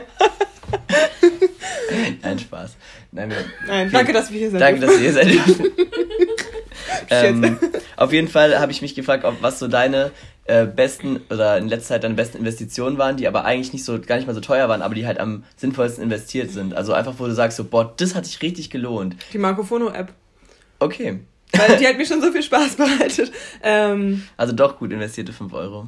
Nein, 2.22 2.39
Spaß. 2.39 2.76
Nein, 3.12 3.30
wir, 3.30 3.38
Nein, 3.68 3.91
danke, 3.91 4.14
dass 4.14 4.32
wir 4.32 4.39
hier 4.39 4.49
sind. 4.51 4.59
danke, 4.59 4.80
dass 4.82 4.91
ihr 4.93 4.99
hier 4.99 5.14
seid. 5.14 5.28
ähm, 7.09 7.57
auf 7.97 8.14
jeden 8.14 8.28
Fall 8.30 8.57
habe 8.59 8.72
ich 8.72 8.82
mich 8.82 8.95
gefragt, 8.95 9.26
ob 9.26 9.41
was 9.41 9.59
so 9.59 9.68
deine 9.68 10.12
äh, 10.45 10.65
besten 10.65 11.21
oder 11.29 11.57
in 11.57 11.67
letzter 11.69 11.89
Zeit 11.89 12.03
deine 12.03 12.15
besten 12.15 12.37
Investitionen 12.37 12.97
waren, 12.97 13.15
die 13.17 13.27
aber 13.27 13.45
eigentlich 13.45 13.73
nicht 13.73 13.85
so 13.85 13.99
gar 13.99 14.15
nicht 14.17 14.25
mal 14.27 14.33
so 14.33 14.41
teuer 14.41 14.67
waren, 14.69 14.81
aber 14.81 14.95
die 14.95 15.05
halt 15.05 15.19
am 15.19 15.43
sinnvollsten 15.55 16.03
investiert 16.03 16.51
sind. 16.51 16.73
Also 16.73 16.93
einfach, 16.93 17.13
wo 17.17 17.25
du 17.27 17.33
sagst, 17.33 17.57
so, 17.57 17.63
boah, 17.63 17.93
das 17.97 18.15
hat 18.15 18.25
sich 18.25 18.41
richtig 18.41 18.69
gelohnt. 18.69 19.15
Die 19.33 19.37
Marcofono-App. 19.37 20.11
Okay. 20.79 21.19
Weil 21.53 21.77
die 21.77 21.87
hat 21.87 21.97
mir 21.97 22.05
schon 22.05 22.21
so 22.21 22.31
viel 22.31 22.41
Spaß 22.43 22.75
bereitet. 22.75 23.31
Ähm, 23.61 24.23
Also 24.37 24.53
doch 24.53 24.79
gut 24.79 24.91
investierte 24.91 25.31
5 25.33 25.53
Euro. 25.53 25.87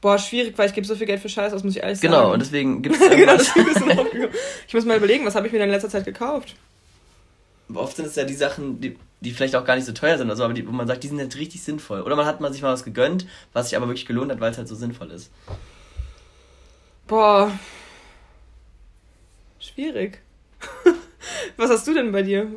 boah, 0.00 0.18
schwierig, 0.18 0.56
weil 0.56 0.68
ich 0.68 0.74
gebe 0.74 0.86
so 0.86 0.94
viel 0.94 1.06
Geld 1.06 1.20
für 1.20 1.28
Scheiß 1.28 1.52
aus, 1.52 1.64
muss 1.64 1.76
ich 1.76 1.82
ehrlich 1.82 1.98
sagen. 1.98 2.12
Genau, 2.12 2.32
und 2.32 2.40
deswegen 2.40 2.82
gibt 2.82 2.96
es 3.00 3.10
genau. 3.10 3.34
Ich 4.68 4.74
muss 4.74 4.84
mal 4.84 4.96
überlegen, 4.96 5.24
was 5.26 5.34
habe 5.34 5.46
ich 5.46 5.52
mir 5.52 5.58
denn 5.58 5.68
in 5.68 5.74
letzter 5.74 5.88
Zeit 5.90 6.04
gekauft? 6.04 6.54
Oft 7.74 7.96
sind 7.96 8.06
es 8.06 8.16
ja 8.16 8.24
die 8.24 8.34
Sachen, 8.34 8.80
die, 8.80 8.96
die 9.22 9.30
vielleicht 9.30 9.54
auch 9.54 9.64
gar 9.64 9.76
nicht 9.76 9.84
so 9.84 9.92
teuer 9.92 10.18
sind, 10.18 10.28
also, 10.30 10.44
aber 10.44 10.52
die, 10.52 10.66
wo 10.66 10.72
man 10.72 10.86
sagt, 10.86 11.04
die 11.04 11.08
sind 11.08 11.18
jetzt 11.18 11.36
richtig 11.36 11.62
sinnvoll. 11.62 12.02
Oder 12.02 12.16
man 12.16 12.26
hat 12.26 12.40
man 12.40 12.52
sich 12.52 12.62
mal 12.62 12.72
was 12.72 12.84
gegönnt, 12.84 13.26
was 13.52 13.68
sich 13.68 13.76
aber 13.76 13.86
wirklich 13.86 14.06
gelohnt 14.06 14.32
hat, 14.32 14.40
weil 14.40 14.50
es 14.50 14.58
halt 14.58 14.68
so 14.68 14.74
sinnvoll 14.74 15.10
ist. 15.10 15.30
Boah. 17.06 17.52
Schwierig. 19.60 20.20
Was 21.56 21.70
hast 21.70 21.86
du 21.86 21.94
denn 21.94 22.10
bei 22.10 22.22
dir? 22.22 22.50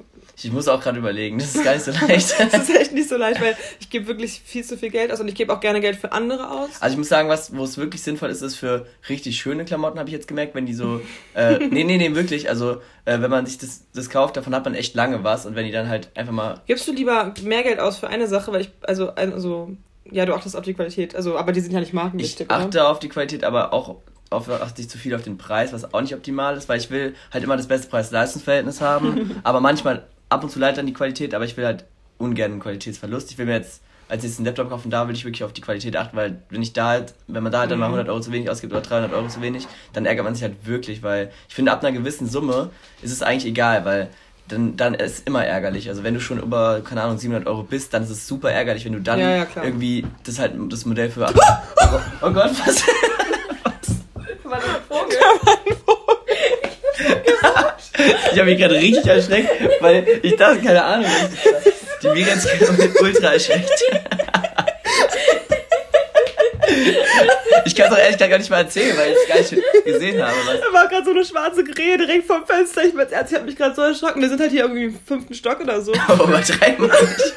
Ich 0.44 0.52
muss 0.52 0.68
auch 0.68 0.82
gerade 0.82 1.00
überlegen, 1.00 1.38
das 1.40 1.56
ist 1.56 1.64
gar 1.64 1.74
nicht 1.74 1.86
so 1.86 1.92
leicht. 2.08 2.36
Das 2.40 2.70
ist 2.70 2.76
echt 2.76 2.92
nicht 2.92 3.08
so 3.08 3.16
leicht, 3.16 3.42
weil 3.42 3.56
ich 3.80 3.90
gebe 3.90 4.08
wirklich 4.08 4.42
viel 4.44 4.64
zu 4.64 4.78
viel 4.78 4.90
Geld 4.90 5.12
aus 5.12 5.20
und 5.20 5.28
ich 5.28 5.36
gebe 5.36 5.54
auch 5.54 5.60
gerne 5.60 5.80
Geld 5.80 5.96
für 5.96 6.12
andere 6.12 6.50
aus. 6.50 6.70
Also 6.80 6.94
ich 6.94 6.98
muss 6.98 7.10
sagen, 7.10 7.30
was, 7.30 7.56
wo 7.56 7.64
es 7.64 7.78
wirklich 7.78 8.02
sinnvoll 8.02 8.30
ist, 8.30 8.42
ist 8.42 8.56
für 8.56 8.86
richtig 9.08 9.38
schöne 9.38 9.66
Klamotten, 9.66 9.98
habe 9.98 10.10
ich 10.10 10.14
jetzt 10.14 10.28
gemerkt, 10.28 10.54
wenn 10.56 10.66
die 10.66 10.74
so, 10.74 11.02
äh, 11.34 11.58
nee, 11.70 11.84
nee, 11.84 11.98
nee, 11.98 12.16
wirklich, 12.16 12.50
also 12.50 12.82
äh, 13.06 13.22
wenn 13.22 13.32
man 13.32 13.46
sich 13.46 13.58
das, 13.58 13.86
das 13.94 14.10
kauft, 14.10 14.36
davon 14.36 14.54
hat 14.54 14.66
man 14.66 14.76
echt 14.76 14.96
lange 14.96 15.24
was 15.24 15.46
und 15.46 15.56
wenn 15.56 15.66
die 15.66 15.72
dann 15.72 15.88
halt 15.88 16.10
einfach 16.16 16.34
mal, 16.34 16.62
Gibst 16.66 16.88
du 16.88 16.92
lieber 16.92 17.34
mehr 17.44 17.64
Geld 17.64 17.80
aus 17.80 17.98
für 17.98 18.08
eine 18.08 18.28
Sache, 18.28 18.52
weil 18.52 18.62
ich, 18.62 18.72
also, 18.82 19.12
also, 19.12 19.72
ja, 20.12 20.26
du 20.26 20.34
achtest 20.34 20.56
auf 20.56 20.64
die 20.64 20.74
Qualität, 20.74 21.16
also, 21.16 21.38
aber 21.38 21.52
die 21.52 21.62
sind 21.62 21.72
ja 21.72 21.80
nicht 21.80 21.90
ich 21.90 21.94
markenwichtig, 21.94 22.52
achte 22.52 22.88
auf 22.88 23.00
die 23.00 23.10
Qualität, 23.10 23.44
aber 23.44 23.74
auch 23.74 23.96
auf, 24.32 24.50
achte 24.50 24.82
ich 24.82 24.90
zu 24.90 24.98
viel 24.98 25.16
auf 25.16 25.22
den 25.22 25.38
Preis, 25.38 25.72
was 25.72 25.94
auch 25.94 26.02
nicht 26.02 26.14
optimal 26.14 26.58
ist, 26.58 26.68
weil 26.68 26.80
ich 26.80 26.90
will 26.90 27.16
halt 27.32 27.44
immer 27.44 27.58
das 27.58 27.68
beste 27.68 27.88
Preis-Leistungs-Verhältnis 27.88 28.82
haben, 28.82 29.40
aber 29.44 29.62
manchmal 29.62 30.06
ab 30.30 30.44
und 30.44 30.50
zu 30.50 30.60
leidet 30.60 30.78
dann 30.78 30.88
die 30.88 30.94
Qualität, 30.94 31.34
aber 31.34 31.46
ich 31.46 31.58
will 31.58 31.66
halt 31.66 31.86
ungern 32.18 32.52
einen 32.52 32.62
Qualitätsverlust. 32.62 33.32
Ich 33.32 33.38
will 33.38 33.46
mir 33.46 33.54
jetzt 33.54 33.82
als 34.08 34.24
ich 34.24 34.30
jetzt 34.30 34.40
einen 34.40 34.46
Laptop 34.46 34.70
kaufen, 34.70 34.92
da 34.92 35.08
will 35.08 35.16
ich 35.16 35.26
wirklich 35.26 35.44
auf 35.44 35.54
die 35.54 35.62
Qualität 35.62 35.96
achten, 35.98 36.16
weil 36.16 36.38
wenn 36.50 36.62
ich 36.62 36.74
da 36.74 36.90
halt, 36.90 37.14
wenn 37.28 37.42
man 37.42 37.52
da 37.52 37.62
halt 37.62 37.72
dann 37.72 37.80
mal 37.80 37.86
100 37.88 38.08
Euro 38.10 38.20
zu 38.20 38.32
wenig 38.32 38.50
ausgibt 38.50 38.72
oder 38.72 38.82
300 38.82 39.14
Euro 39.14 39.28
zu 39.28 39.42
wenig, 39.42 39.68
dann 39.94 40.06
ärgert 40.06 40.26
man 40.26 40.36
sich 40.36 40.44
halt 40.44 40.66
wirklich, 40.66 41.02
weil 41.02 41.32
ich 41.50 41.56
finde, 41.56 41.72
ab 41.72 41.84
einer 41.84 41.92
gewissen 41.92 42.28
Summe 42.28 42.70
ist 43.02 43.12
es 43.12 43.24
eigentlich 43.24 43.46
egal, 43.46 43.84
weil 43.86 44.10
dann, 44.48 44.78
dann 44.78 44.94
ist 44.94 45.12
es 45.12 45.20
immer 45.22 45.44
ärgerlich. 45.44 45.90
Also 45.90 46.04
wenn 46.04 46.14
du 46.14 46.20
schon 46.20 46.40
über, 46.40 46.82
keine 46.82 47.02
Ahnung, 47.02 47.18
700 47.18 47.48
Euro 47.48 47.64
bist, 47.64 47.96
dann 47.96 48.04
ist 48.04 48.12
es 48.12 48.28
super 48.28 48.52
ärgerlich, 48.52 48.86
wenn 48.86 48.94
du 48.94 49.02
dann 49.02 49.20
Ja, 49.20 49.38
ja, 49.38 49.48
irgendwie 49.64 50.06
das 50.24 50.38
halt 50.38 50.54
das 50.70 50.86
Modell 50.86 51.10
für... 51.10 51.26
oh, 51.26 52.00
oh 52.22 52.32
Gott, 52.32 52.52
was? 52.66 52.84
War 54.44 54.60
das 54.60 54.70
ein 54.70 54.82
Vogel? 54.88 55.18
Ich 58.32 58.40
habe 58.40 58.46
mich 58.46 58.60
gerade 58.60 58.76
richtig 58.76 59.06
erschreckt, 59.06 59.50
weil 59.82 60.06
ich 60.22 60.36
dachte, 60.36 60.60
keine 60.62 60.84
Ahnung, 60.84 61.10
die 62.04 62.08
mir 62.08 62.28
jetzt 62.28 62.48
ultra 63.02 63.34
erschreckt. 63.34 63.72
Ich 67.66 67.76
kann 67.76 67.88
es 67.88 67.94
auch 67.94 67.98
ehrlich 67.98 68.18
gesagt 68.18 68.32
gar 68.32 68.38
nicht 68.38 68.50
mal 68.50 68.58
erzählen, 68.58 68.96
weil 68.98 69.12
ich 69.12 69.18
es 69.18 69.28
gar 69.28 69.38
nicht 69.38 69.86
gesehen 69.86 70.22
habe. 70.22 70.36
Was. 70.46 70.60
Da 70.60 70.74
war 70.74 70.88
gerade 70.88 71.06
so 71.06 71.12
eine 71.12 71.26
schwarze 71.26 71.64
Krähe 71.64 71.98
direkt 71.98 72.28
vom 72.28 72.46
Fenster. 72.46 72.84
Ich 72.84 72.94
bin 72.94 73.08
ich 73.10 73.34
hab 73.34 73.46
mich 73.46 73.56
gerade 73.56 73.76
so 73.76 73.82
erschrocken. 73.82 74.22
Wir 74.22 74.30
sind 74.30 74.40
halt 74.40 74.52
hier 74.52 74.62
irgendwie 74.64 74.86
im 74.86 75.00
fünften 75.00 75.34
Stock 75.34 75.60
oder 75.62 75.82
so. 75.82 75.94
Aber 76.08 76.26
übertreiben 76.26 76.90
wir 76.90 77.02
nicht. 77.02 77.34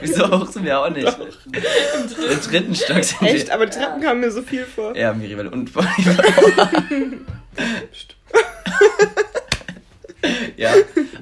Wieso 0.00 0.30
hoch 0.30 0.50
sind 0.50 0.64
wir 0.64 0.80
auch 0.80 0.90
nicht? 0.90 1.06
Im 1.06 2.40
dritten 2.40 2.74
Stock 2.74 3.04
sind 3.04 3.22
Echt, 3.22 3.48
wir. 3.48 3.54
aber 3.54 3.66
die 3.66 3.78
Treppen 3.78 4.02
kamen 4.02 4.20
mir 4.20 4.30
so 4.30 4.42
viel 4.42 4.64
vor. 4.64 4.96
Ja, 4.96 5.12
Miribel. 5.12 5.48
Und 5.48 5.70
Ja, 10.56 10.70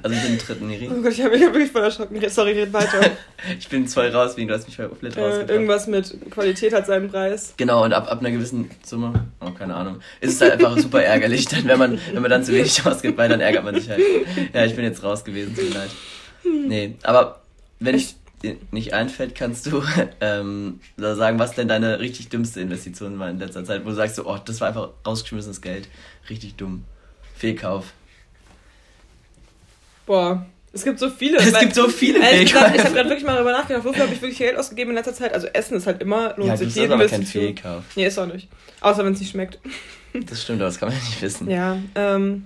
also 0.01 0.15
ich 0.15 0.21
bin 0.23 0.33
im 0.33 0.37
dritten 0.37 0.67
Miri. 0.67 0.89
Oh 0.91 1.01
Gott, 1.01 1.13
ich 1.13 1.21
habe 1.21 1.31
mich 1.31 1.43
hab 1.43 1.53
wirklich 1.53 1.71
voll 1.71 1.83
erschrocken. 1.83 2.29
Sorry, 2.29 2.51
red 2.53 2.73
weiter. 2.73 3.01
Ich 3.59 3.67
bin 3.67 3.87
voll 3.87 4.07
raus, 4.07 4.37
wegen 4.37 4.47
du 4.47 4.53
hast 4.53 4.67
mich 4.67 4.77
voll 4.77 4.87
komplett 4.87 5.17
äh, 5.17 5.45
irgendwas 5.45 5.87
mit 5.87 6.15
Qualität 6.31 6.73
hat 6.73 6.85
seinen 6.85 7.09
Preis. 7.09 7.53
Genau, 7.57 7.83
und 7.83 7.91
ab, 7.91 8.09
ab 8.09 8.21
einer 8.21 8.31
gewissen 8.31 8.71
Summe, 8.85 9.27
oh, 9.41 9.51
keine 9.51 9.75
Ahnung, 9.75 9.99
ist 10.21 10.35
es 10.35 10.41
halt 10.41 10.53
einfach 10.53 10.77
super 10.77 11.03
ärgerlich, 11.03 11.47
dann, 11.47 11.67
wenn, 11.67 11.77
man, 11.77 11.99
wenn 12.13 12.21
man 12.21 12.31
dann 12.31 12.45
zu 12.45 12.53
wenig 12.53 12.85
ausgibt, 12.85 13.17
weil 13.17 13.27
dann 13.27 13.41
ärgert 13.41 13.65
man 13.65 13.75
sich 13.75 13.89
halt. 13.89 13.99
Ja, 14.53 14.63
ich 14.63 14.75
bin 14.75 14.85
jetzt 14.85 15.03
raus 15.03 15.25
gewesen, 15.25 15.53
tut 15.53 15.65
mir 15.69 15.75
leid. 15.75 15.89
Nee, 16.45 16.95
aber 17.03 17.41
wenn 17.79 17.95
ich 17.95 18.15
dir 18.43 18.57
nicht 18.71 18.93
einfällt, 18.93 19.35
kannst 19.35 19.65
du 19.65 19.83
ähm, 20.21 20.79
sagen, 20.97 21.39
was 21.39 21.55
denn 21.55 21.67
deine 21.67 21.99
richtig 21.99 22.29
dümmste 22.29 22.61
Investition 22.61 23.17
war 23.19 23.29
in 23.29 23.39
letzter 23.39 23.63
Zeit, 23.65 23.83
wo 23.85 23.89
du 23.89 23.95
sagst, 23.95 24.15
so, 24.15 24.25
oh, 24.25 24.37
das 24.43 24.61
war 24.61 24.67
einfach 24.67 24.89
rausgeschmissenes 25.05 25.61
Geld. 25.61 25.87
Richtig 26.29 26.55
dumm. 26.55 26.83
Fehlkauf. 27.35 27.93
Boah, 30.05 30.45
es 30.73 30.83
gibt 30.83 30.99
so 30.99 31.09
viele. 31.09 31.37
Es 31.37 31.57
gibt 31.59 31.75
so 31.75 31.87
viele 31.87 32.19
Ehrlich 32.19 32.51
gesagt, 32.51 32.75
ich 32.75 32.83
habe 32.83 32.95
gerade 32.95 33.09
wirklich 33.09 33.25
mal 33.25 33.35
darüber 33.35 33.51
nachgedacht, 33.51 33.85
wofür 33.85 34.03
habe 34.03 34.13
ich 34.13 34.21
wirklich 34.21 34.39
Geld 34.39 34.57
ausgegeben 34.57 34.89
in 34.91 34.95
letzter 34.95 35.13
Zeit? 35.13 35.33
Also 35.33 35.47
Essen 35.47 35.77
ist 35.77 35.85
halt 35.85 36.01
immer, 36.01 36.35
lohnt 36.35 36.49
Ja, 36.49 36.57
sich 36.57 36.67
das 36.69 36.75
ist 36.75 36.81
jede 36.81 36.93
aber 36.95 37.07
kein. 37.07 37.23
Fehlkauf. 37.23 37.83
Nee, 37.95 38.07
ist 38.07 38.17
auch 38.17 38.25
nicht. 38.25 38.49
Außer 38.81 39.05
wenn 39.05 39.13
es 39.13 39.19
nicht 39.19 39.31
schmeckt. 39.31 39.59
Das 40.27 40.43
stimmt, 40.43 40.61
aber 40.61 40.69
das 40.69 40.77
kann 40.79 40.89
man 40.89 40.97
nicht 40.99 41.19
wissen. 41.23 41.49
Ja, 41.49 41.75
ähm, 41.95 42.45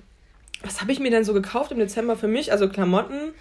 was 0.63 0.79
habe 0.79 0.93
ich 0.93 1.01
mir 1.01 1.11
denn 1.11 1.25
so 1.25 1.33
gekauft 1.33 1.73
im 1.73 1.79
Dezember 1.79 2.15
für 2.15 2.29
mich? 2.29 2.53
Also 2.53 2.69
Klamotten 2.69 3.33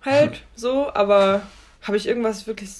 halt 0.00 0.42
so, 0.54 0.94
aber 0.94 1.42
habe 1.82 1.96
ich 1.96 2.06
irgendwas 2.06 2.46
wirklich... 2.46 2.70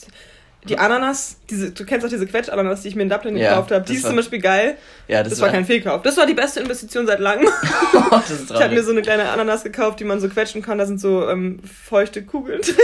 Die 0.69 0.79
Ananas, 0.79 1.39
diese, 1.51 1.73
du 1.73 1.85
kennst 1.85 2.07
auch 2.07 2.11
diese 2.11 2.25
Quetsch-Ananas, 2.27 2.83
die 2.83 2.89
ich 2.89 2.95
mir 2.95 3.03
in 3.03 3.09
Dublin 3.09 3.37
Ja, 3.37 3.51
gekauft 3.51 3.73
habe, 3.73 3.81
das 3.81 3.91
die 3.91 3.97
ist 3.97 4.05
war- 4.05 4.11
zum 4.11 4.17
Beispiel 4.17 4.41
geil. 4.41 4.77
Ja, 5.09 5.25
Das, 5.25 5.41
war 5.41 5.49
kein 5.51 5.65
Fehlkauf. 5.65 6.03
Das 6.03 6.17
war 6.17 6.25
die 6.25 6.35
beste 6.35 6.61
Investition 6.61 7.05
seit 7.07 7.19
langem. 7.19 7.49
das 8.11 8.31
ist 8.31 8.51
Ich 8.51 8.61
habe 8.63 8.73
mir 8.73 8.83
so 8.85 8.93
eine 8.93 9.03
kleine 9.03 9.29
Ananas 9.29 9.65
gekauft, 9.65 9.99
die 9.99 10.05
man 10.05 10.21
so 10.21 10.29
quetschen 10.29 10.63
kann. 10.63 10.79
Da 10.79 10.87
sind 10.87 11.01
so 11.01 11.29
ähm, 11.29 11.59
feuchte 11.65 12.23
Kugeln 12.23 12.61
drin. 12.63 12.77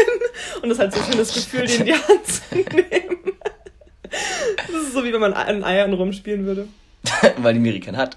Und 0.63 0.71
das 0.71 0.81
halt 0.81 0.93
so 0.93 1.01
ein 1.01 1.13
schönes 1.13 1.33
Gefühl, 1.33 1.67
die 1.67 1.75
in 1.77 1.85
die 1.87 1.93
Hand 1.95 2.27
zu 2.27 2.43
nehmen. 2.75 3.19
Das 4.11 4.83
ist 4.83 4.93
so, 4.93 5.05
wie 5.05 5.13
wenn 5.13 5.21
man 5.21 5.33
an 5.35 5.63
Eiern 5.63 5.93
rumspielen 5.93 6.47
würde. 6.47 6.67
Weil 7.37 7.55
die 7.55 7.61
Miri 7.61 7.79
keinen 7.81 7.97
hat. 7.97 8.17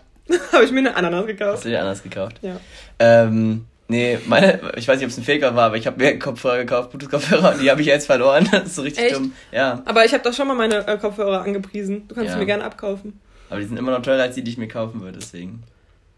habe 0.54 0.64
ich 0.64 0.72
mir 0.72 0.80
eine 0.80 0.96
Ananas 0.96 1.22
Hast 1.22 1.28
gekauft. 1.28 1.66
du 1.66 1.70
dir 1.70 1.82
anders 1.82 2.02
gekauft? 2.04 2.38
Ja. 2.42 2.56
Ähm, 3.00 3.66
Nee, 3.92 4.20
meine, 4.26 4.60
ich 4.78 4.88
weiß 4.88 4.98
nicht, 5.00 5.06
ob 5.06 5.12
es 5.12 5.18
ein 5.18 5.24
Faker 5.24 5.54
war, 5.56 5.66
aber 5.66 5.78
ich 5.78 5.86
habe 5.86 6.02
mir 6.02 6.18
Kopfhörer 6.18 6.60
gekauft, 6.60 6.92
Bluetooth-Kopfhörer, 6.92 7.54
und 7.54 7.62
die 7.62 7.70
habe 7.70 7.82
ich 7.82 7.88
jetzt 7.88 8.06
verloren. 8.06 8.48
Das 8.52 8.64
ist 8.68 8.76
so 8.76 8.82
richtig 8.84 9.04
Echt? 9.04 9.16
dumm. 9.16 9.34
Ja, 9.52 9.82
Aber 9.86 10.06
ich 10.06 10.14
habe 10.14 10.24
doch 10.24 10.34
schon 10.34 10.48
mal 10.48 10.56
meine 10.56 10.88
äh, 10.88 10.98
Kopfhörer 10.98 11.42
angepriesen. 11.42 12.08
Du 12.08 12.16
kannst 12.16 12.28
Ja. 12.30 12.34
sie 12.34 12.40
mir 12.40 12.46
gerne 12.46 12.64
abkaufen. 12.64 13.20
aber 13.50 13.60
die 13.60 13.66
sind 13.66 13.78
immer 13.78 13.92
noch 13.92 14.02
teurer 14.02 14.22
als 14.24 14.36
die, 14.36 14.44
die 14.44 14.52
ich 14.52 14.58
mir 14.58 14.68
kaufen 14.70 15.02
würde, 15.02 15.20
deswegen. 15.20 15.64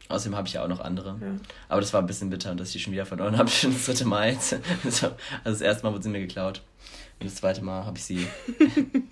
Außerdem 0.10 0.36
habe 0.38 0.48
ich 0.48 0.54
ja 0.54 0.64
auch 0.64 0.68
noch 0.68 0.82
andere. 0.82 1.16
Ja. 1.20 1.28
Aber 1.70 1.82
das 1.82 1.92
war 1.94 2.02
ein 2.02 2.06
bisschen 2.08 2.30
bitter, 2.30 2.54
dass 2.54 2.68
ich 2.68 2.74
die 2.74 2.80
schon 2.80 2.94
wieder 2.94 3.06
verloren 3.08 3.38
habe. 3.38 3.50
Schon 3.50 3.74
das 3.74 3.86
dritte 3.86 4.06
Mal 4.06 4.32
jetzt. 4.32 4.56
Also 4.86 5.08
das 5.44 5.62
erste 5.62 5.84
Mal 5.86 5.94
wurde 5.94 6.04
sie 6.04 6.10
mir 6.10 6.20
geklaut. 6.20 6.62
Und 7.24 7.30
das 7.32 7.36
zweite 7.36 7.64
Mal 7.64 7.86
habe 7.86 7.98
ich 7.98 8.04
sie. 8.04 8.28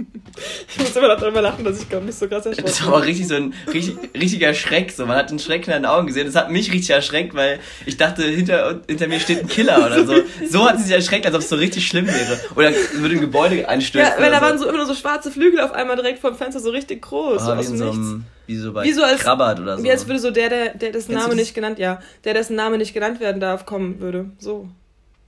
Ich 0.70 0.80
muss 0.80 0.96
immer 0.96 1.10
noch 1.10 1.20
darüber 1.20 1.42
lachen, 1.42 1.66
dass 1.66 1.82
ich 1.82 1.90
glaube 1.90 2.06
nicht 2.06 2.18
so 2.18 2.26
krass 2.28 2.46
erschrocken 2.46 2.66
Das 2.66 2.86
war 2.86 2.94
auch 2.94 3.04
richtig 3.06 3.28
so 3.28 3.36
ein 3.36 3.54
richtig, 3.72 3.98
richtiger 4.16 4.54
Schreck. 4.54 4.92
So, 4.92 5.06
man 5.06 5.18
hat 5.18 5.30
den 5.30 5.40
Schreck 5.40 5.68
in 5.68 5.74
den 5.74 5.86
Augen 5.86 6.08
gesehen. 6.08 6.26
Das 6.26 6.36
hat 6.36 6.50
mich 6.50 6.72
richtig 6.72 6.90
erschreckt, 6.92 7.34
weil 7.36 7.60
ich 7.86 7.98
dachte, 7.98 8.24
hinter, 8.24 8.80
hinter 8.88 9.08
mir 9.08 9.20
steht 9.20 9.40
ein 9.42 9.48
Killer 9.48 9.86
oder 9.86 10.06
so. 10.06 10.14
So 10.50 10.66
hat 10.68 10.78
sie 10.78 10.84
sich 10.86 10.94
erschreckt, 10.94 11.26
als 11.26 11.36
ob 11.36 11.42
es 11.42 11.50
so 11.50 11.58
richtig 11.58 11.86
schlimm 11.86 12.08
wäre. 12.08 12.40
Oder 12.56 12.72
würde 12.94 13.16
ein 13.16 13.22
Gebäude 13.22 13.68
einstürzen. 13.68 14.14
Ja, 14.18 14.24
weil 14.24 14.32
da 14.32 14.42
waren 14.42 14.58
so 14.58 14.68
immer 14.70 14.78
nur 14.78 14.88
so 14.88 14.96
schwarze 14.96 15.32
Flügel 15.32 15.60
auf 15.60 15.74
einmal 15.74 15.98
direkt 15.98 16.20
vom 16.20 16.34
Fenster, 16.36 16.62
so 16.62 16.70
richtig 16.70 17.02
groß, 17.02 17.44
so 17.44 17.52
Ah, 17.52 17.56
wie 17.56 17.60
aus 17.60 17.68
dem 17.68 17.78
so 17.78 17.94
Nichts. 17.94 18.26
wie 18.48 18.56
so 18.58 18.72
bei 18.74 18.84
Wie 18.86 18.94
so 18.94 19.04
als- 19.04 19.20
Krabbert 19.22 19.60
oder 19.60 19.78
so. 19.78 19.84
Wie 19.84 19.92
als 19.92 20.08
würde 20.08 20.20
so 20.20 20.32
der, 20.32 20.48
der, 20.50 20.76
der 20.76 20.92
dessen 20.94 21.14
Name 21.14 21.36
nicht 21.36 21.54
genannt, 21.54 21.78
ja, 21.78 22.00
der 22.24 22.34
dessen 22.34 22.56
Name 22.56 22.78
nicht 22.78 22.94
genannt 22.94 23.20
werden 23.20 23.42
darf, 23.42 23.66
kommen 23.66 24.00
würde. 24.00 24.32
So. 24.40 24.70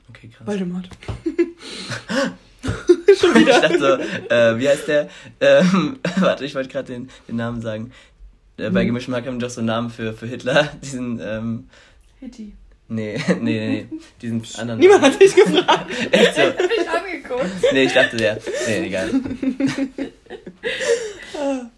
okay, 0.09 0.29
krass. 0.29 0.47
Voldemort. 0.47 0.87
Schon 3.19 3.35
wieder. 3.35 3.55
Ich 3.55 3.61
dachte 3.61 3.79
so, 3.79 4.33
äh, 4.33 4.59
wie 4.59 4.67
heißt 4.69 4.87
der? 4.87 5.09
Ähm, 5.39 5.99
warte, 6.17 6.45
ich 6.45 6.55
wollte 6.55 6.69
gerade 6.69 6.91
den, 6.93 7.09
den 7.27 7.35
Namen 7.35 7.61
sagen. 7.61 7.91
Äh, 8.57 8.69
bei 8.69 8.83
Mhm. 8.83 8.87
Gemischtem 8.87 9.15
Hack 9.15 9.25
haben 9.27 9.39
die 9.39 9.43
doch 9.45 9.49
so 9.51 9.61
einen 9.61 9.67
Namen 9.67 9.89
für, 9.89 10.13
für 10.13 10.25
Hitler. 10.27 10.69
Diesen, 10.83 11.19
ähm, 11.23 11.67
Hitty. 12.19 12.53
nee, 12.87 13.17
nee, 13.27 13.35
nee, 13.41 13.87
nee, 13.91 13.97
diesen 14.21 14.43
anderen. 14.59 14.79
Niemand 14.79 15.01
hat 15.03 15.21
dich 15.21 15.35
gefragt. 15.35 15.91
Echt 16.11 16.35
so. 16.35 16.41
Ich 16.41 16.47
hab 16.47 16.59
mich 16.59 16.89
angeguckt. 16.89 17.45
Nee, 17.73 17.83
ich 17.83 17.93
dachte 17.93 18.17
der. 18.17 18.39
Nee, 18.67 18.85
egal. 18.87 19.09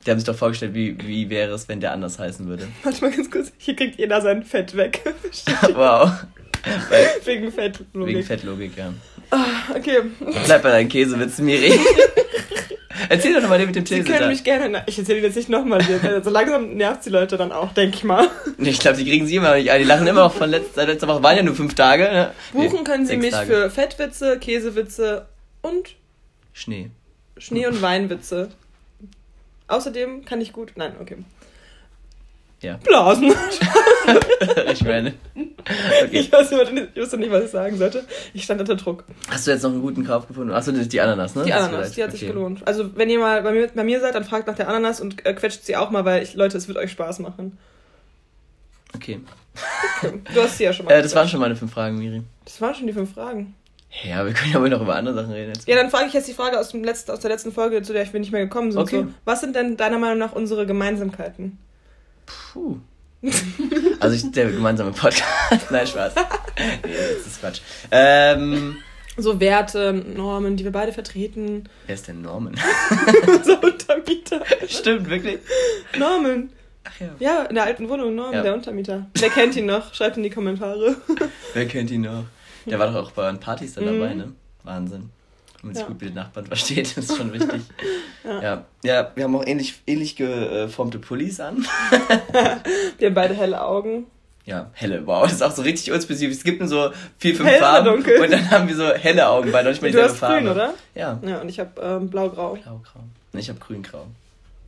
Die 0.05 0.11
haben 0.11 0.19
sich 0.19 0.25
doch 0.25 0.36
vorgestellt, 0.36 0.73
wie, 0.73 0.95
wie 1.07 1.29
wäre 1.29 1.53
es, 1.53 1.67
wenn 1.67 1.79
der 1.79 1.91
anders 1.93 2.19
heißen 2.19 2.47
würde. 2.47 2.67
Warte 2.83 3.01
mal 3.01 3.11
ganz 3.11 3.31
kurz. 3.31 3.51
Hier 3.57 3.75
kriegt 3.75 3.97
jeder 3.97 4.21
sein 4.21 4.43
Fett 4.43 4.75
weg. 4.75 5.01
Wow. 5.73 6.11
Weil, 6.89 7.07
Wegen 7.25 7.51
Fett. 7.51 7.79
wegen 7.93 8.23
Fettlogik, 8.23 8.77
ja. 8.77 8.93
Okay. 9.76 9.99
Bleib 10.45 10.63
bei 10.63 10.69
deinen 10.69 10.89
Käsewitz, 10.89 11.39
Miri. 11.39 11.73
Erzähl 13.09 13.34
doch 13.34 13.41
nochmal 13.41 13.59
den 13.59 13.67
mit 13.67 13.76
dem 13.76 13.86
Sie 13.86 13.95
können 13.95 14.05
Tilsiter. 14.05 14.28
mich 14.28 14.43
gerne. 14.43 14.84
Ich 14.88 14.97
erzähle 14.97 15.19
jetzt 15.19 15.36
nicht 15.36 15.49
nochmal. 15.49 15.82
Also 16.03 16.30
langsam 16.30 16.76
nervt 16.76 17.05
die 17.05 17.09
Leute 17.09 17.38
dann 17.38 17.51
auch, 17.51 17.73
denke 17.73 17.97
ich 17.97 18.03
mal. 18.03 18.28
Ich 18.57 18.80
glaube, 18.80 18.97
die 18.97 19.05
kriegen 19.05 19.28
sie 19.28 19.36
immer 19.36 19.49
noch 19.49 19.55
nicht 19.57 19.69
ein. 19.69 19.82
Die 19.82 19.88
lachen 19.88 20.07
immer 20.07 20.21
noch 20.21 20.34
von 20.34 20.49
letzter, 20.49 20.86
letzter 20.86 21.07
Woche. 21.07 21.21
Waren 21.21 21.38
ja 21.38 21.43
nur 21.43 21.55
fünf 21.55 21.76
Tage. 21.76 22.03
Ne? 22.03 22.32
Buchen 22.53 22.84
können 22.84 23.05
Sie 23.05 23.17
mich 23.17 23.32
Tage. 23.32 23.47
für 23.47 23.69
Fettwitze, 23.69 24.39
Käsewitze 24.39 25.28
und 25.61 25.95
Schnee. 26.53 26.89
Schnee- 27.38 27.67
und 27.67 27.82
Weinwitze. 27.82 28.49
Außerdem 29.67 30.26
kann 30.26 30.39
ich 30.41 30.53
gut. 30.53 30.71
Nein, 30.76 30.93
okay. 31.01 31.17
Ja. 32.61 32.78
Blasen. 32.78 33.34
ich 34.71 34.84
meine. 34.84 35.13
Okay. 35.68 36.09
Ich, 36.11 36.32
weiß 36.32 36.51
ich 36.51 36.95
wusste 36.95 37.18
nicht, 37.18 37.32
was 37.32 37.45
ich 37.45 37.49
sagen 37.49 37.78
sollte. 37.78 38.03
Ich 38.34 38.43
stand 38.43 38.61
unter 38.61 38.76
Druck. 38.76 39.03
Hast 39.30 39.47
du 39.47 39.51
jetzt 39.51 39.63
noch 39.63 39.72
einen 39.72 39.82
guten 39.82 40.05
Kauf 40.05 40.28
gefunden? 40.28 40.51
Achso, 40.51 40.72
die 40.72 41.01
Ananas, 41.01 41.34
ne? 41.36 41.43
Die 41.43 41.53
Ananas, 41.53 41.93
die 41.93 42.03
hat 42.03 42.11
sich 42.11 42.22
Okay. 42.22 42.32
gelohnt. 42.32 42.61
Also, 42.68 42.95
wenn 42.95 43.09
ihr 43.09 43.20
mal 43.20 43.41
bei 43.41 43.51
mir, 43.51 43.68
bei 43.74 43.84
mir 43.84 43.99
seid, 43.99 44.13
dann 44.13 44.26
fragt 44.26 44.47
nach 44.47 44.55
der 44.55 44.68
Ananas 44.70 45.01
und 45.01 45.26
äh, 45.26 45.34
quetscht 45.34 45.63
sie 45.63 45.76
auch 45.76 45.89
mal, 45.89 46.05
weil 46.05 46.22
ich, 46.22 46.36
Leute, 46.36 46.57
es 46.57 46.68
wird 46.68 46.78
euch 46.78 46.91
Spaß 46.91 47.20
machen. 47.20 47.57
Okay. 48.95 49.22
Du 50.34 50.41
hast 50.41 50.57
sie 50.57 50.66
ja 50.66 50.74
schon 50.74 50.86
mal. 50.86 50.91
Äh, 50.91 51.01
das 51.01 51.16
waren 51.16 51.28
schon 51.28 51.39
meine 51.39 51.55
fünf 51.55 51.72
Fragen, 51.72 51.97
Miri. 51.97 52.22
Das 52.43 52.59
waren 52.61 52.76
schon 52.76 52.88
die 52.88 52.93
fünf 52.93 53.13
Fragen. 53.13 53.55
Ja, 54.03 54.26
wir 54.26 54.34
können 54.34 54.51
ja 54.51 54.61
wohl 54.61 54.70
noch 54.70 54.82
über 54.82 54.95
andere 54.95 55.16
Sachen 55.16 55.32
reden 55.32 55.53
jetzt. 55.55 55.68
Ja, 55.68 55.76
dann 55.76 55.89
frage 55.89 56.07
ich 56.07 56.13
jetzt 56.13 56.28
die 56.28 56.34
Frage 56.34 56.59
aus, 56.59 56.70
dem 56.70 56.84
letzten, 56.84 57.11
aus 57.11 57.22
der 57.22 57.32
letzten 57.32 57.51
Folge, 57.51 57.82
zu 57.82 57.93
der 57.93 58.11
wir 58.11 58.20
nicht 58.20 58.32
mehr 58.32 58.41
gekommen 58.41 58.72
sind. 58.72 58.82
Okay. 58.82 59.03
So, 59.03 59.13
was 59.24 59.39
sind 59.39 59.55
denn 59.55 59.78
deiner 59.78 59.97
Meinung 59.97 60.18
nach 60.18 60.34
unsere 60.34 60.66
Gemeinsamkeiten? 60.66 61.57
Puh. 62.26 62.78
Also 63.99 64.15
ich, 64.15 64.32
der 64.32 64.51
gemeinsame 64.51 64.91
Podcast. 64.91 65.23
Nein, 65.71 65.88
Spaß. 65.88 66.13
Nee, 66.15 66.91
das 67.17 67.26
ist 67.28 67.39
Quatsch. 67.39 67.61
Ähm, 67.91 68.78
So 69.17 69.39
Werte, 69.39 69.93
Normen, 69.93 70.57
die 70.57 70.63
wir 70.65 70.71
beide 70.71 70.91
vertreten. 70.91 71.63
wer 71.88 71.95
ist 71.95 72.07
denn 72.07 72.21
Norman? 72.21 72.55
so 73.43 73.53
Untermieter. 73.57 74.41
Stimmt, 74.67 75.09
wirklich? 75.09 75.39
Norman. 75.97 76.49
Ach 76.84 76.99
ja. 76.99 77.09
Ja, 77.19 77.43
in 77.45 77.55
der 77.55 77.63
alten 77.63 77.89
Wohnung, 77.89 78.13
Norman, 78.13 78.34
Ja. 78.36 78.41
der 78.43 78.53
Untermieter. 78.53 79.07
Wer 79.17 79.30
kennt 79.30 79.55
ihn 79.55 79.65
noch? 79.65 79.93
Schreibt 79.95 80.17
in 80.17 80.23
die 80.23 80.30
Kommentare. 80.30 80.97
Wer 81.53 81.65
kennt 81.67 81.89
ihn 81.89 82.01
noch? 82.01 82.26
Der 82.65 82.78
war 82.78 82.91
doch 82.91 82.95
auch 83.07 83.11
bei 83.11 83.23
euren 83.23 83.39
Partys 83.39 83.73
da 83.76 83.82
Mhm. 83.82 83.86
dabei, 83.99 84.13
ne? 84.13 84.32
Wahnsinn. 84.63 85.09
Wenn 85.66 85.70
man 85.70 85.76
sich 85.76 85.82
Ja. 85.82 85.88
gut 85.88 85.99
mit 85.99 86.09
den 86.11 86.16
Nachbarn 86.16 86.45
versteht, 86.45 86.95
ist 86.95 87.18
schon 87.18 87.34
wichtig. 87.34 87.61
Ja. 88.24 88.41
ja. 88.41 88.63
ja. 88.84 89.11
wir 89.16 89.24
haben 89.24 89.36
auch 89.36 89.45
ähnlich, 89.45 89.82
ähnlich 89.88 90.16
geformte 90.16 90.97
Pullis 90.99 91.39
an. 91.39 91.63
Wir 92.97 93.07
haben 93.09 93.13
beide 93.13 93.34
helle 93.36 93.61
Augen. 93.61 94.05
Ja, 94.45 94.70
helle, 94.74 95.05
wow, 95.07 95.24
das 95.24 95.34
ist 95.34 95.41
auch 95.43 95.51
so 95.51 95.61
richtig 95.63 95.91
unspezifisch. 95.91 96.38
Es 96.38 96.43
gibt 96.43 96.59
nur 96.59 96.68
so 96.70 96.89
vier, 97.20 97.36
fünf 97.36 97.49
Hell 97.49 97.59
Farben 97.59 97.86
dunkel? 97.88 98.20
und 98.22 98.32
dann 98.32 98.49
haben 98.51 98.68
wir 98.68 98.76
so 98.76 98.88
helle 98.93 99.28
Augen, 99.28 99.51
weil 99.53 99.63
noch 99.63 99.72
nicht 99.72 99.82
mal 99.82 99.88
Du 99.91 99.97
dieselbe 99.97 100.11
hast 100.11 100.20
Farbe. 100.20 100.38
grün, 100.41 100.47
oder? 100.49 100.74
Ja, 100.95 101.20
Ja, 101.24 101.41
und 101.41 101.49
ich 101.49 101.59
habe 101.59 101.82
ähm, 101.82 102.09
blau-grau. 102.09 102.53
blau-grau. 102.55 102.99
Ich 103.34 103.49
habe 103.49 103.59
grün-grau. 103.59 104.05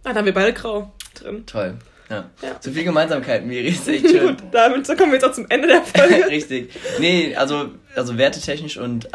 Ah, 0.04 0.14
da 0.14 0.16
haben 0.20 0.26
wir 0.26 0.34
beide 0.34 0.54
grau 0.54 0.92
drin. 1.16 1.44
Toll. 1.46 1.76
Ja. 2.10 2.26
Ja. 2.42 2.50
So 2.60 2.72
viel 2.72 2.84
Gemeinsamkeit, 2.86 3.46
Miri, 3.46 3.68
ist 3.70 3.88
echt 3.88 4.08
schön. 4.10 4.28
Gut, 4.38 4.38
damit 4.52 4.88
kommen 4.88 5.12
wir 5.12 5.14
jetzt 5.20 5.26
auch 5.26 5.34
zum 5.34 5.46
Ende 5.50 5.68
der 5.68 5.82
Folge. 5.84 6.28
Richtig. 6.28 6.72
Nee, 7.00 7.36
also, 7.36 7.70
also 7.96 8.18
wertetechnisch 8.18 8.78
und 8.78 9.14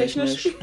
ansichtstechnisch, 0.00 0.54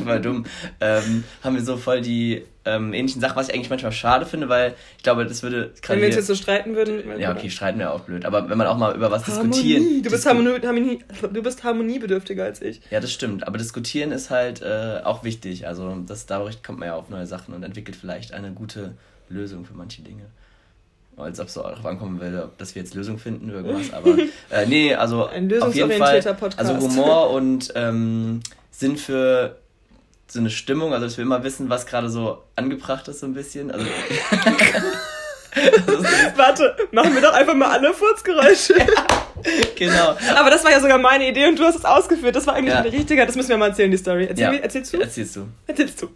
war 0.04 0.18
dumm, 0.18 0.44
ähm, 0.80 1.24
haben 1.42 1.54
wir 1.56 1.62
so 1.62 1.76
voll 1.76 2.00
die 2.00 2.44
ähm, 2.64 2.92
ähnlichen 2.94 3.20
Sachen, 3.20 3.36
was 3.36 3.48
ich 3.48 3.54
eigentlich 3.54 3.70
manchmal 3.70 3.92
schade 3.92 4.24
finde, 4.26 4.48
weil 4.48 4.74
ich 4.96 5.02
glaube, 5.02 5.26
das 5.26 5.42
würde 5.42 5.72
Wenn 5.86 6.00
wir 6.00 6.06
uns 6.06 6.16
jetzt 6.16 6.26
so 6.28 6.34
streiten 6.34 6.76
würden. 6.76 7.02
Ja, 7.18 7.32
okay, 7.32 7.50
streiten 7.50 7.78
wäre 7.78 7.92
auch 7.92 8.00
blöd, 8.00 8.24
aber 8.24 8.48
wenn 8.48 8.58
man 8.58 8.66
auch 8.66 8.78
mal 8.78 8.94
über 8.94 9.10
was 9.10 9.26
Harmonie. 9.26 9.50
diskutieren... 9.50 10.02
Du 10.02 10.10
bist, 10.10 10.26
Harmonie, 10.26 10.60
Harmonie, 10.64 10.98
du 11.32 11.42
bist 11.42 11.64
harmoniebedürftiger 11.64 12.44
als 12.44 12.62
ich. 12.62 12.80
Ja, 12.90 13.00
das 13.00 13.12
stimmt, 13.12 13.46
aber 13.46 13.58
diskutieren 13.58 14.12
ist 14.12 14.30
halt 14.30 14.62
äh, 14.62 15.00
auch 15.04 15.24
wichtig, 15.24 15.66
also 15.66 15.96
das, 16.06 16.26
dadurch 16.26 16.62
kommt 16.62 16.78
man 16.78 16.88
ja 16.88 16.94
auf 16.94 17.08
neue 17.08 17.26
Sachen 17.26 17.54
und 17.54 17.62
entwickelt 17.62 17.96
vielleicht 17.96 18.32
eine 18.32 18.52
gute 18.52 18.94
Lösung 19.28 19.64
für 19.64 19.74
manche 19.74 20.02
Dinge. 20.02 20.26
Als 21.16 21.40
ob 21.40 21.48
es 21.48 21.54
so 21.54 21.62
darauf 21.62 21.84
ankommen 21.84 22.20
würde, 22.20 22.44
ob- 22.44 22.58
dass 22.58 22.74
wir 22.74 22.82
jetzt 22.82 22.94
Lösungen 22.94 23.18
finden, 23.18 23.50
irgendwas, 23.50 23.92
aber 23.92 24.16
äh, 24.50 24.66
nee, 24.66 24.94
also 24.94 25.26
Ein 25.26 25.44
auf 25.60 25.74
jeden 25.74 25.90
Fall, 25.98 26.20
lösungsorientierter 26.20 26.34
Podcast. 26.34 26.70
also 26.70 26.88
Humor 26.88 27.30
und 27.34 27.72
ähm, 27.74 28.40
Sinn 28.72 28.96
für 28.96 29.58
so 30.26 30.40
eine 30.40 30.50
Stimmung, 30.50 30.92
also 30.92 31.04
dass 31.06 31.16
wir 31.18 31.22
immer 31.22 31.44
wissen, 31.44 31.68
was 31.70 31.86
gerade 31.86 32.08
so 32.10 32.42
angebracht 32.56 33.06
ist, 33.08 33.20
so 33.20 33.26
ein 33.26 33.34
bisschen. 33.34 33.70
Also, 33.70 33.86
Warte, 36.36 36.74
machen 36.92 37.14
wir 37.14 37.20
doch 37.20 37.34
einfach 37.34 37.54
mal 37.54 37.68
alle 37.70 37.92
Furzgeräusche. 37.92 38.74
genau. 39.76 40.16
Aber 40.34 40.48
das 40.50 40.64
war 40.64 40.70
ja 40.70 40.80
sogar 40.80 40.96
meine 40.98 41.28
Idee 41.28 41.46
und 41.46 41.58
du 41.58 41.64
hast 41.64 41.74
es 41.76 41.84
ausgeführt. 41.84 42.34
Das 42.34 42.46
war 42.46 42.54
eigentlich 42.54 42.72
Ja. 42.72 42.80
eine 42.80 42.90
richtige. 42.92 43.26
Das 43.26 43.36
müssen 43.36 43.50
wir 43.50 43.58
mal 43.58 43.68
erzählen, 43.68 43.90
die 43.90 43.98
Story. 43.98 44.24
Erzähl, 44.30 44.54
Ja. 44.54 44.60
Erzählst 44.60 44.94
du? 44.94 45.00
Erzählst 45.00 45.36
du. 45.36 45.48
Erzählst 45.66 46.00
du. 46.00 46.08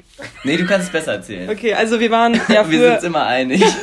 Nee, 0.44 0.56
du 0.56 0.64
kannst 0.66 0.86
es 0.86 0.92
besser 0.92 1.12
erzählen. 1.14 1.50
Okay, 1.50 1.74
also 1.74 2.00
wir 2.00 2.10
waren 2.10 2.32
ja 2.34 2.40
wir 2.48 2.64
früher, 2.64 3.00
sind 3.00 3.08
immer 3.08 3.26
einig. 3.26 3.62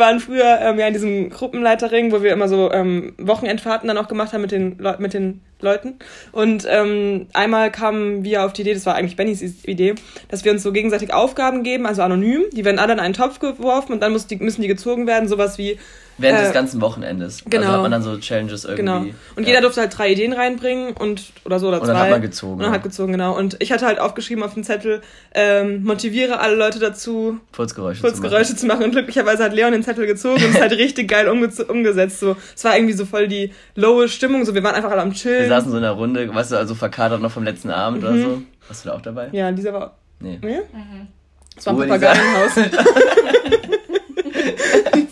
wir 0.00 0.06
waren 0.06 0.20
früher 0.20 0.58
ähm, 0.62 0.78
ja 0.78 0.86
in 0.86 0.94
diesem 0.94 1.28
Gruppenleiterring, 1.28 2.10
wo 2.10 2.22
wir 2.22 2.32
immer 2.32 2.48
so 2.48 2.72
ähm, 2.72 3.12
Wochenendfahrten 3.18 3.86
dann 3.86 3.98
auch 3.98 4.08
gemacht 4.08 4.32
haben 4.32 4.40
mit 4.40 4.50
den, 4.50 4.78
Leu 4.78 4.94
mit 4.98 5.12
den 5.12 5.42
Leuten. 5.60 5.96
Und 6.32 6.66
ähm, 6.68 7.26
einmal 7.34 7.70
kamen 7.70 8.24
wir 8.24 8.44
auf 8.44 8.54
die 8.54 8.62
Idee, 8.62 8.72
das 8.72 8.86
war 8.86 8.94
eigentlich 8.94 9.16
Bennys 9.16 9.42
Idee, 9.66 9.94
dass 10.28 10.42
wir 10.42 10.52
uns 10.52 10.62
so 10.62 10.72
gegenseitig 10.72 11.12
Aufgaben 11.12 11.62
geben, 11.64 11.84
also 11.84 12.00
anonym. 12.00 12.44
Die 12.52 12.64
werden 12.64 12.78
alle 12.78 12.94
in 12.94 13.00
einen 13.00 13.12
Topf 13.12 13.40
geworfen 13.40 13.92
und 13.92 14.00
dann 14.02 14.18
die, 14.30 14.36
müssen 14.36 14.62
die 14.62 14.68
gezogen 14.68 15.06
werden, 15.06 15.28
sowas 15.28 15.58
wie 15.58 15.78
Während 16.20 16.38
Äh, 16.40 16.42
des 16.44 16.52
ganzen 16.52 16.80
Wochenendes. 16.80 17.42
genau. 17.48 17.62
Also 17.64 17.72
hat 17.74 17.82
man 17.82 17.90
dann 17.90 18.02
so 18.02 18.16
Challenges 18.18 18.64
irgendwie. 18.64 18.82
Genau. 18.82 18.98
Und 19.36 19.42
ja. 19.42 19.48
jeder 19.48 19.60
durfte 19.62 19.80
halt 19.80 19.96
drei 19.96 20.12
Ideen 20.12 20.32
reinbringen 20.32 20.92
und 20.94 21.32
oder 21.44 21.58
so 21.58 21.68
oder 21.68 21.78
Und 21.80 21.86
zwei. 21.86 21.92
dann 21.94 22.02
hat 22.02 22.10
man 22.10 22.22
gezogen, 22.22 22.52
Und 22.54 22.62
dann 22.62 22.72
hat 22.72 22.82
gezogen, 22.82 23.12
genau. 23.12 23.36
Und 23.36 23.56
ich 23.60 23.72
hatte 23.72 23.86
halt 23.86 23.98
aufgeschrieben 23.98 24.42
auf 24.44 24.54
dem 24.54 24.64
Zettel, 24.64 25.00
ähm, 25.34 25.82
motiviere 25.84 26.40
alle 26.40 26.54
Leute 26.56 26.78
dazu, 26.78 27.38
Furzgeräusche, 27.52 28.00
Kurzgeräusche 28.02 28.54
zu 28.56 28.66
machen. 28.66 28.84
Und 28.84 28.90
glücklicherweise 28.92 29.44
hat 29.44 29.52
Leon 29.54 29.72
den 29.72 29.82
Zettel 29.82 30.06
gezogen 30.06 30.44
und 30.44 30.54
es 30.54 30.60
halt 30.60 30.72
richtig 30.78 31.08
geil 31.08 31.28
umge 31.28 31.48
umgesetzt. 31.68 32.20
So, 32.20 32.36
es 32.54 32.64
war 32.64 32.76
irgendwie 32.76 32.94
so 32.94 33.04
voll 33.06 33.28
die 33.28 33.52
lowe 33.74 34.08
Stimmung. 34.08 34.44
So, 34.44 34.54
wir 34.54 34.62
waren 34.62 34.74
einfach 34.74 34.90
alle 34.90 35.02
am 35.02 35.10
Wir 35.10 35.16
Chillen. 35.16 35.48
saßen 35.48 35.70
so 35.70 35.76
in 35.76 35.82
der 35.82 35.92
Runde, 35.92 36.34
weißt 36.34 36.52
du, 36.52 36.56
also 36.56 36.74
verkadert 36.74 37.20
noch 37.22 37.30
vom 37.32 37.44
letzten 37.44 37.70
Abend 37.70 38.04
oder 38.04 38.16
so. 38.16 38.42
Warst 38.68 38.84
du 38.84 38.88
da 38.90 38.94
auch 38.94 39.00
dabei? 39.02 39.28
Mhm. 39.28 39.34
ja, 39.34 39.48
Lisa 39.48 39.72
war. 39.72 39.96
Nee. 40.20 40.38
Nee? 40.42 40.58
Es 41.56 41.66
war 41.66 41.72
ein. 41.74 41.78
Papageienhaus. 41.80 42.52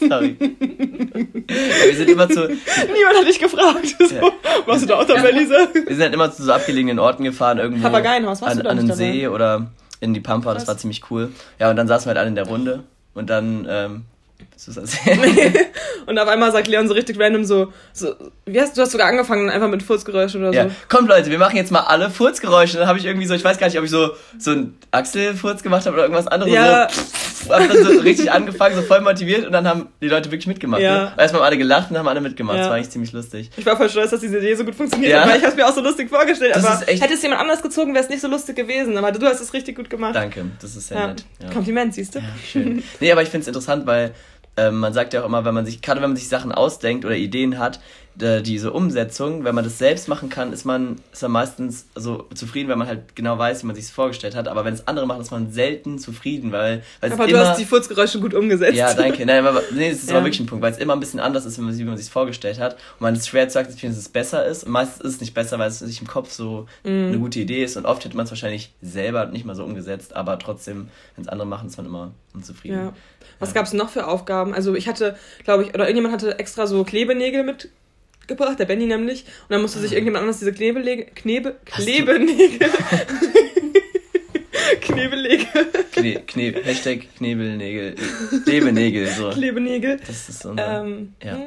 Sorry. 0.08 0.36
wir 0.40 1.94
sind 1.96 2.10
immer 2.10 2.28
zu, 2.28 2.48
Niemand 2.48 3.18
hat 3.20 3.26
dich 3.28 3.38
gefragt. 3.38 3.94
So, 3.98 4.14
Ja. 4.14 4.22
Warst 4.66 4.82
du 4.82 4.86
da 4.86 4.96
auch 5.00 5.04
dabei, 5.06 5.30
Lisa? 5.32 5.68
wir 5.72 5.84
sind 5.94 6.00
halt 6.00 6.14
immer 6.14 6.30
zu 6.32 6.42
so 6.44 6.52
abgelegenen 6.52 6.98
Orten 6.98 7.24
gefahren, 7.24 7.58
irgendwo 7.58 7.82
Papageienhaus, 7.82 8.40
warst 8.42 8.52
an, 8.52 8.56
du 8.58 8.64
da 8.64 8.70
an 8.70 8.76
nicht 8.76 8.84
einen 8.90 8.96
See 8.96 9.28
oder 9.28 9.70
in 10.00 10.14
die 10.14 10.20
Pampa, 10.20 10.54
das 10.54 10.62
Krass. 10.62 10.68
war 10.68 10.78
ziemlich 10.78 11.02
cool. 11.10 11.30
Ja, 11.58 11.70
und 11.70 11.76
dann 11.76 11.88
saßen 11.88 12.06
wir 12.06 12.10
halt 12.10 12.18
alle 12.18 12.28
in 12.28 12.34
der 12.36 12.46
Runde 12.46 12.84
und 13.14 13.28
dann 13.30 13.66
ähm, 13.68 14.04
Das 14.66 14.76
erzählen? 14.76 15.54
Und 16.06 16.18
auf 16.18 16.28
einmal 16.28 16.50
sagt 16.52 16.68
Leon 16.68 16.88
so 16.88 16.94
richtig 16.94 17.18
random 17.20 17.44
so, 17.44 17.72
so 17.92 18.14
wie 18.46 18.60
hast 18.60 18.76
du 18.76 18.82
hast 18.82 18.92
sogar 18.92 19.06
angefangen 19.08 19.50
einfach 19.50 19.68
mit 19.68 19.82
Furzgeräuschen 19.82 20.42
oder 20.42 20.52
Ja, 20.52 20.64
so. 20.68 20.74
kommt 20.88 21.08
Leute, 21.08 21.30
wir 21.30 21.38
machen 21.38 21.56
jetzt 21.56 21.70
mal 21.70 21.80
alle 21.80 22.10
Furzgeräusche. 22.10 22.78
Dann 22.78 22.88
habe 22.88 22.98
ich 22.98 23.04
irgendwie 23.04 23.26
so, 23.26 23.34
ich 23.34 23.44
weiß 23.44 23.58
gar 23.58 23.66
nicht, 23.68 23.78
ob 23.78 23.84
ich 23.84 23.90
so, 23.90 24.10
so 24.38 24.50
einen 24.52 24.76
Achselfurz 24.90 25.62
gemacht 25.62 25.84
habe 25.86 25.94
oder 25.94 26.04
irgendwas 26.04 26.26
anderes. 26.26 26.52
Ja. 26.52 26.88
So, 26.90 27.54
hab 27.54 27.68
dann 27.68 27.84
so 27.84 28.00
richtig 28.00 28.32
angefangen, 28.32 28.74
so 28.74 28.82
voll 28.82 29.00
motiviert 29.00 29.46
und 29.46 29.52
dann 29.52 29.68
haben 29.68 29.88
die 30.02 30.08
Leute 30.08 30.30
wirklich 30.30 30.46
mitgemacht. 30.48 30.80
Ja. 30.82 31.04
Ne? 31.04 31.12
Erstmal 31.18 31.42
haben 31.42 31.46
alle 31.46 31.58
gelacht 31.58 31.90
und 31.90 31.94
dann 31.94 32.00
haben 32.00 32.08
alle 32.08 32.20
mitgemacht. 32.20 32.56
Ja. 32.56 32.62
Das 32.62 32.70
war 32.70 32.76
eigentlich 32.76 32.90
ziemlich 32.90 33.12
lustig. 33.12 33.50
Ich 33.56 33.64
war 33.66 33.76
voll 33.76 33.88
stolz, 33.88 34.10
dass 34.10 34.20
diese 34.20 34.38
Idee 34.38 34.54
so 34.54 34.64
gut 34.64 34.74
funktioniert 34.74 35.12
Ja. 35.12 35.20
hat, 35.22 35.30
weil 35.30 35.38
ich 35.38 35.44
habe 35.44 35.54
mir 35.54 35.66
auch 35.68 35.74
so 35.74 35.80
lustig 35.82 36.08
vorgestellt. 36.10 36.56
Das 36.56 36.64
aber 36.64 36.86
hätte 36.86 37.14
es 37.14 37.22
jemand 37.22 37.40
anders 37.42 37.62
gezogen, 37.62 37.94
wäre 37.94 38.02
es 38.04 38.10
nicht 38.10 38.20
so 38.22 38.28
lustig 38.28 38.56
gewesen. 38.56 38.96
Aber 38.98 39.12
du 39.12 39.24
hast 39.26 39.40
es 39.40 39.52
richtig 39.52 39.76
gut 39.76 39.88
gemacht. 39.88 40.16
Danke, 40.16 40.46
das 40.60 40.74
ist 40.74 40.88
sehr 40.88 40.96
Ja. 40.98 41.06
nett. 41.08 41.24
Ja. 41.42 41.50
Kompliment, 41.50 41.94
siehst 41.94 42.14
du? 42.16 42.20
Schön. 42.50 42.82
Nee, 42.98 43.12
aber 43.12 43.22
ich 43.22 43.28
finde 43.28 43.42
es 43.42 43.48
interessant, 43.48 43.86
weil 43.86 44.12
ähm, 44.58 44.78
man 44.78 44.92
sagt 44.92 45.14
ja 45.14 45.22
auch 45.22 45.26
immer, 45.26 45.44
wenn 45.44 45.54
man 45.54 45.64
sich, 45.64 45.80
gerade 45.80 46.02
wenn 46.02 46.10
man 46.10 46.16
sich 46.16 46.28
Sachen 46.28 46.52
ausdenkt 46.52 47.04
oder 47.04 47.16
Ideen 47.16 47.58
hat, 47.58 47.80
äh, 48.20 48.42
diese 48.42 48.72
Umsetzung, 48.72 49.44
wenn 49.44 49.54
man 49.54 49.64
das 49.64 49.78
selbst 49.78 50.08
machen 50.08 50.28
kann, 50.28 50.52
ist 50.52 50.64
man, 50.64 50.96
ist 51.12 51.22
man 51.22 51.30
meistens 51.32 51.86
so 51.94 52.26
zufrieden, 52.34 52.68
weil 52.68 52.76
man 52.76 52.86
halt 52.88 53.14
genau 53.14 53.38
weiß, 53.38 53.62
wie 53.62 53.66
man 53.66 53.76
sich 53.76 53.84
es 53.86 53.90
vorgestellt 53.90 54.34
hat. 54.34 54.48
Aber 54.48 54.64
wenn 54.64 54.74
es 54.74 54.86
andere 54.88 55.06
machen, 55.06 55.20
ist 55.20 55.30
man 55.30 55.52
selten 55.52 55.98
zufrieden, 55.98 56.50
weil, 56.52 56.82
weil 57.00 57.10
es 57.10 57.14
Aber 57.18 57.26
du 57.26 57.34
immer, 57.34 57.48
hast 57.48 57.58
die 57.60 57.64
Furzgeräusche 57.64 58.20
gut 58.20 58.34
umgesetzt. 58.34 58.74
Ja, 58.76 58.92
danke. 58.94 59.24
Nein, 59.26 59.46
aber, 59.46 59.62
nee, 59.72 59.90
das 59.90 60.00
ist 60.00 60.10
Ja. 60.10 60.16
aber 60.16 60.24
wirklich 60.26 60.40
ein 60.40 60.46
Punkt, 60.46 60.62
weil 60.62 60.72
es 60.72 60.78
immer 60.78 60.94
ein 60.94 61.00
bisschen 61.00 61.20
anders 61.20 61.44
ist, 61.44 61.58
wenn 61.58 61.64
man, 61.66 61.78
wie 61.78 61.84
man 61.84 61.96
sich 61.96 62.10
vorgestellt 62.10 62.58
hat. 62.58 62.74
Und 62.74 63.00
man 63.02 63.14
es 63.14 63.26
schwer 63.28 63.48
zu 63.48 63.58
akzeptieren, 63.58 63.92
dass 63.92 64.00
es 64.00 64.08
besser 64.08 64.44
ist. 64.46 64.64
Und 64.64 64.72
meistens 64.72 65.00
ist 65.04 65.14
es 65.14 65.20
nicht 65.20 65.34
besser, 65.34 65.58
weil 65.58 65.68
es 65.68 65.78
sich 65.78 66.00
im 66.00 66.06
Kopf 66.06 66.30
so 66.32 66.66
Mhm. 66.84 66.90
eine 67.08 67.18
gute 67.18 67.40
Idee 67.40 67.62
ist. 67.64 67.76
Und 67.76 67.86
oft 67.86 68.04
hätte 68.04 68.16
man 68.16 68.24
es 68.24 68.30
wahrscheinlich 68.30 68.72
selber 68.82 69.26
nicht 69.26 69.44
mal 69.44 69.54
so 69.54 69.64
umgesetzt. 69.64 70.16
Aber 70.16 70.38
trotzdem, 70.38 70.88
wenn 71.16 71.22
es 71.24 71.28
andere 71.28 71.46
machen, 71.46 71.68
ist 71.68 71.76
man 71.76 71.86
immer 71.86 72.12
unzufrieden. 72.34 72.76
Ja. 72.78 72.92
Was 73.38 73.50
Ja. 73.50 73.54
gab's 73.54 73.72
noch 73.72 73.88
für 73.90 74.06
Aufgaben? 74.08 74.54
Also 74.54 74.74
ich 74.74 74.88
hatte, 74.88 75.16
glaube 75.44 75.62
ich, 75.62 75.68
oder 75.70 75.84
irgendjemand 75.84 76.12
hatte 76.14 76.38
extra 76.38 76.66
so 76.66 76.82
Klebenägel 76.84 77.44
mitgebracht, 78.28 78.58
der 78.58 78.66
Benny 78.66 78.86
nämlich. 78.86 79.24
Und 79.24 79.50
dann 79.50 79.62
musste 79.62 79.78
sich 79.80 79.92
irgendjemand 79.92 80.22
anders 80.22 80.38
diese 80.38 80.52
Knebelege, 80.52 81.06
Knebe, 81.14 81.56
Ah. 81.70 81.76
Klebenägel. 81.76 82.68
Knebelege. 84.80 85.46
Kne, 85.92 86.22
Kne, 86.26 86.54
Hashtag 86.62 87.06
Knebelnägel, 87.16 87.94
Klebenägel, 88.44 89.06
so. 89.08 89.30
Klebenägel. 89.30 89.98
Das 90.06 90.28
ist 90.28 90.40
so 90.40 90.50
eine, 90.50 90.64
Ähm, 90.80 91.14
ja. 91.22 91.32
hm. 91.36 91.46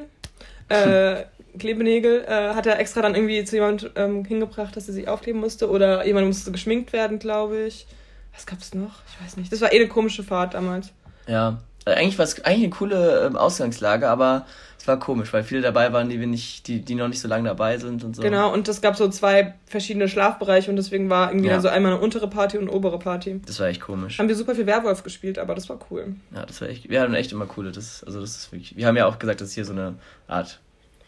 äh, 0.69 1.23
Klebenägel 1.57 2.23
äh, 2.27 2.53
hat 2.53 2.65
er 2.65 2.79
extra 2.79 3.01
dann 3.01 3.13
irgendwie 3.15 3.43
zu 3.43 3.55
jemand 3.57 3.91
ähm, 3.95 4.25
hingebracht, 4.25 4.75
dass 4.75 4.87
er 4.87 4.93
sich 4.93 5.07
aufkleben 5.07 5.39
musste. 5.41 5.69
Oder 5.69 6.05
jemand 6.05 6.27
musste 6.27 6.51
geschminkt 6.51 6.93
werden, 6.93 7.19
glaube 7.19 7.63
ich. 7.65 7.85
Was 8.33 8.45
gab's 8.45 8.73
noch? 8.73 9.01
Ich 9.09 9.25
weiß 9.25 9.37
nicht. 9.37 9.51
Das 9.51 9.59
war 9.61 9.71
eh 9.73 9.77
eine 9.77 9.87
komische 9.87 10.23
Fahrt 10.23 10.53
damals. 10.53 10.91
ja. 11.27 11.61
Äh, 11.85 11.91
Eigentlich 11.93 12.17
war 12.17 12.25
es 12.25 12.43
eigentlich 12.43 12.63
eine 12.65 12.69
coole 12.69 13.25
ähm, 13.25 13.35
Ausgangslage, 13.35 14.07
aber 14.09 14.45
es 14.77 14.87
war 14.87 14.97
komisch, 14.99 15.31
weil 15.31 15.43
viele 15.43 15.61
dabei 15.61 15.93
waren, 15.93 16.09
die 16.09 16.19
wir 16.19 16.25
nicht, 16.27 16.67
die, 16.67 16.81
die 16.81 16.95
noch 16.95 17.07
nicht 17.07 17.19
so 17.19 17.27
lange 17.27 17.47
dabei 17.49 17.77
sind 17.77 18.03
und 18.03 18.15
so. 18.15 18.21
Genau, 18.23 18.51
und 18.51 18.67
es 18.67 18.81
gab 18.81 18.95
so 18.95 19.07
zwei 19.09 19.53
verschiedene 19.67 20.07
Schlafbereiche 20.07 20.69
und 20.71 20.75
deswegen 20.75 21.09
war 21.09 21.29
irgendwie 21.29 21.47
Ja. 21.47 21.53
dann 21.53 21.61
so 21.61 21.67
einmal 21.67 21.93
eine 21.93 22.01
untere 22.01 22.27
Party 22.27 22.57
und 22.57 22.63
eine 22.67 22.71
obere 22.75 22.97
Party. 22.97 23.41
Das 23.45 23.59
war 23.59 23.67
echt 23.67 23.81
komisch. 23.81 24.17
Haben 24.17 24.27
wir 24.27 24.35
super 24.35 24.55
viel 24.55 24.65
Werwolf 24.65 25.03
gespielt, 25.03 25.37
aber 25.37 25.53
das 25.53 25.69
war 25.69 25.77
cool. 25.91 26.15
Ja, 26.35 26.45
das 26.47 26.61
war 26.61 26.69
echt, 26.69 26.89
wir 26.89 26.99
hatten 27.01 27.13
echt 27.13 27.31
immer 27.31 27.45
coole, 27.45 27.71
das, 27.71 28.03
also 28.03 28.21
das 28.21 28.31
ist 28.37 28.51
wirklich, 28.51 28.75
wir 28.75 28.87
haben 28.87 28.97
ja 28.97 29.05
auch 29.05 29.19
gesagt, 29.19 29.41
dass 29.41 29.51
hier 29.53 29.65
so 29.65 29.73
eine 29.73 29.95
Art 30.27 30.59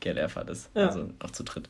GLR-Fahrt 0.02 0.50
ist, 0.52 0.70
Ja. 0.76 0.88
also 0.88 1.10
auch 1.24 1.32
zu 1.32 1.44
dritt. 1.44 1.68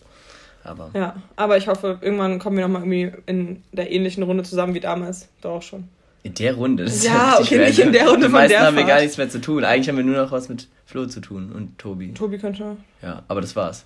Aber 0.65 0.89
Ja, 0.93 1.15
aber 1.35 1.57
ich 1.57 1.67
hoffe, 1.67 1.99
irgendwann 2.01 2.39
kommen 2.39 2.57
wir 2.57 2.65
nochmal 2.67 2.81
irgendwie 2.83 3.17
in 3.27 3.63
der 3.73 3.91
ähnlichen 3.91 4.23
Runde 4.23 4.43
zusammen 4.43 4.73
wie 4.73 4.79
damals. 4.79 5.27
Doch 5.41 5.51
auch 5.55 5.61
schon. 5.61 5.87
In 6.23 6.33
der 6.35 6.53
Runde, 6.55 6.85
das 6.85 7.03
Ja, 7.03 7.37
okay, 7.39 7.57
nicht 7.59 7.79
in 7.79 7.91
der 7.91 8.07
Runde 8.09 8.27
Die 8.27 8.31
von 8.31 8.47
der 8.47 8.61
haben 8.61 8.75
wir 8.75 8.83
Fahrt. 8.83 8.95
gar 8.95 9.01
nichts 9.01 9.17
mehr 9.17 9.29
zu 9.29 9.41
tun. 9.41 9.63
Eigentlich 9.65 9.89
haben 9.89 9.97
wir 9.97 10.03
nur 10.05 10.15
noch 10.15 10.31
was 10.31 10.47
mit 10.49 10.67
Flo 10.85 11.05
zu 11.05 11.19
tun 11.19 11.51
und 11.51 11.77
Tobi. 11.77 12.13
Tobi 12.13 12.37
könnte, 12.37 12.77
Ja, 13.01 13.23
aber 13.27 13.41
das 13.41 13.55
war's. 13.55 13.85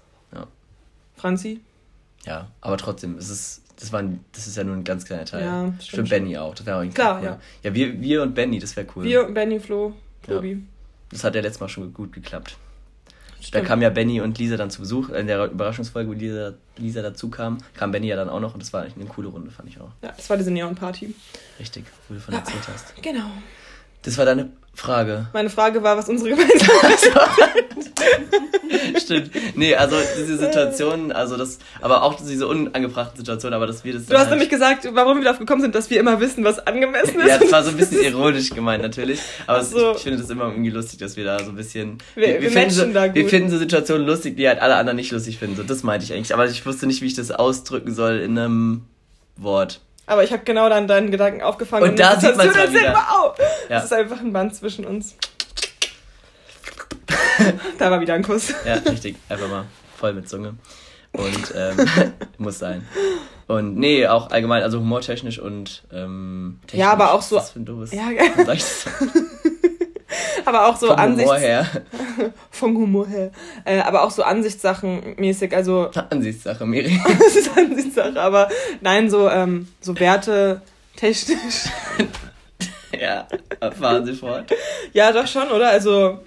Franzi. 1.15 1.61
Ja, 2.25 2.47
aber 2.61 2.77
trotzdem, 2.77 3.17
es 3.17 3.29
ist, 3.29 3.63
das 3.79 3.91
war 3.91 4.01
ein, 4.01 4.23
das 4.33 4.45
ist 4.45 4.55
ja 4.55 4.63
nur 4.63 4.75
ein 4.75 4.83
ganz 4.83 5.03
kleiner 5.05 5.25
Teil. 5.25 5.43
Ja, 5.43 5.73
stimmt 5.81 6.09
schon. 6.09 6.17
Benny 6.19 6.38
auch, 6.38 6.53
das 6.53 6.65
wäre 6.67 6.77
auch 6.88 6.93
Klar, 6.93 7.19
cool. 7.19 7.25
ja. 7.25 7.39
Ja, 7.63 7.73
wir, 7.73 7.99
wir 8.01 8.21
und 8.21 8.35
Benny, 8.35 8.59
das 8.59 8.75
wäre 8.75 8.85
cool. 8.95 9.03
Wir, 9.03 9.23
Benny, 9.23 9.59
Flo, 9.59 9.93
Tobi. 10.21 10.63
Das 11.09 11.23
hat 11.23 11.33
ja 11.35 11.41
letztes 11.41 11.59
Mal 11.59 11.69
schon 11.69 11.91
gut 11.93 12.13
geklappt. 12.13 12.57
Da 13.52 13.60
Stimmt. 13.60 13.68
kamen 13.68 13.82
ja 13.82 13.89
Benny 13.89 14.20
und 14.22 14.38
Lisa 14.39 14.58
dann 14.58 14.70
zu 14.70 14.82
Besuch. 14.82 15.10
In 15.10 15.28
der 15.28 15.45
Überraschungsfolge, 15.45 16.10
wo 16.10 16.14
Lisa, 16.14 16.54
Lisa 16.78 17.02
dazu 17.02 17.30
kam, 17.30 17.60
kam 17.76 17.91
Benny 17.91 18.08
ja 18.08 18.16
dann 18.18 18.28
auch 18.30 18.39
noch 18.41 18.54
und 18.54 18.62
das 18.62 18.74
war 18.74 18.82
eine 18.84 19.06
coole 19.06 19.30
Runde, 19.30 19.52
fand 19.52 19.70
ich 19.70 19.80
auch. 19.80 19.89
Ja, 20.02 20.12
das 20.16 20.30
war 20.30 20.36
diese 20.38 20.52
Neon-Party. 20.52 21.16
Richtig, 21.60 21.86
wo 22.10 22.16
du 22.16 22.20
von 22.20 22.34
Ja. 22.34 22.41
erzählt 22.41 22.68
hast. 22.74 22.93
Genau. 23.02 23.32
Das 24.04 24.18
war 24.18 24.26
deine 24.26 24.50
Frage. 24.74 25.28
Meine 25.34 25.50
Frage 25.50 25.82
war, 25.82 25.98
was 25.98 26.10
unsere 26.10 26.30
gemeinsame 26.36 26.74
Stimmt. 29.02 29.32
Nee, 29.56 29.76
also 29.76 29.95
diese 30.18 30.38
Situation, 30.38 31.12
also 31.12 31.38
das, 31.38 31.60
aber 31.82 32.04
auch 32.04 32.16
diese 32.16 32.48
unangebrachte 32.48 33.18
Situation, 33.18 33.54
aber 33.54 33.68
dass 33.68 33.84
wir 33.84 33.93
das. 33.93 34.06
Du 34.06 34.14
hast 34.14 34.22
halt- 34.22 34.32
nämlich 34.32 34.50
gesagt, 34.50 34.88
warum 34.93 35.18
wir 35.18 35.24
darauf 35.24 35.39
gekommen 35.39 35.62
sind, 35.62 35.76
dass 35.76 35.89
wir 35.89 36.00
immer 36.00 36.20
wissen, 36.20 36.43
was 36.43 36.60
angemessen 36.66 37.20
ist. 37.22 37.28
Ja, 37.28 37.38
das 37.38 37.52
war 37.52 37.64
so 37.64 37.70
ein 37.72 37.78
bisschen 37.78 38.02
ironisch 38.04 38.50
gemeint 38.50 38.82
natürlich. 38.84 39.20
Aber 39.45 39.60
es, 39.60 39.72
so. 39.72 39.93
ich 39.95 40.02
finde 40.04 40.20
das 40.20 40.30
immer 40.30 40.45
irgendwie 40.50 40.70
lustig, 40.70 41.00
dass 41.00 41.16
wir 41.18 41.26
da 41.26 41.39
so 41.39 41.50
ein 41.52 41.56
bisschen. 41.56 41.98
Wir- 42.16 42.41
wir 42.41 42.52
finden 42.52 42.72
so, 42.72 42.86
da 42.86 43.14
wir 43.14 43.30
finden 43.30 43.50
so 43.50 43.58
Situationen 43.58 44.06
lustig, 44.06 44.38
die 44.38 44.48
halt 44.48 44.60
alle 44.62 44.76
anderen 44.76 44.95
nicht 44.98 45.12
lustig 45.12 45.38
finden. 45.38 45.56
So, 45.56 45.64
das 45.64 45.84
meinte 45.84 46.06
ich 46.06 46.14
eigentlich. 46.14 46.34
Aber 46.34 46.45
ich 46.45 46.66
wusste 46.66 46.88
nicht, 46.88 47.02
wie 47.02 47.08
ich 47.08 47.16
das 47.16 47.32
ausdrücken 47.32 47.93
soll 47.93 48.18
in 48.20 48.38
einem 48.38 48.86
Wort. 49.38 49.82
Aber 50.10 50.24
ich 50.24 50.32
habe 50.32 50.43
genau 50.45 50.70
dann 50.70 50.88
deinen 50.88 51.12
Gedanken 51.12 51.41
aufgefangen. 51.41 51.89
Und 51.89 52.00
da 52.00 52.16
die 52.16 52.26
sieht 52.28 52.38
mal 52.38 52.48
ist 52.48 52.72
wieder. 52.74 52.93
Wow. 52.93 53.38
Ja. 53.70 53.76
Das 53.76 53.86
ist 53.86 53.93
einfach 53.93 54.22
ein 54.22 54.32
Band 54.32 54.56
zwischen 54.56 54.86
uns. 54.86 55.16
da 57.77 57.91
war 57.91 58.01
wieder 58.01 58.13
ein 58.13 58.23
Kuss. 58.23 58.53
Ja, 58.65 58.75
richtig. 58.75 59.15
Einfach 59.29 59.49
mal 59.49 59.65
voll 59.97 60.13
mit 60.13 60.29
Zunge. 60.29 60.55
Und 61.13 61.53
ähm, 61.55 61.77
muss 62.38 62.59
sein. 62.59 62.85
Und 63.47 63.77
nee, 63.77 64.05
auch 64.07 64.29
allgemein, 64.29 64.61
also 64.63 64.79
humortechnisch 64.79 65.39
und 65.39 65.83
ähm, 65.91 66.59
technisch. 66.67 66.81
Ja, 66.85 66.91
aber 66.91 67.13
auch 67.13 67.21
so- 67.21 67.38
Was 67.38 67.51
für 67.51 67.59
ein 67.59 67.65
doofes. 67.65 67.93
Ja, 67.93 68.09
soll 68.45 68.55
ich 68.55 68.61
das 68.63 68.85
aber 70.45 70.67
auch 70.67 70.77
so 70.77 70.88
Vom 70.88 70.95
Ansichts... 70.95 71.29
Humor 71.29 71.39
her. 71.39 71.67
Vom 72.51 72.77
Humor 72.77 73.07
her. 73.07 73.31
Äh, 73.65 73.79
aber 73.81 74.03
auch 74.03 74.11
so 74.11 74.23
Ansichtssachen 74.23 75.15
mäßig. 75.17 75.53
Also, 75.53 75.91
Ansichtssache, 76.09 76.65
Miri. 76.65 76.99
das 77.19 77.35
ist 77.35 77.57
Ansichtssache, 77.57 78.19
aber 78.19 78.47
nein, 78.81 79.09
so, 79.09 79.29
ähm, 79.29 79.67
so 79.81 79.99
Werte 79.99 80.61
technisch. 80.95 81.65
ja, 82.97 83.27
fahren 83.77 84.05
Sie 84.05 84.13
fort. 84.13 84.45
ja, 84.93 85.11
doch 85.11 85.27
schon, 85.27 85.49
oder? 85.51 85.69
Also, 85.69 86.19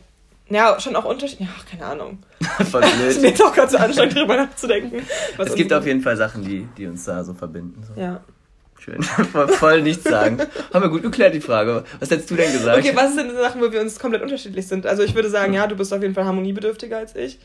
ja, 0.51 0.79
schon 0.81 0.95
auch 0.97 1.05
Unterschied. 1.05 1.41
Ja, 1.41 1.49
keine 1.71 1.87
Ahnung. 1.87 2.19
Voll 2.71 2.81
Das 2.83 2.91
ist 2.93 2.99
mir 2.99 3.13
blöd. 3.13 3.23
jetzt 3.31 3.43
auch 3.43 3.55
gerade 3.55 3.71
so 3.71 3.79
anstrengend, 3.79 4.17
drüber 4.17 4.37
nachzudenken. 4.37 5.03
Es 5.39 5.55
gibt 5.55 5.73
auf 5.73 5.87
jeden 5.87 6.01
Fall 6.03 6.17
Sachen, 6.17 6.45
die, 6.45 6.67
die 6.77 6.87
uns 6.87 7.05
da 7.05 7.25
so 7.25 7.35
verbinden. 7.35 7.83
So. 7.87 8.01
Ja. 8.01 8.21
Schön. 8.79 9.03
voll, 9.33 9.49
voll 9.49 9.83
nichts 9.83 10.05
sagen. 10.05 10.39
Haben 10.73 10.83
wir 10.83 10.89
gut 10.89 11.03
geklärt, 11.03 11.35
die 11.35 11.41
Frage. 11.43 11.85
Was 11.99 12.11
hättest 12.11 12.31
du 12.31 12.35
denn 12.37 12.51
gesagt? 12.53 12.79
Okay, 12.79 12.93
was 12.95 13.15
sind 13.15 13.29
denn 13.29 13.37
Sachen, 13.37 13.61
wo 13.61 13.71
wir 13.71 13.81
uns 13.81 13.99
komplett 13.99 14.23
unterschiedlich 14.23 14.67
sind? 14.67 14.87
Also 14.87 15.03
ich 15.03 15.15
würde 15.15 15.29
sagen, 15.29 15.53
ja, 15.53 15.67
du 15.67 15.77
bist 15.77 15.93
auf 15.93 16.01
jeden 16.01 16.15
Fall 16.15 16.25
harmoniebedürftiger 16.25 16.97
als 16.97 17.15
ich. 17.15 17.39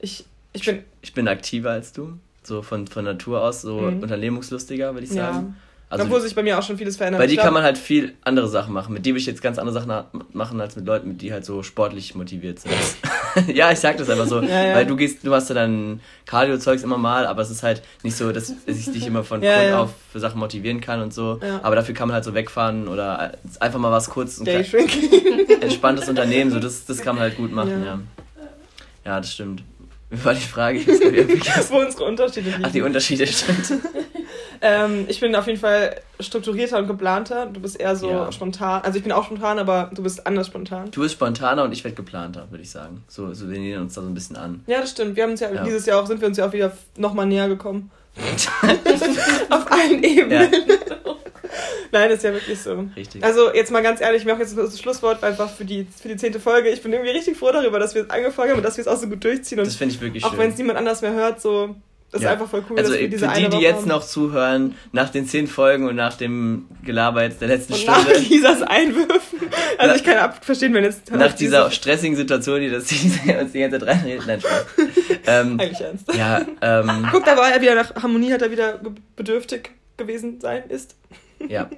Ich, 0.00 0.24
ich 0.52 0.64
bin, 0.64 0.82
Ich 1.02 1.14
bin 1.14 1.28
aktiver 1.28 1.70
als 1.70 1.92
du. 1.92 2.14
So 2.42 2.62
von, 2.62 2.86
von 2.88 3.04
Natur 3.04 3.42
aus, 3.42 3.60
so 3.62 3.80
Mhm. 3.82 4.02
unternehmungslustiger, 4.02 4.94
würde 4.94 5.06
ich 5.06 5.12
ja, 5.12 5.32
sagen. 5.34 5.56
Also, 5.90 6.04
obwohl 6.04 6.20
sich 6.20 6.34
bei 6.36 6.42
mir 6.44 6.56
auch 6.56 6.62
schon 6.62 6.78
vieles 6.78 6.96
verändert 6.96 7.20
bei 7.20 7.26
Ich 7.26 7.36
kann 7.36 7.52
man 7.52 7.64
halt 7.64 7.76
viel 7.76 8.14
andere 8.22 8.46
Sachen 8.48 8.72
machen. 8.72 8.94
Mit 8.94 9.04
dir 9.04 9.10
würde 9.12 9.20
ich 9.20 9.26
jetzt 9.26 9.42
ganz 9.42 9.58
andere 9.58 9.74
Sachen 9.74 9.92
machen 10.32 10.60
als 10.60 10.76
mit 10.76 10.86
Leuten, 10.86 11.08
mit 11.08 11.20
die 11.20 11.32
halt 11.32 11.44
so 11.44 11.64
sportlich 11.64 12.14
motiviert 12.14 12.60
sind. 12.60 12.72
ja, 13.54 13.70
ich 13.72 13.78
sag 13.78 13.96
das 13.96 14.08
einfach 14.08 14.26
so. 14.26 14.40
Ja, 14.40 14.66
ja. 14.68 14.74
Weil 14.74 14.86
du 14.86 14.96
gehst, 14.96 15.18
du 15.24 15.34
hast 15.34 15.48
ja 15.48 15.54
dann 15.54 16.00
Cardio-Zeugs 16.26 16.82
immer 16.82 16.98
mal, 16.98 17.26
aber 17.26 17.42
es 17.42 17.50
ist 17.50 17.62
halt 17.62 17.82
nicht 18.02 18.16
so, 18.16 18.30
dass 18.32 18.52
ich 18.66 18.84
dich 18.92 19.06
immer 19.06 19.24
von 19.24 19.42
Ja, 19.42 19.60
Grund 19.62 19.74
auf 19.74 19.90
für 20.12 20.20
Sachen 20.20 20.38
motivieren 20.38 20.80
kann 20.80 21.00
und 21.02 21.12
so. 21.12 21.40
Aber 21.62 21.74
dafür 21.76 21.94
kann 21.94 22.08
man 22.08 22.14
halt 22.14 22.24
so 22.24 22.34
wegfahren 22.34 22.86
oder 22.88 23.32
einfach 23.58 23.78
mal 23.78 23.90
was 23.92 24.10
kurz, 24.10 24.36
klein- 24.42 24.58
Dayshrinking. 24.58 25.60
entspanntes 25.60 26.08
Unternehmen, 26.08 26.50
so 26.52 26.60
das, 26.60 26.84
das 26.86 27.02
kann 27.02 27.16
man 27.16 27.22
halt 27.22 27.36
gut 27.36 27.52
machen, 27.52 27.84
ja. 27.84 27.98
Ja, 29.04 29.18
das 29.20 29.32
stimmt. 29.32 29.62
Wie 30.10 30.24
war 30.24 30.34
die 30.34 30.40
Frage? 30.40 30.78
Ich 30.78 30.88
wo 31.70 31.78
unsere 31.78 32.04
Unterschiede 32.04 32.50
liegen. 32.50 32.64
Ach, 32.66 32.72
die 32.72 32.82
Unterschiede 32.82 33.26
stimmt. 33.26 33.74
ähm, 34.60 35.04
ich 35.08 35.20
bin 35.20 35.34
auf 35.36 35.46
jeden 35.46 35.60
Fall 35.60 36.00
strukturierter 36.18 36.78
und 36.78 36.88
geplanter. 36.88 37.46
Du 37.46 37.60
bist 37.60 37.78
eher 37.78 37.94
so 37.94 38.10
Ja. 38.10 38.32
spontan. 38.32 38.82
Also 38.82 38.96
ich 38.98 39.04
bin 39.04 39.12
auch 39.12 39.24
spontan, 39.24 39.58
aber 39.60 39.90
du 39.94 40.02
bist 40.02 40.26
anders 40.26 40.48
spontan. 40.48 40.90
Du 40.90 41.00
bist 41.02 41.14
spontaner 41.14 41.62
und 41.62 41.72
ich 41.72 41.84
werde 41.84 41.94
geplanter, 41.94 42.46
würde 42.50 42.62
ich 42.62 42.70
sagen. 42.70 43.04
So, 43.06 43.32
so 43.34 43.48
wir 43.48 43.58
nähern 43.60 43.82
uns 43.82 43.94
da 43.94 44.02
so 44.02 44.08
ein 44.08 44.14
bisschen 44.14 44.36
an. 44.36 44.64
Ja, 44.66 44.80
das 44.80 44.90
stimmt. 44.90 45.14
Wir 45.14 45.22
haben 45.22 45.30
uns 45.30 45.40
ja, 45.40 45.52
Ja. 45.52 45.62
dieses 45.62 45.86
Jahr 45.86 46.02
auch, 46.02 46.06
sind 46.06 46.20
wir 46.20 46.26
uns 46.28 46.36
ja 46.36 46.48
auch 46.48 46.52
wieder 46.52 46.72
nochmal 46.96 47.26
näher 47.26 47.48
gekommen. 47.48 47.90
auf 49.50 49.70
allen 49.70 50.02
Ebenen. 50.02 50.50
Nein, 51.92 52.10
ist 52.10 52.22
ja 52.24 52.32
wirklich 52.32 52.60
so. 52.60 52.86
Richtig. 52.96 53.22
Also 53.24 53.52
jetzt 53.52 53.70
mal 53.70 53.82
ganz 53.82 54.00
ehrlich, 54.00 54.22
ich 54.22 54.28
mache 54.28 54.40
jetzt 54.40 54.56
das 54.56 54.78
Schlusswort 54.80 55.22
einfach 55.24 55.50
für 55.50 55.64
die, 55.64 55.86
für 56.00 56.08
die 56.08 56.16
zehnte 56.16 56.38
Folge. 56.40 56.68
Ich 56.70 56.82
bin 56.82 56.92
irgendwie 56.92 57.10
richtig 57.10 57.36
froh 57.36 57.50
darüber, 57.52 57.78
dass 57.78 57.94
wir 57.94 58.02
es 58.02 58.10
angefangen 58.10 58.50
haben 58.50 58.58
und 58.58 58.64
dass 58.64 58.76
wir 58.76 58.82
es 58.82 58.88
auch 58.88 58.96
so 58.98 59.08
gut 59.08 59.22
durchziehen. 59.24 59.58
Und 59.58 59.66
das 59.66 59.76
finde 59.76 59.94
ich 59.94 60.00
wirklich 60.00 60.24
auch 60.24 60.30
schön. 60.30 60.38
wenn 60.38 60.50
es 60.50 60.58
niemand 60.58 60.78
anders 60.78 61.02
mehr 61.02 61.12
hört, 61.12 61.40
so 61.40 61.74
Das 62.12 62.22
Ja. 62.22 62.28
ist 62.28 62.32
einfach 62.34 62.48
voll 62.50 62.64
cool, 62.68 62.76
Also 62.78 62.90
dass 62.90 62.98
wir 63.00 63.04
für 63.06 63.10
diese 63.10 63.28
die, 63.28 63.44
die 63.46 63.52
Woche 63.52 63.62
jetzt 63.62 63.76
haben. 63.82 63.88
noch 63.88 64.04
zuhören, 64.04 64.74
nach 64.90 65.10
den 65.10 65.26
zehn 65.28 65.46
Folgen 65.46 65.86
und 65.86 65.94
nach 65.94 66.14
dem 66.16 66.66
Gelaber 66.84 67.22
jetzt 67.22 67.40
der 67.40 67.46
letzten 67.48 67.72
Und 67.74 67.86
nach 67.86 68.00
Stunde, 68.02 68.18
Lisas 68.28 68.62
Einwürfen. 68.62 69.38
Also 69.78 69.92
Na- 69.92 69.94
ich 69.94 70.02
kann 70.04 70.16
ab 70.18 70.44
verstehen, 70.44 70.74
wenn 70.74 70.82
jetzt... 70.82 71.10
nach 71.12 71.32
dieser 71.34 71.70
stressigen 71.70 72.16
Situation, 72.16 72.60
die 72.60 72.68
das 72.70 72.84
die 72.88 72.96
uns 73.40 73.52
die 73.52 73.60
ganze 73.60 73.78
Zeit 73.78 73.88
reinredet, 73.88 74.26
nein, 74.26 74.40
Spaß. 74.40 74.64
ähm, 75.28 75.60
Eigentlich 75.60 75.80
ernst. 75.80 76.12
ja, 76.14 76.40
ähm, 76.62 77.06
Guck, 77.12 77.24
da 77.24 77.36
war 77.36 77.52
er 77.52 77.60
wieder 77.60 77.76
nach 77.76 77.94
Harmonie, 77.94 78.32
hat 78.32 78.42
er 78.42 78.50
wieder 78.50 78.80
bedürftig 79.14 79.70
gewesen 79.96 80.40
sein, 80.40 80.64
ist. 80.68 80.96
ja, 81.48 81.68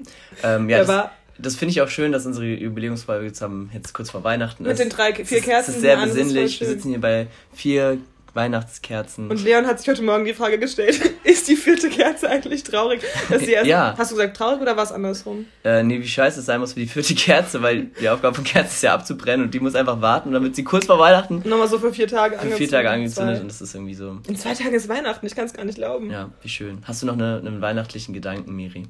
ähm, 0.43 0.69
ja, 0.69 0.85
das, 0.85 1.09
das 1.39 1.57
finde 1.57 1.73
ich 1.73 1.81
auch 1.81 1.89
schön, 1.89 2.13
dass 2.13 2.27
unsere 2.27 2.47
Jubiläumsfolge 2.47 3.27
jetzt, 3.27 3.45
jetzt 3.73 3.93
kurz 3.95 4.11
vor 4.11 4.23
Weihnachten 4.25 4.63
mit 4.65 4.73
ist. 4.73 4.79
den 4.81 4.91
drei, 4.91 5.15
vier 5.15 5.39
ist- 5.39 5.45
Kerzen. 5.45 5.71
Es 5.71 5.77
ist 5.77 5.81
sehr 5.83 5.99
alles 5.99 6.15
voll 6.15 6.23
besinnlich. 6.25 6.61
Wir 6.61 6.67
sitzen 6.69 6.89
hier 6.91 7.01
bei 7.01 7.27
vier 7.53 7.99
Weihnachtskerzen. 8.35 9.31
Und 9.31 9.45
Leon 9.45 9.67
hat 9.67 9.79
sich 9.79 9.89
heute 9.89 10.03
Morgen 10.03 10.25
die 10.25 10.33
Frage 10.33 10.59
gestellt, 10.59 10.99
ist 11.25 11.49
die 11.49 11.57
vierte 11.57 11.91
Kerze 11.91 12.31
eigentlich 12.31 12.63
traurig? 12.65 13.03
Dass 13.29 13.43
sie 13.43 13.53
erst, 13.53 13.67
Ja. 13.67 13.95
Hast 13.97 14.11
du 14.11 14.17
gesagt 14.17 14.37
traurig 14.37 14.61
oder 14.63 14.75
war 14.77 14.85
es 14.85 14.93
andersrum? 14.93 15.45
äh, 15.65 15.83
nee, 15.83 16.01
wie 16.01 16.09
scheiße 16.09 16.41
es 16.41 16.47
sein 16.47 16.61
muss 16.61 16.73
für 16.73 16.81
die 16.81 16.87
vierte 16.87 17.15
Kerze, 17.15 17.61
weil 17.63 17.91
die 18.01 18.09
Aufgabe 18.09 18.35
von 18.35 18.45
Kerzen 18.45 18.71
ist 18.73 18.83
ja 18.83 18.95
abzubrennen 18.95 19.45
und 19.47 19.55
die 19.55 19.61
muss 19.61 19.75
einfach 19.75 20.01
warten 20.01 20.33
wird 20.33 20.57
sie 20.57 20.65
kurz 20.65 20.87
vor 20.87 20.99
Weihnachten 20.99 21.43
Nochmal 21.47 21.69
so 21.69 21.79
für 21.79 21.93
vier 21.93 22.09
Tage 22.09 22.39
für 22.39 22.51
vier 22.53 22.71
Tage 22.71 22.89
angezündet 22.91 23.41
und 23.43 23.49
das 23.49 23.61
ist 23.61 23.75
irgendwie 23.75 23.95
so, 23.95 24.19
In 24.27 24.37
zwei 24.37 24.55
Tagen 24.55 24.75
ist 24.75 24.89
Weihnachten, 24.89 25.27
ich 25.27 25.35
kann 25.35 25.45
es 25.45 25.53
gar 25.53 25.65
nicht 25.67 25.77
glauben. 25.77 26.11
ja, 26.11 26.31
wie 26.43 26.49
schön. 26.49 26.79
Hast 26.85 27.03
du 27.03 27.07
noch 27.07 27.15
eine, 27.15 27.37
einen 27.37 27.61
weihnachtlichen 27.61 28.15
Gedanken, 28.15 28.57
Miri? 28.57 28.87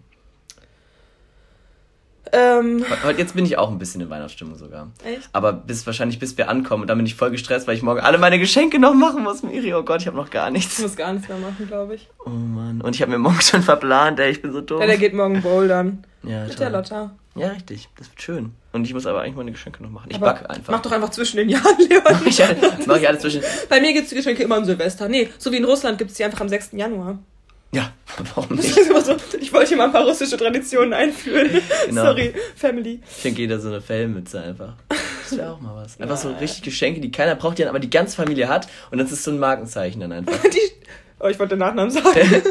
Ähm, 2.35 2.85
Heute 3.05 3.18
jetzt 3.20 3.35
bin 3.35 3.45
ich 3.45 3.59
auch 3.59 3.70
ein 3.70 3.78
bisschen 3.78 4.01
in 4.01 4.09
Weihnachtsstimmung 4.11 4.57
sogar. 4.57 4.91
echt? 5.05 5.28
Aber 5.33 5.53
bis 5.53 5.87
wahrscheinlich 5.87 6.18
bis 6.18 6.37
wir 6.39 6.49
ankommen 6.49 6.83
und 6.83 6.89
dann 6.89 6.97
bin 6.97 7.07
ich 7.07 7.14
voll 7.14 7.30
gestresst, 7.30 7.66
weil 7.66 7.76
ich 7.76 7.83
morgen 7.83 8.01
alle 8.01 8.16
meine 8.18 8.39
Geschenke 8.39 8.78
noch 8.78 8.95
machen 8.95 9.22
muss, 9.22 9.43
Miri. 9.43 9.74
Oh 9.74 9.83
Gott, 9.83 10.01
ich 10.01 10.07
habe 10.07 10.16
noch 10.16 10.30
gar 10.30 10.47
Ich 10.49 10.53
nichts. 10.55 10.78
muss 10.80 10.97
gar 10.97 11.12
nichts 11.12 11.28
mehr 11.28 11.37
machen, 11.39 11.66
glaube 11.68 11.95
ich. 11.97 12.09
Oh 12.24 12.30
Mann. 12.30 12.80
Und 12.80 12.95
ich 12.97 13.03
habe 13.03 13.11
mir 13.12 13.18
morgen 13.18 13.41
schon 13.43 13.62
verplant, 13.62 14.18
ey, 14.18 14.30
ich 14.30 14.41
bin 14.41 14.53
so 14.53 14.62
dumm. 14.62 14.80
Ja, 14.80 14.87
der 14.87 14.97
geht 14.99 15.12
morgen 15.14 15.43
bouldern. 15.43 16.05
ja, 16.22 16.41
Mit 16.45 16.49
toll. 16.57 16.59
der 16.59 16.70
Lotta. 16.70 17.11
Ja, 17.35 17.49
richtig. 17.49 17.89
Das 17.97 18.09
wird 18.11 18.20
schön. 18.20 18.53
Und 18.72 18.87
ich 18.87 18.93
muss 18.95 19.07
aber 19.07 19.22
eigentlich 19.22 19.37
meine 19.37 19.53
Geschenke 19.53 19.83
noch 19.83 19.91
machen. 19.91 20.09
Ich 20.11 20.16
Aber 20.16 20.26
backe 20.26 20.51
einfach. 20.51 20.72
Mach 20.72 20.80
doch 20.83 20.93
einfach 20.93 21.09
zwischen 21.11 21.39
den 21.39 21.49
Jahren, 21.49 21.76
Leon. 21.78 22.03
ich, 22.26 22.37
das 22.37 22.87
mache 22.87 22.99
ich 23.01 23.09
alles 23.09 23.20
zwischen. 23.22 23.43
Bei 23.70 23.80
mir 23.80 23.93
gibt 23.93 24.05
es 24.05 24.11
die 24.11 24.16
Geschenke 24.16 24.43
immer 24.43 24.57
am 24.57 24.64
Silvester. 24.66 25.09
Nee, 25.09 25.30
so 25.39 25.51
wie 25.53 25.57
in 25.57 25.64
Russland 25.64 25.97
gibt 25.99 26.11
es 26.11 26.16
die 26.18 26.24
einfach 26.24 26.41
am 26.43 26.49
6. 26.51 26.70
Januar. 26.72 27.18
Ja, 27.75 27.93
warum 28.35 28.57
Das 28.57 28.66
nicht? 28.66 28.77
ist 28.77 28.91
immer 28.91 29.01
so, 29.01 29.16
ich 29.41 29.51
wollte 29.53 29.68
hier 29.68 29.77
mal 29.79 29.87
ein 29.87 29.93
paar 29.93 30.05
russische 30.07 30.37
Traditionen 30.37 30.93
einführen. 30.93 31.49
Genau. 31.87 32.05
Sorry, 32.05 32.35
Family. 32.55 33.01
Ich 33.11 33.23
schenke 33.23 33.41
jeder 33.41 33.59
so 33.61 33.68
eine 33.68 33.81
Fellmütze 33.81 34.41
einfach. 34.43 34.75
Das 34.89 35.39
wäre 35.39 35.53
auch 35.53 35.61
mal 35.61 35.75
was. 35.77 35.99
Einfach 36.01 36.16
so 36.18 36.31
richtig 36.33 36.62
Geschenke, 36.62 37.01
die 37.01 37.11
keiner 37.11 37.35
braucht, 37.35 37.57
die 37.59 37.62
dann 37.62 37.70
aber 37.70 37.79
die 37.81 37.89
ganze 37.91 38.16
Familie 38.16 38.49
hat. 38.49 38.68
Und 38.91 38.99
das 38.99 39.11
ist 39.11 39.25
so 39.25 39.31
ein 39.31 39.39
Markenzeichen 39.39 40.01
dann 40.01 40.12
einfach. 40.12 40.39
Die, 40.51 40.59
oh, 41.20 41.29
ich 41.29 41.39
wollte 41.39 41.51
den 41.57 41.61
Nachnamen 41.61 41.91
sagen. 41.91 42.43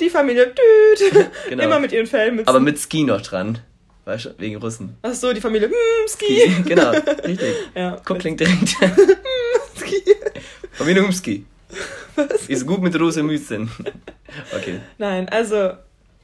Die 0.00 0.10
Familie, 0.10 0.46
düt, 0.48 1.26
Genau. 1.48 1.62
immer 1.64 1.78
mit 1.78 1.92
ihren 1.92 2.06
Fellmützen. 2.06 2.48
Aber 2.48 2.58
mit 2.60 2.78
Ski 2.80 3.04
noch 3.04 3.20
dran. 3.20 3.58
Weißt 4.04 4.24
du, 4.24 4.30
wegen 4.38 4.56
Russen. 4.56 4.96
Ach 5.02 5.14
so, 5.14 5.32
die 5.32 5.40
Familie, 5.40 5.68
hm, 5.68 5.74
Ski. 6.08 6.62
genau, 6.66 6.90
richtig. 7.24 7.54
Ja, 7.76 8.00
Guck, 8.04 8.18
klingt 8.18 8.40
direkt. 8.40 8.70
Ski. 9.78 10.02
Familie 10.72 11.02
Umski. 12.16 12.48
Ist 12.52 12.66
gut 12.66 12.82
mit 12.82 12.98
Rose 12.98 13.22
Müssen. 13.22 13.70
Okay. 14.56 14.80
Nein, 14.98 15.28
also, 15.28 15.72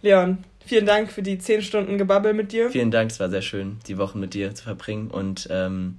Leon, 0.02 0.38
vielen 0.66 0.86
Dank 0.86 1.10
für 1.12 1.22
die 1.22 1.38
10 1.38 1.62
Stunden 1.62 1.98
Gebabbel 1.98 2.34
mit 2.34 2.52
dir. 2.52 2.70
Vielen 2.70 2.90
Dank, 2.90 3.10
es 3.10 3.20
war 3.20 3.28
sehr 3.30 3.42
schön, 3.42 3.78
die 3.88 3.98
Wochen 3.98 4.20
mit 4.20 4.34
dir 4.34 4.54
zu 4.54 4.64
verbringen. 4.64 5.10
Und 5.10 5.48
ähm, 5.50 5.98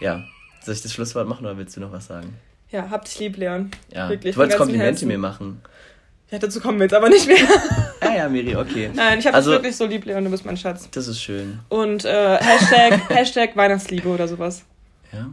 ja, 0.00 0.22
soll 0.64 0.74
ich 0.74 0.82
das 0.82 0.92
Schlusswort 0.92 1.28
machen 1.28 1.46
oder 1.46 1.56
willst 1.56 1.76
du 1.76 1.80
noch 1.80 1.92
was 1.92 2.06
sagen? 2.06 2.34
Ja, 2.70 2.90
hab 2.90 3.04
dich 3.06 3.18
lieb, 3.18 3.36
Leon. 3.38 3.70
Ja, 3.92 4.08
Wirklich, 4.10 4.34
du 4.34 4.40
wolltest 4.40 4.58
Komplimente 4.58 4.86
Herzen. 4.90 5.08
mir 5.08 5.18
machen. 5.18 5.62
Ja, 6.30 6.38
dazu 6.38 6.60
kommen 6.60 6.78
wir 6.78 6.84
jetzt 6.84 6.92
aber 6.94 7.08
nicht 7.08 7.26
mehr. 7.26 7.38
Ja, 8.02 8.14
ja, 8.14 8.28
Miri, 8.28 8.54
okay. 8.54 8.90
Nein, 8.94 9.18
ich 9.18 9.26
habe 9.26 9.34
Also- 9.34 9.52
dich 9.52 9.58
wirklich 9.60 9.76
so 9.76 9.86
lieb, 9.86 10.04
Leon, 10.04 10.24
du 10.24 10.30
bist 10.30 10.44
mein 10.44 10.58
Schatz. 10.58 10.86
Das 10.90 11.08
ist 11.08 11.22
schön. 11.22 11.60
Und 11.70 12.04
äh, 12.04 12.36
Hashtag, 12.36 13.00
Hashtag 13.08 13.56
Weihnachtsliebe 13.56 14.06
oder 14.08 14.28
sowas. 14.28 14.64
Ja? 15.10 15.30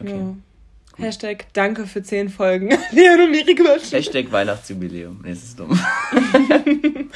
Okay. 0.00 0.10
Ja. 0.18 0.34
Hashtag 0.98 1.46
Danke 1.52 1.86
für 1.86 2.02
10 2.02 2.28
Folgen. 2.28 2.68
Leon 2.92 3.20
und 3.20 3.30
Miri 3.30 3.54
Quatschen. 3.54 3.90
Hashtag 3.90 4.30
Weihnachtsjubiläum. 4.30 5.20
Nee, 5.22 5.30
das 5.30 5.42
ist 5.42 5.58
dumm. 5.58 5.78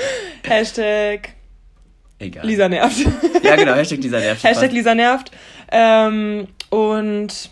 Hashtag 0.45 1.31
Egal. 2.18 2.47
Lisa 2.47 2.68
nervt. 2.68 3.07
Ja, 3.43 3.55
genau, 3.57 3.74
Hashtag 3.74 4.01
dieser 4.01 4.18
nervt. 4.18 4.43
Hashtag 4.45 4.72
Lisa 4.72 4.95
nervt. 4.95 5.31
Ähm, 5.70 6.49
und 6.70 7.51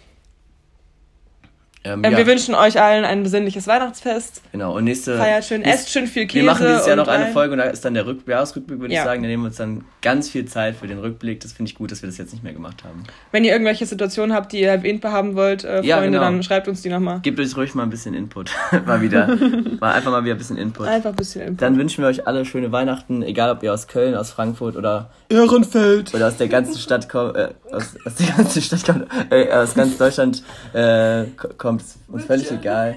ähm, 1.93 2.03
ähm, 2.05 2.13
ja, 2.13 2.19
wir 2.19 2.27
wünschen 2.27 2.55
euch 2.55 2.81
allen 2.81 3.05
ein 3.05 3.23
besinnliches 3.23 3.67
Weihnachtsfest. 3.67 4.43
Genau, 4.53 4.77
und 4.77 4.85
nächste. 4.85 5.17
Feiert 5.17 5.45
schön, 5.45 5.61
nächst- 5.63 5.81
esst 5.85 5.91
schön 5.93 6.07
viel 6.07 6.27
Käse. 6.27 6.45
Wir 6.45 6.53
machen 6.53 6.67
dieses 6.67 6.87
Jahr 6.87 6.97
noch 6.97 7.09
eine 7.09 7.27
ein- 7.27 7.33
Folge 7.33 7.53
und 7.53 7.59
da 7.59 7.65
ist 7.65 7.85
dann 7.85 7.95
der 7.95 8.07
Rück 8.07 8.27
Jahresrückblick, 8.27 8.81
würde 8.81 8.93
Ja. 8.95 9.01
ich 9.01 9.05
sagen. 9.07 9.23
Da 9.23 9.29
nehmen 9.29 9.43
wir 9.45 9.49
uns 9.49 9.57
dann 9.57 9.85
ganz 10.03 10.29
viel 10.29 10.45
Zeit 10.47 10.77
für 10.77 10.87
den 10.87 10.99
Rückblick. 10.99 11.41
Das 11.41 11.53
finde 11.53 11.71
ich 11.71 11.77
gut, 11.77 11.91
dass 11.93 12.03
wir 12.03 12.09
das 12.09 12.19
jetzt 12.19 12.33
nicht 12.33 12.43
mehr 12.45 12.53
gemacht 12.53 12.85
haben. 12.85 13.05
Wenn 13.33 13.45
ihr 13.45 13.53
irgendwelche 13.53 13.87
Situationen 13.87 14.35
habt, 14.35 14.53
die 14.53 14.61
ihr 14.61 14.69
erwähnt 14.69 15.05
haben 15.05 15.35
wollt, 15.37 15.65
äh, 15.65 15.83
Ja, 15.83 15.97
Freunde, 15.99 16.19
genau. 16.19 16.31
dann 16.31 16.43
schreibt 16.43 16.69
uns 16.69 16.83
die 16.83 16.89
nochmal. 16.89 17.21
Gebt 17.21 17.39
euch 17.41 17.57
ruhig 17.57 17.75
mal 17.75 17.85
ein 17.85 17.91
bisschen 17.91 18.15
Input. 18.15 18.51
mal 18.87 19.01
wieder. 19.01 19.27
Mal 19.81 19.93
einfach 19.93 20.11
mal 20.11 20.25
wieder 20.25 20.35
ein 20.35 20.39
bisschen 20.39 20.57
Input. 20.57 20.87
Einfach 20.89 21.11
ein 21.11 21.17
bisschen 21.17 21.43
Info. 21.43 21.61
Dann 21.61 21.77
wünschen 21.79 22.03
wir 22.03 22.09
euch 22.09 22.27
alle 22.27 22.45
schöne 22.45 22.73
Weihnachten, 22.73 23.23
egal 23.23 23.51
ob 23.51 23.63
ihr 23.63 23.73
aus 23.75 23.87
Köln, 23.89 24.15
aus 24.15 24.31
Frankfurt 24.31 24.75
oder, 24.77 25.11
Ehrenfeld. 25.29 26.15
oder 26.15 26.29
aus 26.29 26.37
der 26.37 26.49
ganzen 26.49 26.79
Stadt 26.79 27.09
kommt, 27.09 27.37
äh, 27.37 27.49
aus, 27.71 27.95
aus 28.05 28.15
der 28.15 28.27
ganzen 28.37 28.63
Stadt 28.63 28.85
kommt, 28.85 29.07
äh, 29.31 29.53
aus 29.53 29.75
ganz 29.75 29.97
Deutschland 29.99 30.43
äh, 30.73 31.25
ko- 31.37 31.49
kommt, 31.79 31.83
ist 31.83 31.99
uns 32.09 32.25
völlig 32.25 32.51
egal. 32.51 32.97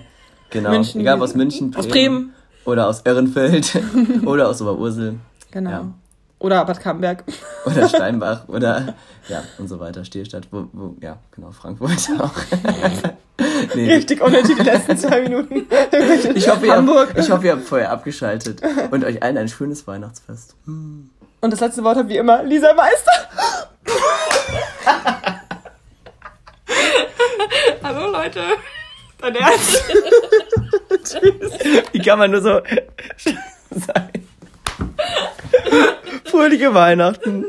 Genau. 0.49 0.71
München. 0.71 1.01
egal 1.01 1.15
ob 1.17 1.21
aus 1.21 1.35
München, 1.35 1.75
Aus 1.75 1.87
Bremen. 1.87 2.33
oder 2.65 2.87
aus 2.87 3.01
Ehrenfeld 3.01 3.79
oder 4.25 4.49
aus 4.49 4.61
Oberursel 4.61 5.15
Genau. 5.51 5.69
Ja. 5.69 5.85
Oder 6.39 6.63
Bad 6.63 6.79
Camberg. 6.79 7.23
oder 7.65 7.89
Steinbach 7.89 8.47
oder 8.47 8.95
ja 9.27 9.43
und 9.57 9.67
so 9.67 9.79
weiter, 9.79 10.05
Stierstadt, 10.05 10.47
wo, 10.51 10.67
wo 10.71 10.95
ja, 11.01 11.17
genau, 11.35 11.51
Frankfurt 11.51 11.91
auch. 12.19 12.31
nee, 13.75 13.93
Richtig 13.93 14.21
unnötig 14.21 14.55
die 14.57 14.63
letzten 14.63 14.97
zwei 14.97 15.21
Minuten. 15.21 15.67
ich 16.35 16.49
hoffe, 16.49 16.65
ihr 16.65 16.75
Hamburg. 16.77 17.09
habt, 17.09 17.19
ich 17.19 17.29
hoffe, 17.29 17.45
ihr 17.47 17.51
habt 17.53 17.63
vorher 17.65 17.91
abgeschaltet 17.91 18.61
und 18.91 19.03
euch 19.03 19.21
allen 19.21 19.37
ein 19.37 19.49
schönes 19.49 19.85
Weihnachtsfest. 19.85 20.55
Hm. 20.65 21.09
Und 21.41 21.51
das 21.51 21.59
letzte 21.59 21.83
Wort 21.83 21.97
hat 21.97 22.07
wie 22.09 22.17
immer 22.17 22.41
Lisa 22.43 22.73
Meister. 22.73 23.11
Hallo 27.83 28.11
Leute. 28.11 28.41
Dein 29.19 29.35
Ernst? 29.35 29.83
Wie 31.91 31.99
kann 31.99 32.19
man 32.19 32.31
nur 32.31 32.41
so 32.41 32.61
sein? 33.71 34.11
Fröhliche 36.25 36.73
Weihnachten. 36.73 37.45